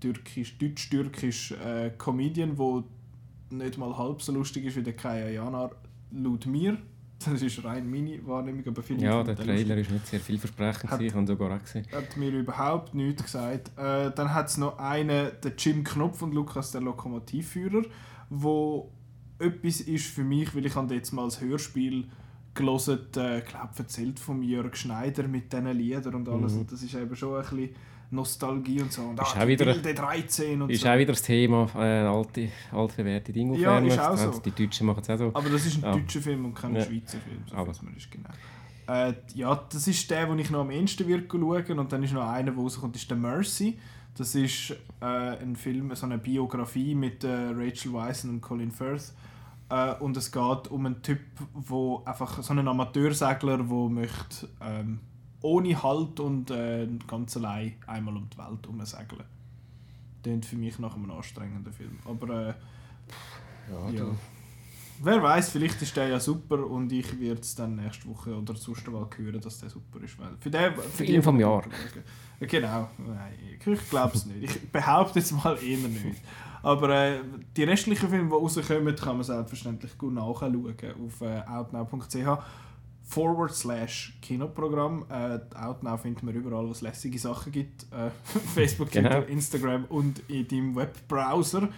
türkisch, 0.00 0.58
deutsch-türkisch 0.58 1.52
äh, 1.52 1.90
Comedian, 1.96 2.56
der 2.56 2.84
nicht 3.50 3.78
mal 3.78 3.96
halb 3.96 4.22
so 4.22 4.32
lustig 4.32 4.64
ist 4.64 4.76
wie 4.76 4.82
der 4.82 4.94
Kaya 4.94 5.28
Janar, 5.28 5.70
laut 6.10 6.46
mir. 6.46 6.78
Das 7.24 7.40
ist 7.40 7.64
rein 7.64 7.90
meine 7.90 8.24
Wahrnehmung, 8.26 8.62
aber 8.66 8.82
viele 8.82 9.02
Ja, 9.02 9.22
der. 9.22 9.36
Trailer 9.36 9.76
ist 9.78 9.90
nicht 9.90 10.06
sehr 10.06 10.20
vielversprechend. 10.20 10.90
Hat- 10.90 11.00
Ich 11.00 11.14
habe 11.14 11.26
sogar 11.26 11.56
auch 11.56 11.60
gesehen. 11.62 11.86
Hat 11.90 12.16
mir 12.16 12.30
überhaupt 12.30 12.94
nichts 12.94 13.22
gesagt. 13.24 13.70
Äh, 13.78 14.10
dann 14.14 14.32
hat 14.34 14.48
es 14.48 14.58
noch 14.58 14.78
einen, 14.78 15.30
der 15.42 15.52
Jim 15.58 15.82
Knopf 15.82 16.20
und 16.22 16.34
Lukas, 16.34 16.72
der 16.72 16.82
Lokomotivführer, 16.82 17.82
wo 18.28 18.90
etwas 19.38 19.80
ist 19.80 20.06
für 20.08 20.24
mich, 20.24 20.54
weil 20.54 20.66
ich 20.66 20.74
habe 20.74 20.94
jetzt 20.94 21.12
mal 21.12 21.24
das 21.24 21.40
Hörspiel 21.40 22.06
gelesen, 22.54 22.98
äh, 23.16 23.40
glaube 23.42 23.70
erzählt 23.76 24.18
von 24.18 24.42
Jörg 24.42 24.74
Schneider 24.76 25.26
mit 25.28 25.52
diesen 25.52 25.66
Liedern 25.68 26.14
und 26.16 26.28
alles. 26.28 26.54
Mhm. 26.54 26.60
Und 26.60 26.72
das 26.72 26.82
ist 26.82 26.94
eben 26.94 27.14
schon 27.16 27.34
ein 27.36 27.42
bisschen 27.42 27.70
Nostalgie 28.10 28.80
und 28.82 28.92
so. 28.92 29.02
Und 29.02 29.20
Ist 29.20 29.36
ah, 29.36 29.42
auch 29.42 29.46
wieder- 29.46 29.64
Bilder 29.66 29.92
13 29.94 30.62
und 30.62 30.70
Ist 30.70 30.82
so. 30.82 30.88
auch 30.88 30.96
wieder 30.98 31.12
das 31.12 31.22
Thema, 31.22 31.68
äh, 31.74 31.78
alte, 32.06 32.48
altbewährte 32.72 33.32
Dinge 33.32 33.58
Ja, 33.58 33.70
aufwärmen. 33.70 33.90
ist 33.90 33.98
auch 33.98 34.16
so. 34.16 34.38
Die 34.40 34.50
Deutschen 34.52 34.86
machen 34.86 35.00
es 35.02 35.10
auch 35.10 35.18
so. 35.18 35.30
Aber 35.34 35.48
das 35.50 35.66
ist 35.66 35.76
ein 35.78 35.82
Ja. 35.82 35.92
deutscher 35.92 36.20
Film 36.20 36.44
und 36.44 36.54
kein 36.54 36.74
Ja. 36.76 36.82
Schweizer 36.84 37.18
Film, 37.18 37.42
so 37.48 37.56
Aber- 37.56 37.72
man 37.82 37.96
ist 37.96 38.10
genau. 38.10 38.28
Äh, 38.88 39.14
ja, 39.34 39.64
das 39.72 39.88
ist 39.88 40.08
der, 40.10 40.26
den 40.26 40.38
ich 40.38 40.50
noch 40.50 40.60
am 40.60 40.70
ehesten 40.70 41.08
wird 41.08 41.30
schauen 41.30 41.78
und 41.80 41.92
dann 41.92 42.02
ist 42.04 42.12
noch 42.12 42.28
einer, 42.28 42.52
der 42.52 42.54
rauskommt, 42.62 42.94
ist 42.94 43.10
der 43.10 43.16
Mercy. 43.16 43.76
Das 44.16 44.34
ist 44.34 44.70
äh, 45.00 45.04
ein 45.04 45.56
Film, 45.56 45.94
so 45.94 46.06
eine 46.06 46.16
Biografie 46.18 46.94
mit 46.94 47.22
äh, 47.24 47.50
Rachel 47.54 47.92
Weisz 47.92 48.24
und 48.24 48.40
Colin 48.40 48.70
Firth. 48.70 49.12
Äh, 49.68 49.94
und 49.96 50.16
es 50.16 50.30
geht 50.30 50.68
um 50.70 50.86
einen 50.86 51.02
Typ, 51.02 51.18
wo 51.52 52.02
einfach 52.04 52.40
so 52.42 52.52
einen 52.52 52.68
Amateursegler, 52.68 53.56
der 53.58 53.66
möchte 53.66 54.48
ähm, 54.62 55.00
ohne 55.46 55.82
Halt 55.82 56.18
und 56.20 56.50
äh, 56.50 56.88
ganz 57.06 57.36
allein 57.36 57.76
einmal 57.86 58.16
um 58.16 58.28
die 58.28 58.38
Welt 58.38 58.66
umsegeln. 58.66 59.24
Klingt 60.22 60.44
für 60.44 60.56
mich 60.56 60.78
nach 60.78 60.96
einem 60.96 61.10
anstrengenden 61.10 61.72
Film. 61.72 61.98
Aber 62.04 62.48
äh, 62.48 62.54
ja. 63.94 64.06
Wer 65.02 65.22
weiß, 65.22 65.50
vielleicht 65.50 65.80
ist 65.82 65.94
der 65.94 66.08
ja 66.08 66.18
super 66.18 66.66
und 66.66 66.90
ich 66.90 67.20
werde 67.20 67.40
es 67.40 67.54
dann 67.54 67.76
nächste 67.76 68.08
Woche 68.08 68.34
oder 68.34 68.56
sonst 68.56 68.88
mal 68.88 69.06
hören, 69.16 69.40
dass 69.40 69.60
der 69.60 69.68
super 69.68 70.02
ist. 70.02 70.18
Weil 70.18 70.36
für 70.40 70.50
den, 70.50 70.74
für 70.74 71.04
Film 71.04 71.22
vom 71.22 71.38
Jahr. 71.38 71.64
Genau, 72.40 72.88
nein, 72.98 73.32
ich 73.48 73.88
glaube 73.88 74.14
es 74.14 74.26
nicht. 74.26 74.42
Ich 74.42 74.70
behaupte 74.70 75.18
jetzt 75.18 75.32
mal 75.32 75.56
eher 75.62 75.88
nicht. 75.88 76.20
Aber 76.62 76.88
äh, 76.90 77.20
die 77.56 77.64
restlichen 77.64 78.08
Filme, 78.08 78.28
die 78.28 78.34
rauskommen, 78.34 78.96
kann 78.96 79.16
man 79.16 79.24
selbstverständlich 79.24 79.96
gut 79.96 80.12
nachschauen 80.12 80.74
auf 81.06 81.20
äh, 81.20 81.42
outnow.ch 81.46 82.42
forward 83.06 83.54
slash 83.54 84.18
Kinoprogramm. 84.20 85.06
Äh, 85.08 85.38
Outnow 85.54 85.96
findet 85.96 86.22
man 86.24 86.34
überall, 86.34 86.66
wo 86.66 86.72
es 86.72 86.82
lässige 86.82 87.18
Sachen 87.18 87.52
gibt. 87.52 87.84
Äh, 87.92 88.10
Facebook, 88.54 88.90
Genau. 88.90 89.08
Twitter, 89.10 89.28
Instagram 89.28 89.84
und 89.86 90.20
in 90.28 90.46
deinem 90.48 90.76
Webbrowser. 90.76 91.68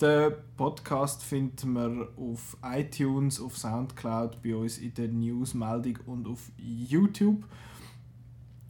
Den 0.00 0.32
Podcast 0.56 1.22
findet 1.22 1.64
man 1.66 2.06
auf 2.16 2.56
iTunes, 2.64 3.40
auf 3.40 3.58
Soundcloud, 3.58 4.42
bei 4.42 4.54
uns 4.54 4.78
in 4.78 4.94
der 4.94 5.08
Newsmeldung 5.08 5.98
und 6.06 6.26
auf 6.26 6.50
YouTube. 6.56 7.44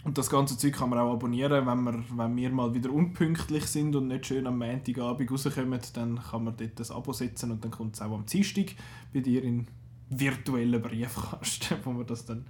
Und 0.05 0.17
das 0.17 0.31
ganze 0.31 0.57
Zeug 0.57 0.73
kann 0.73 0.89
man 0.89 0.99
auch 1.01 1.13
abonnieren, 1.13 1.67
wenn 1.67 1.83
wir, 1.85 2.05
wenn 2.17 2.37
wir 2.37 2.51
mal 2.51 2.73
wieder 2.73 2.91
unpünktlich 2.91 3.67
sind 3.67 3.95
und 3.95 4.09
nicht 4.09 4.27
schön 4.27 4.47
am 4.47 4.59
Montagabend 4.59 5.31
rauskommen, 5.31 5.81
dann 5.93 6.19
kann 6.19 6.45
man 6.45 6.57
dort 6.57 6.81
das 6.81 6.91
Abo 6.91 7.13
setzen 7.13 7.51
und 7.51 7.63
dann 7.63 7.71
kommt 7.73 7.95
es 7.95 8.01
auch 8.01 8.13
am 8.13 8.25
Dienstag 8.25 8.75
bei 9.13 9.21
dir 9.21 9.45
in 9.45 9.67
virtuellen 10.11 10.81
Briefkasten, 10.81 11.77
wo 11.85 11.93
man 11.93 12.07
das 12.07 12.25
dann 12.25 12.47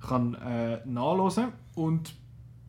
kann 0.00 0.34
äh, 0.34 0.80
nachlesen 0.84 1.52
und 1.74 2.14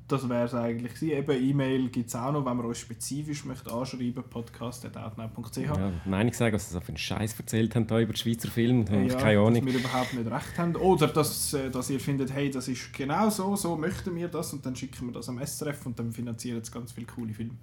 das 0.08 0.28
wäre 0.30 0.46
es 0.46 0.54
eigentlich 0.54 0.94
gewesen. 0.94 1.18
Eben 1.18 1.50
E-Mail 1.50 1.90
gibt 1.90 2.10
es 2.10 2.16
auch 2.16 2.32
noch, 2.32 2.46
wenn 2.46 2.58
man 2.58 2.66
uns 2.66 2.78
spezifisch 2.78 3.46
möchte 3.46 3.72
anschreiben, 3.72 4.24
podcast.outnow.ch. 4.30 5.58
Ja, 5.58 5.92
Meinung 6.06 6.34
sagen, 6.34 6.54
was 6.54 6.68
sie 6.68 6.74
so 6.74 6.82
für 6.82 6.90
einen 6.90 6.98
Scheiß 6.98 7.40
erzählt 7.40 7.76
haben 7.76 7.88
da 7.88 8.00
über 8.00 8.14
den 8.14 8.18
Schweizer 8.18 8.50
Film. 8.50 8.86
Da 8.86 8.94
habe 8.94 9.06
ich 9.06 9.14
Ja, 9.14 9.18
keine 9.18 9.40
Ahnung. 9.40 9.66
Dass 9.66 9.74
wir 9.74 9.80
überhaupt 9.80 10.14
nicht 10.14 10.30
recht 10.30 10.58
haben. 10.58 10.76
Oder 10.76 11.08
dass, 11.08 11.54
äh, 11.54 11.70
dass 11.70 11.90
ihr 11.90 12.00
findet, 12.00 12.34
hey, 12.34 12.52
das 12.52 12.68
ist 12.68 12.94
genau 12.94 13.30
so, 13.30 13.56
so 13.56 13.76
möchten 13.76 14.16
wir 14.16 14.28
das 14.28 14.54
und 14.54 14.66
dann 14.66 14.76
schicken 14.76 15.08
wir 15.08 15.14
das 15.14 15.30
am 15.30 15.40
SRF 15.44 15.86
und 15.86 15.98
dann 15.98 16.12
finanzieren 16.12 16.62
es 16.62 16.72
ganz 16.72 16.92
viele 16.92 17.08
coole 17.08 17.34
Filme. 17.34 17.56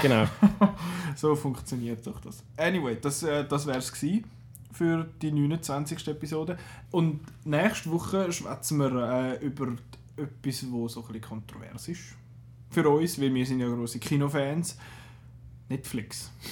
Genau. 0.00 0.24
so 1.16 1.34
funktioniert 1.34 2.06
doch 2.06 2.20
das. 2.20 2.42
Anyway, 2.56 2.96
das, 3.00 3.22
äh, 3.22 3.46
das 3.46 3.66
wäre 3.66 3.78
es 3.78 3.92
für 4.72 5.08
die 5.22 5.30
29. 5.32 6.08
Episode. 6.08 6.58
Und 6.90 7.20
nächste 7.44 7.90
Woche 7.90 8.30
schwätzen 8.32 8.78
wir 8.78 8.92
äh, 9.40 9.44
über 9.44 9.72
etwas, 10.16 10.70
wo 10.70 10.88
so 10.88 11.00
ein 11.00 11.06
bisschen 11.06 11.22
kontrovers 11.22 11.88
ist. 11.88 12.00
Für 12.70 12.88
uns, 12.88 13.20
weil 13.20 13.32
wir 13.32 13.46
sind 13.46 13.60
ja 13.60 13.68
große 13.68 13.98
Kinofans. 13.98 14.76
Netflix. 15.68 16.30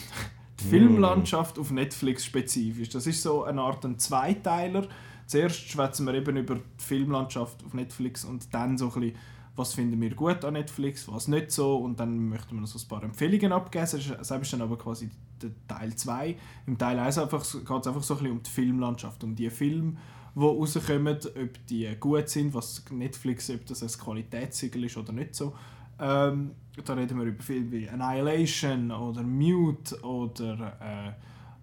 Die 0.61 0.65
Mm. 0.67 0.71
Filmlandschaft 0.71 1.59
auf 1.59 1.71
Netflix 1.71 2.25
spezifisch. 2.25 2.89
Das 2.89 3.07
ist 3.07 3.23
so 3.23 3.45
eine 3.45 3.61
Art 3.61 3.85
ein 3.85 3.99
Zweiteiler. 3.99 4.89
Zuerst 5.27 5.69
schwätzen 5.69 6.07
wir 6.07 6.15
eben 6.15 6.37
über 6.37 6.55
die 6.57 6.63
Filmlandschaft 6.79 7.65
auf 7.65 7.75
Netflix 7.75 8.25
und 8.25 8.55
dann 8.55 8.79
so 8.79 8.87
ein 8.87 9.01
bisschen, 9.01 9.17
was 9.57 9.75
finden 9.75 10.01
wir 10.01 10.15
gut 10.15 10.45
an 10.45 10.55
Netflix, 10.55 11.09
was 11.09 11.29
nicht 11.29 11.51
so 11.51 11.77
und 11.77 11.99
dann 11.99 12.29
möchten 12.29 12.55
wir 12.55 12.61
noch 12.61 12.69
so 12.69 12.79
ein 12.79 12.89
paar 12.89 13.03
Empfehlungen 13.03 13.53
abgeben. 13.53 13.85
Das 13.85 13.95
ist 13.95 14.53
dann 14.53 14.63
aber 14.63 14.79
quasi 14.79 15.07
der 15.07 15.17
Teil 15.69 15.95
2. 15.95 16.37
Im 16.67 16.79
Teil 16.79 16.99
1 16.99 17.17
geht 17.17 17.25
es 17.27 17.31
einfach 17.33 17.45
so 17.45 17.59
ein 17.89 17.95
bisschen 17.95 18.31
um 18.31 18.43
die 18.43 18.51
Filmlandschaft, 18.51 19.25
um 19.25 19.35
die 19.35 19.51
Filme, 19.51 19.97
die 20.35 20.41
rauskommen, 20.41 21.17
ob 21.17 21.67
die 21.67 21.97
gut 21.99 22.29
sind, 22.29 22.55
was 22.55 22.85
Netflix, 22.91 23.51
ob 23.51 23.67
das 23.67 23.83
ein 23.83 23.89
Qualitätssiegel 23.89 24.85
ist 24.85 24.97
oder 24.97 25.13
nicht 25.13 25.35
so. 25.35 25.55
Ähm, 25.99 26.53
da 26.85 26.93
reden 26.93 27.19
wir 27.19 27.25
über 27.27 27.43
Filme 27.43 27.73
wie 27.73 27.89
Annihilation 27.89 28.91
oder 28.91 29.23
Mute 29.23 29.99
oder 30.03 30.77
äh, 30.81 31.13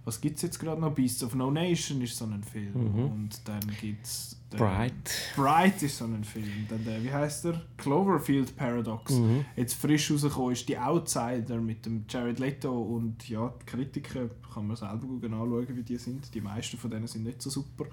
was 0.06 0.20
gibt 0.20 0.38
es 0.38 0.42
jetzt 0.42 0.60
gerade 0.60 0.82
noch? 0.82 0.94
Beasts 0.94 1.24
of 1.24 1.36
No 1.36 1.50
Nation 1.52 2.02
ist 2.02 2.18
so 2.18 2.26
ein 2.26 2.44
Film. 2.44 2.74
Mhm. 2.74 3.06
Und 3.06 3.48
dann 3.48 3.62
gibt 3.80 4.06
es... 4.06 4.38
Bright. 4.58 5.12
Bright 5.36 5.82
ist 5.84 5.98
so 5.98 6.06
ein 6.06 6.24
Film. 6.24 6.66
Dann 6.70 6.84
der, 6.84 7.04
wie 7.04 7.12
heißt 7.12 7.46
der? 7.46 7.62
Cloverfield 7.78 8.56
Paradox. 8.56 9.14
Mhm. 9.14 9.46
Jetzt 9.56 9.74
frisch 9.74 10.12
rausgekommen 10.12 10.54
ist 10.54 10.68
die 10.68 10.78
Outsider 10.78 11.58
mit 11.58 11.86
dem 11.86 12.06
Jared 12.08 12.40
Leto 12.40 12.72
und 12.72 13.28
ja, 13.30 13.54
die 13.62 13.66
Kritiker 13.66 14.30
kann 14.54 14.68
man 14.68 14.76
selber 14.76 15.08
gut 15.08 15.24
anschauen, 15.24 15.68
wie 15.70 15.84
die 15.84 15.98
sind. 15.98 16.34
Die 16.34 16.42
meisten 16.42 16.78
von 16.78 16.92
denen 16.92 17.08
sind 17.08 17.24
nicht 17.24 17.42
so 17.42 17.50
super. 17.50 17.86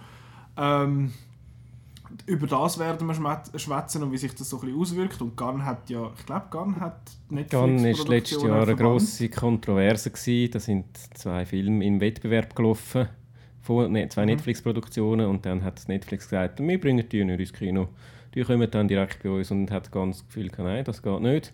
Ähm, 0.56 1.12
über 2.26 2.46
das 2.46 2.78
werden 2.78 3.06
wir 3.06 3.42
schwätzen 3.56 4.02
und 4.02 4.12
wie 4.12 4.18
sich 4.18 4.34
das 4.34 4.50
so 4.50 4.56
ein 4.58 4.66
bisschen 4.66 4.80
auswirkt. 4.80 5.22
Und 5.22 5.36
Gunn 5.36 5.64
hat 5.64 5.88
ja, 5.90 6.10
ich 6.16 6.26
glaube, 6.26 6.46
Gunn 6.50 6.80
hat 6.80 7.00
Netflix 7.28 7.50
Gunn 7.50 7.82
war 7.82 8.08
letztes 8.08 8.42
Jahr 8.42 8.62
eine 8.62 8.76
grosse 8.76 9.28
Kontroverse. 9.28 10.10
Gewesen. 10.10 10.50
Da 10.50 10.60
sind 10.60 10.86
zwei 11.14 11.46
Filme 11.46 11.84
im 11.84 12.00
Wettbewerb 12.00 12.54
gelaufen, 12.54 13.08
von, 13.62 13.94
zwei 14.10 14.22
Mhm. 14.22 14.26
Netflix-Produktionen. 14.28 15.26
Und 15.26 15.46
dann 15.46 15.62
hat 15.64 15.82
Netflix 15.88 16.24
gesagt, 16.28 16.60
wir 16.60 16.80
bringen 16.80 17.08
die 17.08 17.24
nicht 17.24 17.40
ins 17.40 17.52
Kino. 17.52 17.88
Die 18.34 18.42
kommen 18.42 18.70
dann 18.70 18.88
direkt 18.88 19.22
bei 19.22 19.30
uns 19.30 19.50
und 19.50 19.70
hat 19.70 19.90
ganz 19.90 20.24
gehabt, 20.32 20.58
nein, 20.58 20.84
das 20.84 21.02
geht 21.02 21.20
nicht. 21.20 21.52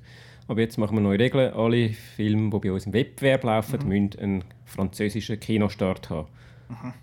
Aber 0.48 0.60
jetzt 0.60 0.76
machen 0.78 0.96
wir 0.96 1.00
neue 1.00 1.18
Regeln. 1.18 1.52
Alle 1.54 1.88
Filme, 1.90 2.50
die 2.50 2.58
bei 2.68 2.72
uns 2.72 2.86
im 2.86 2.92
Wettbewerb 2.92 3.44
laufen, 3.44 3.80
Mhm. 3.82 3.88
müssen 3.88 4.18
einen 4.20 4.44
französischen 4.64 5.40
Kinostart 5.40 6.10
haben. 6.10 6.28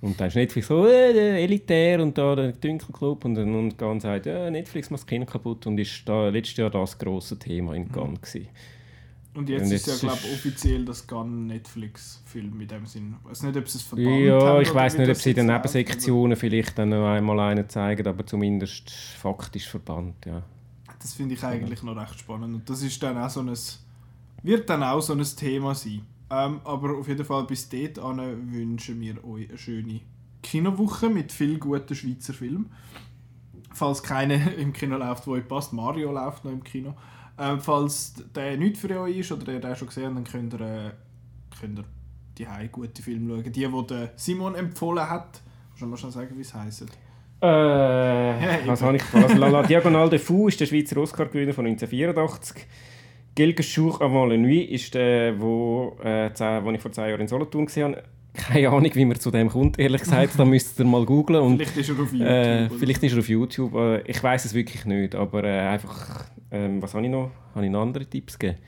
Und 0.01 0.20
dann 0.20 0.28
ist 0.28 0.36
Netflix 0.36 0.68
so 0.68 0.86
äh, 0.86 1.14
der 1.14 1.36
elitär 1.39 2.01
und 2.04 2.18
da 2.18 2.36
der 2.36 2.51
Dünkelclub 2.51 3.24
und 3.24 3.36
dann 3.36 3.56
und 3.56 3.78
Gunn 3.78 4.01
sagt, 4.01 4.26
ja, 4.26 4.51
Netflix 4.51 4.89
macht 4.89 5.04
das 5.04 5.08
Kino 5.08 5.26
kaputt 5.26 5.66
und 5.68 5.78
ist 5.78 6.04
da 6.06 6.28
letztes 6.28 6.58
Jahr 6.58 6.70
das 6.70 6.97
grosse 6.97 7.39
Thema 7.39 7.74
in 7.74 7.88
Gunn 7.89 8.16
gewesen. 8.16 8.49
Und 9.36 9.50
jetzt 9.50 9.66
Und 9.66 9.72
ist 9.72 9.88
ja, 9.88 9.96
glaube 9.96 10.18
ist- 10.28 10.34
offiziell 10.34 10.86
das 10.86 11.08
Gunn 11.08 11.48
Netflix-Film 11.48 12.62
in 12.62 12.68
dem 12.68 12.86
Sinn. 12.86 13.16
Ich 13.24 13.30
weiß 13.32 13.44
nicht, 13.44 13.58
ob 13.58 13.68
sie 13.68 13.78
es 13.80 13.84
verbannt 13.84 14.20
Ja, 14.26 14.40
haben 14.40 14.62
ich 14.62 14.74
weiß 14.74 14.98
nicht, 14.98 15.10
ob 15.10 15.16
sie 15.18 15.32
in 15.32 15.36
den 15.38 15.46
Nebensektionen 15.48 16.38
vielleicht 16.38 16.78
dann 16.78 16.90
noch 16.90 17.08
einmal 17.08 17.40
einen 17.40 17.68
zeigen, 17.68 18.06
aber 18.08 18.26
zumindest 18.26 18.92
faktisch 18.92 19.68
verbannt, 19.68 20.26
ja. 20.26 20.44
Das 21.00 21.14
finde 21.14 21.34
ich 21.36 21.44
eigentlich 21.44 21.82
noch 21.84 21.96
recht 21.98 22.20
spannend. 22.20 22.54
Und 22.54 22.70
das 22.70 22.84
ist 22.84 23.02
dann 23.02 23.18
auch 23.18 23.30
so 23.30 23.42
ein, 23.42 23.52
wird 24.44 24.70
dann 24.70 24.84
auch 24.84 25.02
so 25.02 25.14
ein 25.14 25.24
Thema 25.24 25.74
sein. 25.74 26.02
Ähm, 26.30 26.62
aber 26.64 26.98
auf 26.98 27.08
jeden 27.08 27.26
Fall 27.26 27.44
bis 27.46 27.68
dahin 27.70 28.52
wünschen 28.52 29.02
wir 29.02 29.24
euch 29.26 29.50
eine 29.50 29.58
schöne 29.58 30.00
Kinowoche 30.42 31.10
mit 31.10 31.32
viel 31.32 31.58
guten 31.58 31.96
Schweizer 31.96 32.34
Filmen. 32.34 32.70
Falls 33.74 34.04
keiner 34.04 34.54
im 34.58 34.74
Kino 34.74 34.98
läuft, 34.98 35.26
wo 35.28 35.32
euch 35.32 35.48
passt, 35.48 35.74
Mario 35.74 36.12
läuft 36.12 36.46
noch 36.46 36.52
im 36.52 36.64
Kino. 36.64 36.94
Ähm, 37.40 37.60
falls 37.60 38.14
der 38.36 38.58
nicht 38.58 38.78
für 38.78 39.00
euch 39.00 39.18
ist 39.18 39.32
oder 39.32 39.54
ihr 39.54 39.60
den 39.60 39.76
schon 39.76 39.88
gesehen 39.88 40.06
habt, 40.06 40.16
dann 40.16 40.24
könnt 40.24 40.54
ihr, 40.54 40.62
äh, 40.62 40.92
könnt 41.60 41.80
ihr 41.80 41.86
die 42.38 42.68
gute 42.72 43.02
Filme 43.02 43.36
schauen. 43.36 43.52
Die, 43.52 43.68
die 43.68 43.88
der 43.88 44.12
Simon 44.16 44.56
empfohlen 44.56 45.10
hat, 45.10 45.42
schon 45.76 45.90
mal 45.90 45.98
schon 45.98 46.12
sagen, 46.12 46.36
wie 46.38 46.42
es 46.42 46.54
heisst. 46.54 46.84
Äh, 47.42 47.46
was 48.66 48.82
habe 48.82 48.96
ich 48.96 49.04
also, 49.14 49.36
La, 49.36 49.50
La 49.50 49.64
Diagonale 49.64 50.12
de 50.12 50.20
Fou 50.20 50.48
ist 50.48 50.60
der 50.60 50.66
Schweizer 50.66 50.98
Oscar-Gewinner 50.98 51.54
von 51.54 51.66
1984. 51.66 52.66
Quelques 53.36 53.76
jours 53.76 54.00
avant 54.00 54.30
la 54.30 54.38
nuit 54.38 54.70
ist 54.70 54.94
der, 54.94 55.40
wo, 55.42 55.98
äh, 56.04 56.30
wo 56.64 56.72
ich 56.72 56.80
vor 56.80 56.92
zehn 56.92 57.10
Jahren 57.10 57.22
in 57.22 57.28
Solothurn 57.28 57.66
gesehen 57.66 57.96
habe. 57.96 58.04
Keine 58.34 58.70
Ahnung, 58.70 58.90
wie 58.94 59.06
man 59.06 59.20
zu 59.20 59.30
dem 59.30 59.50
kommt, 59.50 59.78
ehrlich 59.78 60.02
gesagt. 60.02 60.40
Da 60.40 60.46
müsst 60.46 60.80
ihr 60.80 60.86
mal 60.86 61.06
googlen. 61.06 61.42
Und 61.42 61.58
Vielleicht 61.58 61.78
ist 61.78 61.90
er 61.90 62.02
auf 62.02 62.14
YouTube. 62.14 62.28
Äh, 62.28 62.70
vielleicht 62.70 63.04
ist 63.04 63.14
er 63.14 63.20
auf 63.20 63.30
YouTube. 63.30 63.76
Äh, 63.76 64.02
ich 64.10 64.24
weiß 64.24 64.46
es 64.46 64.54
wirklich 64.54 64.86
nicht. 64.86 65.14
Aber 65.14 65.44
äh, 65.44 65.60
einfach, 65.68 66.26
ähm, 66.54 66.82
was 66.82 66.93
habe 66.93 67.04
ich 67.06 67.12
noch? 67.12 67.32
Habe 67.56 67.66
ich 67.66 67.72
noch 67.72 67.82
andere 67.82 68.06
Tipps 68.06 68.39
gegeben? 68.39 68.60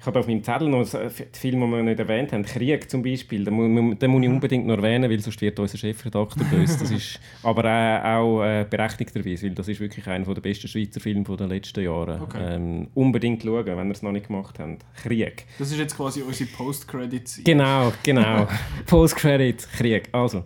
Ich 0.00 0.06
habe 0.06 0.18
auf 0.18 0.26
meinem 0.26 0.42
Zettel 0.42 0.68
noch 0.68 0.82
die 0.84 1.38
Filme, 1.38 1.64
die 1.64 1.72
wir 1.74 1.82
nicht 1.84 2.00
erwähnt 2.00 2.32
haben. 2.32 2.42
Krieg 2.44 2.90
zum 2.90 3.04
Beispiel. 3.04 3.44
Den, 3.44 3.54
mu- 3.54 3.94
den 3.94 4.10
muss 4.10 4.22
ich 4.24 4.28
unbedingt 4.28 4.66
noch 4.66 4.76
erwähnen, 4.76 5.08
weil 5.08 5.20
sonst 5.20 5.40
wird 5.40 5.56
unser 5.60 5.78
Chefredakteur 5.78 6.44
böse. 6.46 6.76
Das 6.80 6.90
ist 6.90 7.20
aber 7.44 7.64
äh, 7.66 8.00
auch 8.16 8.42
äh, 8.42 8.66
berechtigterweise, 8.68 9.46
weil 9.46 9.54
das 9.54 9.68
ist 9.68 9.78
wirklich 9.78 10.04
einer 10.08 10.24
der 10.34 10.40
besten 10.40 10.66
Schweizer 10.66 10.98
Filme 10.98 11.22
der 11.22 11.46
letzten 11.46 11.84
Jahre. 11.84 12.20
Okay. 12.20 12.38
Ähm, 12.56 12.88
unbedingt 12.94 13.44
schauen, 13.44 13.64
wenn 13.64 13.86
ihr 13.86 13.92
es 13.92 14.02
noch 14.02 14.10
nicht 14.10 14.26
gemacht 14.26 14.58
habt. 14.58 14.84
Krieg. 15.04 15.44
Das 15.60 15.70
ist 15.70 15.78
jetzt 15.78 15.96
quasi 15.96 16.22
unsere 16.22 16.50
Post-Credit-Seite. 16.50 17.44
Genau, 17.44 17.92
genau. 18.02 18.48
Post-Credit, 18.86 19.68
Krieg. 19.78 20.08
Also, 20.10 20.42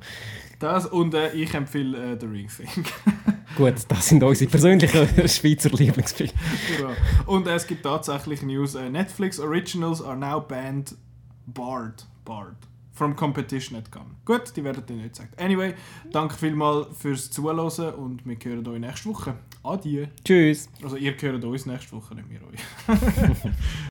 Das 0.58 0.86
und 0.86 1.14
äh, 1.14 1.32
ich 1.32 1.52
empfehle 1.54 2.12
äh, 2.12 2.16
The 2.18 2.26
Ring 2.26 2.48
Thing. 2.48 2.84
gut, 3.56 3.74
das 3.88 4.08
sind 4.08 4.22
unsere 4.22 4.50
persönlichen 4.50 5.06
Schweizer 5.28 5.70
Lieblingsfilme. 5.70 6.32
genau. 6.76 6.92
Und 7.26 7.46
äh, 7.46 7.54
es 7.54 7.66
gibt 7.66 7.82
tatsächlich 7.82 8.42
News. 8.42 8.74
Äh, 8.74 8.88
Netflix 8.88 9.38
Originals 9.38 10.00
are 10.02 10.16
now 10.16 10.40
banned 10.40 10.96
Bard. 11.46 12.06
Bard. 12.24 12.56
From 12.92 13.14
Competition 13.14 13.76
at 13.76 13.92
Gun. 13.92 14.16
Gut, 14.24 14.56
die 14.56 14.64
werden 14.64 14.84
dir 14.86 14.96
nicht 14.96 15.10
gesagt. 15.10 15.38
Anyway, 15.40 15.74
danke 16.10 16.34
vielmals 16.34 16.86
fürs 16.96 17.30
Zuhören 17.30 17.94
und 17.94 18.24
wir 18.24 18.36
hören 18.42 18.66
euch 18.66 18.80
nächste 18.80 19.10
Woche. 19.10 19.34
Adieu. 19.62 20.06
Tschüss. 20.24 20.70
Also 20.82 20.96
ihr 20.96 21.14
hört 21.20 21.44
uns 21.44 21.66
nächste 21.66 21.92
Woche, 21.92 22.14
nicht 22.14 22.30
wir 22.30 22.40
euch. 22.42 22.60